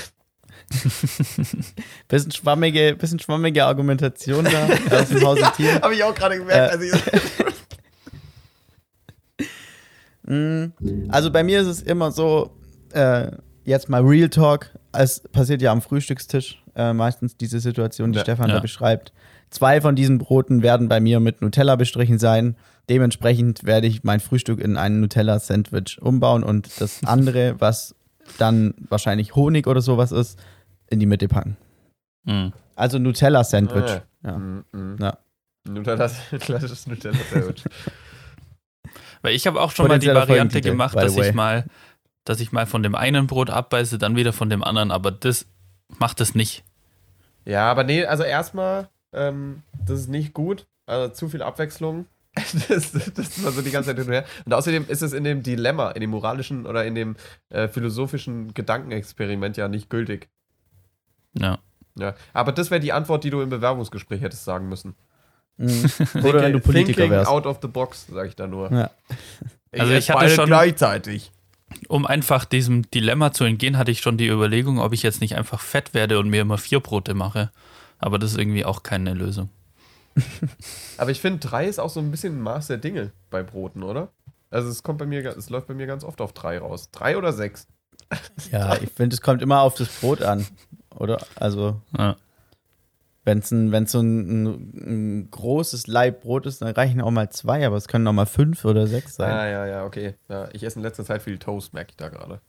Bisschen 2.08 2.32
schwammige, 2.32 2.96
bisschen 2.96 3.20
schwammige 3.20 3.66
Argumentation 3.66 4.46
da 4.46 4.98
aus 5.00 5.10
dem 5.10 5.22
Hause 5.26 5.44
Tier. 5.56 5.76
Habe 5.82 5.94
ich 5.96 6.04
auch 6.04 6.14
gerade 6.16 6.38
gemerkt. 6.38 6.74
Äh, 6.74 6.76
als 6.76 6.84
ich, 6.84 7.12
Mm, 10.24 10.66
Also 11.10 11.32
bei 11.32 11.44
mir 11.44 11.62
ist 11.62 11.68
es 11.68 11.82
immer 11.82 12.12
so, 12.12 12.52
äh, 12.94 13.32
jetzt 13.66 13.90
mal 13.90 14.02
Real 14.04 14.30
Talk, 14.30 14.70
es 14.92 15.20
passiert 15.32 15.62
ja 15.64 15.72
am 15.72 15.82
Frühstückstisch 15.82 16.62
äh, 16.76 16.94
meistens 16.94 17.36
diese 17.38 17.60
Situation, 17.60 18.12
die 18.12 18.18
Ja. 18.20 18.24
Stefan 18.24 18.50
Ja. 18.50 18.56
da 18.56 18.60
beschreibt. 18.62 19.12
Zwei 19.50 19.82
von 19.82 19.96
diesen 19.96 20.20
Broten 20.20 20.62
werden 20.64 20.88
bei 20.88 21.00
mir 21.00 21.20
mit 21.20 21.42
Nutella 21.42 21.76
bestrichen 21.76 22.20
sein. 22.20 22.56
Dementsprechend 22.90 23.64
werde 23.66 23.88
ich 23.88 24.04
mein 24.04 24.20
Frühstück 24.20 24.60
in 24.62 24.78
ein 24.78 25.02
Nutella-Sandwich 25.02 26.00
umbauen 26.02 26.44
und 26.44 26.70
das 26.80 27.04
andere, 27.04 27.56
was 27.60 27.96
dann 28.38 28.74
wahrscheinlich 28.90 29.36
Honig 29.36 29.68
oder 29.68 29.82
sowas 29.82 30.12
ist, 30.12 30.40
in 30.88 31.00
die 31.00 31.06
Mitte 31.06 31.28
packen. 31.28 31.58
Mhm. 32.24 32.54
Also 32.76 33.00
Nutella-Sandwich. 33.00 33.92
Ah, 33.92 34.02
Ja. 34.24 34.38
mm, 34.38 34.66
mm. 34.72 34.96
Ja. 35.00 35.18
Nutella, 35.68 36.10
klassisches 36.40 36.88
Nutella-Sandwich. 36.88 37.64
Weil 39.22 39.36
ich 39.36 39.46
habe 39.48 39.62
auch 39.62 39.72
schon 39.72 39.88
mal 39.88 40.00
die 40.00 40.08
Variante 40.08 40.62
gemacht, 40.62 40.96
dass 40.96 41.16
ich 41.16 41.34
mal, 41.34 41.66
dass 42.26 42.40
ich 42.40 42.52
mal 42.52 42.66
von 42.66 42.84
dem 42.84 42.96
einen 42.96 43.28
Brot 43.28 43.50
abbeiße, 43.50 43.98
dann 43.98 44.16
wieder 44.16 44.34
von 44.34 44.50
dem 44.50 44.64
anderen, 44.64 44.92
aber 44.92 45.12
das 45.12 45.46
macht 46.00 46.22
es 46.22 46.34
nicht. 46.36 46.64
ja, 47.46 47.70
aber 47.70 47.84
nee, 47.84 48.06
also 48.06 48.24
erstmal, 48.24 48.90
ähm, 49.14 49.62
das 49.86 50.02
ist 50.02 50.08
nicht 50.10 50.34
gut. 50.34 50.66
Also 50.88 51.14
zu 51.14 51.30
viel 51.30 51.42
Abwechslung. 51.44 52.06
Das, 52.70 52.92
das 53.14 53.44
war 53.44 53.52
so 53.52 53.62
die 53.62 53.72
ganze 53.72 53.90
Zeit 53.90 53.98
hin 53.98 54.08
und 54.08 54.14
her. 54.14 54.26
Und 54.46 54.54
außerdem 54.54 54.86
ist 54.88 55.02
es 55.02 55.12
in 55.14 55.24
dem 55.26 55.44
Dilemma, 55.44 55.92
in 55.92 56.02
dem 56.02 56.12
moralischen 56.12 56.66
oder 56.66 56.86
in 56.86 56.96
dem 56.96 57.16
äh, 57.50 57.68
philosophischen 57.68 58.54
Gedankenexperiment 58.54 59.58
ja 59.58 59.68
nicht 59.68 59.90
gültig. 59.90 60.30
Ja. 61.38 61.60
Ja, 62.00 62.16
aber 62.32 62.54
das 62.54 62.72
wäre 62.72 62.80
die 62.80 62.94
Antwort, 62.94 63.26
die 63.26 63.30
du 63.32 63.42
im 63.42 63.50
Bewerbungsgespräch 63.50 64.22
hättest 64.22 64.46
sagen 64.46 64.70
müssen. 64.70 64.96
Mhm. 65.58 65.92
Oder 66.24 66.42
wenn 66.44 66.54
du 66.54 66.60
Politiker 66.62 67.02
Thinking 67.02 67.12
wärst. 67.12 67.30
out 67.30 67.46
of 67.46 67.60
the 67.62 67.68
box, 67.68 68.08
sag 68.10 68.28
ich 68.30 68.36
da 68.38 68.48
nur. 68.48 68.72
Ja. 68.72 68.90
Also 69.78 69.92
ich 69.94 70.10
hatte 70.10 70.30
schon- 70.30 70.46
gleichzeitig. 70.48 71.32
Um 71.90 72.06
einfach 72.06 72.46
diesem 72.46 72.90
Dilemma 72.92 73.32
zu 73.34 73.44
entgehen, 73.44 73.78
hatte 73.78 73.92
ich 73.92 74.00
schon 74.02 74.18
die 74.18 74.28
Überlegung, 74.28 74.80
ob 74.80 74.94
ich 74.94 75.04
jetzt 75.04 75.22
nicht 75.22 75.36
einfach 75.36 75.60
fett 75.62 75.94
werde 75.94 76.20
und 76.20 76.30
mir 76.30 76.42
immer 76.42 76.58
vier 76.58 76.80
Brote 76.80 77.14
mache. 77.14 77.52
Aber 78.00 78.20
das 78.20 78.32
ist 78.32 78.38
irgendwie 78.40 78.66
auch 78.66 78.84
keine 78.84 79.14
Lösung. 79.14 79.50
Aber 80.98 81.12
ich 81.12 81.22
finde, 81.22 81.40
drei 81.40 81.66
ist 81.66 81.80
auch 81.80 81.90
so 81.90 82.00
ein 82.00 82.12
bisschen 82.12 82.38
ein 82.38 82.42
Maß 82.42 82.68
der 82.68 82.78
Dinge 82.78 83.12
bei 83.30 83.44
Broten, 83.44 83.84
oder? 83.84 84.10
Also 84.50 84.70
es 84.70 84.84
kommt 84.84 85.00
bei 85.00 85.06
mir, 85.06 85.26
es 85.26 85.50
läuft 85.50 85.68
bei 85.68 85.74
mir 85.74 85.88
ganz 85.88 86.04
oft 86.04 86.20
auf 86.22 86.34
drei 86.34 86.58
raus. 86.60 86.90
Drei 86.92 87.18
oder 87.18 87.32
sechs? 87.34 87.68
Ja, 88.52 88.76
ich 88.76 88.90
finde, 88.92 89.14
es 89.14 89.22
kommt 89.22 89.42
immer 89.42 89.62
auf 89.62 89.76
das 89.76 89.88
Brot 89.88 90.22
an, 90.22 90.46
oder? 90.94 91.22
Also, 91.36 91.82
Ja. 91.98 92.18
wenn 93.24 93.40
es 93.40 93.52
ein, 93.52 93.72
wenn's 93.72 93.94
so 93.94 94.02
ein, 94.02 94.44
ein, 94.44 94.56
ein 95.22 95.32
großes 95.32 95.88
Laib 95.88 96.22
Brot 96.22 96.46
ist, 96.46 96.62
dann 96.62 96.74
reichen 96.74 97.00
auch 97.00 97.12
mal 97.12 97.30
zwei, 97.30 97.66
aber 97.66 97.78
es 97.78 97.88
können 97.88 98.06
auch 98.08 98.14
mal 98.14 98.26
fünf 98.26 98.66
oder 98.66 98.88
sechs 98.88 99.16
sein. 99.16 99.32
Ah, 99.32 99.48
ja, 99.50 99.66
ja, 99.66 99.86
okay. 99.86 100.16
Ja, 100.28 100.50
ich 100.52 100.64
esse 100.64 100.80
in 100.80 100.84
letzter 100.84 101.06
Zeit 101.06 101.22
viel 101.22 101.38
Toast, 101.38 101.74
merke 101.74 101.92
ich 101.92 101.98
da 101.98 102.10
gerade. 102.10 102.42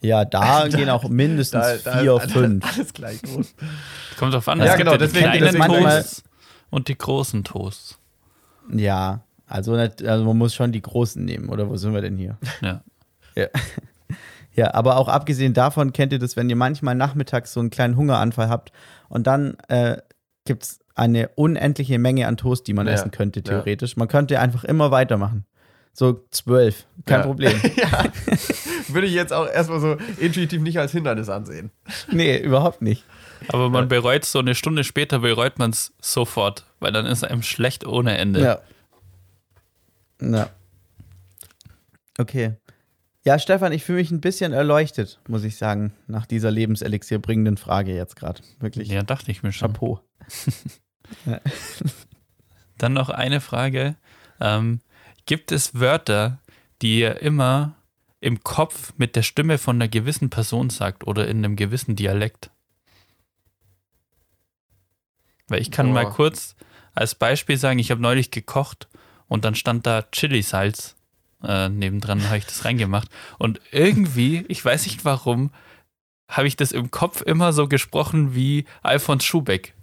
Ja, 0.00 0.24
da 0.24 0.66
gehen 0.68 0.88
auch 0.88 1.06
mindestens 1.10 1.82
vier, 1.82 2.16
ist 2.16 2.32
fünf. 2.32 2.64
Alles 2.74 2.92
gleich 2.94 3.20
groß. 3.20 3.54
Kommt 4.18 4.32
drauf 4.32 4.48
an, 4.48 4.58
Ja, 4.60 4.64
es 4.64 4.70
gibt 4.76 4.88
genau, 4.88 4.92
ja 4.92 4.98
die 4.98 5.04
deswegen- 5.04 5.24
kleinen 5.24 5.40
deswegen 5.44 5.58
manchmal- 5.58 6.00
Toasts 6.02 6.22
und 6.72 6.88
die 6.88 6.98
großen 6.98 7.44
Toasts. 7.44 7.98
Ja, 8.72 9.20
also, 9.46 9.76
nicht, 9.76 10.02
also 10.02 10.24
man 10.24 10.38
muss 10.38 10.54
schon 10.54 10.72
die 10.72 10.82
großen 10.82 11.24
nehmen, 11.24 11.48
oder 11.50 11.68
wo 11.68 11.76
sind 11.76 11.92
wir 11.94 12.00
denn 12.00 12.16
hier? 12.16 12.38
Ja. 12.60 12.82
Ja. 13.36 13.46
Ja, 14.54 14.74
aber 14.74 14.98
auch 14.98 15.08
abgesehen 15.08 15.54
davon 15.54 15.94
kennt 15.94 16.12
ihr 16.12 16.18
das, 16.18 16.36
wenn 16.36 16.50
ihr 16.50 16.56
manchmal 16.56 16.94
nachmittags 16.94 17.54
so 17.54 17.60
einen 17.60 17.70
kleinen 17.70 17.96
Hungeranfall 17.96 18.50
habt 18.50 18.70
und 19.08 19.26
dann 19.26 19.56
äh, 19.68 19.96
gibt 20.44 20.64
es 20.64 20.80
eine 20.94 21.28
unendliche 21.36 21.98
Menge 21.98 22.26
an 22.26 22.36
Toast, 22.36 22.66
die 22.66 22.74
man 22.74 22.86
Ja, 22.86 22.92
essen 22.92 23.10
könnte, 23.12 23.42
theoretisch. 23.42 23.96
Man 23.96 24.08
könnte 24.08 24.38
einfach 24.40 24.64
immer 24.64 24.90
weitermachen. 24.90 25.46
So 25.94 26.22
zwölf, 26.30 26.86
kein 27.06 27.20
Ja. 27.20 27.26
Problem. 27.26 27.58
ja. 27.76 28.04
Würde 28.88 29.06
ich 29.06 29.14
jetzt 29.14 29.32
auch 29.32 29.48
erstmal 29.48 29.80
so 29.80 29.96
intuitiv 30.18 30.60
nicht 30.60 30.78
als 30.78 30.92
Hindernis 30.92 31.30
ansehen. 31.30 31.70
Nee, 32.10 32.36
überhaupt 32.36 32.82
nicht. 32.82 33.04
Aber 33.48 33.70
man 33.70 33.88
bereut 33.88 34.24
so 34.24 34.38
eine 34.38 34.54
Stunde 34.54 34.84
später, 34.84 35.20
bereut 35.20 35.58
man 35.58 35.70
es 35.70 35.92
sofort, 36.00 36.66
weil 36.80 36.92
dann 36.92 37.06
ist 37.06 37.24
einem 37.24 37.42
schlecht 37.42 37.86
ohne 37.86 38.16
Ende. 38.18 38.40
Ja. 38.40 38.60
Ja. 40.20 40.50
Okay. 42.18 42.56
Ja, 43.24 43.38
Stefan, 43.38 43.72
ich 43.72 43.84
fühle 43.84 43.98
mich 43.98 44.10
ein 44.10 44.20
bisschen 44.20 44.52
erleuchtet, 44.52 45.20
muss 45.28 45.44
ich 45.44 45.56
sagen, 45.56 45.92
nach 46.08 46.26
dieser 46.26 46.50
Lebenselixier 46.50 47.20
bringenden 47.20 47.56
Frage 47.56 47.94
jetzt 47.94 48.16
gerade. 48.16 48.42
Wirklich. 48.58 48.88
Ja, 48.88 49.02
dachte 49.02 49.30
ich 49.30 49.42
mir 49.42 49.52
schon. 49.52 49.72
Chapeau. 49.72 50.00
Dann 52.78 52.94
noch 52.94 53.10
eine 53.10 53.40
Frage. 53.40 53.94
Ähm, 54.40 54.80
gibt 55.26 55.52
es 55.52 55.78
Wörter, 55.78 56.40
die 56.82 56.98
ihr 57.00 57.22
immer 57.22 57.76
im 58.20 58.42
Kopf 58.42 58.92
mit 58.96 59.14
der 59.14 59.22
Stimme 59.22 59.58
von 59.58 59.76
einer 59.76 59.88
gewissen 59.88 60.30
Person 60.30 60.70
sagt 60.70 61.06
oder 61.06 61.28
in 61.28 61.38
einem 61.38 61.54
gewissen 61.54 61.94
Dialekt? 61.94 62.50
Weil 65.52 65.60
ich 65.60 65.70
kann 65.70 65.92
mal 65.92 66.04
Boah. 66.06 66.14
kurz 66.14 66.56
als 66.94 67.14
Beispiel 67.14 67.58
sagen, 67.58 67.78
ich 67.78 67.90
habe 67.90 68.00
neulich 68.00 68.30
gekocht 68.30 68.88
und 69.28 69.44
dann 69.44 69.54
stand 69.54 69.86
da 69.86 70.02
Chili-Salz 70.10 70.96
äh, 71.44 71.68
nebendran, 71.68 72.24
habe 72.26 72.38
ich 72.38 72.46
das 72.46 72.64
reingemacht. 72.64 73.08
Und 73.38 73.60
irgendwie, 73.70 74.46
ich 74.48 74.64
weiß 74.64 74.86
nicht 74.86 75.04
warum, 75.04 75.50
habe 76.26 76.46
ich 76.46 76.56
das 76.56 76.72
im 76.72 76.90
Kopf 76.90 77.20
immer 77.20 77.52
so 77.52 77.68
gesprochen 77.68 78.34
wie 78.34 78.64
Alfons 78.82 79.24
Schubeck. 79.24 79.74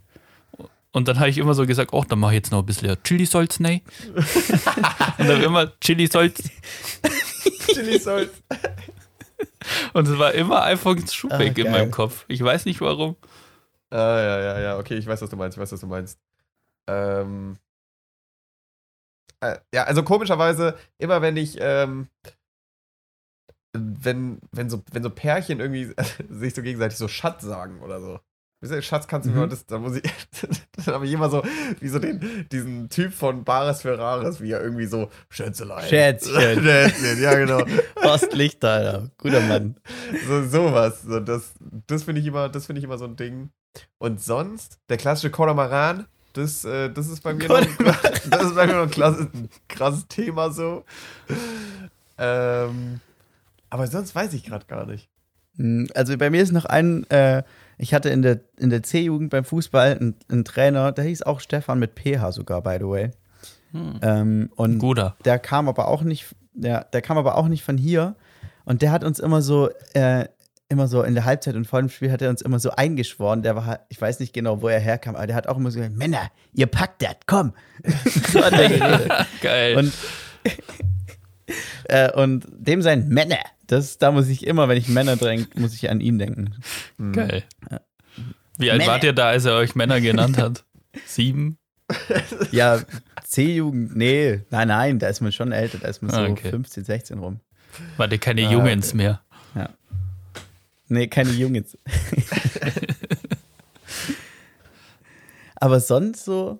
Und 0.91 1.07
dann 1.07 1.19
habe 1.19 1.29
ich 1.29 1.37
immer 1.37 1.53
so 1.53 1.67
gesagt, 1.67 1.93
oh, 1.93 2.03
dann 2.03 2.17
mache 2.17 2.31
ich 2.31 2.37
jetzt 2.37 2.51
noch 2.51 2.59
ein 2.59 2.65
bisschen 2.65 2.97
Chili-Salz, 3.03 3.59
ne? 3.59 3.81
und 5.19 5.27
dann 5.27 5.43
immer 5.43 5.71
Chili-Salz. 5.79 6.49
Chili 7.67 7.99
Salz. 7.99 8.31
Und 9.93 10.07
es 10.07 10.17
war 10.17 10.33
immer 10.33 10.63
Alfons 10.63 11.13
Schubeck 11.13 11.59
Ah, 11.59 11.61
in 11.61 11.71
meinem 11.71 11.91
Kopf. 11.91 12.25
Ich 12.27 12.43
weiß 12.43 12.65
nicht 12.65 12.81
warum. 12.81 13.15
Ah, 13.91 14.19
ja, 14.19 14.39
ja, 14.41 14.59
ja, 14.59 14.77
okay, 14.77 14.95
ich 14.97 15.07
weiß, 15.07 15.21
was 15.21 15.29
du 15.29 15.35
meinst, 15.35 15.57
ich 15.57 15.61
weiß, 15.61 15.71
was 15.71 15.79
du 15.79 15.87
meinst. 15.87 16.19
Ähm, 16.87 17.57
äh, 19.41 19.57
ja, 19.73 19.83
also 19.85 20.03
komischerweise, 20.03 20.77
immer 20.97 21.21
wenn 21.21 21.37
ich, 21.37 21.57
ähm, 21.59 22.07
wenn, 23.73 24.39
wenn 24.51 24.69
so, 24.69 24.83
wenn 24.91 25.03
so 25.03 25.09
Pärchen 25.09 25.59
irgendwie 25.59 25.93
sich 26.29 26.53
so 26.55 26.61
gegenseitig 26.61 26.97
so 26.97 27.07
Schatz 27.07 27.43
sagen 27.43 27.81
oder 27.81 27.99
so. 28.01 28.19
Schatz, 28.81 29.07
kannst 29.07 29.25
du 29.25 29.29
mir 29.31 29.35
Mhm. 29.37 29.41
mal 29.43 29.47
das, 29.49 29.65
da 29.67 29.77
muss 29.79 29.95
ich, 29.95 30.03
dann 30.85 30.95
habe 30.95 31.05
ich 31.05 31.13
immer 31.13 31.29
so, 31.29 31.41
wie 31.79 31.87
so 31.87 31.97
den, 31.97 32.45
diesen 32.51 32.89
Typ 32.89 33.13
von 33.13 33.45
Bares 33.45 33.83
Ferraris, 33.83 34.41
wie 34.41 34.51
er 34.51 34.61
irgendwie 34.61 34.85
so, 34.85 35.09
Schätzelein. 35.29 35.87
Schätzchen. 35.87 36.33
Schätzchen, 36.63 37.21
ja, 37.21 37.35
genau. 37.35 37.63
Horst 38.03 38.33
Lichter, 38.33 38.69
Alter. 38.71 39.11
Guter 39.17 39.39
Mann. 39.39 39.77
So, 40.27 40.43
sowas. 40.45 41.03
So, 41.03 41.21
das 41.21 41.53
das 41.87 42.03
finde 42.03 42.19
ich, 42.19 42.27
immer- 42.27 42.49
das 42.49 42.65
finde 42.65 42.79
ich 42.79 42.83
immer 42.83 42.97
so 42.97 43.05
ein 43.05 43.15
Ding. 43.15 43.49
Und 43.97 44.21
sonst, 44.21 44.79
der 44.89 44.97
klassische 44.97 45.29
Kormoran, 45.29 46.05
das, 46.33 46.63
äh, 46.65 46.89
das 46.89 47.07
ist 47.07 47.21
bei 47.23 47.33
mir 47.33 47.47
noch, 47.47 47.59
das 48.29 48.43
ist 48.43 48.55
bei 48.55 48.67
mir 48.67 48.73
noch 48.73 48.83
ein, 48.83 48.89
klasse, 48.91 49.29
ein 49.33 49.49
krasses 49.67 50.07
Thema 50.07 50.51
so. 50.51 50.83
Ähm, 52.17 52.99
aber 53.69 53.87
sonst 53.87 54.13
weiß 54.15 54.33
ich 54.33 54.43
gerade 54.43 54.65
gar 54.65 54.85
nicht. 54.85 55.09
Hm, 55.57 55.87
Also 55.95 56.17
bei 56.17 56.29
mir 56.29 56.41
ist 56.41 56.51
noch 56.51 56.65
ein, 56.65 57.09
äh, 57.09 57.43
ich 57.77 57.93
hatte 57.93 58.09
in 58.09 58.21
der, 58.21 58.41
in 58.57 58.69
der 58.69 58.83
C-Jugend 58.83 59.29
beim 59.29 59.45
Fußball 59.45 59.95
einen, 59.97 60.15
einen 60.29 60.45
Trainer, 60.45 60.91
der 60.91 61.05
hieß 61.05 61.23
auch 61.23 61.39
Stefan 61.39 61.79
mit 61.79 61.91
PH 61.97 62.31
sogar, 62.33 62.61
by 62.61 62.77
the 62.79 62.87
way. 62.87 63.11
Hm. 63.71 63.99
Ähm, 64.01 64.49
und 64.55 64.79
Guter. 64.79 65.15
der 65.25 65.39
kam 65.39 65.69
aber 65.69 65.87
auch 65.87 66.01
nicht, 66.01 66.35
der, 66.53 66.85
der 66.85 67.01
kam 67.01 67.17
aber 67.17 67.35
auch 67.37 67.47
nicht 67.47 67.63
von 67.63 67.77
hier. 67.77 68.15
Und 68.65 68.81
der 68.81 68.91
hat 68.91 69.03
uns 69.03 69.19
immer 69.19 69.41
so, 69.41 69.69
äh, 69.93 70.25
immer 70.69 70.87
so 70.87 71.01
in 71.03 71.15
der 71.15 71.25
Halbzeit 71.25 71.55
und 71.55 71.65
vor 71.65 71.79
dem 71.79 71.89
Spiel 71.89 72.11
hat 72.11 72.21
er 72.21 72.29
uns 72.29 72.41
immer 72.41 72.59
so 72.59 72.71
eingeschworen. 72.71 73.41
Der 73.41 73.55
war, 73.55 73.85
ich 73.89 73.99
weiß 73.99 74.19
nicht 74.19 74.33
genau, 74.33 74.61
wo 74.61 74.67
er 74.67 74.79
herkam, 74.79 75.15
aber 75.15 75.27
der 75.27 75.35
hat 75.35 75.47
auch 75.47 75.57
immer 75.57 75.71
so 75.71 75.79
gesagt, 75.79 75.95
Männer, 75.97 76.29
ihr 76.53 76.67
packt 76.67 77.01
das, 77.01 77.15
komm. 77.25 77.53
so 78.31 78.43
hat 78.43 78.53
er 78.53 78.69
geredet. 78.69 79.11
Geil. 79.41 79.77
Und, 79.77 79.93
äh, 81.85 82.11
und 82.11 82.45
dem 82.51 82.81
sein 82.81 83.07
Männer, 83.07 83.39
das, 83.67 83.97
da 83.97 84.11
muss 84.11 84.27
ich 84.27 84.45
immer, 84.45 84.67
wenn 84.69 84.77
ich 84.77 84.87
Männer 84.87 85.15
denke, 85.15 85.59
muss 85.59 85.73
ich 85.73 85.89
an 85.89 86.01
ihn 86.01 86.19
denken. 86.19 86.53
Geil. 87.13 87.43
Wie 88.57 88.69
alt 88.71 88.79
Männer. 88.79 88.91
wart 88.91 89.03
ihr 89.03 89.13
da, 89.13 89.29
als 89.29 89.45
er 89.45 89.55
euch 89.55 89.75
Männer 89.75 89.99
genannt 90.01 90.37
hat? 90.37 90.65
Sieben? 91.05 91.57
Ja, 92.51 92.79
C-Jugend, 93.23 93.95
nee, 93.95 94.41
nein, 94.51 94.67
nein, 94.67 94.99
da 94.99 95.07
ist 95.07 95.21
man 95.21 95.31
schon 95.31 95.51
älter, 95.51 95.79
da 95.79 95.87
ist 95.87 96.03
man 96.03 96.11
so 96.11 96.17
Ah, 96.17 96.27
okay. 96.27 96.51
15, 96.51 96.83
16 96.83 97.17
rum. 97.17 97.39
Wart 97.97 98.11
ihr 98.11 98.19
keine 98.19 98.47
Ah, 98.47 98.51
Jungens 98.51 98.89
okay. 98.89 98.97
mehr? 98.97 99.21
Nee, 100.89 101.07
keine 101.07 101.31
Jungs. 101.31 101.77
Aber 105.55 105.79
sonst 105.79 106.25
so, 106.25 106.59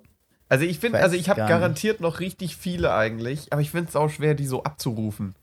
Also 0.49 0.65
ich 0.65 0.79
finde, 0.79 0.99
also 0.99 1.15
ich 1.15 1.29
habe 1.29 1.39
gar 1.39 1.49
garantiert 1.49 2.01
noch 2.01 2.19
richtig 2.19 2.55
viele 2.55 2.93
eigentlich, 2.93 3.51
aber 3.51 3.61
ich 3.61 3.71
finde 3.71 3.89
es 3.89 3.95
auch 3.95 4.09
schwer, 4.09 4.35
die 4.35 4.45
so 4.45 4.63
abzurufen. 4.63 5.35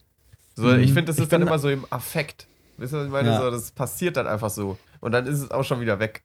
So, 0.55 0.65
Mhm. 0.65 0.81
ich 0.81 0.93
finde, 0.93 1.05
das 1.07 1.17
Ich 1.19 1.25
ist 1.25 1.33
dann 1.33 1.41
bin- 1.41 1.49
immer 1.49 1.59
so 1.59 1.69
im 1.69 1.85
Affekt. 1.91 2.47
Wisst 2.79 2.93
ihr, 2.93 2.99
was 2.99 3.07
ich 3.07 3.13
meine? 3.13 3.29
Ja. 3.31 3.41
So, 3.41 3.51
das 3.51 3.71
passiert 3.73 4.17
dann 4.17 4.27
einfach 4.27 4.51
so. 4.51 4.79
Und 5.01 5.13
dann 5.13 5.27
ist 5.27 5.41
es 5.41 5.51
auch 5.51 5.65
schon 5.65 5.81
wieder 5.81 5.99
weg. 6.01 6.23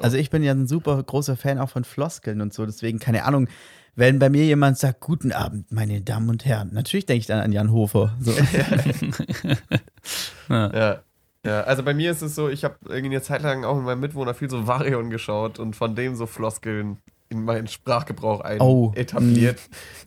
also 0.00 0.16
ich 0.16 0.30
bin 0.30 0.44
ja 0.44 0.52
ein 0.52 0.68
super 0.68 1.02
großer 1.02 1.36
Fan 1.36 1.58
auch 1.58 1.70
von 1.70 1.82
Floskeln 1.84 2.40
und 2.40 2.54
so, 2.54 2.64
deswegen, 2.66 2.98
keine 3.00 3.24
Ahnung, 3.24 3.48
wenn 3.96 4.20
bei 4.20 4.30
mir 4.30 4.44
jemand 4.44 4.78
sagt, 4.78 5.00
guten 5.00 5.32
Abend, 5.32 5.72
meine 5.72 6.00
Damen 6.02 6.28
und 6.30 6.44
Herren, 6.44 6.70
natürlich 6.72 7.06
denke 7.06 7.20
ich 7.20 7.26
dann 7.26 7.40
an 7.40 7.50
Jan 7.52 7.72
Hofer. 7.72 8.14
So. 8.20 8.32
Ja. 10.48 10.72
Ja, 10.72 11.02
also 11.44 11.82
bei 11.82 11.94
mir 11.94 12.10
ist 12.10 12.20
es 12.22 12.34
so, 12.34 12.48
ich 12.48 12.64
habe 12.64 12.76
irgendwie 12.88 13.16
eine 13.16 13.22
Zeit 13.22 13.42
lang 13.42 13.64
auch 13.64 13.76
mit 13.76 13.84
meinem 13.84 14.00
Mitwohner 14.00 14.34
viel 14.34 14.50
so 14.50 14.66
Varion 14.66 15.08
geschaut 15.10 15.58
und 15.58 15.74
von 15.76 15.94
dem 15.94 16.14
so 16.14 16.26
Floskeln 16.26 16.98
in 17.30 17.44
meinen 17.44 17.68
Sprachgebrauch 17.68 18.40
ein 18.40 18.60
Oh, 18.60 18.92
etabliert. 18.94 19.58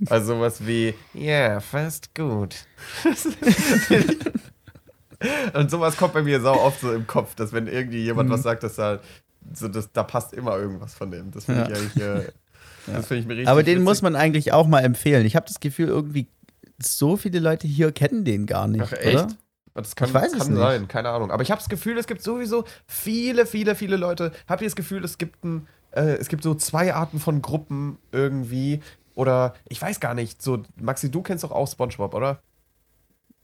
Also 0.09 0.35
sowas 0.35 0.65
wie, 0.65 0.93
ja, 1.13 1.59
fast 1.59 2.13
gut. 2.15 2.65
und 5.53 5.69
sowas 5.69 5.97
kommt 5.97 6.13
bei 6.13 6.23
mir 6.23 6.41
sau 6.41 6.55
oft 6.59 6.81
so 6.81 6.91
im 6.93 7.05
Kopf, 7.07 7.35
dass 7.35 7.53
wenn 7.53 7.67
irgendwie 7.67 8.03
jemand 8.03 8.29
Mhm. 8.29 8.33
was 8.33 8.43
sagt, 8.43 8.63
dass 8.63 8.75
da, 8.75 8.99
so, 9.53 9.67
das, 9.67 9.91
da 9.91 10.03
passt 10.03 10.33
immer 10.33 10.57
irgendwas 10.57 10.93
von 10.93 11.11
dem. 11.11 11.31
Das 11.31 11.45
finde 11.45 11.63
ich 11.63 11.69
Ja. 11.69 11.75
eigentlich, 11.75 12.25
äh, 12.27 12.31
das 12.87 13.07
finde 13.07 13.21
ich 13.21 13.27
mir 13.27 13.33
richtig 13.33 13.47
Aber 13.49 13.63
den 13.63 13.75
witzig. 13.75 13.83
muss 13.85 14.01
man 14.01 14.15
eigentlich 14.15 14.51
auch 14.53 14.67
mal 14.67 14.81
empfehlen. 14.81 15.25
Ich 15.25 15.35
habe 15.35 15.45
das 15.47 15.59
Gefühl, 15.59 15.87
irgendwie 15.89 16.27
so 16.81 17.17
viele 17.17 17.39
Leute 17.39 17.67
hier 17.67 17.91
kennen 17.91 18.25
den 18.25 18.45
gar 18.47 18.67
nicht, 18.67 18.81
Ach, 18.83 18.91
echt? 18.93 19.15
oder? 19.15 19.27
Das 19.73 19.95
kann, 19.95 20.09
Ich 20.09 20.13
weiß 20.13 20.33
es 20.33 20.39
kann 20.39 20.49
nicht. 20.49 20.57
sein, 20.61 20.87
keine 20.87 21.09
Ahnung. 21.09 21.31
Aber 21.31 21.43
ich 21.43 21.51
habe 21.51 21.59
das 21.59 21.69
Gefühl, 21.69 21.97
es 21.97 22.07
gibt 22.07 22.21
sowieso 22.21 22.65
viele, 22.87 23.45
viele, 23.45 23.75
viele 23.75 23.95
Leute. 23.95 24.31
Habt 24.47 24.61
ihr 24.61 24.67
das 24.67 24.75
Gefühl, 24.75 25.03
es 25.05 25.17
gibt, 25.17 25.43
ein, 25.45 25.67
äh, 25.91 26.15
es 26.15 26.27
gibt 26.27 26.43
so 26.43 26.53
zwei 26.55 26.93
Arten 26.93 27.19
von 27.19 27.41
Gruppen 27.41 27.97
irgendwie? 28.11 28.81
Oder 29.15 29.53
ich 29.69 29.81
weiß 29.81 29.99
gar 29.99 30.13
nicht. 30.13 30.41
So, 30.41 30.63
Maxi, 30.75 31.09
du 31.11 31.21
kennst 31.21 31.43
doch 31.43 31.51
auch 31.51 31.67
Spongebob, 31.67 32.13
oder? 32.13 32.41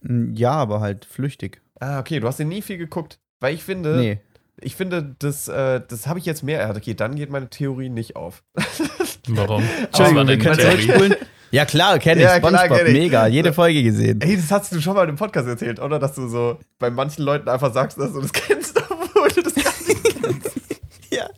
Mm, 0.02 0.34
Ja, 0.34 0.52
aber 0.52 0.80
halt 0.80 1.04
flüchtig. 1.04 1.62
Ah, 1.80 1.98
okay, 2.00 2.20
du 2.20 2.26
hast 2.28 2.38
den 2.38 2.48
nie 2.48 2.62
viel 2.62 2.78
geguckt. 2.78 3.18
Weil 3.40 3.54
ich 3.54 3.62
finde, 3.64 3.96
Nee. 3.96 4.20
ich 4.60 4.76
finde, 4.76 5.14
das, 5.18 5.48
äh, 5.48 5.80
das 5.86 6.06
habe 6.06 6.18
ich 6.18 6.24
jetzt 6.26 6.42
mehr. 6.42 6.74
Okay, 6.76 6.94
dann 6.94 7.14
geht 7.14 7.30
meine 7.30 7.48
Theorie 7.48 7.88
nicht 7.88 8.16
auf. 8.16 8.42
Warum? 9.28 9.62
Entschuldigung, 9.84 10.16
war 10.16 10.28
wir 10.28 10.38
können 10.38 10.58
zurückspulen. 10.58 11.14
Ja, 11.50 11.64
klar, 11.64 11.98
kenne 11.98 12.20
ich. 12.20 12.26
Ja, 12.26 12.38
klar, 12.38 12.52
SpongeBob, 12.52 12.78
kenn 12.78 12.86
ich. 12.88 12.92
mega. 12.92 13.26
Jede 13.26 13.52
Folge 13.52 13.82
gesehen. 13.82 14.20
Ey, 14.20 14.36
das 14.36 14.50
hast 14.50 14.72
du 14.72 14.80
schon 14.80 14.94
mal 14.94 15.08
im 15.08 15.16
Podcast 15.16 15.48
erzählt, 15.48 15.80
oder? 15.80 15.98
Dass 15.98 16.14
du 16.14 16.28
so 16.28 16.58
bei 16.78 16.90
manchen 16.90 17.22
Leuten 17.24 17.48
einfach 17.48 17.72
sagst, 17.72 17.98
dass 17.98 18.12
du 18.12 18.20
das 18.20 18.32
kennst, 18.32 18.76
obwohl 18.90 19.28
du 19.28 19.42
das 19.42 19.54
gar 19.54 19.72
nicht 19.86 20.22
kennst. 20.22 20.50
Ja. 21.10 21.28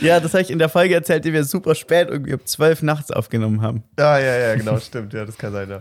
Ja, 0.00 0.20
das 0.20 0.32
habe 0.32 0.42
ich 0.42 0.50
in 0.50 0.58
der 0.58 0.68
Folge 0.68 0.94
erzählt, 0.94 1.24
die 1.24 1.32
wir 1.32 1.44
super 1.44 1.74
spät 1.74 2.08
irgendwie 2.08 2.34
um 2.34 2.44
12 2.44 2.82
nachts 2.82 3.10
aufgenommen 3.10 3.60
haben. 3.62 3.84
Ja, 3.98 4.18
ja, 4.18 4.36
ja, 4.38 4.54
genau, 4.56 4.78
stimmt. 4.78 5.12
Ja, 5.12 5.24
das 5.24 5.36
kann 5.38 5.52
sein, 5.52 5.68
ja. 5.70 5.80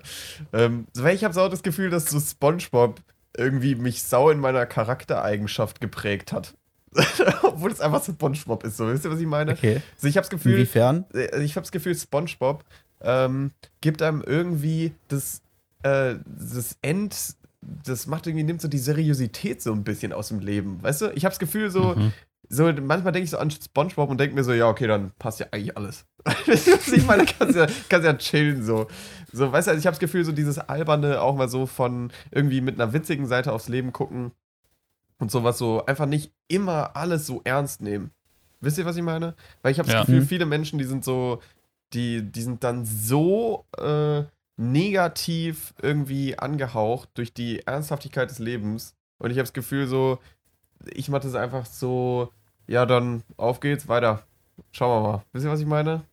Ähm, 0.53 0.88
weil 0.95 1.16
ich 1.16 1.24
habe 1.24 1.34
so 1.34 1.47
das 1.47 1.64
Gefühl, 1.64 1.89
dass 1.89 2.05
so 2.05 2.20
SpongeBob 2.20 2.99
irgendwie 3.36 3.76
mich 3.76 4.03
sau 4.03 4.30
in 4.30 4.39
meiner 4.39 4.66
Charaktereigenschaft 4.66 5.82
geprägt 5.82 6.32
hat. 6.32 6.53
Obwohl 7.41 7.72
es 7.72 7.82
einfach 7.82 8.03
SpongeBob 8.03 8.64
ist, 8.66 8.78
so. 8.78 8.88
Wisst 8.88 9.05
ihr, 9.05 9.11
was 9.11 9.20
ich 9.20 9.26
meine? 9.26 9.53
Okay. 9.53 9.82
Also 9.95 10.07
ich 10.07 10.16
habe 10.16 10.24
das 10.24 10.30
Gefühl, 10.30 10.53
Inwiefern? 10.53 11.05
äh, 11.14 11.41
ich 11.43 11.55
habe 11.55 11.64
das 11.64 11.72
Gefühl, 11.72 11.95
SpongeBob 11.95 12.64
ähm, 13.04 13.51
gibt 13.82 14.01
einem 14.01 14.22
irgendwie 14.26 14.93
das, 15.08 15.41
äh, 15.84 16.16
das 16.26 16.78
End, 16.82 17.36
das 17.62 18.08
macht 18.08 18.28
irgendwie, 18.28 18.43
nimmt 18.43 18.62
so 18.62 18.68
die 18.68 18.78
Seriosität 18.78 19.62
so 19.62 19.72
ein 19.74 19.84
bisschen 19.84 20.14
aus 20.14 20.30
dem 20.30 20.39
Leben. 20.39 20.82
Weißt 20.82 21.01
du? 21.01 21.12
Ich 21.12 21.26
habe 21.26 21.32
das 21.32 21.39
Gefühl, 21.39 21.70
so, 21.70 21.95
Mhm. 21.95 22.14
so 22.49 22.72
manchmal 22.82 23.14
denke 23.14 23.24
ich 23.26 23.30
so 23.32 23.38
an 23.38 23.51
SpongeBob 23.51 24.10
und 24.10 24.20
denke 24.20 24.36
mir 24.36 24.43
so, 24.43 24.54
ja, 24.54 24.68
okay, 24.68 24.88
dann 24.88 25.12
passt 25.20 25.39
ja 25.39 25.47
eigentlich 25.51 25.76
alles. 25.78 26.06
Ich 26.93 27.06
meine, 27.06 27.26
kannst 27.26 27.56
ja, 27.56 27.68
kannst 27.89 28.06
ja 28.06 28.14
chillen 28.18 28.64
so. 28.64 28.88
So, 29.32 29.51
weißt 29.51 29.68
du, 29.68 29.72
also 29.72 29.80
ich 29.80 29.86
habe 29.88 29.93
das 29.93 29.99
Gefühl, 29.99 30.24
so 30.24 30.32
dieses 30.32 30.60
alberne 30.60 31.22
auch 31.22 31.36
mal 31.36 31.49
so 31.49 31.66
von 31.66 32.12
irgendwie 32.32 32.62
mit 32.62 32.80
einer 32.80 32.93
witzigen 32.93 33.26
Seite 33.28 33.51
aufs 33.51 33.68
Leben 33.68 33.91
gucken 33.91 34.32
und 35.20 35.32
sowas 35.32 35.58
so 35.58 35.86
einfach 35.86 36.06
nicht 36.06 36.32
immer 36.47 36.95
alles 36.95 37.26
so 37.26 37.41
ernst 37.43 37.82
nehmen. 37.82 38.12
Wisst 38.62 38.78
ihr, 38.78 38.86
was 38.86 38.95
ich 38.95 39.01
meine? 39.04 39.36
Weil 39.62 39.72
ich 39.74 39.80
habe 39.80 39.88
das 39.88 39.93
Ja. 39.93 40.01
Gefühl, 40.01 40.22
Mhm. 40.22 40.28
viele 40.28 40.45
Menschen, 40.45 40.80
die 40.80 40.86
sind 40.86 41.04
so, 41.04 41.41
die, 41.93 42.21
die 42.21 42.41
sind 42.41 42.63
dann 42.63 42.85
so 42.85 43.65
äh, 43.77 44.23
negativ 44.57 45.73
irgendwie 45.81 46.37
angehaucht 46.37 47.09
durch 47.15 47.33
die 47.33 47.65
Ernsthaftigkeit 47.65 48.29
des 48.29 48.39
Lebens. 48.39 48.95
Und 49.17 49.31
ich 49.31 49.37
habe 49.37 49.43
das 49.43 49.53
Gefühl, 49.53 49.87
so, 49.87 50.19
ich 50.93 51.09
mache 51.09 51.23
das 51.23 51.35
einfach 51.35 51.65
so, 51.65 52.29
ja, 52.67 52.85
dann 52.85 53.23
auf 53.37 53.59
geht's, 53.59 53.87
weiter. 53.87 54.23
Schauen 54.71 55.03
wir 55.03 55.09
mal. 55.09 55.23
Wisst 55.31 55.45
ihr, 55.45 55.51
was 55.51 55.59
ich 55.59 55.65
meine? 55.65 56.03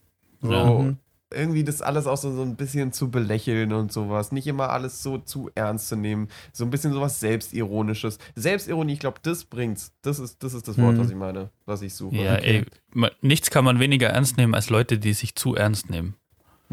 So, 0.40 0.52
Ja. 0.52 0.64
Mhm. 0.64 0.98
Irgendwie 1.32 1.64
das 1.64 1.80
alles 1.82 2.06
auch 2.06 2.16
so, 2.16 2.34
so 2.34 2.42
ein 2.42 2.56
bisschen 2.56 2.92
zu 2.92 3.10
belächeln 3.10 3.72
und 3.72 3.92
sowas. 3.92 4.32
Nicht 4.32 4.46
immer 4.46 4.70
alles 4.70 5.02
so 5.02 5.18
zu 5.18 5.50
ernst 5.54 5.88
zu 5.88 5.96
nehmen. 5.96 6.28
So 6.52 6.64
ein 6.64 6.70
bisschen 6.70 6.92
sowas 6.92 7.20
Selbstironisches. 7.20 8.18
Selbstironie, 8.34 8.94
ich 8.94 8.98
glaube, 9.00 9.18
das 9.22 9.44
bringt's. 9.44 9.92
Das 10.02 10.18
ist, 10.18 10.42
das 10.42 10.54
ist 10.54 10.66
das 10.68 10.76
Wort, 10.78 10.94
Mhm. 10.96 10.98
was 11.00 11.10
ich 11.10 11.16
meine, 11.16 11.50
was 11.66 11.82
ich 11.82 11.94
suche. 11.94 12.16
Ja, 12.16 12.34
ey, 12.36 12.64
ma- 12.92 13.10
nichts 13.20 13.50
kann 13.50 13.64
man 13.64 13.78
weniger 13.80 14.08
ernst 14.08 14.36
nehmen 14.36 14.54
als 14.54 14.70
Leute, 14.70 14.98
die 14.98 15.12
sich 15.12 15.34
zu 15.36 15.54
ernst 15.54 15.88
nehmen. 15.90 16.14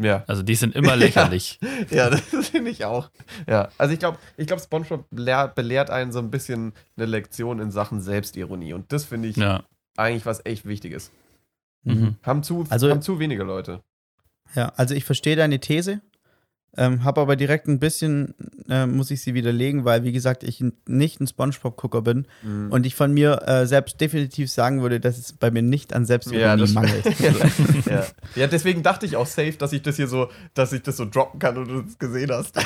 Ja, 0.00 0.22
Also 0.28 0.42
die 0.44 0.54
sind 0.54 0.74
immer 0.76 0.94
lächerlich. 0.96 1.58
ja 1.90 2.08
das 2.10 2.20
finde 2.50 2.70
ich 2.70 2.84
auch. 2.84 3.10
Ja, 3.48 3.68
also 3.78 3.92
ich 3.92 3.98
glaube, 3.98 4.18
ich 4.36 4.46
glaube, 4.46 4.62
SpongeBob 4.62 5.06
lehr, 5.10 5.48
belehrt 5.48 5.90
einen 5.90 6.12
so 6.12 6.18
ein 6.20 6.30
bisschen 6.30 6.72
eine 6.96 7.06
Lektion 7.06 7.58
in 7.60 7.70
Sachen 7.70 8.00
Selbstironie. 8.00 8.72
Und 8.74 8.92
das 8.92 9.04
finde 9.04 9.28
ich 9.28 9.36
Ja. 9.36 9.64
eigentlich 9.96 10.24
was 10.26 10.44
echt 10.46 10.66
Wichtiges. 10.66 11.10
Mhm. 11.84 12.16
Haben 12.22 12.42
zu, 12.42 12.64
Also- 12.70 12.90
haben 12.90 13.02
zu 13.02 13.18
wenige 13.18 13.42
Leute. 13.44 13.80
Ja, 14.54 14.72
also 14.76 14.94
ich 14.94 15.04
verstehe 15.04 15.36
deine 15.36 15.58
These, 15.60 16.00
ähm, 16.76 17.02
habe 17.04 17.20
aber 17.20 17.34
direkt 17.36 17.66
ein 17.66 17.78
bisschen, 17.80 18.34
äh, 18.68 18.86
muss 18.86 19.10
ich 19.10 19.20
sie 19.22 19.34
widerlegen, 19.34 19.84
weil, 19.84 20.04
wie 20.04 20.12
gesagt, 20.12 20.42
ich 20.44 20.62
nicht 20.86 21.20
ein 21.20 21.26
Spongebob-Gucker 21.26 22.02
bin 22.02 22.26
Mhm. 22.42 22.70
und 22.70 22.86
ich 22.86 22.94
von 22.94 23.12
mir 23.12 23.42
äh, 23.46 23.66
selbst 23.66 24.00
definitiv 24.00 24.50
sagen 24.50 24.80
würde, 24.82 25.00
dass 25.00 25.18
es 25.18 25.32
bei 25.32 25.50
mir 25.50 25.62
nicht 25.62 25.92
an 25.92 26.04
Selbstironie 26.04 26.42
Ja, 26.66 26.72
mangelt. 26.74 27.04
ja. 27.86 28.04
ja, 28.36 28.46
deswegen 28.46 28.82
dachte 28.82 29.06
ich 29.06 29.16
auch 29.16 29.26
safe, 29.26 29.52
dass 29.52 29.72
ich 29.72 29.82
das 29.82 29.96
hier 29.96 30.08
so, 30.08 30.28
dass 30.54 30.72
ich 30.72 30.82
das 30.82 30.96
so 30.98 31.04
droppen 31.04 31.40
kann 31.40 31.56
und 31.56 31.68
du 31.68 31.80
es 31.80 31.98
gesehen 31.98 32.30
hast. 32.30 32.56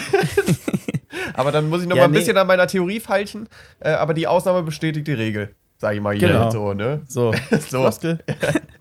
aber 1.35 1.53
dann 1.53 1.69
muss 1.69 1.83
ich 1.83 1.89
noch 1.89 1.97
Ja, 1.97 2.03
mal 2.03 2.09
ein 2.09 2.13
nee. 2.13 2.19
bisschen 2.19 2.37
an 2.37 2.47
meiner 2.47 2.67
Theorie 2.67 3.01
feilschen. 3.01 3.49
Äh, 3.81 3.91
aber 3.93 4.15
die 4.15 4.27
Ausnahme 4.27 4.63
bestätigt 4.63 5.07
die 5.07 5.13
Regel. 5.15 5.55
Sag 5.79 5.95
ich 5.95 6.01
mal 6.01 6.15
hier 6.15 6.29
Genau. 6.29 6.51
so, 6.51 6.75
ne? 6.75 7.03
So, 7.09 7.33
So. 7.71 7.89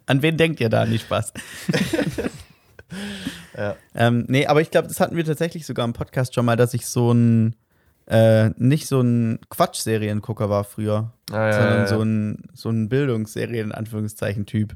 An 0.06 0.22
wen 0.22 0.38
denkt 0.38 0.60
ihr 0.60 0.70
da? 0.70 0.86
Nicht 0.86 1.04
Spaß. 1.06 1.32
Ja. 3.58 3.76
Ähm, 3.96 4.26
nee, 4.28 4.46
aber 4.48 4.62
ich 4.62 4.72
glaube, 4.72 4.88
das 4.88 5.00
hatten 5.00 5.16
wir 5.16 5.26
tatsächlich 5.26 5.66
sogar 5.66 5.86
im 5.86 5.94
Podcast 5.94 6.34
schon 6.36 6.46
mal, 6.46 6.56
dass 6.56 6.74
ich 6.74 6.86
so 6.86 7.12
ein, 7.12 7.56
äh, 8.08 8.50
nicht 8.58 8.88
so 8.88 9.02
ein 9.02 9.39
Quatsch-Seriengucker 9.50 10.50
war 10.50 10.64
früher, 10.64 11.12
Ah, 11.32 11.48
ja, 11.48 11.54
sondern 11.54 11.74
ja, 11.74 11.80
ja. 11.80 11.88
so 11.88 12.02
ein, 12.02 12.44
so 12.54 12.70
ein 12.70 12.89
Bildungsserien, 12.89 13.68
in 13.68 13.72
Anführungszeichen, 13.72 14.46
Typ. 14.46 14.76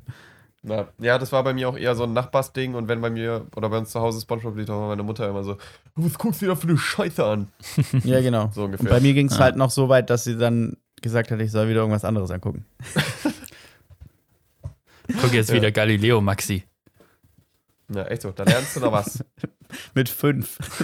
Ja. 0.64 0.88
ja, 1.00 1.20
das 1.20 1.32
war 1.32 1.44
bei 1.44 1.54
mir 1.54 1.70
auch 1.70 1.78
eher 1.78 1.96
so 1.96 2.04
ein 2.06 2.14
Nachbarsding 2.14 2.74
und 2.74 2.88
wenn 2.88 3.00
bei 3.00 3.12
mir 3.12 3.46
oder 3.56 3.70
bei 3.70 3.78
uns 3.78 3.92
zu 3.92 4.00
Hause 4.02 4.20
Spongebob 4.20 4.58
liegt, 4.58 4.70
dann 4.70 4.78
war 4.80 4.88
meine 4.88 5.04
Mutter 5.04 5.30
immer 5.30 5.44
so, 5.44 5.58
was 5.96 6.18
guckst 6.18 6.42
du 6.42 6.48
da 6.48 6.56
für 6.56 6.68
eine 6.68 6.78
Scheiße 6.78 7.24
an? 7.24 7.50
Ja, 8.04 8.20
genau. 8.22 8.50
So 8.52 8.62
Und 8.64 8.72
ungefähr. 8.72 8.90
bei 8.90 9.00
mir 9.00 9.14
ging 9.14 9.28
es 9.28 9.38
Ja. 9.38 9.44
halt 9.44 9.58
noch 9.58 9.70
so 9.70 9.90
weit, 9.90 10.10
dass 10.10 10.24
sie 10.24 10.38
dann 10.38 10.76
gesagt 11.04 11.30
hat, 11.30 11.40
ich 11.40 11.52
soll 11.52 11.70
wieder 11.70 11.82
irgendwas 11.82 12.04
anderes 12.04 12.32
angucken. 12.32 12.66
Guck 15.22 15.34
jetzt 15.34 15.50
Ja. 15.50 15.56
wieder 15.56 15.72
Galileo 15.72 16.20
Maxi. 16.20 16.64
Ja, 17.94 18.04
echt 18.06 18.24
so, 18.24 18.32
da 18.32 18.44
lernst 18.44 18.76
du 18.76 18.80
noch 18.80 18.92
was. 18.92 19.24
Mit 19.94 20.10
fünf. 20.10 20.58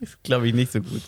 ist, 0.00 0.22
glaube 0.22 0.48
ich, 0.48 0.54
nicht 0.54 0.72
so 0.72 0.80
gut. 0.80 1.02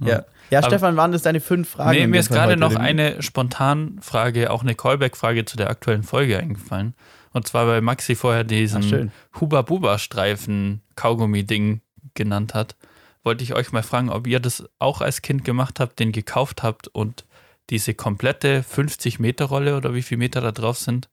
Ja, 0.00 0.24
ja 0.50 0.60
Aber- 0.60 0.68
Stefan, 0.68 0.96
waren 0.96 1.12
das 1.12 1.22
deine 1.22 1.40
fünf 1.40 1.70
Fragen? 1.70 1.98
nee, 1.98 2.06
mir 2.06 2.20
ist 2.20 2.30
gerade 2.30 2.56
noch 2.56 2.74
eine 2.74 3.22
Spontanfrage, 3.22 4.50
auch 4.50 4.62
eine 4.62 4.74
Callback-Frage 4.74 5.44
zu 5.44 5.56
der 5.56 5.68
aktuellen 5.68 6.02
Folge 6.02 6.38
eingefallen. 6.38 6.94
Und 7.32 7.46
zwar, 7.46 7.68
weil 7.68 7.80
Maxi 7.80 8.16
vorher 8.16 8.44
diesen. 8.44 9.12
Huba-Buba-Streifen-Kaugummi-Ding 9.38 11.80
genannt 12.14 12.54
hat. 12.54 12.76
Wollte 13.22 13.44
ich 13.44 13.54
euch 13.54 13.70
mal 13.72 13.82
fragen, 13.82 14.08
ob 14.08 14.26
ihr 14.26 14.40
das 14.40 14.64
auch 14.78 15.02
als 15.02 15.22
Kind 15.22 15.44
gemacht 15.44 15.78
habt, 15.78 15.98
den 15.98 16.12
gekauft 16.12 16.62
habt 16.62 16.88
und 16.88 17.26
diese 17.68 17.94
komplette 17.94 18.62
50-Meter-Rolle 18.62 19.76
oder 19.76 19.94
wie 19.94 20.02
viele 20.02 20.18
Meter 20.18 20.40
da 20.40 20.52
drauf 20.52 20.78
sind, 20.78 21.08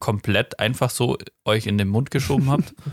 komplett 0.00 0.58
einfach 0.58 0.90
so 0.90 1.16
euch 1.44 1.66
in 1.66 1.78
den 1.78 1.88
Mund 1.88 2.10
geschoben 2.10 2.50
habt? 2.50 2.74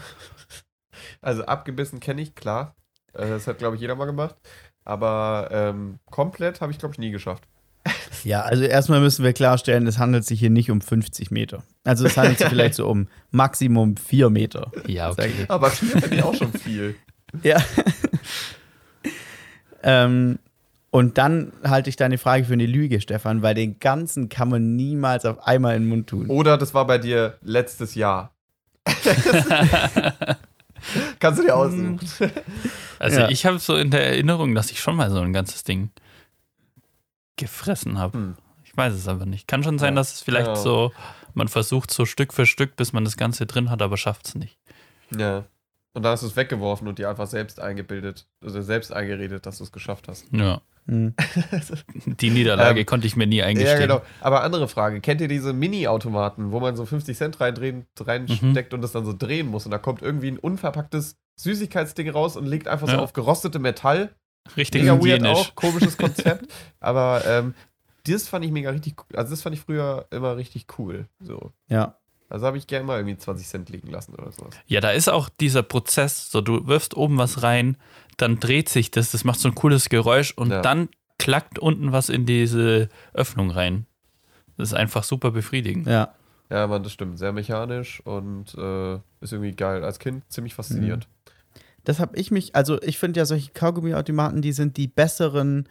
Also 1.22 1.45
abgebissen 1.45 1.99
kenne 1.99 2.22
ich, 2.22 2.36
klar. 2.36 2.76
Äh, 3.14 3.28
Das 3.28 3.47
hat, 3.47 3.58
glaube 3.60 3.76
ich, 3.76 3.82
jeder 3.82 3.95
mal 3.95 4.05
gemacht. 4.05 4.36
Aber 4.84 5.49
ähm, 5.51 5.99
komplett 6.10 6.62
habe 6.62 6.72
ich, 6.72 6.80
glaube 6.80 6.93
ich, 6.93 6.99
nie 6.99 7.12
geschafft. 7.12 7.47
Ja, 8.24 8.41
also 8.41 8.64
erstmal 8.64 8.99
müssen 8.99 9.24
wir 9.24 9.34
klarstellen, 9.34 9.88
es 9.88 9.97
handelt 9.99 10.26
sich 10.26 10.39
hier 10.39 10.49
nicht 10.49 10.72
um 10.72 10.82
50 10.82 11.32
Meter. 11.32 11.64
Also 11.84 12.05
es 12.05 12.18
handelt 12.18 12.39
sich 12.39 12.47
vielleicht 12.47 12.76
so 12.76 12.88
um 12.88 13.08
Maximum 13.32 13.95
4 13.95 14.30
Meter. 14.30 14.72
ja, 14.86 15.12
okay. 15.12 15.32
ich. 15.43 15.49
Aber 15.49 15.70
vier 15.70 16.01
finde 16.01 16.16
ich 16.16 16.24
auch 16.24 16.36
schon 16.36 16.51
viel. 16.53 16.95
Ja. 17.43 17.64
ähm, 19.84 20.39
und 20.89 21.17
dann 21.17 21.51
halte 21.63 21.89
ich 21.89 21.95
deine 21.95 22.17
Frage 22.17 22.45
für 22.45 22.53
eine 22.53 22.65
Lüge, 22.65 23.01
Stefan, 23.01 23.41
weil 23.41 23.55
den 23.55 23.79
ganzen 23.79 24.29
kann 24.29 24.49
man 24.49 24.75
niemals 24.75 25.25
auf 25.25 25.45
einmal 25.45 25.75
in 25.75 25.83
den 25.83 25.89
Mund 25.89 26.07
tun. 26.07 26.27
Oder 26.29 26.57
das 26.57 26.73
war 26.73 26.88
bei 26.88 26.97
dir 26.97 27.38
letztes 27.41 27.95
Jahr. 27.95 28.31
Kannst 31.19 31.39
du 31.39 31.43
dir 31.43 31.55
aussuchen. 31.55 31.99
Also 32.99 33.19
Ja. 33.21 33.29
ich 33.29 33.45
habe 33.45 33.59
so 33.59 33.75
in 33.75 33.91
der 33.91 34.05
Erinnerung, 34.07 34.55
dass 34.55 34.71
ich 34.71 34.79
schon 34.79 34.95
mal 34.95 35.09
so 35.09 35.19
ein 35.19 35.33
ganzes 35.33 35.63
Ding 35.63 35.89
gefressen 37.35 37.97
habe. 37.97 38.17
Hm. 38.17 38.35
Ich 38.63 38.75
weiß 38.77 38.93
es 38.93 39.07
aber 39.07 39.25
nicht. 39.25 39.47
Kann 39.47 39.63
schon 39.63 39.79
sein, 39.79 39.93
Ja. 39.93 40.01
dass 40.01 40.13
es 40.13 40.21
vielleicht 40.21 40.47
Ja. 40.47 40.55
so, 40.55 40.91
man 41.33 41.47
versucht 41.47 41.91
so 41.91 42.05
Stück 42.05 42.33
für 42.33 42.45
Stück, 42.45 42.75
bis 42.75 42.93
man 42.93 43.03
das 43.05 43.17
Ganze 43.17 43.45
drin 43.45 43.69
hat, 43.69 43.81
aber 43.81 43.97
schafft 43.97 44.27
es 44.27 44.35
nicht. 44.35 44.57
Ja. 45.15 45.45
Und 45.93 46.03
dann 46.03 46.11
hast 46.13 46.21
du 46.23 46.27
es 46.27 46.35
weggeworfen 46.35 46.88
und 46.88 46.99
dir 46.99 47.09
einfach 47.09 47.27
selbst 47.27 47.59
eingebildet, 47.59 48.27
also 48.41 48.61
selbst 48.61 48.93
eingeredet, 48.93 49.45
dass 49.47 49.57
du 49.57 49.63
es 49.63 49.71
geschafft 49.71 50.07
hast. 50.07 50.25
Ja. 50.31 50.61
Hm. 50.88 51.13
Die 52.19 52.29
Niederlage 52.29 52.79
Ähm, 52.81 52.85
konnte 52.85 53.07
ich 53.07 53.15
mir 53.15 53.27
nie 53.27 53.41
eingestehen. 53.43 53.79
Ja, 53.79 53.85
genau. 53.85 54.01
Aber 54.21 54.43
andere 54.43 54.67
Frage. 54.67 55.01
Kennt 55.01 55.21
ihr 55.21 55.27
diese 55.27 55.53
Mini-Automaten, 55.53 56.51
wo 56.51 56.59
man 56.59 56.75
so 56.75 56.85
50 56.85 57.17
Cent 57.17 57.39
reindrehen, 57.39 57.85
reinsteckt 57.99 58.73
und 58.73 58.81
das 58.81 58.91
dann 58.93 59.05
so 59.05 59.13
drehen 59.17 59.47
muss? 59.47 59.65
Und 59.65 59.71
da 59.71 59.77
kommt 59.77 60.01
irgendwie 60.01 60.29
ein 60.31 60.39
unverpacktes 60.39 61.17
Süßigkeitsding 61.39 62.09
raus 62.09 62.35
und 62.38 62.45
liegt 62.45 62.67
einfach 62.67 62.88
so 62.88 62.93
Ja. 62.93 62.99
auf 62.99 63.13
gerostete 63.13 63.59
Metall. 63.59 64.09
Richtig 64.55 64.83
Mega 64.83 64.97
weird 65.03 65.25
auch, 65.25 65.55
komisches 65.55 65.97
Konzept. 65.97 66.45
aber 66.79 67.21
ähm, 67.27 67.53
das 68.07 68.29
fand 68.29 68.45
ich 68.45 68.51
mega 68.51 68.69
richtig 68.69 68.95
cool. 68.97 69.17
Also 69.17 69.31
das 69.31 69.41
fand 69.41 69.53
ich 69.55 69.61
früher 69.61 70.05
immer 70.09 70.38
richtig 70.38 70.65
cool. 70.79 71.07
So. 71.19 71.51
Ja. 71.67 71.97
Also 72.29 72.45
habe 72.45 72.57
ich 72.57 72.65
gerne 72.67 72.85
mal 72.85 72.97
irgendwie 72.97 73.17
20 73.17 73.45
Cent 73.47 73.69
liegen 73.69 73.89
lassen 73.89 74.13
oder 74.13 74.31
sowas. 74.31 74.53
Ja, 74.65 74.79
da 74.81 74.91
ist 74.91 75.09
auch 75.09 75.27
dieser 75.29 75.63
Prozess, 75.63 76.31
so 76.31 76.39
du 76.41 76.65
wirfst 76.67 76.95
oben 76.95 77.17
was 77.17 77.43
rein, 77.43 77.77
dann 78.18 78.39
dreht 78.39 78.70
sich 78.70 78.91
das, 78.91 79.11
das 79.11 79.24
macht 79.24 79.39
so 79.39 79.47
ein 79.49 79.55
cooles 79.55 79.89
Geräusch 79.89 80.34
und 80.36 80.49
Ja. 80.51 80.61
dann 80.61 80.89
klackt 81.20 81.57
unten 81.59 81.91
was 81.91 82.09
in 82.09 82.26
diese 82.26 82.89
Öffnung 83.13 83.49
rein. 83.51 83.86
Das 84.57 84.70
ist 84.70 84.74
einfach 84.74 85.03
super 85.03 85.32
befriedigend. 85.32 85.88
Ja. 85.88 86.13
Ja, 86.49 86.65
Mann, 86.68 86.82
das 86.84 86.93
stimmt. 86.93 87.20
Sehr 87.20 87.34
mechanisch 87.34 88.01
und 88.05 88.55
äh, 88.55 88.95
ist 89.22 89.34
irgendwie 89.34 89.51
geil. 89.53 89.84
Als 89.84 89.99
Kind 89.99 90.24
ziemlich 90.30 90.53
faszinierend. 90.55 91.07
Das 91.84 91.99
habe 91.99 92.18
ich 92.18 92.32
mich, 92.32 92.55
also 92.55 92.82
ich 92.82 92.97
finde 92.97 93.20
ja 93.20 93.26
solche 93.26 93.51
Kaugummiautomaten, 93.51 94.41
die 94.41 94.51
sind 94.53 94.78
die 94.78 94.88
besseren, 94.88 95.68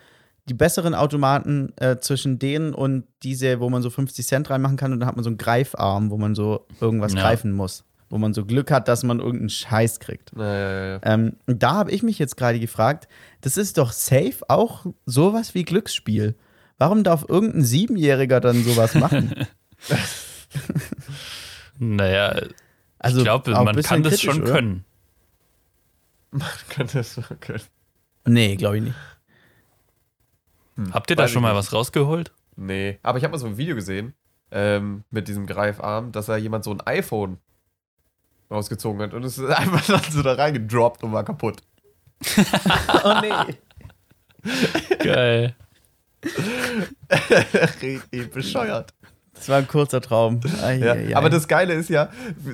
die 0.49 0.55
besseren 0.55 0.95
Automaten 0.95 1.73
äh, 1.77 1.97
zwischen 1.99 2.39
denen 2.39 2.75
und 2.75 3.05
diese, 3.23 3.59
wo 3.61 3.71
man 3.71 3.83
so 3.83 3.91
50 3.91 4.27
Cent 4.27 4.51
reinmachen 4.51 4.77
kann 4.77 4.93
und 4.93 5.01
dann 5.01 5.09
hat 5.09 5.17
man 5.17 5.25
so 5.25 5.31
einen 5.31 5.39
Greifarm, 5.39 6.11
wo 6.11 6.19
man 6.19 6.35
so 6.35 6.67
irgendwas 6.81 7.15
Ja. 7.15 7.21
greifen 7.23 7.53
muss. 7.53 7.85
Wo 8.09 8.19
man 8.19 8.33
so 8.35 8.45
Glück 8.45 8.71
hat, 8.71 8.87
dass 8.89 9.03
man 9.03 9.19
irgendeinen 9.19 9.49
Scheiß 9.49 9.99
kriegt. 9.99 10.31
Ja, 10.37 10.45
ja, 10.45 10.87
ja. 10.95 11.01
Ähm, 11.03 11.37
und 11.47 11.63
da 11.63 11.73
habe 11.75 11.91
ich 11.91 12.03
mich 12.05 12.19
jetzt 12.21 12.37
gerade 12.37 12.61
gefragt, 12.61 13.09
das 13.41 13.57
ist 13.57 13.79
doch 13.79 13.91
safe 13.93 14.37
auch 14.49 14.87
sowas 15.07 15.55
wie 15.55 15.65
Glücksspiel. 15.65 16.37
Warum 16.79 17.03
darf 17.03 17.25
irgendein 17.29 17.65
Siebenjähriger 17.65 18.41
dann 18.41 18.63
sowas 18.63 18.95
machen? 18.95 19.35
Naja, 21.79 22.41
Also 22.99 23.19
ich 23.19 23.25
glaube, 23.25 23.51
man 23.51 23.75
bisschen 23.75 23.89
kann 23.89 24.03
das 24.03 24.13
kritisch, 24.15 24.25
schon 24.35 24.43
oder? 24.43 24.53
können. 24.53 24.85
Man 26.31 26.49
könnte 26.71 27.01
es 27.01 27.15
so 27.15 27.23
können. 27.41 27.63
Nee, 28.27 28.57
glaube 28.57 28.79
ich 28.79 28.83
nicht. 28.85 28.97
Hm, 30.77 30.93
Habt 30.95 31.11
ihr 31.11 31.17
da 31.17 31.29
schon 31.29 31.43
mal 31.43 31.51
nicht. 31.51 31.59
was 31.59 31.73
rausgeholt? 31.73 32.33
Nee. 32.57 32.99
Aber 33.03 33.19
ich 33.19 33.25
habe 33.25 33.33
mal 33.33 33.39
so 33.39 33.47
ein 33.47 33.57
Video 33.59 33.75
gesehen 33.75 34.15
ähm, 34.51 35.05
mit 35.11 35.29
diesem 35.29 35.47
Greifarm, 35.47 36.13
dass 36.13 36.27
da 36.27 36.37
jemand 36.37 36.65
so 36.65 36.71
ein 36.73 36.81
iPhone 36.87 37.39
rausgezogen 38.51 39.01
hat 39.03 39.15
und 39.15 39.25
es 39.25 39.39
ist 39.39 39.45
einfach 39.51 39.85
dann 39.87 40.03
so 40.11 40.23
da 40.23 40.35
reingedroppt 40.35 41.03
und 41.03 41.13
war 41.13 41.25
kaputt. 41.25 41.63
Oh 43.05 43.15
nee. 43.21 43.55
Geil. 45.03 45.55
Richtig 47.83 48.31
bescheuert. 48.33 48.93
Das 49.35 49.49
war 49.51 49.59
ein 49.59 49.69
kurzer 49.69 50.01
Traum. 50.01 50.41
Ai, 50.63 50.77
Ja, 50.79 50.93
ai, 50.93 51.09
ai. 51.09 51.17
aber 51.17 51.29
das 51.29 51.47
Geile 51.47 51.75
ist 51.75 51.91
ja, 51.91 52.09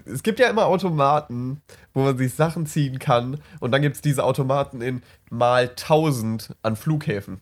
es 0.04 0.22
gibt 0.24 0.40
ja 0.40 0.48
immer 0.50 0.66
Automaten, 0.66 1.60
wo 1.94 2.02
man 2.02 2.18
sich 2.18 2.34
Sachen 2.34 2.66
ziehen 2.66 2.98
kann. 2.98 3.38
Und 3.60 3.70
dann 3.70 3.82
gibt 3.82 3.96
es 3.96 4.02
diese 4.02 4.24
Automaten 4.24 4.80
in 4.80 5.02
mal 5.30 5.68
1000 5.68 6.56
an 6.62 6.74
Flughäfen. 6.74 7.40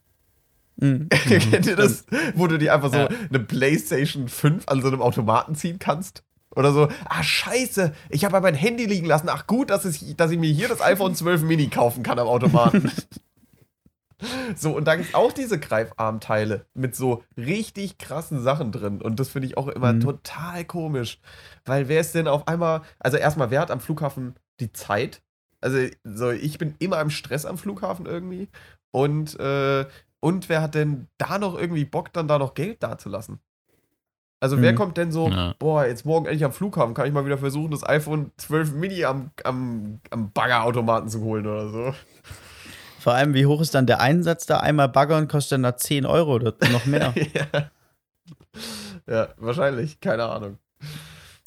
Mhm. 0.76 1.08
Kennt 1.08 1.66
ihr 1.66 1.76
das? 1.76 2.04
Wo 2.34 2.46
du 2.46 2.58
dir 2.58 2.74
einfach 2.74 2.90
so 2.92 2.98
Ja. 2.98 3.08
eine 3.28 3.38
PlayStation 3.40 4.28
5 4.28 4.64
an 4.68 4.82
so 4.82 4.88
einem 4.88 5.00
Automaten 5.00 5.54
ziehen 5.54 5.78
kannst? 5.78 6.22
Oder 6.56 6.72
so, 6.72 6.88
ah, 7.04 7.22
scheiße, 7.22 7.92
ich 8.08 8.24
habe 8.24 8.34
ja 8.36 8.40
mein 8.40 8.54
Handy 8.54 8.84
liegen 8.86 9.06
lassen. 9.06 9.28
Ach 9.28 9.46
gut, 9.46 9.70
dass, 9.70 9.84
es, 9.84 10.16
dass 10.16 10.30
ich 10.32 10.38
mir 10.38 10.50
hier 10.52 10.68
das 10.68 10.80
iPhone 10.80 11.14
12 11.14 11.42
Mini 11.42 11.68
kaufen 11.68 12.02
kann 12.02 12.18
am 12.18 12.26
Automaten. 12.26 12.90
So, 14.54 14.76
und 14.76 14.84
da 14.84 14.96
gibt 14.96 15.08
es 15.08 15.14
auch 15.14 15.32
diese 15.32 15.58
Greifarmteile 15.58 16.66
mit 16.74 16.94
so 16.94 17.24
richtig 17.38 17.96
krassen 17.96 18.42
Sachen 18.42 18.70
drin. 18.70 19.00
Und 19.00 19.18
das 19.18 19.30
finde 19.30 19.46
ich 19.48 19.56
auch 19.56 19.68
immer 19.68 19.94
Mhm. 19.94 20.00
total 20.00 20.64
komisch. 20.66 21.18
Weil 21.64 21.88
wer 21.88 22.00
ist 22.00 22.14
denn 22.14 22.28
auf 22.28 22.46
einmal, 22.46 22.82
also 22.98 23.16
erstmal, 23.16 23.50
wer 23.50 23.60
hat 23.62 23.70
am 23.70 23.80
Flughafen 23.80 24.34
die 24.60 24.72
Zeit? 24.72 25.22
Also, 25.62 25.78
so, 26.04 26.30
ich 26.30 26.58
bin 26.58 26.74
immer 26.80 27.00
im 27.00 27.08
Stress 27.10 27.46
am 27.46 27.56
Flughafen 27.56 28.04
irgendwie. 28.04 28.48
Und, 28.90 29.38
äh, 29.40 29.86
und 30.20 30.48
wer 30.50 30.60
hat 30.60 30.74
denn 30.74 31.06
da 31.16 31.38
noch 31.38 31.56
irgendwie 31.58 31.86
Bock, 31.86 32.12
dann 32.12 32.28
da 32.28 32.38
noch 32.38 32.52
Geld 32.52 32.82
dazulassen? 32.82 33.40
Also, 34.40 34.60
wer 34.62 34.72
Mhm. 34.72 34.76
kommt 34.76 34.96
denn 34.96 35.12
so, 35.12 35.28
Ja. 35.28 35.54
boah, 35.58 35.84
jetzt 35.86 36.06
morgen 36.06 36.24
endlich 36.26 36.44
am 36.44 36.52
Flughafen, 36.52 36.94
kann 36.94 37.06
ich 37.06 37.12
mal 37.12 37.26
wieder 37.26 37.36
versuchen, 37.38 37.70
das 37.70 37.86
iPhone 37.86 38.32
12 38.38 38.72
Mini 38.72 39.04
am, 39.04 39.30
am, 39.44 40.00
am 40.10 40.32
Baggerautomaten 40.32 41.08
zu 41.10 41.20
holen 41.20 41.46
oder 41.46 41.68
so? 41.68 41.94
Vor 43.00 43.12
allem, 43.14 43.34
wie 43.34 43.46
hoch 43.46 43.60
ist 43.60 43.74
dann 43.74 43.86
der 43.86 44.00
Einsatz 44.00 44.46
da? 44.46 44.58
Einmal 44.60 44.88
baggern 44.88 45.28
kostet 45.28 45.52
dann 45.52 45.62
da 45.62 45.76
10 45.76 46.04
Euro 46.06 46.34
oder 46.34 46.54
noch 46.72 46.86
mehr. 46.86 47.14
ja. 47.34 47.70
ja, 49.06 49.28
wahrscheinlich, 49.38 50.00
keine 50.00 50.24
Ahnung. 50.24 50.58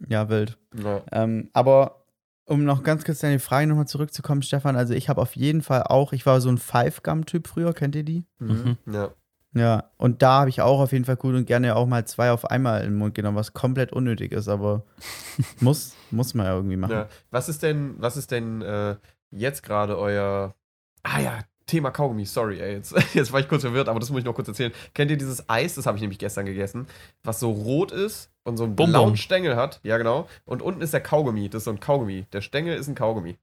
ja, 0.07 0.29
wild. 0.29 0.57
Ja. 0.75 1.01
Ähm, 1.11 1.49
aber 1.53 2.03
um 2.45 2.63
noch 2.63 2.83
ganz 2.83 3.05
kurz 3.05 3.19
deine 3.19 3.39
Frage 3.39 3.67
nochmal 3.67 3.87
zurückzukommen, 3.87 4.41
Stefan, 4.41 4.75
also 4.75 4.93
ich 4.93 5.09
habe 5.09 5.21
auf 5.21 5.35
jeden 5.35 5.61
Fall 5.61 5.83
auch, 5.83 6.11
ich 6.13 6.25
war 6.25 6.41
so 6.41 6.49
ein 6.49 6.57
Five-Gum-Typ 6.57 7.47
früher, 7.47 7.73
kennt 7.73 7.95
ihr 7.95 8.03
die? 8.03 8.25
Mhm. 8.39 8.77
ja. 8.91 9.09
Ja, 9.55 9.83
und 9.97 10.21
da 10.23 10.39
habe 10.41 10.49
ich 10.49 10.61
auch 10.61 10.79
auf 10.79 10.91
jeden 10.93 11.05
Fall 11.05 11.15
gut 11.17 11.35
und 11.35 11.45
gerne 11.45 11.75
auch 11.75 11.85
mal 11.85 12.05
zwei 12.05 12.31
auf 12.31 12.45
einmal 12.49 12.81
in 12.81 12.87
den 12.91 12.95
Mund 12.97 13.13
genommen, 13.13 13.37
was 13.37 13.53
komplett 13.53 13.91
unnötig 13.93 14.31
ist, 14.31 14.47
aber 14.47 14.83
muss, 15.59 15.93
muss 16.11 16.33
man 16.33 16.45
ja 16.47 16.55
irgendwie 16.55 16.75
machen. 16.77 16.91
ja. 16.91 17.07
Was 17.29 17.49
ist 17.49 17.61
denn, 17.63 17.95
was 17.99 18.17
ist 18.17 18.31
denn 18.31 18.61
äh, 18.63 18.95
jetzt 19.31 19.61
gerade 19.63 19.97
euer. 19.97 20.55
Ah 21.03 21.19
ja, 21.19 21.39
Thema 21.67 21.91
Kaugummi, 21.91 22.25
sorry, 22.25 22.59
ey. 22.59 22.73
Jetzt, 22.77 22.95
jetzt 23.13 23.31
war 23.31 23.39
ich 23.39 23.47
kurz 23.47 23.61
verwirrt, 23.61 23.89
aber 23.89 23.99
das 23.99 24.09
muss 24.09 24.19
ich 24.19 24.25
noch 24.25 24.33
kurz 24.35 24.47
erzählen. 24.47 24.71
Kennt 24.95 25.11
ihr 25.11 25.17
dieses 25.17 25.47
Eis, 25.49 25.75
das 25.75 25.85
habe 25.85 25.97
ich 25.97 26.01
nämlich 26.01 26.19
gestern 26.19 26.45
gegessen, 26.45 26.87
was 27.23 27.39
so 27.39 27.51
rot 27.51 27.91
ist 27.91 28.31
und 28.43 28.57
so 28.57 28.63
einen 28.63 28.75
Bonbon. 28.75 28.91
blauen 28.91 29.17
Stängel 29.17 29.55
hat? 29.55 29.79
Ja, 29.83 29.97
genau. 29.97 30.27
Und 30.45 30.61
unten 30.63 30.81
ist 30.81 30.93
der 30.93 31.01
Kaugummi, 31.01 31.47
das 31.49 31.59
ist 31.59 31.65
so 31.65 31.71
ein 31.71 31.79
Kaugummi. 31.79 32.25
Der 32.33 32.41
Stängel 32.41 32.75
ist 32.77 32.87
ein 32.87 32.95
Kaugummi. 32.95 33.37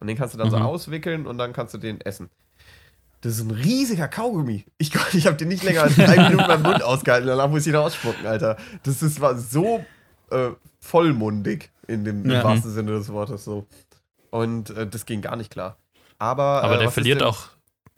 Und 0.00 0.08
den 0.08 0.16
kannst 0.16 0.34
du 0.34 0.38
dann 0.38 0.50
so 0.50 0.56
Mhm. 0.58 0.62
auswickeln 0.66 1.26
und 1.28 1.38
dann 1.38 1.52
kannst 1.52 1.72
du 1.74 1.78
den 1.78 2.00
essen. 2.00 2.28
Das 3.22 3.34
ist 3.34 3.40
ein 3.40 3.50
riesiger 3.50 4.08
Kaugummi. 4.08 4.66
Ich, 4.78 4.92
ich 5.14 5.26
habe 5.26 5.36
den 5.36 5.48
nicht 5.48 5.62
länger 5.62 5.82
als 5.84 5.96
drei 5.96 6.28
Minuten 6.28 6.46
beim 6.46 6.62
Mund 6.62 6.82
ausgehalten. 6.82 7.26
Danach 7.28 7.48
muss 7.48 7.62
ich 7.62 7.68
ihn 7.72 7.76
ausspucken, 7.76 8.26
Alter. 8.26 8.56
Das 8.82 9.02
ist, 9.02 9.20
war 9.20 9.36
so 9.38 9.84
äh, 10.30 10.50
vollmundig 10.80 11.70
in 11.88 12.04
dem 12.04 12.24
im 12.24 12.30
Ja. 12.30 12.44
wahrsten 12.44 12.70
Sinne 12.72 12.92
des 12.92 13.08
Wortes 13.12 13.44
so. 13.44 13.66
Und 14.30 14.70
äh, 14.70 14.86
das 14.86 15.06
ging 15.06 15.20
gar 15.22 15.36
nicht 15.36 15.50
klar. 15.50 15.76
Aber, 16.18 16.62
Aber 16.62 16.74
äh, 16.74 16.78
der 16.78 16.86
was 16.86 16.92
ist 16.92 16.94
verliert 16.94 17.22
auch, 17.22 17.48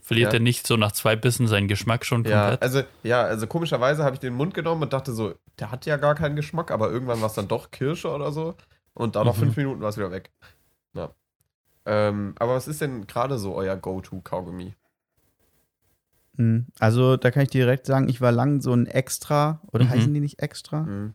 verliert 0.02 0.32
Ja. 0.32 0.38
er 0.38 0.42
nicht 0.42 0.66
so 0.66 0.76
nach 0.76 0.92
zwei 0.92 1.16
Bissen 1.16 1.46
seinen 1.48 1.68
Geschmack 1.68 2.04
schon 2.04 2.24
Ja, 2.24 2.40
komplett? 2.50 2.62
also, 2.62 2.82
ja, 3.02 3.22
also 3.22 3.46
komischerweise 3.46 4.04
habe 4.04 4.14
ich 4.14 4.20
den 4.20 4.34
Mund 4.34 4.52
genommen 4.54 4.82
und 4.82 4.92
dachte 4.92 5.12
so, 5.12 5.34
der 5.58 5.70
hat 5.70 5.86
ja 5.86 5.96
gar 5.96 6.14
keinen 6.14 6.36
Geschmack, 6.36 6.70
aber 6.70 6.90
irgendwann 6.90 7.20
war 7.20 7.28
es 7.28 7.34
dann 7.34 7.48
doch 7.48 7.70
Kirsche 7.70 8.10
oder 8.10 8.30
so. 8.32 8.56
Und 8.94 9.16
da 9.16 9.24
nach 9.24 9.34
Mhm. 9.36 9.40
fünf 9.40 9.56
Minuten 9.56 9.80
war 9.80 9.88
es 9.88 9.96
wieder 9.96 10.10
weg. 10.10 10.30
Ja. 10.94 11.10
Ähm, 11.86 12.34
aber 12.38 12.54
was 12.56 12.68
ist 12.68 12.80
denn 12.80 13.06
gerade 13.06 13.38
so 13.38 13.54
euer 13.54 13.76
Go-To-Kaugummi? 13.76 14.74
Mhm. 16.36 16.66
Also 16.78 17.16
da 17.16 17.30
kann 17.30 17.42
ich 17.42 17.50
direkt 17.50 17.86
sagen, 17.86 18.08
ich 18.08 18.20
war 18.20 18.32
lang 18.32 18.60
so 18.60 18.72
ein 18.72 18.86
Extra, 18.86 19.60
oder 19.72 19.84
Mhm. 19.84 19.90
heißen 19.90 20.14
die 20.14 20.20
nicht 20.20 20.40
Extra? 20.40 20.84
Hm. 20.84 21.14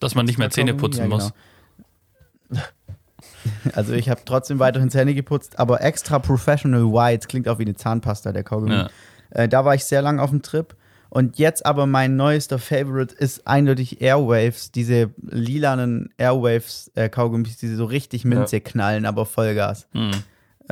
Dass 0.00 0.14
man 0.14 0.26
nicht 0.26 0.38
mehr 0.38 0.50
Zähne 0.50 0.74
putzen 0.74 1.00
Ja, 1.02 1.08
muss. 1.08 1.32
genau. 2.48 2.62
Also 3.74 3.92
ich 3.94 4.08
habe 4.08 4.20
trotzdem 4.24 4.58
weiterhin 4.58 4.90
Zähne 4.90 5.14
geputzt, 5.14 5.58
aber 5.58 5.80
Extra 5.82 6.18
Professional 6.18 6.84
White 6.84 7.28
klingt 7.28 7.48
auch 7.48 7.58
wie 7.58 7.62
eine 7.64 7.74
Zahnpasta, 7.74 8.32
der 8.32 8.42
Kaugummi. 8.44 8.72
Ja. 8.74 8.90
Äh, 9.30 9.48
da 9.48 9.64
war 9.64 9.74
ich 9.74 9.84
sehr 9.84 10.02
lang 10.02 10.18
auf 10.18 10.30
dem 10.30 10.42
Trip. 10.42 10.74
Und 11.10 11.38
jetzt 11.38 11.66
aber 11.66 11.86
mein 11.86 12.16
neuester 12.16 12.58
Favorite 12.58 13.14
ist 13.14 13.46
eindeutig 13.46 14.00
Airwaves, 14.00 14.70
diese 14.72 15.10
lilanen 15.22 16.12
Airwaves-Kaugummis, 16.18 17.56
die 17.58 17.68
so 17.74 17.84
richtig 17.84 18.24
Minze 18.24 18.60
knallen, 18.60 19.04
aber 19.06 19.26
Vollgas. 19.26 19.86
Hm. 19.92 20.10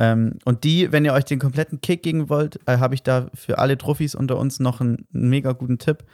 Ähm, 0.01 0.39
und 0.45 0.63
die, 0.63 0.93
wenn 0.93 1.03
ihr 1.03 1.11
euch 1.11 1.25
den 1.25 1.39
kompletten 1.39 1.81
Kick 1.81 2.03
geben 2.03 2.29
wollt, 2.29 2.57
äh, 2.67 2.77
habe 2.77 2.95
ich 2.95 3.03
da 3.03 3.27
für 3.33 3.57
alle 3.57 3.77
Truffis 3.77 4.15
unter 4.15 4.37
uns 4.37 4.59
noch 4.61 4.79
einen, 4.79 5.05
einen 5.13 5.29
mega 5.29 5.51
guten 5.51 5.77
Tipp. 5.77 6.05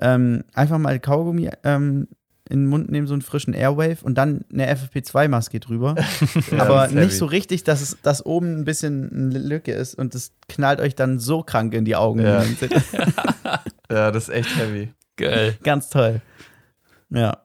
Ähm, 0.00 0.44
einfach 0.54 0.78
mal 0.78 1.00
Kaugummi 1.00 1.50
ähm, 1.64 2.06
in 2.48 2.60
den 2.60 2.66
Mund 2.68 2.90
nehmen, 2.90 3.06
so 3.08 3.14
einen 3.14 3.22
frischen 3.22 3.52
Airwave 3.52 4.04
und 4.04 4.14
dann 4.16 4.44
eine 4.52 4.72
FFP2-Maske 4.72 5.58
drüber. 5.58 5.96
Ja, 6.52 6.62
Aber 6.62 6.86
nicht 6.86 6.96
heavy. 6.96 7.10
so 7.10 7.26
richtig, 7.26 7.64
dass, 7.64 7.80
es, 7.82 7.98
dass 8.02 8.24
oben 8.24 8.60
ein 8.60 8.64
bisschen 8.64 9.10
eine 9.12 9.38
Lücke 9.40 9.72
ist 9.72 9.96
und 9.96 10.14
das 10.14 10.32
knallt 10.48 10.80
euch 10.80 10.94
dann 10.94 11.18
so 11.18 11.42
krank 11.42 11.74
in 11.74 11.84
die 11.84 11.96
Augen. 11.96 12.20
Ja. 12.20 12.44
Ja, 13.90 14.10
das 14.10 14.28
ist 14.30 14.34
echt 14.34 14.56
heavy. 14.56 14.94
Geil. 15.16 15.58
Ganz 15.62 15.90
toll. 15.90 16.22
Ja. 17.10 17.42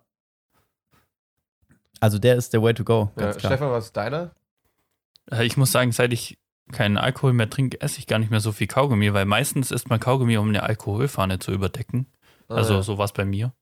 Also 2.00 2.20
der 2.20 2.36
ist 2.38 2.54
der 2.54 2.62
Way 2.62 2.74
to 2.76 2.84
go, 2.86 3.12
Ja. 3.20 3.34
Stefan, 3.34 3.70
was 3.72 3.86
ist 3.88 3.98
deiner? 3.98 4.32
Äh, 5.32 5.46
Ich 5.46 5.58
muss 5.58 5.72
sagen, 5.72 5.92
seit 5.92 6.14
ich 6.14 6.38
keinen 6.72 6.98
Alkohol 6.98 7.34
mehr 7.34 7.50
trinke, 7.50 7.80
esse 7.82 8.00
ich 8.00 8.08
gar 8.08 8.20
nicht 8.20 8.30
mehr 8.32 8.42
so 8.42 8.52
viel 8.52 8.68
Kaugummi, 8.68 9.14
weil 9.14 9.26
meistens 9.26 9.72
isst 9.72 9.90
man 9.90 10.00
Kaugummi, 10.00 10.38
um 10.38 10.50
eine 10.50 10.64
Alkoholfahne 10.64 11.40
zu 11.40 11.52
überdecken. 11.54 12.08
Ah, 12.50 12.56
Also 12.56 12.76
ja. 12.76 12.82
so 12.82 12.98
war 12.98 13.06
es 13.06 13.14
bei 13.14 13.24
mir. 13.26 13.54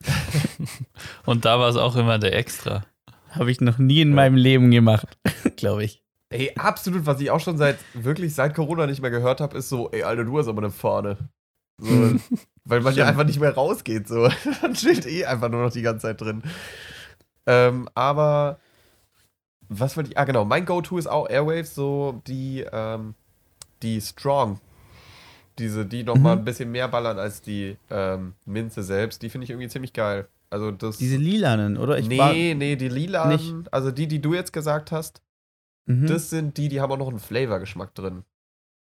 Und 1.26 1.44
da 1.44 1.58
war 1.58 1.68
es 1.68 1.76
auch 1.76 1.96
immer 1.96 2.18
der 2.18 2.34
Extra. 2.34 2.84
Habe 3.30 3.50
ich 3.50 3.60
noch 3.60 3.78
nie 3.78 4.00
in 4.00 4.10
Ja. 4.10 4.14
meinem 4.16 4.36
Leben 4.36 4.70
gemacht, 4.70 5.06
glaube 5.56 5.84
ich. 5.84 6.02
Ey, 6.30 6.52
absolut, 6.56 7.06
was 7.06 7.20
ich 7.20 7.30
auch 7.30 7.40
schon 7.40 7.58
seit, 7.58 7.78
wirklich 7.92 8.34
seit 8.34 8.54
Corona 8.54 8.86
nicht 8.86 9.02
mehr 9.02 9.10
gehört 9.10 9.40
habe, 9.40 9.58
ist 9.58 9.68
so, 9.68 9.90
ey, 9.90 10.04
Alter, 10.04 10.24
du 10.24 10.38
hast 10.38 10.46
aber 10.48 10.62
eine 10.62 10.70
Fahne. 10.70 11.16
So, 11.78 12.14
weil 12.64 12.80
man 12.82 12.94
ja 12.94 13.06
einfach 13.06 13.24
nicht 13.24 13.40
mehr 13.40 13.54
rausgeht, 13.54 14.06
so. 14.08 14.28
Dann 14.62 14.76
steht 14.76 15.06
eh 15.06 15.24
einfach 15.26 15.48
nur 15.48 15.62
noch 15.62 15.72
die 15.72 15.82
ganze 15.82 16.02
Zeit 16.06 16.20
drin. 16.20 16.42
Ähm, 17.46 17.88
aber, 17.94 18.60
was 19.70 19.96
wollte 19.96 20.10
ich, 20.10 20.18
ah, 20.18 20.24
genau, 20.24 20.44
mein 20.44 20.66
Go-To 20.66 20.98
ist 20.98 21.06
auch 21.06 21.28
Airwaves, 21.30 21.74
so 21.74 22.20
die, 22.26 22.66
ähm, 22.70 23.14
die 23.82 24.00
Strong. 24.00 24.60
Diese, 25.58 25.84
die 25.86 26.04
nochmal 26.04 26.36
Mhm. 26.36 26.42
ein 26.42 26.44
bisschen 26.44 26.70
mehr 26.70 26.88
ballern 26.88 27.18
als 27.18 27.40
die 27.42 27.76
ähm, 27.90 28.34
Minze 28.46 28.82
selbst. 28.82 29.22
Die 29.22 29.28
finde 29.30 29.44
ich 29.44 29.50
irgendwie 29.50 29.68
ziemlich 29.68 29.92
geil. 29.92 30.28
Also 30.48 30.70
das. 30.70 30.96
Diese 30.98 31.16
lilanen, 31.16 31.76
oder? 31.76 31.98
Ich 31.98 32.08
nee, 32.08 32.54
nee, 32.54 32.76
die 32.76 32.88
lila, 32.88 33.26
nicht- 33.28 33.54
also 33.72 33.90
die, 33.90 34.06
die 34.08 34.20
du 34.20 34.34
jetzt 34.34 34.52
gesagt 34.52 34.90
hast, 34.92 35.22
Mhm, 35.86 36.06
das 36.06 36.30
sind 36.30 36.56
die, 36.56 36.68
die 36.68 36.80
haben 36.80 36.92
auch 36.92 36.98
noch 36.98 37.08
einen 37.08 37.18
Flavorgeschmack 37.18 37.94
drin. 37.94 38.24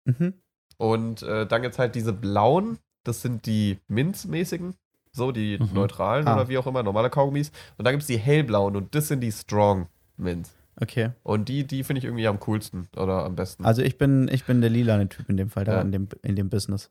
mhm. 0.05 0.33
Und 0.77 1.23
äh, 1.23 1.45
dann 1.47 1.61
gibt 1.61 1.73
es 1.73 1.79
halt 1.79 1.95
diese 1.95 2.11
blauen, 2.13 2.77
das 3.03 3.21
sind 3.21 3.45
die 3.45 3.79
Minzmäßigen, 3.87 4.75
so 5.11 5.31
die 5.31 5.57
Mhm. 5.59 5.69
neutralen 5.73 6.27
Ah. 6.27 6.35
oder 6.35 6.49
wie 6.49 6.57
auch 6.57 6.67
immer, 6.67 6.83
normale 6.83 7.09
Kaugummis. 7.09 7.51
Und 7.77 7.85
dann 7.85 7.93
gibt 7.93 8.01
es 8.01 8.07
die 8.07 8.17
hellblauen 8.17 8.75
und 8.75 8.93
das 8.95 9.07
sind 9.07 9.21
die 9.21 9.31
Strong 9.31 9.87
Minz. 10.17 10.53
Okay. 10.79 11.11
Und 11.23 11.47
die, 11.47 11.65
die 11.65 11.83
finde 11.83 11.99
ich 11.99 12.05
irgendwie 12.05 12.27
am 12.27 12.39
coolsten 12.41 12.89
oder 12.97 13.23
am 13.25 13.35
besten. 13.35 13.63
Also 13.65 13.81
ich 13.81 13.97
bin, 13.97 14.27
ich 14.27 14.43
bin 14.45 14.59
der 14.61 14.69
lilane 14.69 15.07
Typ 15.07 15.29
in 15.29 15.37
dem 15.37 15.49
Fall, 15.49 15.63
da 15.63 15.75
Ja. 15.75 15.81
in, 15.81 15.91
dem, 15.91 16.07
in 16.21 16.35
dem 16.35 16.49
Business. 16.49 16.89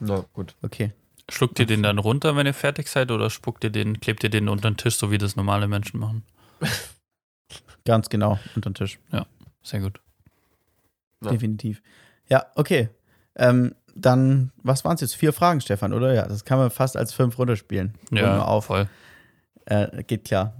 Na 0.00 0.24
gut. 0.32 0.56
Okay. 0.62 0.92
Schluckt 1.30 1.58
ihr 1.60 1.66
den 1.66 1.82
dann 1.84 1.98
runter, 1.98 2.34
wenn 2.34 2.46
ihr 2.46 2.54
fertig 2.54 2.88
seid, 2.88 3.10
oder 3.12 3.30
spuckt 3.30 3.62
ihr 3.62 3.70
den, 3.70 4.00
klebt 4.00 4.24
ihr 4.24 4.30
den 4.30 4.48
unter 4.48 4.68
den 4.68 4.76
Tisch, 4.76 4.96
so 4.96 5.12
wie 5.12 5.18
das 5.18 5.36
normale 5.36 5.68
Menschen 5.68 6.00
machen? 6.00 6.24
Ganz 7.84 8.08
genau, 8.08 8.38
unter 8.56 8.70
den 8.70 8.74
Tisch. 8.74 8.98
Sehr 9.62 9.80
gut. 9.80 10.00
Ja. 11.22 11.30
Definitiv. 11.30 11.82
Ja, 12.28 12.46
okay. 12.54 12.88
Ähm, 13.36 13.74
dann, 13.94 14.52
was 14.62 14.84
waren 14.84 14.94
es 14.94 15.00
jetzt? 15.02 15.14
Vier 15.14 15.32
Fragen, 15.32 15.60
Stefan, 15.60 15.92
oder? 15.92 16.14
Ja, 16.14 16.26
das 16.26 16.44
kann 16.44 16.58
man 16.58 16.70
fast 16.70 16.96
als 16.96 17.12
fünf 17.12 17.38
runterspielen. 17.38 17.94
Ja, 18.10 18.30
Runde 18.30 18.44
auf. 18.46 18.66
voll. 18.66 18.88
Äh, 19.66 20.02
geht 20.04 20.24
klar. 20.24 20.54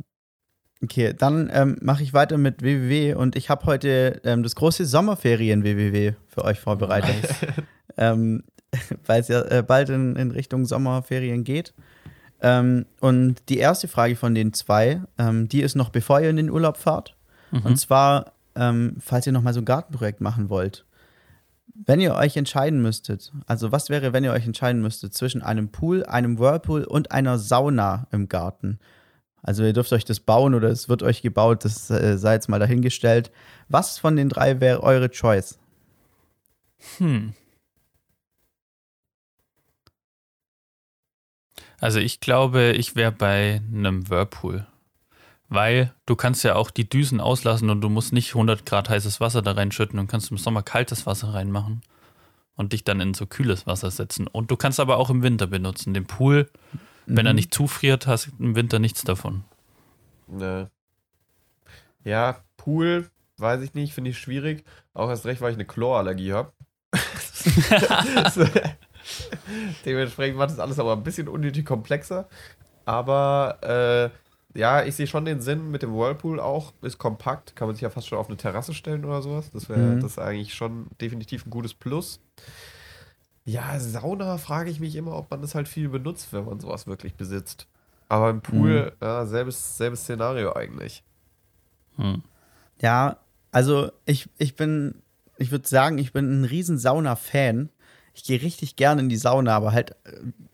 Okay, 0.83 1.13
dann 1.17 1.51
ähm, 1.53 1.77
mache 1.83 2.03
ich 2.03 2.15
weiter 2.15 2.39
mit 2.39 2.63
WWW 2.63 3.15
und 3.15 3.37
ich 3.37 3.51
habe 3.51 3.67
heute 3.67 4.21
ähm, 4.25 4.43
das 4.43 4.55
große 4.55 4.87
Sommerferien-WWW 4.87 6.15
für 6.27 6.45
euch 6.45 6.59
vorbereitet. 6.59 7.29
ähm, 7.99 8.45
weil 9.07 9.21
es 9.21 9.29
ja 9.29 9.43
äh, 9.43 9.63
bald 9.63 9.89
in, 9.91 10.17
in 10.17 10.31
Richtung 10.31 10.65
Sommerferien 10.65 11.45
geht. 11.45 11.75
Ähm, 12.41 12.87
und 13.01 13.37
die 13.49 13.59
erste 13.59 13.89
Frage 13.89 14.17
von 14.17 14.35
den 14.35 14.53
zwei, 14.53 15.03
ähm, 15.19 15.49
die 15.49 15.61
ist 15.61 15.77
noch 15.77 15.91
bevor 15.91 16.21
ihr 16.21 16.31
in 16.31 16.37
den 16.37 16.51
Urlaub 16.51 16.77
fahrt. 16.77 17.17
Mhm. 17.51 17.63
Und 17.63 17.77
zwar, 17.77 18.33
ähm, 18.55 18.97
falls 19.01 19.27
ihr 19.27 19.33
nochmal 19.33 19.53
so 19.53 19.61
ein 19.61 19.67
Gartenprojekt 19.67 20.21
machen 20.21 20.49
wollt. 20.49 20.87
Wenn 21.87 22.01
ihr 22.01 22.15
euch 22.15 22.37
entscheiden 22.37 22.83
müsstet, 22.83 23.33
also 23.47 23.73
was 23.73 23.89
wäre, 23.89 24.13
wenn 24.13 24.25
ihr 24.25 24.33
euch 24.33 24.47
entscheiden 24.47 24.83
müsstet 24.83 25.15
zwischen 25.15 25.43
einem 25.43 25.71
Pool, 25.71 26.05
einem 26.05 26.39
Whirlpool 26.39 26.85
und 26.85 27.13
einer 27.13 27.39
Sauna 27.39 28.07
im 28.11 28.29
Garten? 28.29 28.79
Also 29.43 29.65
ihr 29.65 29.73
dürft 29.73 29.93
euch 29.93 30.05
das 30.05 30.21
bauen 30.21 30.55
oder 30.55 30.69
es 30.69 30.89
wird 30.89 31.03
euch 31.03 31.23
gebaut, 31.23 31.65
das 31.65 31.91
äh, 31.91 32.19
sei 32.19 32.35
jetzt 32.35 32.49
mal 32.49 32.59
dahingestellt. 32.59 33.31
Was 33.69 33.99
von 33.99 34.17
den 34.17 34.29
drei 34.29 34.61
wäre 34.61 34.83
eure 34.83 35.11
Choice? 35.11 35.59
Hm. 36.99 37.35
Also 41.81 41.99
ich 41.99 42.21
glaube, 42.21 42.73
ich 42.73 42.95
wäre 42.97 43.13
bei 43.13 43.63
einem 43.73 44.09
Whirlpool. 44.11 44.67
Weil 45.49 45.93
du 46.07 46.15
kannst 46.15 46.45
ja 46.45 46.55
auch 46.55 46.71
die 46.71 46.89
Düsen 46.89 47.21
auslassen 47.21 47.71
und 47.71 47.81
du 47.81 47.89
musst 47.89 48.13
nicht 48.13 48.35
100 48.35 48.65
Grad 48.67 48.89
heißes 48.89 49.21
Wasser 49.21 49.43
da 49.43 49.53
reinschütten 49.53 49.99
und 49.99 50.07
kannst 50.07 50.31
im 50.31 50.39
Sommer 50.39 50.63
kaltes 50.63 51.07
Wasser 51.07 51.35
reinmachen. 51.35 51.83
und 52.57 52.75
dich 52.75 52.85
dann 52.85 53.01
in 53.01 53.15
so 53.15 53.25
kühles 53.27 53.67
Wasser 53.67 53.91
setzen. 53.91 54.27
Und 54.27 54.51
du 54.51 54.57
kannst 54.57 54.81
aber 54.81 54.99
auch 54.99 55.09
im 55.09 55.23
Winter 55.23 55.47
benutzen. 55.47 55.95
Den 55.95 56.05
Pool, 56.07 56.51
wenn 57.17 57.27
er 57.27 57.33
Mhm. 57.33 57.37
nicht 57.37 57.55
zufriert, 57.55 58.07
hast 58.07 58.27
du 58.27 58.31
im 58.45 58.55
Winter 58.57 58.79
nichts 58.79 59.03
davon. 59.03 59.45
Ne. 60.29 60.71
Ja, 62.05 62.37
Pool, 62.57 63.11
weiß 63.39 63.63
ich 63.63 63.75
nicht, 63.75 63.93
finde 63.95 64.11
ich 64.11 64.19
schwierig. 64.19 64.65
Auch 64.95 65.09
erst 65.09 65.27
recht, 65.27 65.41
weil 65.41 65.51
ich 65.51 65.57
eine 65.57 65.67
Chlorallergie 65.67 66.33
habe. 66.33 66.53
Dementsprechend 69.85 70.37
macht 70.39 70.51
das 70.51 70.59
alles 70.59 70.79
aber 70.79 70.93
ein 70.93 71.03
bisschen 71.03 71.29
unnötig 71.29 71.65
komplexer. 71.67 72.29
Aber 72.85 74.11
äh, 74.55 74.59
ja, 74.59 74.85
ich 74.85 74.97
sehe 74.97 75.07
schon 75.07 75.25
den 75.25 75.41
Sinn 75.41 75.71
mit 75.71 75.83
dem 75.83 75.95
Whirlpool 75.95 76.41
auch. 76.41 76.73
Ist 76.83 76.99
kompakt, 76.99 77.55
kann 77.57 77.69
man 77.69 77.75
sich 77.75 77.83
ja 77.83 77.91
fast 77.91 78.09
schon 78.09 78.19
auf 78.19 78.29
eine 78.29 78.37
Terrasse 78.37 78.75
stellen 78.75 79.05
oder 79.05 79.23
sowas. 79.23 79.51
Das 79.53 79.69
wäre 79.69 79.97
Mhm. 79.97 80.01
das 80.01 80.19
eigentlich 80.19 80.55
schon 80.55 80.89
definitiv 81.01 81.47
ein 81.47 81.51
gutes 81.51 81.75
Plus. 81.75 82.21
Ja, 83.45 83.79
Sauna 83.81 84.37
frage 84.39 84.71
ich 84.71 84.81
mich 84.81 84.97
immer, 84.97 85.17
ob 85.17 85.31
man 85.31 85.41
das 85.41 85.55
halt 85.55 85.67
viel 85.69 85.89
benutzt, 85.89 86.33
wenn 86.33 86.45
man 86.45 86.61
sowas 86.61 86.87
wirklich 86.87 87.15
besitzt. 87.15 87.67
Aber 88.09 88.31
im 88.31 88.41
Pool, 88.41 88.93
ja, 89.01 89.25
selbes, 89.27 89.77
selbes 89.77 90.03
Szenario 90.03 90.53
eigentlich. 90.55 91.03
Hm. 91.97 92.23
Ja, 92.81 93.19
also 93.53 93.91
ich, 94.05 94.29
ich 94.39 94.57
bin, 94.57 95.03
ich 95.39 95.51
würde 95.51 95.69
sagen, 95.69 95.99
ich 95.99 96.13
bin 96.13 96.41
ein 96.41 96.45
riesen 96.45 96.79
Sauna-Fan. 96.79 97.71
Ich 98.15 98.25
gehe 98.25 98.43
richtig 98.43 98.77
gerne 98.77 99.01
in 99.03 99.09
die 99.09 99.17
Sauna, 99.17 99.55
aber 99.57 99.73
halt 99.73 99.93
äh, 100.05 100.13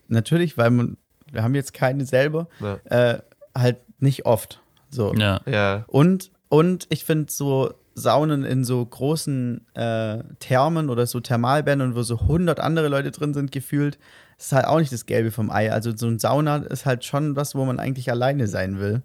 natürlich, 0.08 0.56
weil 0.58 0.70
man, 0.70 0.96
wir 1.32 1.42
haben 1.42 1.54
jetzt 1.54 1.72
keine 1.74 2.04
selber, 2.04 2.48
Ja. 2.60 2.74
äh, 2.84 3.22
halt 3.56 3.78
nicht 4.00 4.26
oft. 4.26 4.60
So. 4.90 5.14
Ja. 5.14 5.40
Ja, 5.46 5.84
Und, 5.88 6.30
und 6.48 6.86
ich 6.90 7.04
finde 7.04 7.32
so 7.32 7.72
Saunen 7.96 8.44
in 8.44 8.62
so 8.62 8.84
großen 8.84 9.66
äh, 9.74 10.22
Thermen 10.38 10.90
oder 10.90 11.06
so 11.06 11.18
Thermalbädern, 11.18 11.94
wo 11.96 12.02
so 12.02 12.20
100 12.20 12.60
andere 12.60 12.88
Leute 12.88 13.10
drin 13.10 13.32
sind, 13.32 13.50
gefühlt, 13.50 13.98
ist 14.38 14.52
halt 14.52 14.66
auch 14.66 14.78
nicht 14.78 14.92
das 14.92 15.06
Gelbe 15.06 15.30
vom 15.30 15.50
Ei. 15.50 15.72
Also 15.72 15.96
so 15.96 16.06
ein 16.06 16.18
Sauna 16.18 16.56
ist 16.58 16.84
halt 16.84 17.04
schon 17.04 17.36
was, 17.36 17.54
wo 17.54 17.64
man 17.64 17.80
eigentlich 17.80 18.10
alleine 18.10 18.46
sein 18.48 18.78
will. 18.78 19.02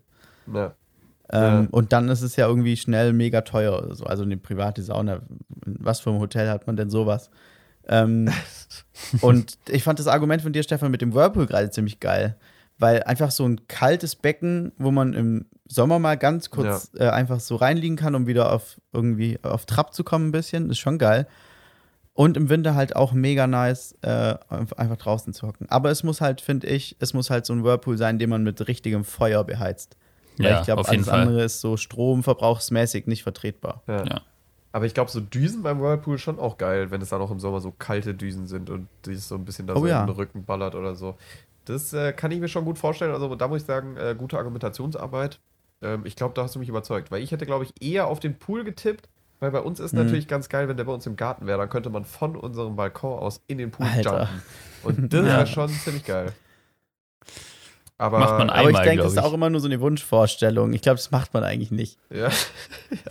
ja. 0.54 0.76
Ähm, 1.32 1.64
Ja. 1.64 1.68
Und 1.72 1.94
dann 1.94 2.10
ist 2.10 2.22
es 2.22 2.36
ja 2.36 2.46
irgendwie 2.48 2.76
schnell 2.76 3.14
mega 3.14 3.42
teuer 3.42 3.82
oder 3.82 3.96
so. 3.96 4.04
Also 4.04 4.24
eine 4.24 4.36
private 4.36 4.84
Sauna. 4.84 5.22
In 5.66 5.78
Was 5.80 6.02
für 6.02 6.10
ein 6.10 6.20
Hotel 6.20 6.50
hat 6.50 6.68
man 6.68 6.76
denn 6.76 6.90
sowas? 6.90 7.30
Ähm, 7.88 8.30
und 9.22 9.58
ich 9.70 9.84
fand 9.84 10.00
das 10.00 10.08
Argument 10.08 10.42
von 10.42 10.52
dir, 10.52 10.64
Stefan, 10.64 10.92
mit 10.92 11.02
dem 11.02 11.14
Whirlpool 11.14 11.46
gerade 11.48 11.70
ziemlich 11.70 12.02
geil. 12.02 12.36
Weil 12.78 13.04
einfach 13.04 13.32
so 13.32 13.46
ein 13.46 13.68
kaltes 13.68 14.18
Becken, 14.18 14.74
wo 14.78 14.92
man 14.92 15.14
im 15.14 15.46
Sommer 15.74 16.00
mal 16.00 16.18
ganz 16.18 16.50
kurz 16.50 16.92
äh, 16.98 17.08
einfach 17.08 17.40
so 17.40 17.56
reinliegen 17.56 17.98
kann, 17.98 18.16
um 18.16 18.28
wieder 18.28 18.52
auf 18.52 18.80
irgendwie 18.92 19.40
auf 19.44 19.66
Trab 19.66 19.94
zu 19.94 20.04
kommen, 20.04 20.30
ein 20.30 20.32
bisschen, 20.32 20.70
ist 20.70 20.80
schon 20.80 20.98
geil. 20.98 21.28
Und 22.14 22.36
im 22.36 22.50
Winter 22.50 22.76
halt 22.76 22.96
auch 22.96 23.14
mega 23.14 23.48
nice, 23.48 23.96
äh, 24.02 24.36
einfach 24.50 24.98
draußen 24.98 25.34
zu 25.34 25.48
hocken. 25.48 25.70
Aber 25.70 25.90
es 25.92 26.04
muss 26.04 26.20
halt, 26.20 26.42
finde 26.42 26.68
ich, 26.68 26.98
es 27.00 27.14
muss 27.14 27.30
halt 27.30 27.46
so 27.46 27.54
ein 27.54 27.64
Whirlpool 27.64 27.98
sein, 27.98 28.20
den 28.20 28.30
man 28.30 28.44
mit 28.44 28.68
richtigem 28.68 29.06
Feuer 29.06 29.44
beheizt. 29.46 29.96
Weil 30.38 30.48
Ja, 30.52 30.60
ich 30.60 30.66
glaube, 30.66 30.88
alles 30.88 31.08
Fall. 31.08 31.22
andere 31.22 31.44
ist 31.44 31.62
so 31.62 31.78
stromverbrauchsmäßig 31.78 33.08
nicht 33.08 33.24
vertretbar. 33.24 33.84
ja. 33.88 34.06
Ja. 34.06 34.22
Aber 34.74 34.86
ich 34.86 34.94
glaube, 34.94 35.12
so 35.12 35.20
Düsen 35.20 35.64
beim 35.64 35.82
Whirlpool 35.82 36.18
schon 36.18 36.40
auch 36.40 36.58
geil, 36.58 36.92
wenn 36.92 37.02
es 37.02 37.10
dann 37.10 37.20
auch 37.22 37.30
im 37.30 37.42
Sommer 37.42 37.60
so 37.60 37.72
kalte 37.72 38.14
Düsen 38.14 38.48
sind 38.48 38.70
und 38.70 38.88
die 39.06 39.16
so 39.16 39.36
ein 39.36 39.44
bisschen 39.44 39.68
da 39.68 39.76
Oh 39.76 39.80
so 39.82 39.88
ja. 39.88 40.00
in 40.00 40.08
den 40.08 40.16
Rücken 40.16 40.46
ballert 40.46 40.76
oder 40.76 40.96
so. 40.96 41.18
Das 41.66 41.92
äh, 41.92 42.14
kann 42.14 42.32
ich 42.32 42.40
mir 42.40 42.48
schon 42.48 42.64
gut 42.64 42.78
vorstellen. 42.80 43.12
Also 43.14 43.36
da 43.36 43.50
muss 43.50 43.62
ich 43.62 43.68
sagen, 43.68 43.98
äh, 43.98 44.16
gute 44.18 44.38
Argumentationsarbeit. 44.38 45.40
Ähm, 45.82 46.02
ich 46.06 46.16
glaube, 46.16 46.34
da 46.36 46.44
hast 46.44 46.56
du 46.56 46.60
mich 46.60 46.70
überzeugt. 46.70 47.12
Weil 47.12 47.22
ich 47.24 47.32
hätte, 47.32 47.46
glaube 47.46 47.66
ich, 47.66 47.74
eher 47.82 48.08
auf 48.08 48.20
den 48.20 48.38
Pool 48.38 48.64
getippt, 48.64 49.10
weil 49.40 49.52
bei 49.52 49.60
uns 49.62 49.80
ist 49.80 49.94
Mhm. 49.94 50.00
natürlich 50.04 50.28
ganz 50.28 50.50
geil, 50.50 50.68
wenn 50.68 50.78
der 50.78 50.84
bei 50.84 50.94
uns 50.94 51.06
im 51.08 51.16
Garten 51.16 51.48
wäre. 51.48 51.58
Dann 51.58 51.70
könnte 51.70 51.90
man 51.90 52.06
von 52.06 52.36
unserem 52.36 52.76
Balkon 52.76 53.18
aus 53.20 53.42
in 53.48 53.58
den 53.58 53.72
Pool 53.72 53.86
Alter. 53.88 54.20
jumpen. 54.20 54.42
Und 54.84 55.14
das 55.14 55.22
Ja. 55.26 55.38
wäre 55.38 55.48
schon 55.48 55.70
ziemlich 55.70 56.06
geil. 56.06 56.34
Aber, 57.98 58.18
Macht 58.18 58.40
man 58.40 58.50
Aber 58.50 58.62
ich 58.62 58.68
Einmal, 58.70 58.84
denke, 58.84 59.04
das 59.04 59.12
ist 59.14 59.20
auch 59.20 59.32
immer 59.34 59.52
nur 59.52 59.62
so 59.62 59.68
eine 59.68 59.80
Wunschvorstellung. 59.80 60.74
Ich 60.74 60.82
glaube, 60.82 60.96
das 60.96 61.12
macht 61.12 61.36
man 61.36 61.44
eigentlich 61.44 61.70
nicht. 61.70 62.00
Ja. 62.10 62.30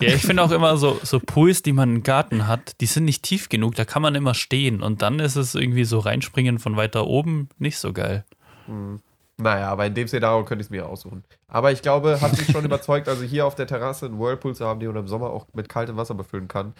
Ja, 0.00 0.08
ich 0.14 0.22
finde 0.22 0.42
auch 0.42 0.50
immer 0.50 0.76
so, 0.78 0.98
so 1.04 1.20
Pools, 1.20 1.62
die 1.62 1.72
man 1.72 1.94
im 1.96 2.02
Garten 2.02 2.48
hat, 2.48 2.80
die 2.80 2.86
sind 2.86 3.04
nicht 3.04 3.22
tief 3.22 3.48
genug, 3.48 3.76
da 3.76 3.84
kann 3.84 4.02
man 4.02 4.16
immer 4.16 4.34
stehen 4.34 4.82
und 4.82 5.00
dann 5.00 5.20
ist 5.20 5.36
es 5.36 5.54
irgendwie 5.54 5.84
so 5.84 6.00
reinspringen 6.00 6.58
von 6.58 6.76
weiter 6.76 7.06
oben 7.06 7.48
nicht 7.58 7.78
so 7.78 7.92
geil. 7.92 8.24
Hm. 8.66 9.00
Naja, 9.40 9.68
aber 9.70 9.86
in 9.86 9.94
dem 9.94 10.06
Szenario 10.08 10.44
könnte 10.44 10.60
ich 10.62 10.66
es 10.66 10.70
mir 10.70 10.86
aussuchen. 10.88 11.24
Aber 11.48 11.72
ich 11.72 11.82
glaube, 11.82 12.20
hat 12.20 12.36
mich 12.38 12.50
schon 12.50 12.64
überzeugt, 12.66 13.08
also 13.08 13.22
hier 13.22 13.46
auf 13.46 13.54
der 13.54 13.66
Terrasse 13.66 14.06
einen 14.06 14.18
Whirlpool 14.18 14.54
zu 14.54 14.66
haben, 14.66 14.80
den 14.80 14.88
man 14.88 14.98
im 14.98 15.08
Sommer 15.08 15.30
auch 15.30 15.46
mit 15.54 15.68
kaltem 15.68 15.96
Wasser 15.96 16.14
befüllen 16.14 16.48
kann, 16.48 16.74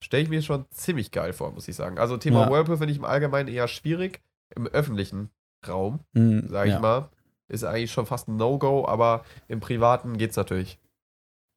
stelle 0.00 0.22
ich 0.22 0.28
mir 0.28 0.42
schon 0.42 0.64
ziemlich 0.70 1.10
geil 1.10 1.32
vor, 1.32 1.52
muss 1.52 1.68
ich 1.68 1.76
sagen. 1.76 1.98
Also 1.98 2.16
Thema 2.16 2.42
Ja. 2.46 2.50
Whirlpool 2.50 2.78
finde 2.78 2.92
ich 2.92 2.98
im 2.98 3.04
Allgemeinen 3.04 3.48
eher 3.48 3.68
schwierig. 3.68 4.20
Im 4.54 4.66
öffentlichen 4.66 5.30
Raum, 5.66 6.00
Hm, 6.14 6.48
sage 6.48 6.68
ich 6.68 6.74
ja. 6.74 6.80
mal, 6.80 7.08
ist 7.48 7.64
eigentlich 7.64 7.92
schon 7.92 8.06
fast 8.06 8.28
ein 8.28 8.36
No-Go, 8.36 8.86
aber 8.86 9.24
im 9.48 9.60
Privaten 9.60 10.16
geht's 10.18 10.36
natürlich. 10.36 10.78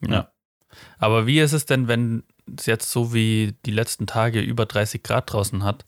Ja. 0.05 0.31
Aber 0.97 1.25
wie 1.27 1.39
ist 1.39 1.53
es 1.53 1.65
denn, 1.65 1.87
wenn 1.87 2.23
es 2.57 2.65
jetzt 2.65 2.91
so 2.91 3.13
wie 3.13 3.55
die 3.65 3.71
letzten 3.71 4.07
Tage 4.07 4.41
über 4.41 4.65
30 4.65 5.03
Grad 5.03 5.31
draußen 5.31 5.63
hat, 5.63 5.85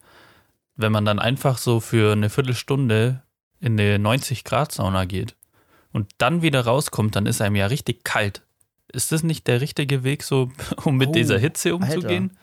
wenn 0.76 0.92
man 0.92 1.06
dann 1.06 1.20
einfach 1.20 1.58
so 1.58 1.80
für 1.80 2.14
eine 2.14 2.30
Viertelstunde 2.30 3.24
in 3.62 3.80
eine 3.80 3.98
90 4.00 4.44
Grad 4.44 4.72
Sauna 4.72 5.06
geht 5.06 5.36
und 5.94 6.10
dann 6.18 6.42
wieder 6.42 6.62
rauskommt, 6.66 7.16
dann 7.16 7.26
ist 7.26 7.42
einem 7.42 7.56
ja 7.56 7.68
richtig 7.68 8.04
kalt. 8.04 8.42
Ist 8.92 9.12
das 9.14 9.24
nicht 9.24 9.48
der 9.48 9.62
richtige 9.62 10.04
Weg, 10.04 10.24
so 10.24 10.52
um 10.84 10.98
mit 10.98 11.10
Oh, 11.10 11.14
dieser 11.14 11.38
Hitze 11.38 11.74
umzugehen? 11.76 12.38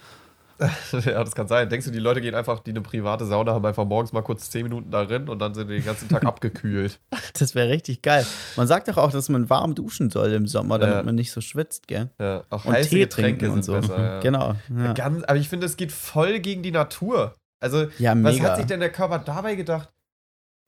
ja, 0.92 1.22
das 1.22 1.36
kann 1.36 1.46
sein. 1.46 1.68
Denkst 1.68 1.86
du, 1.86 1.92
die 1.92 2.00
Leute 2.00 2.20
gehen 2.20 2.34
einfach, 2.34 2.58
die 2.58 2.70
eine 2.70 2.80
private 2.80 3.24
Sauna 3.26 3.52
haben, 3.52 3.64
einfach 3.64 3.84
morgens 3.84 4.12
mal 4.12 4.22
kurz 4.22 4.50
10 4.50 4.64
Minuten 4.64 4.90
darin 4.90 5.28
und 5.28 5.38
dann 5.38 5.54
sind 5.54 5.68
die 5.68 5.74
den 5.76 5.84
ganzen 5.84 6.08
Tag 6.08 6.24
abgekühlt? 6.26 6.98
Das 7.38 7.54
wäre 7.54 7.68
richtig 7.68 8.02
geil. 8.02 8.26
Man 8.56 8.66
sagt 8.66 8.88
doch 8.88 8.96
auch, 8.96 9.12
dass 9.12 9.28
man 9.28 9.48
warm 9.50 9.76
duschen 9.76 10.10
soll 10.10 10.32
im 10.32 10.48
Sommer, 10.48 10.80
damit 10.80 10.96
Ja. 10.96 11.02
man 11.04 11.14
nicht 11.14 11.30
so 11.30 11.40
schwitzt, 11.40 11.86
gell? 11.86 12.10
Ja, 12.18 12.42
auch 12.50 12.64
Und 12.64 12.72
heiße 12.72 12.90
Tee 12.90 12.98
Getränke 13.00 13.38
trinken 13.46 13.56
und 13.58 13.62
sind 13.62 13.82
so. 13.84 13.88
besser. 13.88 14.02
Ja. 14.02 14.20
Genau. 14.20 14.54
Ja, 14.76 14.92
Ganz, 14.94 15.22
aber 15.22 15.36
ich 15.36 15.48
finde, 15.48 15.66
es 15.66 15.76
geht 15.76 15.92
voll 15.92 16.40
gegen 16.40 16.64
die 16.64 16.72
Natur. 16.72 17.34
Also, 17.60 17.86
ja 18.00 18.20
was 18.22 18.40
hat 18.40 18.56
sich 18.56 18.66
denn 18.66 18.80
der 18.80 18.90
Körper 18.90 19.20
dabei 19.20 19.54
gedacht? 19.54 19.88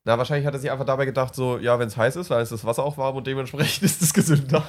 Na, 0.04 0.16
wahrscheinlich 0.16 0.46
hat 0.46 0.54
er 0.54 0.60
sich 0.60 0.70
einfach 0.70 0.86
dabei 0.86 1.04
gedacht, 1.04 1.34
so, 1.34 1.58
ja, 1.58 1.78
wenn 1.78 1.88
es 1.88 1.96
heiß 1.96 2.16
ist, 2.16 2.30
dann 2.30 2.42
ist 2.42 2.52
das 2.52 2.64
Wasser 2.64 2.82
auch 2.84 2.96
warm 2.96 3.16
und 3.16 3.26
dementsprechend 3.26 3.82
ist 3.84 4.00
es 4.02 4.14
gesünder. 4.14 4.64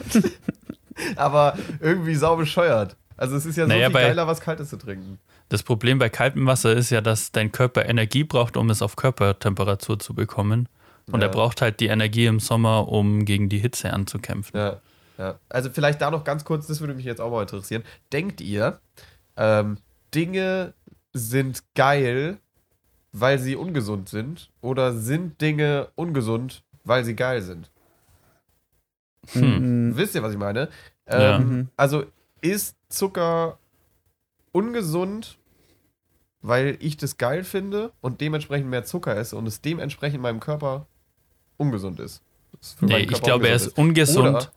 aber 1.15 1.57
irgendwie 1.79 2.15
sau 2.15 2.35
bescheuert. 2.35 2.97
Also, 3.17 3.35
es 3.35 3.45
ist 3.45 3.55
ja 3.55 3.65
so 3.65 3.69
Naja, 3.69 3.87
viel 3.87 3.93
geiler, 3.99 4.25
was 4.27 4.41
Kaltes 4.41 4.69
zu 4.69 4.77
trinken. 4.77 5.19
Das 5.49 5.63
Problem 5.63 5.99
bei 5.99 6.09
kaltem 6.09 6.45
Wasser 6.47 6.73
ist 6.73 6.89
ja, 6.89 7.01
dass 7.01 7.31
dein 7.31 7.51
Körper 7.51 7.85
Energie 7.85 8.23
braucht, 8.23 8.57
um 8.57 8.69
es 8.69 8.81
auf 8.81 8.95
Körpertemperatur 8.95 9.99
zu 9.99 10.13
bekommen. 10.15 10.67
Und 11.11 11.21
Ja. 11.21 11.27
er 11.27 11.31
braucht 11.31 11.61
halt 11.61 11.79
die 11.81 11.87
Energie 11.87 12.25
im 12.25 12.39
Sommer, 12.39 12.87
um 12.87 13.25
gegen 13.25 13.47
die 13.47 13.59
Hitze 13.59 13.93
anzukämpfen. 13.93 14.57
Ja, 14.59 14.81
ja. 15.17 15.39
Also, 15.49 15.69
vielleicht 15.69 16.01
da 16.01 16.09
noch 16.09 16.23
ganz 16.23 16.43
kurz, 16.45 16.67
das 16.67 16.79
würde 16.79 16.93
mich 16.95 17.05
jetzt 17.05 17.21
auch 17.21 17.29
mal 17.31 17.41
interessieren. 17.43 17.83
Denkt 18.11 18.41
ihr, 18.41 18.79
ähm, 19.37 19.77
Dinge 20.15 20.73
sind 21.13 21.63
geil, 21.75 22.37
weil 23.11 23.39
sie 23.39 23.55
ungesund 23.55 24.09
sind? 24.09 24.49
Oder 24.61 24.93
sind 24.93 25.39
Dinge 25.41 25.89
ungesund, 25.95 26.63
weil 26.83 27.03
sie 27.03 27.15
geil 27.15 27.41
sind? 27.41 27.69
Mhm. 29.33 29.93
Wisst 29.95 30.15
ihr, 30.15 30.23
was 30.23 30.33
ich 30.33 30.39
meine? 30.39 30.69
Ja. 31.09 31.35
Ähm, 31.37 31.49
Mhm. 31.49 31.67
Also 31.77 32.05
ist 32.41 32.75
Zucker 32.89 33.57
ungesund, 34.51 35.37
weil 36.41 36.77
ich 36.79 36.97
das 36.97 37.17
geil 37.17 37.43
finde 37.43 37.91
und 38.01 38.19
dementsprechend 38.21 38.69
mehr 38.69 38.83
Zucker 38.83 39.15
esse 39.15 39.35
und 39.35 39.45
es 39.47 39.61
dementsprechend 39.61 40.15
in 40.15 40.21
meinem 40.21 40.39
Körper 40.39 40.87
ungesund 41.57 41.99
ist? 41.99 42.21
Nee, 42.81 42.99
ich 43.09 43.21
glaube, 43.21 43.47
er 43.47 43.55
ist 43.55 43.77
ungesund 43.77 44.17
ungesund, 44.27 44.35
Oder- 44.47 44.51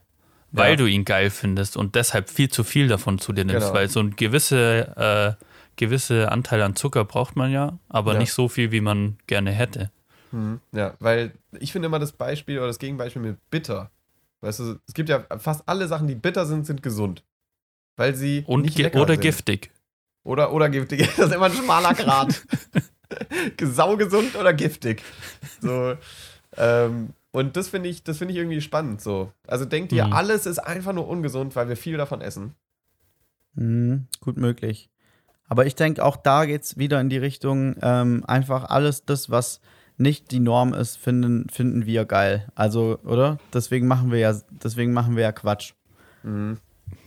weil 0.53 0.71
Ja. 0.73 0.77
du 0.77 0.87
ihn 0.87 1.05
geil 1.05 1.31
findest 1.31 1.77
und 1.77 1.95
deshalb 1.95 2.31
viel 2.31 2.49
zu 2.49 2.65
viel 2.65 2.89
davon 2.89 3.19
zu 3.19 3.33
dir 3.33 3.45
nimmst, 3.45 3.67
Genau. 3.67 3.75
weil 3.75 3.89
so 3.89 4.01
ein 4.01 4.17
gewisse, 4.17 5.37
äh, 5.39 5.45
gewisse 5.77 6.31
Anteil 6.33 6.63
an 6.63 6.77
Zucker 6.77 7.05
braucht 7.05 7.37
man 7.37 7.51
ja, 7.51 7.79
aber 7.89 8.15
Ja. 8.15 8.19
nicht 8.19 8.33
so 8.33 8.49
viel, 8.49 8.71
wie 8.73 8.81
man 8.81 9.17
gerne 9.27 9.51
hätte. 9.53 9.91
Mhm. 10.33 10.61
Ja, 10.73 10.95
weil 11.01 11.33
ich 11.59 11.73
finde 11.73 11.87
immer 11.87 11.99
das 11.99 12.13
Beispiel 12.13 12.59
oder 12.59 12.67
das 12.69 12.79
Gegenbeispiel 12.79 13.23
mit 13.23 13.51
bitter. 13.51 13.91
Weißt 14.41 14.61
du, 14.61 14.79
es 14.87 14.95
gibt 14.95 15.09
ja 15.09 15.25
fast 15.39 15.63
alle 15.67 15.87
Sachen, 15.89 16.07
die 16.09 16.15
bitter 16.15 16.45
sind, 16.47 16.67
sind 16.67 16.83
gesund. 16.83 17.23
Weil 17.97 18.15
sie 18.15 18.43
Und 18.47 18.63
nicht 18.63 18.77
ge 18.77 18.85
lecker 18.87 19.01
oder 19.01 19.15
sind. 19.15 19.23
giftig. 19.23 19.71
Oder, 20.25 20.53
oder 20.53 20.69
giftig. 20.69 21.01
Das 21.17 21.29
ist 21.29 21.35
immer 21.35 21.47
ein 21.47 21.53
schmaler 21.53 21.95
Grad. 21.95 22.43
Saugesund 23.63 24.35
oder 24.37 24.53
giftig. 24.53 25.03
So. 25.61 25.97
Ähm, 26.57 27.11
und 27.33 27.57
das 27.57 27.69
finde 27.69 27.89
ich, 27.89 28.03
das 28.05 28.19
finde 28.19 28.33
ich 28.33 28.39
irgendwie 28.39 28.61
spannend 28.61 29.01
so. 29.01 29.33
Also 29.47 29.65
denkt 29.65 29.93
ihr, 29.93 30.07
Mhm. 30.07 30.13
alles 30.13 30.47
ist 30.47 30.59
einfach 30.59 30.93
nur 30.93 31.07
ungesund, 31.09 31.55
weil 31.57 31.69
wir 31.69 31.77
viel 31.77 31.97
davon 31.97 32.21
essen? 32.21 32.55
Mhm, 33.55 34.07
gut 34.21 34.37
möglich. 34.37 34.89
Aber 35.49 35.67
ich 35.67 35.75
denke, 35.75 36.05
auch 36.05 36.17
da 36.17 36.47
geht 36.47 36.63
es 36.63 36.79
wieder 36.79 37.01
in 37.01 37.09
die 37.09 37.19
Richtung, 37.19 37.77
ähm, 37.83 38.25
einfach 38.27 38.65
alles 38.65 39.05
das, 39.05 39.31
was 39.31 39.61
nicht 39.97 40.31
die 40.31 40.41
Norm 40.41 40.75
ist, 40.75 40.97
finden, 40.97 41.49
finden 41.51 41.87
wir 41.87 42.05
geil. 42.05 42.49
Also, 42.55 42.99
oder? 43.05 43.39
Deswegen 43.53 43.87
machen 43.87 44.11
wir 44.11 44.19
ja, 44.19 44.35
deswegen 44.51 44.93
machen 44.93 45.17
wir 45.17 45.23
ja 45.23 45.33
Quatsch. 45.33 45.75
Mhm. 46.23 46.59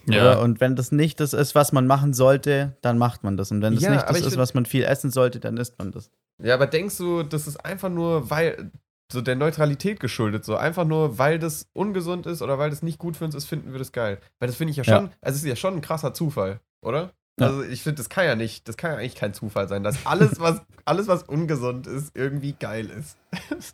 Ja. 0.05 0.39
Und 0.39 0.61
wenn 0.61 0.75
das 0.75 0.91
nicht 0.91 1.19
das 1.19 1.33
ist, 1.33 1.53
was 1.53 1.73
man 1.73 1.85
machen 1.85 2.13
sollte, 2.13 2.77
dann 2.81 2.97
macht 2.97 3.23
man 3.23 3.35
das. 3.35 3.51
Und 3.51 3.61
wenn 3.61 3.73
das 3.75 3.83
Ja, 3.83 3.91
nicht 3.91 4.09
das 4.09 4.21
ist, 4.21 4.37
was 4.37 4.53
man 4.53 4.65
viel 4.65 4.83
essen 4.83 5.11
sollte, 5.11 5.39
dann 5.39 5.57
isst 5.57 5.77
man 5.79 5.91
das. 5.91 6.09
Ja, 6.41 6.53
aber 6.53 6.67
denkst 6.67 6.97
du, 6.97 7.23
das 7.23 7.47
ist 7.47 7.57
einfach 7.65 7.89
nur, 7.89 8.29
weil 8.29 8.71
so 9.11 9.21
der 9.21 9.35
Neutralität 9.35 9.99
geschuldet, 9.99 10.45
so 10.45 10.55
einfach 10.55 10.85
nur, 10.85 11.17
weil 11.17 11.39
das 11.39 11.67
ungesund 11.73 12.25
ist 12.25 12.41
oder 12.41 12.57
weil 12.57 12.69
das 12.69 12.83
nicht 12.83 12.99
gut 12.99 13.17
für 13.17 13.25
uns 13.25 13.35
ist, 13.35 13.45
finden 13.45 13.71
wir 13.71 13.79
das 13.79 13.91
geil. 13.91 14.19
Weil 14.39 14.47
das 14.47 14.55
finde 14.55 14.71
ich 14.71 14.77
ja 14.77 14.83
Ja. 14.83 14.95
schon, 14.97 15.09
also 15.21 15.35
es 15.35 15.43
ist 15.43 15.49
ja 15.49 15.55
schon 15.55 15.75
ein 15.75 15.81
krasser 15.81 16.13
Zufall, 16.13 16.59
oder? 16.81 17.11
Ja. 17.39 17.47
Also 17.47 17.63
ich 17.63 17.83
finde, 17.83 17.97
das 17.97 18.09
kann 18.09 18.25
ja 18.25 18.35
nicht, 18.35 18.67
das 18.67 18.77
kann 18.77 18.91
ja 18.91 18.97
eigentlich 18.97 19.15
kein 19.15 19.33
Zufall 19.33 19.67
sein, 19.67 19.83
dass 19.83 20.05
alles, 20.05 20.39
was, 20.39 20.61
alles, 20.85 21.07
was 21.07 21.23
ungesund 21.23 21.87
ist, 21.87 22.15
irgendwie 22.15 22.53
geil 22.53 22.89
ist. 22.89 23.17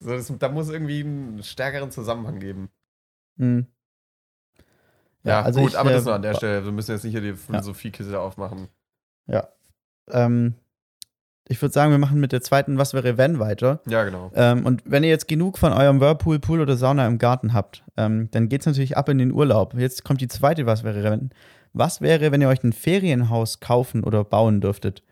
so, 0.00 0.10
das, 0.10 0.32
da 0.38 0.48
muss 0.48 0.68
irgendwie 0.68 1.00
einen 1.00 1.42
stärkeren 1.42 1.90
Zusammenhang 1.90 2.38
geben. 2.38 2.70
Hm. 3.38 3.66
Ja, 5.24 5.42
also 5.42 5.60
gut, 5.60 5.70
ich, 5.70 5.78
aber 5.78 5.90
äh, 5.90 5.94
das 5.94 6.04
nur 6.04 6.14
an 6.14 6.22
der 6.22 6.34
Stelle. 6.34 6.64
Wir 6.64 6.72
müssen 6.72 6.92
jetzt 6.92 7.02
nicht 7.02 7.12
hier 7.12 7.20
die 7.20 7.30
Ja. 7.30 7.34
Philosophiekiste 7.34 8.18
aufmachen. 8.20 8.68
Ja. 9.26 9.48
Ähm, 10.08 10.54
ich 11.48 11.60
würde 11.60 11.72
sagen, 11.72 11.90
wir 11.90 11.98
machen 11.98 12.20
mit 12.20 12.32
der 12.32 12.42
zweiten 12.42 12.78
Was 12.78 12.94
wäre 12.94 13.18
wenn 13.18 13.38
weiter. 13.40 13.80
Ja, 13.86 14.04
genau. 14.04 14.30
Ähm, 14.34 14.64
und 14.64 14.82
wenn 14.84 15.02
ihr 15.04 15.10
jetzt 15.10 15.28
genug 15.28 15.58
von 15.58 15.72
eurem 15.72 16.00
Whirlpool, 16.00 16.38
Pool 16.38 16.60
oder 16.60 16.76
Sauna 16.76 17.06
im 17.06 17.18
Garten 17.18 17.52
habt, 17.52 17.84
ähm, 17.96 18.28
dann 18.30 18.48
geht 18.48 18.60
es 18.60 18.66
natürlich 18.66 18.96
ab 18.96 19.08
in 19.08 19.18
den 19.18 19.32
Urlaub. 19.32 19.74
Jetzt 19.74 20.04
kommt 20.04 20.20
die 20.20 20.28
zweite 20.28 20.66
Was 20.66 20.84
wäre 20.84 21.02
wenn. 21.02 21.30
Was 21.78 22.00
wäre, 22.00 22.32
wenn 22.32 22.40
ihr 22.40 22.48
euch 22.48 22.64
ein 22.64 22.72
Ferienhaus 22.72 23.60
kaufen 23.60 24.02
oder 24.02 24.24
bauen 24.24 24.60
dürftet? 24.62 25.02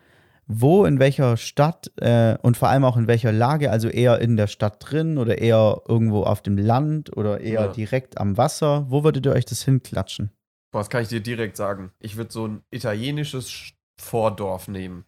Wo, 0.46 0.84
in 0.84 0.98
welcher 0.98 1.36
Stadt 1.36 1.90
äh, 2.00 2.36
und 2.42 2.56
vor 2.56 2.68
allem 2.68 2.84
auch 2.84 2.96
in 2.96 3.06
welcher 3.06 3.32
Lage, 3.32 3.70
also 3.70 3.88
eher 3.88 4.18
in 4.20 4.36
der 4.36 4.46
Stadt 4.46 4.76
drin 4.80 5.16
oder 5.18 5.38
eher 5.38 5.82
irgendwo 5.88 6.22
auf 6.22 6.42
dem 6.42 6.56
Land 6.58 7.16
oder 7.16 7.40
eher 7.40 7.62
Ja. 7.62 7.68
direkt 7.68 8.18
am 8.18 8.36
Wasser, 8.36 8.86
wo 8.90 9.04
würdet 9.04 9.24
ihr 9.26 9.32
euch 9.32 9.44
das 9.46 9.62
hinklatschen? 9.62 10.30
Boah, 10.70 10.80
das 10.80 10.90
kann 10.90 11.02
ich 11.02 11.08
dir 11.08 11.20
direkt 11.20 11.56
sagen. 11.56 11.92
Ich 12.00 12.16
würde 12.16 12.32
so 12.32 12.46
ein 12.46 12.62
italienisches 12.70 13.48
Sch- 13.50 13.72
Vordorf 13.96 14.68
nehmen. 14.68 15.04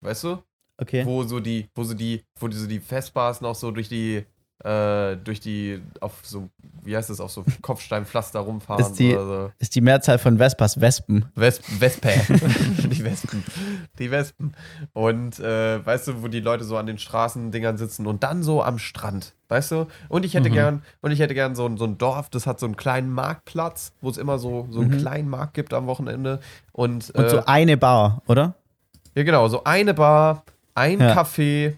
Weißt 0.00 0.24
du? 0.24 0.38
Okay. 0.78 1.04
Wo 1.06 1.22
so 1.24 1.40
die, 1.40 1.68
wo 1.74 1.84
so 1.84 1.94
die, 1.94 2.24
wo 2.38 2.50
so 2.50 2.66
die 2.66 2.80
Vespas 2.80 3.40
noch 3.40 3.54
so 3.54 3.70
durch 3.70 3.88
die, 3.88 4.24
äh, 4.64 5.16
durch 5.16 5.38
die, 5.40 5.80
auf 6.00 6.14
so, 6.22 6.48
wie 6.82 6.96
heißt 6.96 7.10
das, 7.10 7.20
auf 7.20 7.30
so 7.30 7.44
Kopfsteinpflaster 7.62 8.40
rumfahren 8.40 8.80
Ist 8.84 8.94
die- 8.98 9.14
oder 9.14 9.26
so. 9.26 9.52
Ist 9.58 9.74
die 9.74 9.80
Mehrzahl 9.80 10.18
von 10.18 10.38
Vespas 10.38 10.80
Wespen? 10.80 11.26
Wesp, 11.36 11.62
Wespe. 11.78 12.08
die 12.88 13.04
Wespen. 13.04 13.44
Die 13.98 14.10
Wespen. 14.10 14.52
Und 14.92 15.38
äh, 15.38 15.84
weißt 15.86 16.08
du, 16.08 16.22
wo 16.22 16.28
die 16.28 16.40
Leute 16.40 16.64
so 16.64 16.76
an 16.76 16.86
den 16.86 16.98
Straßendingern 16.98 17.76
sitzen 17.78 18.06
und 18.06 18.22
dann 18.24 18.42
so 18.42 18.62
am 18.62 18.78
Strand. 18.78 19.34
Weißt 19.48 19.70
du? 19.70 19.86
Und 20.08 20.24
ich 20.26 20.34
hätte 20.34 20.50
Mhm. 20.50 20.54
gern, 20.54 20.82
und 21.00 21.10
ich 21.10 21.20
hätte 21.20 21.34
gern 21.34 21.54
so, 21.54 21.64
ein- 21.64 21.78
so 21.78 21.84
ein 21.84 21.96
Dorf, 21.96 22.28
das 22.28 22.46
hat 22.46 22.58
so 22.60 22.66
einen 22.66 22.76
kleinen 22.76 23.10
Marktplatz, 23.12 23.92
wo 24.00 24.10
es 24.10 24.18
immer 24.18 24.38
so, 24.38 24.66
so 24.70 24.80
einen 24.80 24.90
Mhm. 24.90 24.98
kleinen 24.98 25.28
Markt 25.30 25.54
gibt 25.54 25.72
am 25.72 25.86
Wochenende. 25.86 26.40
Und, 26.72 27.10
Und 27.10 27.24
äh, 27.24 27.30
so 27.30 27.44
eine 27.46 27.76
Bar, 27.76 28.22
oder? 28.26 28.54
ja, 29.14 29.22
genau, 29.22 29.48
so 29.48 29.64
eine 29.64 29.94
Bar, 29.94 30.42
ein 30.74 31.00
Ja. 31.00 31.14
Café. 31.14 31.74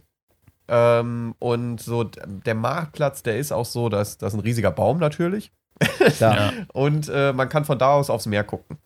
Ähm, 0.72 1.34
und 1.40 1.80
so 1.80 2.04
der 2.04 2.54
Marktplatz, 2.54 3.24
der 3.24 3.38
ist 3.38 3.50
auch 3.50 3.64
so, 3.64 3.88
dass 3.88 4.18
das 4.18 4.32
ist 4.32 4.38
ein 4.38 4.42
riesiger 4.42 4.70
Baum 4.70 4.98
natürlich. 4.98 5.52
Ja. 6.18 6.52
Und 6.74 7.08
äh, 7.08 7.32
man 7.32 7.48
kann 7.48 7.64
von 7.64 7.78
da 7.78 7.94
aus 7.94 8.10
aufs 8.10 8.26
Meer 8.26 8.44
gucken. 8.44 8.76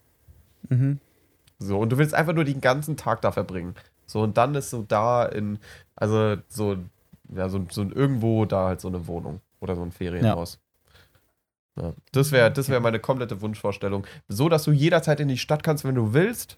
Mhm. 0.69 1.01
So, 1.59 1.79
und 1.79 1.91
du 1.91 1.99
willst 1.99 2.15
einfach 2.15 2.33
nur 2.33 2.45
den 2.45 2.61
ganzen 2.61 2.97
Tag 2.97 3.21
da 3.21 3.33
verbringen. 3.33 3.75
So, 4.07 4.23
und 4.23 4.37
dann 4.37 4.55
ist 4.55 4.71
so 4.71 4.85
da 4.87 5.25
in, 5.25 5.59
also 5.97 6.37
so, 6.49 6.77
ja, 7.35 7.49
so, 7.49 7.67
so 7.71 7.83
irgendwo 7.83 8.45
da 8.45 8.69
halt 8.69 8.81
so 8.81 8.89
eine 8.89 9.07
Wohnung 9.07 9.41
oder 9.61 9.75
so 9.75 9.83
ein 9.83 9.91
Ferienhaus. 9.91 10.61
Ja. 11.77 11.93
Das 12.13 12.31
wäre 12.31 12.53
das 12.53 12.69
wär 12.69 12.81
meine 12.81 13.01
komplette 13.01 13.41
Wunschvorstellung. 13.41 14.07
So, 14.29 14.49
dass 14.49 14.65
du 14.65 14.71
jederzeit 14.71 15.19
in 15.21 15.29
die 15.29 15.39
Stadt 15.39 15.63
kannst, 15.65 15.85
wenn 15.85 15.97
du 15.97 16.13
willst. 16.13 16.57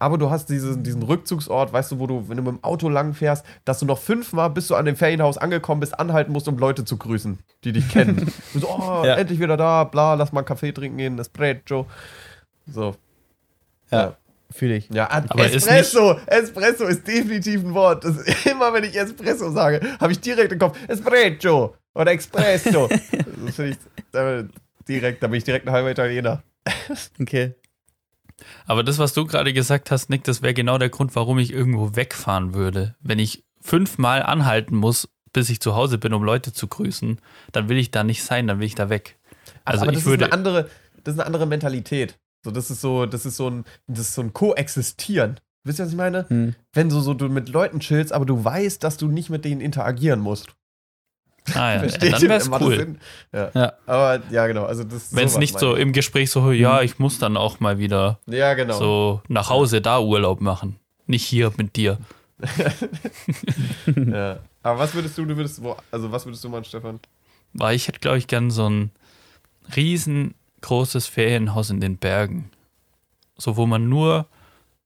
Aber 0.00 0.16
du 0.16 0.30
hast 0.30 0.48
diesen, 0.48 0.82
diesen 0.84 1.02
Rückzugsort, 1.02 1.72
weißt 1.72 1.92
du, 1.92 1.98
wo 1.98 2.06
du, 2.06 2.28
wenn 2.28 2.36
du 2.36 2.42
mit 2.42 2.52
dem 2.52 2.64
Auto 2.64 2.88
lang 2.88 3.14
fährst, 3.14 3.44
dass 3.64 3.80
du 3.80 3.86
noch 3.86 3.98
fünfmal, 3.98 4.50
bis 4.50 4.68
du 4.68 4.76
an 4.76 4.84
dem 4.84 4.96
Ferienhaus 4.96 5.38
angekommen 5.38 5.80
bist, 5.80 5.98
anhalten 5.98 6.32
musst, 6.32 6.46
um 6.48 6.56
Leute 6.58 6.84
zu 6.84 6.96
grüßen, 6.96 7.38
die 7.64 7.72
dich 7.72 7.88
kennen. 7.88 8.30
so, 8.54 8.68
oh, 8.68 9.04
Ja. 9.04 9.16
endlich 9.16 9.40
wieder 9.40 9.56
da, 9.56 9.84
bla, 9.84 10.14
lass 10.14 10.32
mal 10.32 10.40
einen 10.40 10.46
Kaffee 10.46 10.72
trinken 10.72 10.98
gehen, 10.98 11.18
Espresso. 11.18 11.86
So. 12.66 12.94
Ja, 13.90 14.16
fühle 14.50 14.76
ich. 14.76 14.88
Ja, 14.90 15.10
Aber 15.10 15.46
ist 15.46 15.56
Espresso. 15.56 16.18
Espresso 16.26 16.84
ist 16.84 17.06
definitiv 17.06 17.64
ein 17.64 17.74
Wort. 17.74 18.04
Ist, 18.04 18.46
immer 18.50 18.72
wenn 18.72 18.84
ich 18.84 18.96
Espresso 18.96 19.50
sage, 19.50 19.80
habe 20.00 20.12
ich 20.12 20.20
direkt 20.20 20.52
im 20.52 20.58
Kopf 20.58 20.78
Espresso 20.86 21.74
oder 21.94 22.12
Espresso. 22.12 22.88
das 23.46 23.54
finde 23.56 23.70
ich 23.72 23.78
direkt, 24.86 25.22
da 25.22 25.26
bin 25.26 25.38
ich 25.38 25.44
direkt 25.44 25.66
ein 25.66 25.72
halber 25.72 25.90
Italiener. 25.90 26.42
Okay. 27.20 27.54
Aber 28.66 28.84
das, 28.84 28.98
was 28.98 29.12
du 29.12 29.26
gerade 29.26 29.52
gesagt 29.52 29.90
hast, 29.90 30.10
Nick, 30.10 30.24
das 30.24 30.42
wäre 30.42 30.54
genau 30.54 30.78
der 30.78 30.88
Grund, 30.88 31.14
warum 31.16 31.38
ich 31.38 31.52
irgendwo 31.52 31.96
wegfahren 31.96 32.54
würde. 32.54 32.94
Wenn 33.00 33.18
ich 33.18 33.44
fünfmal 33.60 34.22
anhalten 34.22 34.76
muss, 34.76 35.08
bis 35.32 35.50
ich 35.50 35.60
zu 35.60 35.74
Hause 35.74 35.98
bin, 35.98 36.12
um 36.12 36.22
Leute 36.22 36.52
zu 36.52 36.68
grüßen, 36.68 37.20
dann 37.52 37.68
will 37.68 37.78
ich 37.78 37.90
da 37.90 38.04
nicht 38.04 38.22
sein, 38.22 38.46
dann 38.46 38.60
will 38.60 38.66
ich 38.66 38.74
da 38.74 38.88
weg. 38.88 39.18
Also 39.64 39.82
Aber 39.82 39.92
ich 39.92 39.98
das 39.98 40.06
würde. 40.06 40.24
ist 40.24 40.32
eine 40.32 40.38
andere, 40.38 40.70
das 41.04 41.14
ist 41.14 41.20
eine 41.20 41.26
andere 41.26 41.46
Mentalität. 41.46 42.18
So, 42.44 42.50
das 42.50 42.70
ist 42.70 42.80
so, 42.80 43.06
das 43.06 43.26
ist 43.26 43.36
so 43.36 43.50
ein, 43.50 43.64
das 43.86 44.00
ist 44.00 44.14
so 44.14 44.22
ein 44.22 44.32
Koexistieren. 44.32 45.40
Wisst 45.64 45.80
ihr, 45.80 45.84
was 45.84 45.92
ich 45.92 45.98
meine? 45.98 46.28
Hm. 46.28 46.54
Wenn 46.72 46.90
so, 46.90 47.00
so 47.00 47.14
du 47.14 47.28
mit 47.28 47.48
Leuten 47.48 47.80
chillst, 47.80 48.12
aber 48.12 48.24
du 48.24 48.42
weißt, 48.44 48.82
dass 48.82 48.96
du 48.96 49.08
nicht 49.08 49.28
mit 49.28 49.44
denen 49.44 49.60
interagieren 49.60 50.20
musst. 50.20 50.54
Ah, 51.54 51.74
ja, 51.74 51.78
Versteht 51.80 52.12
dann 52.12 52.22
wäre 52.22 52.34
es 52.34 52.50
cool. 52.50 52.96
Ja. 53.32 53.50
Ja. 53.54 53.72
Aber 53.86 54.22
ja, 54.30 54.46
genau. 54.46 54.64
Also 54.64 54.84
Wenn 55.10 55.26
es 55.26 55.38
nicht 55.38 55.58
so 55.58 55.74
im 55.74 55.92
Gespräch 55.92 56.30
so, 56.30 56.52
ja, 56.52 56.82
ich 56.82 56.98
muss 56.98 57.18
dann 57.18 57.36
auch 57.36 57.60
mal 57.60 57.78
wieder. 57.78 58.18
Ja, 58.26 58.54
genau. 58.54 58.78
so 58.78 59.22
nach 59.28 59.50
Hause 59.50 59.80
da 59.80 60.00
Urlaub 60.00 60.40
machen. 60.40 60.76
Nicht 61.06 61.24
hier 61.24 61.52
mit 61.56 61.76
dir. 61.76 61.98
Ja. 63.96 64.38
Aber 64.62 64.80
was 64.80 64.94
würdest 64.94 65.16
du, 65.16 65.24
du 65.24 65.36
würdest, 65.36 65.62
wo, 65.62 65.76
also 65.90 66.12
was 66.12 66.26
würdest 66.26 66.44
du 66.44 66.48
machen, 66.48 66.64
Stefan? 66.64 67.00
Weil 67.52 67.74
ich 67.74 67.88
hätte, 67.88 68.00
glaube 68.00 68.18
ich, 68.18 68.26
gern 68.26 68.50
so 68.50 68.68
ein 68.68 68.90
riesengroßes 69.74 71.06
Ferienhaus 71.06 71.70
in 71.70 71.80
den 71.80 71.96
Bergen. 71.96 72.50
So, 73.36 73.56
wo 73.56 73.66
man 73.66 73.88
nur, 73.88 74.26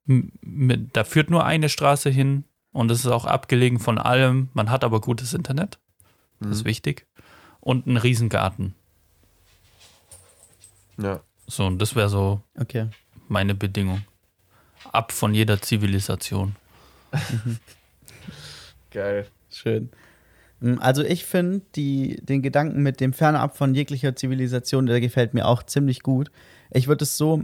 mit, 0.04 0.96
da 0.96 1.04
führt 1.04 1.30
nur 1.30 1.44
eine 1.44 1.68
Straße 1.68 2.10
hin 2.10 2.44
und 2.72 2.90
es 2.90 3.00
ist 3.00 3.06
auch 3.06 3.24
abgelegen 3.24 3.78
von 3.78 3.98
allem. 3.98 4.48
Man 4.52 4.70
hat 4.70 4.84
aber 4.84 5.00
gutes 5.00 5.34
Internet, 5.34 5.78
das 6.42 6.58
ist 6.58 6.64
Mhm. 6.64 6.68
wichtig. 6.68 7.06
Und 7.60 7.86
einen 7.86 7.96
Riesengarten. 7.96 8.74
Ja. 10.98 11.20
So, 11.46 11.66
und 11.66 11.78
das 11.80 11.94
wäre 11.96 12.08
so 12.08 12.40
Okay. 12.58 12.88
meine 13.28 13.54
Bedingung. 13.54 14.02
Ab 14.90 15.12
von 15.12 15.32
jeder 15.34 15.60
Zivilisation. 15.60 16.56
Geil. 18.90 19.26
Schön. 19.50 19.90
Mm, 20.60 20.78
Also 20.80 21.02
ich 21.02 21.24
finde 21.24 21.62
den 21.74 22.42
Gedanken 22.42 22.82
mit 22.82 23.00
dem 23.00 23.12
Fernab 23.12 23.56
von 23.56 23.74
jeglicher 23.74 24.16
Zivilisation, 24.16 24.86
der 24.86 25.00
gefällt 25.00 25.34
mir 25.34 25.46
auch 25.46 25.62
ziemlich 25.62 26.00
gut. 26.02 26.30
Ich 26.70 26.88
würde 26.88 27.04
es 27.04 27.16
so, 27.16 27.42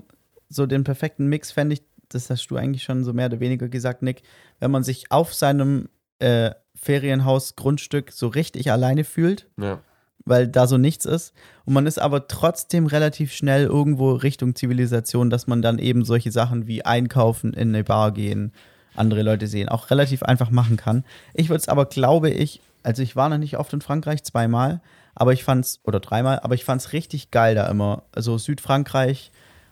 so 0.49 0.67
den 0.67 0.85
perfekten 0.85 1.27
Mix 1.27 1.53
fände 1.53 1.75
ich, 1.75 1.83
das 2.09 2.31
hast 2.31 2.47
du 2.49 2.57
eigentlich 2.57 2.83
schon 2.83 3.05
so 3.05 3.13
mehr 3.13 3.27
oder 3.27 3.41
weniger 3.41 3.69
gesagt, 3.69 4.03
Nick, 4.03 4.23
wenn 4.61 4.71
man 4.71 4.83
sich 4.83 5.11
auf 5.13 5.35
seinem 5.35 5.89
äh, 6.21 6.51
Ferienhaus-Grundstück 6.81 8.13
so 8.13 8.29
richtig 8.29 8.71
alleine 8.73 9.05
fühlt, 9.05 9.47
Ja. 9.57 9.81
weil 10.25 10.49
da 10.49 10.67
so 10.67 10.79
nichts 10.79 11.05
ist. 11.05 11.33
Und 11.65 11.75
man 11.75 11.87
ist 11.87 11.99
aber 11.99 12.29
trotzdem 12.29 12.87
relativ 12.87 13.33
schnell 13.33 13.65
irgendwo 13.65 14.13
Richtung 14.13 14.55
Zivilisation, 14.55 15.31
dass 15.31 15.47
man 15.47 15.63
dann 15.63 15.79
eben 15.79 16.05
solche 16.05 16.31
Sachen 16.33 16.67
wie 16.67 16.85
einkaufen, 16.85 17.53
in 17.55 17.69
eine 17.69 17.85
Bar 17.85 18.13
gehen, 18.13 18.53
andere 18.95 19.23
Leute 19.23 19.47
sehen, 19.47 19.69
auch 19.69 19.91
relativ 19.91 20.23
einfach 20.23 20.51
machen 20.51 20.77
kann. 20.77 21.05
Ich 21.35 21.49
würde 21.49 21.61
es 21.61 21.69
aber, 21.69 21.87
glaube 21.87 22.31
ich, 22.31 22.61
also 22.83 23.03
ich 23.03 23.17
war 23.17 23.29
noch 23.29 23.39
nicht 23.39 23.57
oft 23.59 23.73
in 23.73 23.81
Frankreich, 23.81 24.23
zweimal, 24.25 24.81
aber 25.15 25.33
ich 25.33 25.45
fand's, 25.45 25.81
oder 25.85 26.01
dreimal, 26.01 26.41
aber 26.41 26.55
ich 26.55 26.65
fand's 26.65 26.93
richtig 26.93 27.31
geil 27.31 27.55
da 27.55 27.67
immer. 27.69 28.03
Also 28.13 28.39
Südfrankreich 28.39 29.31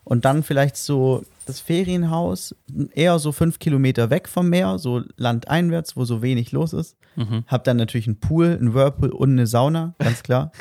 und 0.09 0.25
dann 0.25 0.43
vielleicht 0.45 0.77
so 0.77 1.25
das 1.47 1.59
Ferienhaus, 1.61 2.55
eher 2.95 3.19
so 3.19 3.33
fünf 3.33 3.59
Kilometer 3.59 4.09
weg 4.09 4.29
vom 4.29 4.49
Meer, 4.49 4.79
so 4.79 5.03
landeinwärts, 5.17 5.97
wo 5.97 6.05
so 6.05 6.23
wenig 6.23 6.53
los 6.53 6.73
ist. 6.73 6.97
Mhm. 7.17 7.45
Hab 7.49 7.65
dann 7.65 7.77
natürlich 7.77 8.07
einen 8.07 8.21
Pool, 8.21 8.47
einen 8.59 8.73
Whirlpool 8.73 9.11
und 9.11 9.31
eine 9.33 9.47
Sauna, 9.49 9.95
ganz 9.99 10.23
klar. 10.23 10.53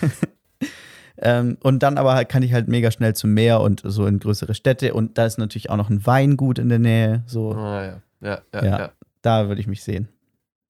ähm, 1.18 1.56
und 1.62 1.82
dann 1.82 1.98
aber 1.98 2.14
halt 2.14 2.28
kann 2.28 2.42
ich 2.42 2.52
halt 2.52 2.68
mega 2.68 2.90
schnell 2.90 3.14
zum 3.14 3.32
Meer 3.34 3.60
und 3.60 3.82
so 3.84 4.06
in 4.06 4.18
größere 4.18 4.54
Städte. 4.54 4.94
Und 4.94 5.16
da 5.18 5.26
ist 5.26 5.38
natürlich 5.38 5.70
auch 5.70 5.76
noch 5.76 5.90
ein 5.90 6.04
Weingut 6.06 6.58
in 6.58 6.68
der 6.68 6.78
Nähe. 6.78 7.22
So, 7.26 7.52
Ah, 7.54 7.84
ja. 7.84 8.02
Ja, 8.20 8.40
ja, 8.54 8.64
Ja. 8.64 8.78
ja. 8.78 8.90
da 9.22 9.48
würde 9.48 9.60
ich 9.60 9.66
mich 9.66 9.82
sehen. 9.82 10.08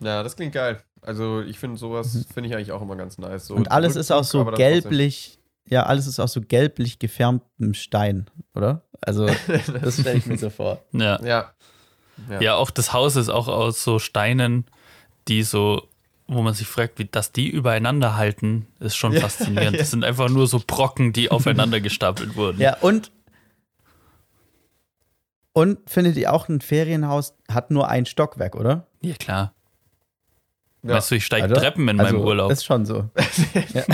Ja, 0.01 0.23
das 0.23 0.37
klingt 0.37 0.53
geil. 0.53 0.79
Also 1.03 1.41
ich 1.43 1.59
finde 1.59 1.77
sowas, 1.79 2.27
finde 2.35 2.49
ich 2.49 2.55
eigentlich 2.57 2.73
auch 2.73 2.83
immer 2.83 2.97
ganz 2.97 3.19
nice. 3.19 3.47
So 3.47 3.55
Mhm. 3.55 3.61
und 3.61 3.71
alles 3.73 3.97
ist 3.97 4.11
auch 4.11 4.25
so 4.25 4.45
gelblich, 4.45 5.39
ja, 5.69 5.85
alles 5.85 6.07
ist 6.07 6.21
auch 6.21 6.29
so 6.29 6.41
gelblich 6.41 6.99
gefärbtem 6.99 7.75
Stein, 7.75 8.27
oder? 8.55 8.83
Also, 9.01 9.27
das 9.83 10.01
stelle 10.01 10.19
ich 10.19 10.27
mir 10.27 10.39
so 10.39 10.51
vor. 10.51 10.83
Ja. 10.93 11.23
Ja. 11.25 11.53
ja, 12.41 12.55
auch 12.55 12.71
das 12.71 12.93
Haus 12.93 13.17
ist 13.17 13.29
auch 13.29 13.49
aus 13.49 13.83
so 13.83 13.99
Steinen, 13.99 14.65
die 15.29 15.43
so 15.43 15.89
wo 16.29 16.43
man 16.43 16.55
sich 16.55 16.67
fragt, 16.67 16.99
wie 16.99 17.05
dass 17.05 17.31
die 17.31 17.49
übereinander 17.49 18.17
halten, 18.17 18.67
ist 18.81 18.97
schon 18.97 19.13
Ja, 19.13 19.21
faszinierend. 19.21 19.73
ja. 19.75 19.79
Das 19.79 19.91
sind 19.93 20.05
einfach 20.05 20.29
nur 20.29 20.47
so 20.49 20.61
Brocken, 20.65 21.13
die 21.13 21.31
aufeinander 21.31 21.81
gestapelt 21.81 22.35
wurden. 22.37 22.61
Ja, 22.61 22.77
und. 22.79 23.13
Und 25.53 25.79
findet 25.89 26.17
ihr 26.17 26.33
auch, 26.33 26.49
ein 26.49 26.61
Ferienhaus 26.61 27.35
hat 27.51 27.71
nur 27.71 27.89
ein 27.89 28.05
Stockwerk, 28.07 28.57
oder? 28.57 28.89
Ja, 29.01 29.15
klar. 29.15 29.55
Ja. 30.83 30.95
Weißt 30.97 31.11
du, 31.11 31.15
ich 31.15 31.25
steige 31.25 31.45
Also- 31.45 31.57
Treppen 31.57 31.89
in 31.89 31.99
also, 32.01 32.15
meinem 32.17 32.27
Urlaub. 32.27 32.51
Ist 32.53 32.65
schon 32.65 32.85
so. 32.85 33.09
ja. 33.73 33.85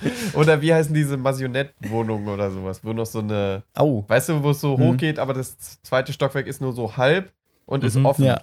Oder 0.34 0.60
wie 0.62 0.72
heißen 0.74 0.94
diese 0.94 1.16
Masionette-Wohnungen 1.16 2.28
oder 2.28 2.50
sowas, 2.50 2.84
wo 2.84 2.92
noch 2.92 3.06
so 3.06 3.20
eine, 3.20 3.62
Au. 3.74 4.04
weißt 4.08 4.28
du, 4.30 4.42
wo 4.42 4.50
es 4.50 4.60
so 4.60 4.76
Mhm. 4.76 4.82
hoch 4.82 4.96
geht, 4.96 5.18
aber 5.18 5.32
das 5.34 5.56
zweite 5.82 6.12
Stockwerk 6.12 6.46
ist 6.46 6.60
nur 6.60 6.72
so 6.72 6.96
halb 6.96 7.32
und 7.64 7.82
ist 7.84 7.96
Mhm. 7.96 8.06
offen. 8.06 8.24
Ja. 8.26 8.42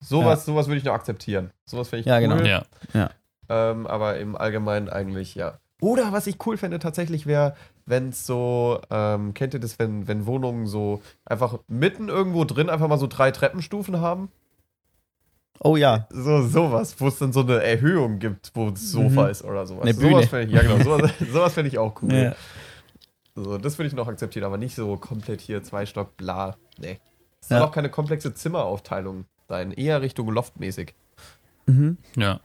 Sowas, 0.00 0.44
sowas 0.46 0.66
würde 0.66 0.78
ich 0.78 0.84
noch 0.84 0.94
akzeptieren. 0.94 1.50
Sowas 1.66 1.88
finde 1.88 2.00
ich 2.00 2.06
Ja, 2.06 2.18
cool. 2.18 2.28
genau. 2.42 2.62
ja. 2.94 3.10
Ähm, 3.48 3.86
aber 3.86 4.18
im 4.18 4.34
Allgemeinen 4.36 4.88
eigentlich, 4.88 5.34
ja. 5.34 5.58
Oder 5.82 6.12
was 6.12 6.26
ich 6.26 6.36
cool 6.46 6.56
fände 6.56 6.78
tatsächlich 6.78 7.26
wäre, 7.26 7.54
wenn 7.86 8.10
es 8.10 8.26
so, 8.26 8.80
ähm, 8.90 9.32
kennt 9.34 9.54
ihr 9.54 9.60
das, 9.60 9.78
wenn, 9.78 10.06
wenn 10.08 10.26
Wohnungen 10.26 10.66
so 10.66 11.00
einfach 11.24 11.58
mitten 11.68 12.08
irgendwo 12.08 12.44
drin 12.44 12.68
einfach 12.68 12.86
mal 12.88 12.98
so 12.98 13.06
drei 13.06 13.30
Treppenstufen 13.30 14.00
haben? 14.00 14.30
Oh 15.62 15.76
ja. 15.76 16.06
So, 16.10 16.46
sowas, 16.48 16.96
wo 16.98 17.08
es 17.08 17.18
dann 17.18 17.32
so 17.34 17.40
eine 17.40 17.62
Erhöhung 17.62 18.18
gibt, 18.18 18.50
wo 18.54 18.70
das 18.70 18.90
Sofa 18.90 19.24
Mhm. 19.24 19.30
ist 19.30 19.44
oder 19.44 19.66
sowas. 19.66 19.82
Eine 19.82 19.92
sowas 19.94 20.08
Bühne. 20.10 20.26
fände 20.26 20.46
ich, 20.46 20.52
ja 20.54 20.62
genau, 20.62 20.82
sowas, 20.82 21.10
sowas 21.32 21.52
fände 21.54 21.68
ich 21.68 21.78
auch 21.78 22.00
cool. 22.02 22.12
Ja. 22.14 22.34
So, 23.34 23.58
das 23.58 23.78
würde 23.78 23.88
ich 23.88 23.94
noch 23.94 24.08
akzeptieren, 24.08 24.44
aber 24.44 24.56
nicht 24.58 24.74
so 24.74 24.96
komplett 24.96 25.40
hier 25.40 25.62
zwei 25.62 25.86
Stock, 25.86 26.16
bla. 26.16 26.56
Nee. 26.78 26.98
Es 27.42 27.48
soll 27.48 27.58
Ja. 27.58 27.64
auch 27.64 27.72
keine 27.72 27.90
komplexe 27.90 28.32
Zimmeraufteilung 28.34 29.26
sein, 29.48 29.72
eher 29.72 30.00
Richtung 30.02 30.30
Loftmäßig. 30.30 30.94
Mhm. 31.66 31.98
ja. 32.16 32.40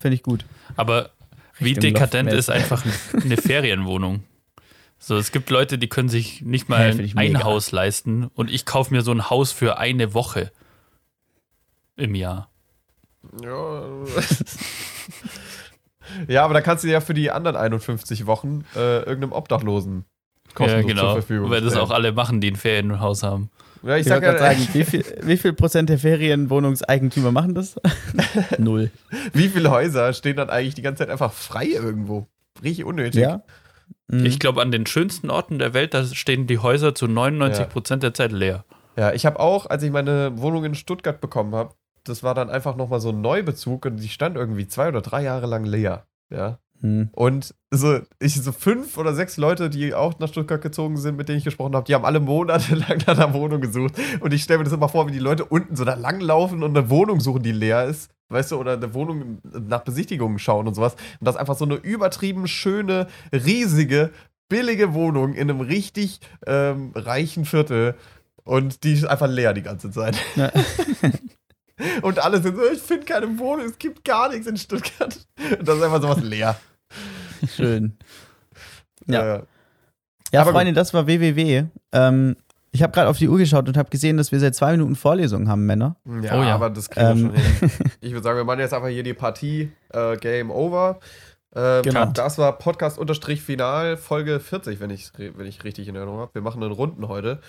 Finde 0.00 0.14
ich 0.14 0.22
gut. 0.22 0.44
Aber 0.76 1.10
wie 1.58 1.70
Richtung 1.70 1.82
dekadent 1.82 2.32
ist 2.32 2.50
einfach 2.50 2.84
eine 3.14 3.36
Ferienwohnung? 3.36 4.22
So, 5.00 5.16
es 5.16 5.32
gibt 5.32 5.50
Leute, 5.50 5.76
die 5.78 5.88
können 5.88 6.08
sich 6.08 6.42
nicht 6.42 6.68
mal 6.68 6.88
Ja, 6.96 7.04
ein 7.20 7.32
mega. 7.32 7.42
Haus 7.44 7.72
leisten 7.72 8.30
und 8.34 8.48
ich 8.50 8.64
kaufe 8.64 8.94
mir 8.94 9.02
so 9.02 9.10
ein 9.12 9.28
Haus 9.28 9.50
für 9.52 9.78
eine 9.78 10.14
Woche 10.14 10.52
im 11.98 12.14
Jahr. 12.14 12.50
Ja. 13.42 13.82
ja, 16.28 16.44
aber 16.44 16.54
da 16.54 16.60
kannst 16.60 16.84
du 16.84 16.88
ja 16.88 17.00
für 17.00 17.14
die 17.14 17.30
anderen 17.30 17.56
51 17.56 18.26
Wochen 18.26 18.64
äh, 18.74 18.98
irgendeinem 19.00 19.32
Obdachlosen 19.32 20.04
Ja, 20.48 20.54
kostenlos 20.54 20.86
genau. 20.86 21.02
zur 21.02 21.12
Verfügung 21.22 21.50
Weil 21.50 21.60
das 21.60 21.72
stellen. 21.72 21.86
auch 21.86 21.90
alle 21.90 22.12
machen, 22.12 22.40
die 22.40 22.50
ein 22.50 22.56
Ferienhaus 22.56 23.22
haben. 23.22 23.50
Ja, 23.82 23.96
ich 23.96 24.02
Ich 24.02 24.08
sag 24.08 24.22
ja, 24.22 24.32
gerade 24.32 24.38
sagen, 24.58 24.68
wie 24.72 24.84
viel, 24.84 25.04
wie 25.22 25.36
viel 25.36 25.52
Prozent 25.52 25.88
der 25.90 25.98
Ferienwohnungseigentümer 25.98 27.32
machen 27.32 27.54
das? 27.54 27.76
Null. 28.58 28.90
wie 29.32 29.48
viele 29.48 29.70
Häuser 29.70 30.12
stehen 30.12 30.36
dann 30.36 30.50
eigentlich 30.50 30.74
die 30.74 30.82
ganze 30.82 31.04
Zeit 31.04 31.10
einfach 31.10 31.32
frei 31.32 31.66
irgendwo? 31.66 32.26
Richtig 32.62 32.84
unnötig. 32.84 33.20
Ja. 33.20 33.42
Mhm. 34.08 34.24
Ich 34.24 34.38
glaube, 34.38 34.62
an 34.62 34.72
den 34.72 34.86
schönsten 34.86 35.30
Orten 35.30 35.58
der 35.58 35.74
Welt, 35.74 35.94
da 35.94 36.04
stehen 36.04 36.46
die 36.46 36.58
Häuser 36.58 36.94
zu 36.94 37.06
99 37.06 37.68
Prozent 37.68 38.02
der 38.02 38.14
Zeit 38.14 38.32
leer. 38.32 38.64
Ja, 38.96 39.12
ich 39.12 39.26
habe 39.26 39.38
auch, 39.38 39.66
als 39.66 39.82
ich 39.82 39.92
meine 39.92 40.32
Wohnung 40.40 40.64
in 40.64 40.74
Stuttgart 40.74 41.20
bekommen 41.20 41.54
habe, 41.54 41.74
das 42.08 42.22
war 42.22 42.34
dann 42.34 42.50
einfach 42.50 42.76
nochmal 42.76 43.00
so 43.00 43.10
ein 43.10 43.20
Neubezug 43.20 43.86
und 43.86 43.96
die 43.96 44.08
stand 44.08 44.36
irgendwie 44.36 44.66
zwei 44.66 44.88
oder 44.88 45.00
drei 45.00 45.22
Jahre 45.22 45.46
lang 45.46 45.64
leer. 45.64 46.06
Ja. 46.30 46.58
Mhm. 46.80 47.08
Und 47.12 47.54
so, 47.70 48.00
ich, 48.20 48.40
so 48.40 48.52
fünf 48.52 48.96
oder 48.98 49.14
sechs 49.14 49.36
Leute, 49.36 49.70
die 49.70 49.94
auch 49.94 50.18
nach 50.18 50.28
Stuttgart 50.28 50.62
gezogen 50.62 50.96
sind, 50.96 51.16
mit 51.16 51.28
denen 51.28 51.38
ich 51.38 51.44
gesprochen 51.44 51.74
habe, 51.74 51.84
die 51.86 51.94
haben 51.94 52.04
alle 52.04 52.20
monatelang 52.20 52.98
nach 53.06 53.18
einer 53.18 53.34
Wohnung 53.34 53.60
gesucht. 53.60 53.94
Und 54.20 54.32
ich 54.32 54.42
stelle 54.42 54.58
mir 54.58 54.64
das 54.64 54.72
immer 54.72 54.88
vor, 54.88 55.08
wie 55.08 55.12
die 55.12 55.18
Leute 55.18 55.44
unten 55.44 55.76
so 55.76 55.84
da 55.84 55.94
langlaufen 55.94 56.62
und 56.62 56.76
eine 56.76 56.90
Wohnung 56.90 57.20
suchen, 57.20 57.42
die 57.42 57.52
leer 57.52 57.84
ist. 57.84 58.10
Weißt 58.30 58.52
du, 58.52 58.58
oder 58.58 58.74
eine 58.74 58.92
Wohnung 58.92 59.38
nach 59.42 59.80
Besichtigungen 59.80 60.38
schauen 60.38 60.68
und 60.68 60.74
sowas. 60.74 60.94
Und 61.18 61.26
das 61.26 61.34
ist 61.34 61.40
einfach 61.40 61.56
so 61.56 61.64
eine 61.64 61.76
übertrieben 61.76 62.46
schöne, 62.46 63.08
riesige, 63.32 64.10
billige 64.50 64.92
Wohnung 64.92 65.32
in 65.32 65.50
einem 65.50 65.60
richtig 65.60 66.20
ähm, 66.46 66.92
reichen 66.94 67.46
Viertel. 67.46 67.94
Und 68.44 68.84
die 68.84 68.92
ist 68.92 69.06
einfach 69.06 69.28
leer 69.28 69.54
die 69.54 69.62
ganze 69.62 69.90
Zeit. 69.90 70.18
Ja. 70.36 70.52
Und 72.02 72.18
alle 72.18 72.42
sind 72.42 72.56
so, 72.56 72.62
ich 72.72 72.80
finde 72.80 73.04
keine 73.06 73.38
Wohnung, 73.38 73.66
es 73.66 73.78
gibt 73.78 74.04
gar 74.04 74.28
nichts 74.30 74.46
in 74.46 74.56
Stuttgart. 74.56 75.18
Und 75.58 75.68
das 75.68 75.76
ist 75.76 75.82
einfach 75.82 76.02
sowas 76.02 76.20
leer. 76.22 76.56
Schön. 77.56 77.96
Ja. 79.06 79.36
Äh, 79.36 79.42
Ja, 80.32 80.42
Aber 80.42 80.52
Freunde, 80.52 80.72
das 80.72 80.92
war 80.92 81.06
WWW. 81.06 81.64
Ähm, 81.92 82.36
ich 82.70 82.82
habe 82.82 82.92
gerade 82.92 83.08
auf 83.08 83.16
die 83.18 83.28
Uhr 83.28 83.38
geschaut 83.38 83.66
und 83.68 83.76
habe 83.78 83.88
gesehen, 83.90 84.16
dass 84.18 84.30
wir 84.30 84.40
seit 84.40 84.54
zwei 84.54 84.72
Minuten 84.72 84.94
Vorlesung 84.94 85.48
haben, 85.48 85.64
Männer. 85.64 85.96
Ja, 86.22 86.38
Oh 86.38 86.42
ja. 86.42 86.54
aber 86.54 86.68
das 86.70 86.90
kriegen 86.90 87.06
wir 87.06 87.32
Ähm. 87.34 87.42
schon 87.60 87.68
hin. 87.68 87.70
Ich 88.00 88.12
würde 88.12 88.22
sagen, 88.24 88.36
wir 88.36 88.44
machen 88.44 88.60
jetzt 88.60 88.74
einfach 88.74 88.88
hier 88.88 89.02
die 89.02 89.14
Partie 89.14 89.72
äh, 89.90 90.16
Game 90.18 90.50
Over. 90.50 91.00
Ähm, 91.54 91.82
Genau. 91.82 92.04
Das 92.06 92.36
war 92.36 92.58
Podcast-Final, 92.58 93.96
Folge 93.96 94.38
40, 94.38 94.80
wenn 94.80 94.90
ich 94.90 95.10
wenn 95.16 95.46
ich 95.46 95.64
richtig 95.64 95.88
in 95.88 95.96
Erinnerung 95.96 96.20
habe. 96.20 96.34
Wir 96.34 96.42
machen 96.42 96.62
einen 96.62 96.72
Runden 96.72 97.08
heute. 97.08 97.40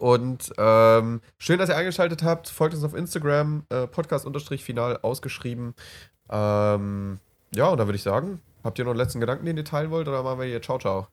Und 0.00 0.50
ähm, 0.56 1.20
schön, 1.38 1.58
dass 1.58 1.68
ihr 1.68 1.76
eingeschaltet 1.76 2.22
habt. 2.22 2.48
Folgt 2.48 2.74
uns 2.74 2.82
auf 2.84 2.94
Instagram, 2.94 3.64
äh, 3.68 3.86
Podcast-Final 3.86 5.00
ausgeschrieben. 5.02 5.74
Ähm, 6.30 7.18
ja, 7.54 7.68
und 7.68 7.78
da 7.78 7.86
würde 7.86 7.96
ich 7.96 8.02
sagen, 8.02 8.40
habt 8.64 8.78
ihr 8.78 8.84
noch 8.84 8.92
einen 8.92 8.98
letzten 8.98 9.20
Gedanken, 9.20 9.44
den 9.44 9.58
ihr 9.58 9.64
teilen 9.64 9.90
wollt? 9.90 10.08
Oder 10.08 10.22
machen 10.22 10.40
wir 10.40 10.46
hier 10.46 10.62
Ciao, 10.62 10.78
ciao? 10.78 11.08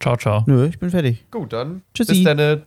Ciao, 0.00 0.16
ciao. 0.16 0.44
Nö, 0.46 0.66
ich 0.66 0.78
bin 0.78 0.90
fertig. 0.90 1.30
Gut, 1.30 1.52
dann 1.54 1.82
Tschüssi. 1.94 2.12
bis 2.12 2.24
dann. 2.24 2.66